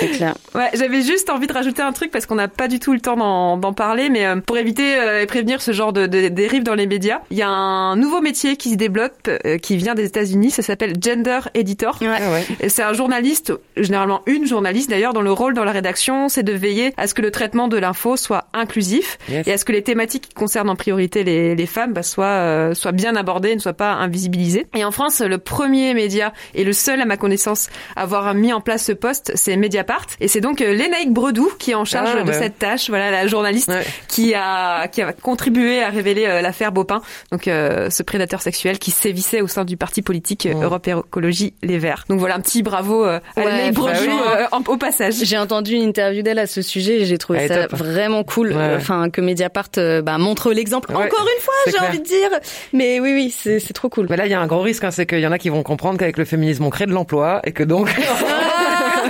C'est 0.00 0.08
clair. 0.08 0.34
Ouais, 0.54 0.70
j'avais 0.74 1.02
juste 1.02 1.30
envie 1.30 1.46
de 1.46 1.52
rajouter 1.52 1.82
un 1.82 1.92
truc 1.92 2.10
parce 2.10 2.24
qu'on 2.26 2.34
n'a 2.36 2.48
pas 2.48 2.68
du 2.68 2.78
tout 2.78 2.92
le 2.92 3.00
temps 3.00 3.16
d'en 3.16 3.56
d'en 3.56 3.72
parler, 3.72 4.08
mais 4.08 4.24
euh, 4.26 4.36
pour 4.36 4.56
éviter 4.56 4.96
euh, 4.98 5.22
et 5.22 5.26
prévenir 5.26 5.60
ce 5.62 5.72
genre 5.72 5.92
de, 5.92 6.06
de 6.06 6.28
dérive 6.28 6.62
dans 6.62 6.74
les 6.74 6.86
médias, 6.86 7.20
il 7.30 7.36
y 7.38 7.42
a 7.42 7.48
un 7.48 7.96
nouveau 7.96 8.20
métier 8.20 8.56
qui 8.56 8.70
se 8.70 8.76
développe, 8.76 9.28
euh, 9.44 9.58
qui 9.58 9.76
vient 9.76 9.94
des 9.94 10.04
États-Unis. 10.04 10.50
Ça 10.50 10.62
s'appelle 10.62 10.94
gender 11.02 11.40
editor. 11.54 11.98
Ouais. 12.00 12.08
Ah 12.20 12.30
ouais. 12.30 12.68
C'est 12.68 12.82
un 12.82 12.92
journaliste, 13.16 13.52
généralement 13.78 14.20
une 14.26 14.46
journaliste 14.46 14.90
d'ailleurs 14.90 15.14
dont 15.14 15.22
le 15.22 15.32
rôle 15.32 15.54
dans 15.54 15.64
la 15.64 15.72
rédaction, 15.72 16.28
c'est 16.28 16.42
de 16.42 16.52
veiller 16.52 16.92
à 16.98 17.06
ce 17.06 17.14
que 17.14 17.22
le 17.22 17.30
traitement 17.30 17.66
de 17.66 17.78
l'info 17.78 18.16
soit 18.18 18.44
inclusif 18.52 19.16
Yes. 19.30 19.46
et 19.48 19.52
à 19.52 19.58
ce 19.58 19.64
que 19.64 19.72
les 19.72 19.82
thématiques 19.82 20.28
qui 20.28 20.34
concernent 20.34 20.68
en 20.68 20.76
priorité 20.76 21.24
les, 21.24 21.54
les 21.56 21.66
femmes 21.66 21.92
bah, 21.94 22.02
soient, 22.02 22.26
euh, 22.26 22.74
soient 22.74 22.92
bien 22.92 23.16
abordées, 23.16 23.54
ne 23.54 23.60
soient 23.60 23.72
pas 23.72 23.92
invisibilisées. 23.92 24.66
Et 24.76 24.84
en 24.84 24.90
France, 24.90 25.20
le 25.20 25.38
premier 25.38 25.94
média 25.94 26.32
et 26.54 26.62
le 26.64 26.72
seul 26.74 27.00
à 27.00 27.06
ma 27.06 27.16
connaissance 27.16 27.68
à 27.96 28.02
avoir 28.02 28.34
mis 28.34 28.52
en 28.52 28.60
place 28.60 28.84
ce 28.84 28.92
poste, 28.92 29.32
c'est 29.34 29.56
Mediapart. 29.56 30.06
Et 30.20 30.28
c'est 30.28 30.40
donc 30.40 30.60
euh, 30.60 30.74
Lénaïque 30.74 31.12
Bredou 31.12 31.50
qui 31.58 31.70
est 31.70 31.74
en 31.74 31.84
charge 31.86 32.10
Ah, 32.14 32.22
de 32.22 32.28
ouais. 32.28 32.38
cette 32.38 32.58
tâche, 32.58 32.88
voilà 32.90 33.10
la 33.10 33.26
journaliste 33.26 33.72
qui 34.08 34.34
a 34.34 34.86
qui 34.88 35.00
a 35.02 35.12
contribué 35.12 35.82
à 35.82 35.88
révéler 35.88 36.26
euh, 36.26 36.42
l'affaire 36.42 36.70
Bopin, 36.72 37.00
donc 37.32 37.48
euh, 37.48 37.88
ce 37.90 38.02
prédateur 38.02 38.42
sexuel 38.42 38.78
qui 38.78 38.90
sévissait 38.90 39.40
au 39.40 39.48
sein 39.48 39.64
du 39.64 39.76
parti 39.76 40.02
politique 40.02 40.46
euh, 40.46 40.62
Europe 40.62 40.86
Écologie 40.86 41.54
Les 41.62 41.78
Verts. 41.78 42.04
Donc 42.08 42.18
voilà 42.20 42.36
un 42.36 42.40
petit 42.40 42.62
bravo 42.62 42.95
à 43.04 43.20
Ouais, 43.36 43.70
euh, 43.76 44.46
en- 44.52 44.62
au 44.66 44.76
passage. 44.76 45.14
J'ai 45.22 45.38
entendu 45.38 45.72
une 45.74 45.82
interview 45.82 46.22
d'elle 46.22 46.38
à 46.38 46.46
ce 46.46 46.62
sujet 46.62 47.00
et 47.00 47.04
j'ai 47.06 47.18
trouvé 47.18 47.40
Elle 47.40 47.48
ça 47.48 47.66
vraiment 47.70 48.24
cool. 48.24 48.48
Ouais, 48.48 48.56
ouais. 48.56 48.74
Enfin, 48.76 49.10
que 49.10 49.20
Mediapart 49.20 49.68
euh, 49.78 50.02
bah, 50.02 50.18
montre 50.18 50.52
l'exemple 50.52 50.90
Ouais, 50.90 50.96
encore 51.06 51.26
une 51.36 51.42
fois, 51.42 51.54
j'ai 51.66 51.78
envie 51.86 51.98
de 52.00 52.04
dire. 52.04 52.30
Mais 52.72 53.00
oui, 53.00 53.12
oui, 53.14 53.30
c'est 53.60 53.72
trop 53.72 53.88
cool. 53.88 54.06
Mais 54.10 54.16
là, 54.16 54.26
il 54.26 54.30
y 54.30 54.34
a 54.34 54.40
un 54.40 54.46
gros 54.46 54.60
risque, 54.62 54.84
hein, 54.84 54.90
c'est 54.90 55.06
qu'il 55.06 55.20
y 55.20 55.26
en 55.26 55.32
a 55.32 55.38
qui 55.38 55.48
vont 55.48 55.62
comprendre 55.62 55.98
qu'avec 55.98 56.16
le 56.16 56.24
féminisme, 56.24 56.64
on 56.64 56.70
crée 56.70 56.86
de 56.86 56.92
l'emploi 56.92 57.40
et 57.44 57.52
que 57.52 57.62
donc 57.62 57.88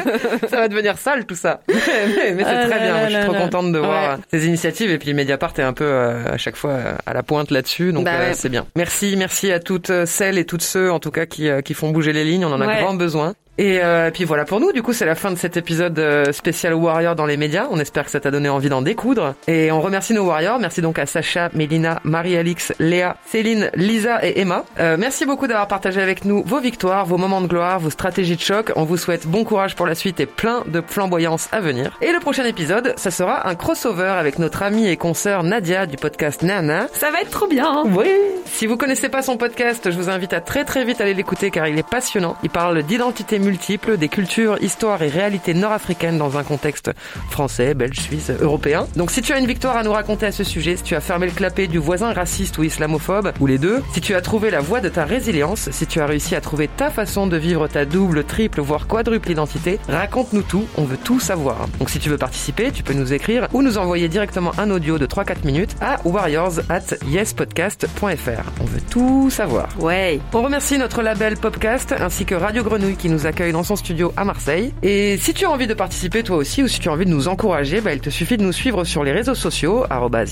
ça 0.48 0.56
va 0.56 0.68
devenir 0.68 0.98
sale 0.98 1.24
tout 1.26 1.34
ça. 1.34 1.60
Mais, 1.68 1.74
mais- 2.16 2.34
mais 2.34 2.44
c'est 2.44 2.48
Ah 2.50 2.66
très 2.66 2.68
là 2.70 2.78
bien. 2.78 2.92
là 2.94 3.00
je 3.04 3.06
suis 3.06 3.14
là 3.14 3.24
trop 3.24 3.34
contente 3.34 3.72
de 3.72 3.78
voir 3.78 4.18
Ouais. 4.18 4.22
ces 4.30 4.46
initiatives 4.46 4.90
et 4.90 4.98
puis 4.98 5.14
Mediapart 5.14 5.52
est 5.58 5.62
un 5.62 5.72
peu 5.72 5.84
euh, 5.84 6.32
à 6.34 6.36
chaque 6.36 6.56
fois 6.56 6.76
à 7.06 7.12
la 7.14 7.22
pointe 7.22 7.50
là-dessus, 7.50 7.92
donc 7.92 8.04
Bah 8.04 8.12
euh, 8.14 8.28
ouais. 8.28 8.34
c'est 8.34 8.48
bien. 8.48 8.66
Merci, 8.76 9.14
merci 9.16 9.50
à 9.52 9.58
toutes 9.60 9.90
celles 10.06 10.38
et 10.38 10.44
toutes 10.44 10.62
ceux 10.62 10.90
en 10.92 11.00
tout 11.00 11.10
cas 11.10 11.26
qui 11.26 11.48
qui 11.64 11.74
font 11.74 11.90
bouger 11.90 12.12
les 12.12 12.24
lignes. 12.24 12.44
On 12.44 12.52
en 12.52 12.60
a 12.60 12.66
Ouais. 12.66 12.80
grand 12.80 12.94
besoin. 12.94 13.34
Et 13.58 13.80
euh, 13.82 14.10
puis 14.10 14.24
voilà 14.24 14.44
pour 14.44 14.60
nous, 14.60 14.72
du 14.72 14.82
coup 14.82 14.92
c'est 14.92 15.06
la 15.06 15.14
fin 15.14 15.30
de 15.30 15.36
cet 15.36 15.56
épisode 15.56 15.98
euh, 15.98 16.32
spécial 16.32 16.74
Warrior 16.74 17.14
dans 17.14 17.26
les 17.26 17.36
médias. 17.36 17.66
On 17.70 17.78
espère 17.78 18.04
que 18.04 18.10
ça 18.10 18.20
t'a 18.20 18.30
donné 18.30 18.48
envie 18.48 18.68
d'en 18.68 18.82
découdre. 18.82 19.34
Et 19.46 19.72
on 19.72 19.80
remercie 19.80 20.12
nos 20.12 20.26
Warriors. 20.26 20.58
Merci 20.58 20.82
donc 20.82 20.98
à 20.98 21.06
Sacha, 21.06 21.48
Mélina, 21.54 22.00
Marie-Alix, 22.04 22.74
Léa, 22.78 23.16
Céline, 23.26 23.70
Lisa 23.74 24.24
et 24.24 24.40
Emma. 24.40 24.64
Euh, 24.78 24.96
merci 24.98 25.24
beaucoup 25.24 25.46
d'avoir 25.46 25.68
partagé 25.68 26.02
avec 26.02 26.24
nous 26.24 26.42
vos 26.44 26.60
victoires, 26.60 27.06
vos 27.06 27.16
moments 27.16 27.40
de 27.40 27.46
gloire, 27.46 27.80
vos 27.80 27.90
stratégies 27.90 28.36
de 28.36 28.40
choc. 28.40 28.72
On 28.76 28.84
vous 28.84 28.98
souhaite 28.98 29.26
bon 29.26 29.44
courage 29.44 29.74
pour 29.74 29.86
la 29.86 29.94
suite 29.94 30.20
et 30.20 30.26
plein 30.26 30.62
de 30.66 30.82
flamboyance 30.86 31.48
à 31.52 31.60
venir. 31.60 31.96
Et 32.02 32.12
le 32.12 32.20
prochain 32.20 32.44
épisode, 32.44 32.92
ça 32.96 33.10
sera 33.10 33.48
un 33.48 33.54
crossover 33.54 34.14
avec 34.18 34.38
notre 34.38 34.62
amie 34.62 34.88
et 34.88 34.96
consoeur 34.96 35.42
Nadia 35.42 35.86
du 35.86 35.96
podcast 35.96 36.42
Nana. 36.42 36.88
Ça 36.92 37.10
va 37.10 37.22
être 37.22 37.30
trop 37.30 37.46
bien. 37.46 37.84
Oui. 37.86 38.10
Si 38.44 38.66
vous 38.66 38.76
connaissez 38.76 39.08
pas 39.08 39.22
son 39.22 39.36
podcast, 39.36 39.90
je 39.90 39.96
vous 39.96 40.10
invite 40.10 40.32
à 40.32 40.40
très 40.40 40.64
très 40.64 40.84
vite 40.84 41.00
aller 41.00 41.14
l'écouter 41.14 41.50
car 41.50 41.66
il 41.66 41.78
est 41.78 41.88
passionnant. 41.88 42.36
Il 42.42 42.50
parle 42.50 42.82
d'identités 42.82 43.38
multiples, 43.46 43.96
des 43.96 44.08
cultures, 44.08 44.58
histoires 44.60 45.02
et 45.02 45.08
réalités 45.08 45.54
nord-africaines 45.54 46.18
dans 46.18 46.36
un 46.36 46.42
contexte 46.42 46.90
français, 47.30 47.74
belge, 47.74 48.00
suisse, 48.00 48.30
européen. 48.40 48.86
Donc 48.96 49.10
si 49.10 49.22
tu 49.22 49.32
as 49.32 49.38
une 49.38 49.46
victoire 49.46 49.76
à 49.76 49.84
nous 49.84 49.92
raconter 49.92 50.26
à 50.26 50.32
ce 50.32 50.44
sujet, 50.44 50.76
si 50.76 50.82
tu 50.82 50.94
as 50.94 51.00
fermé 51.00 51.26
le 51.26 51.32
clapet 51.32 51.68
du 51.68 51.78
voisin 51.78 52.12
raciste 52.12 52.58
ou 52.58 52.64
islamophobe, 52.64 53.32
ou 53.40 53.46
les 53.46 53.58
deux, 53.58 53.82
si 53.92 54.00
tu 54.00 54.14
as 54.14 54.20
trouvé 54.20 54.50
la 54.50 54.60
voie 54.60 54.80
de 54.80 54.88
ta 54.88 55.04
résilience, 55.04 55.70
si 55.70 55.86
tu 55.86 56.00
as 56.00 56.06
réussi 56.06 56.34
à 56.34 56.40
trouver 56.40 56.68
ta 56.68 56.90
façon 56.90 57.26
de 57.26 57.36
vivre 57.36 57.68
ta 57.68 57.84
double, 57.84 58.24
triple, 58.24 58.60
voire 58.60 58.86
quadruple 58.86 59.30
identité, 59.30 59.78
raconte-nous 59.88 60.42
tout, 60.42 60.66
on 60.76 60.84
veut 60.84 60.98
tout 60.98 61.20
savoir. 61.20 61.68
Donc 61.78 61.90
si 61.90 61.98
tu 61.98 62.08
veux 62.08 62.18
participer, 62.18 62.72
tu 62.72 62.82
peux 62.82 62.94
nous 62.94 63.12
écrire 63.12 63.48
ou 63.52 63.62
nous 63.62 63.78
envoyer 63.78 64.08
directement 64.08 64.52
un 64.58 64.70
audio 64.70 64.98
de 64.98 65.06
3-4 65.06 65.44
minutes 65.44 65.76
à 65.80 65.98
warriors 66.04 66.60
at 66.68 66.96
yespodcast.fr. 67.06 68.50
On 68.60 68.64
veut 68.64 68.80
tout 68.90 69.30
savoir. 69.30 69.68
Ouais. 69.78 70.20
On 70.32 70.42
remercie 70.42 70.78
notre 70.78 71.02
label 71.02 71.36
Popcast 71.36 71.92
ainsi 71.92 72.24
que 72.24 72.34
Radio 72.34 72.64
Grenouille 72.64 72.96
qui 72.96 73.08
nous 73.08 73.26
dans 73.52 73.62
son 73.62 73.76
studio 73.76 74.12
à 74.16 74.24
Marseille. 74.24 74.72
Et 74.82 75.16
si 75.18 75.34
tu 75.34 75.44
as 75.44 75.50
envie 75.50 75.66
de 75.66 75.74
participer 75.74 76.22
toi 76.22 76.36
aussi 76.36 76.62
ou 76.62 76.68
si 76.68 76.80
tu 76.80 76.88
as 76.88 76.92
envie 76.92 77.04
de 77.04 77.10
nous 77.10 77.28
encourager, 77.28 77.80
bah, 77.80 77.92
il 77.92 78.00
te 78.00 78.10
suffit 78.10 78.36
de 78.36 78.42
nous 78.42 78.52
suivre 78.52 78.84
sur 78.84 79.04
les 79.04 79.12
réseaux 79.12 79.34
sociaux, 79.34 79.84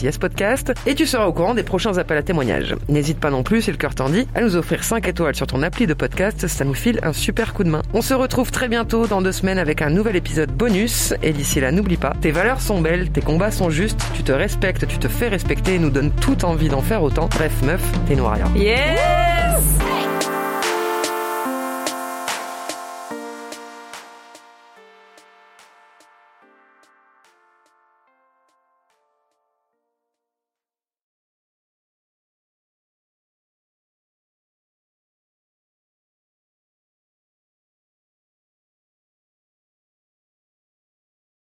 yespodcast, 0.03 0.73
et 0.87 0.95
tu 0.95 1.07
seras 1.07 1.27
au 1.27 1.33
courant 1.33 1.55
des 1.55 1.63
prochains 1.63 1.99
appels 1.99 2.19
à 2.19 2.23
témoignages. 2.23 2.75
N'hésite 2.89 3.19
pas 3.19 3.31
non 3.31 3.43
plus, 3.43 3.63
si 3.63 3.71
le 3.71 3.77
cœur 3.77 3.95
t'en 3.95 4.09
dit, 4.09 4.27
à 4.35 4.41
nous 4.41 4.57
offrir 4.57 4.85
5 4.85 5.07
étoiles 5.07 5.35
sur 5.35 5.47
ton 5.47 5.63
appli 5.63 5.87
de 5.87 5.95
podcast, 5.95 6.47
ça 6.47 6.65
nous 6.65 6.75
file 6.75 7.01
un 7.03 7.13
super 7.13 7.53
coup 7.53 7.65
de 7.65 7.71
main. 7.71 7.83
On 7.93 8.03
se 8.03 8.15
retrouve 8.15 8.51
très 8.51 8.69
bientôt 8.69 9.07
dans 9.07 9.21
deux 9.21 9.33
semaines 9.33 9.59
avec 9.59 9.83
un 9.83 9.91
nouvel 9.91 10.17
épisode 10.17 10.51
bonus, 10.51 11.15
et 11.23 11.33
d'ici 11.33 11.61
là, 11.61 11.73
n'oublie 11.73 11.97
pas, 11.97 12.15
tes 12.21 12.31
valeurs 12.31 12.61
sont 12.61 12.81
belles, 12.81 13.11
tes 13.11 13.21
combats 13.21 13.51
sont 13.51 13.71
justes, 13.71 14.01
tu 14.15 14.23
te 14.23 14.33
respectes, 14.33 14.87
tu 14.87 14.99
te 14.99 15.09
fais 15.09 15.29
respecter 15.29 15.75
et 15.75 15.79
nous 15.79 15.91
donne 15.91 16.11
toute 16.11 16.45
envie 16.45 16.69
d'en 16.69 16.83
faire 16.83 17.03
autant. 17.03 17.29
Bref, 17.29 17.53
meuf, 17.63 17.83
t'es 18.07 18.17
noir. 18.17 18.39
Yes 18.57 20.24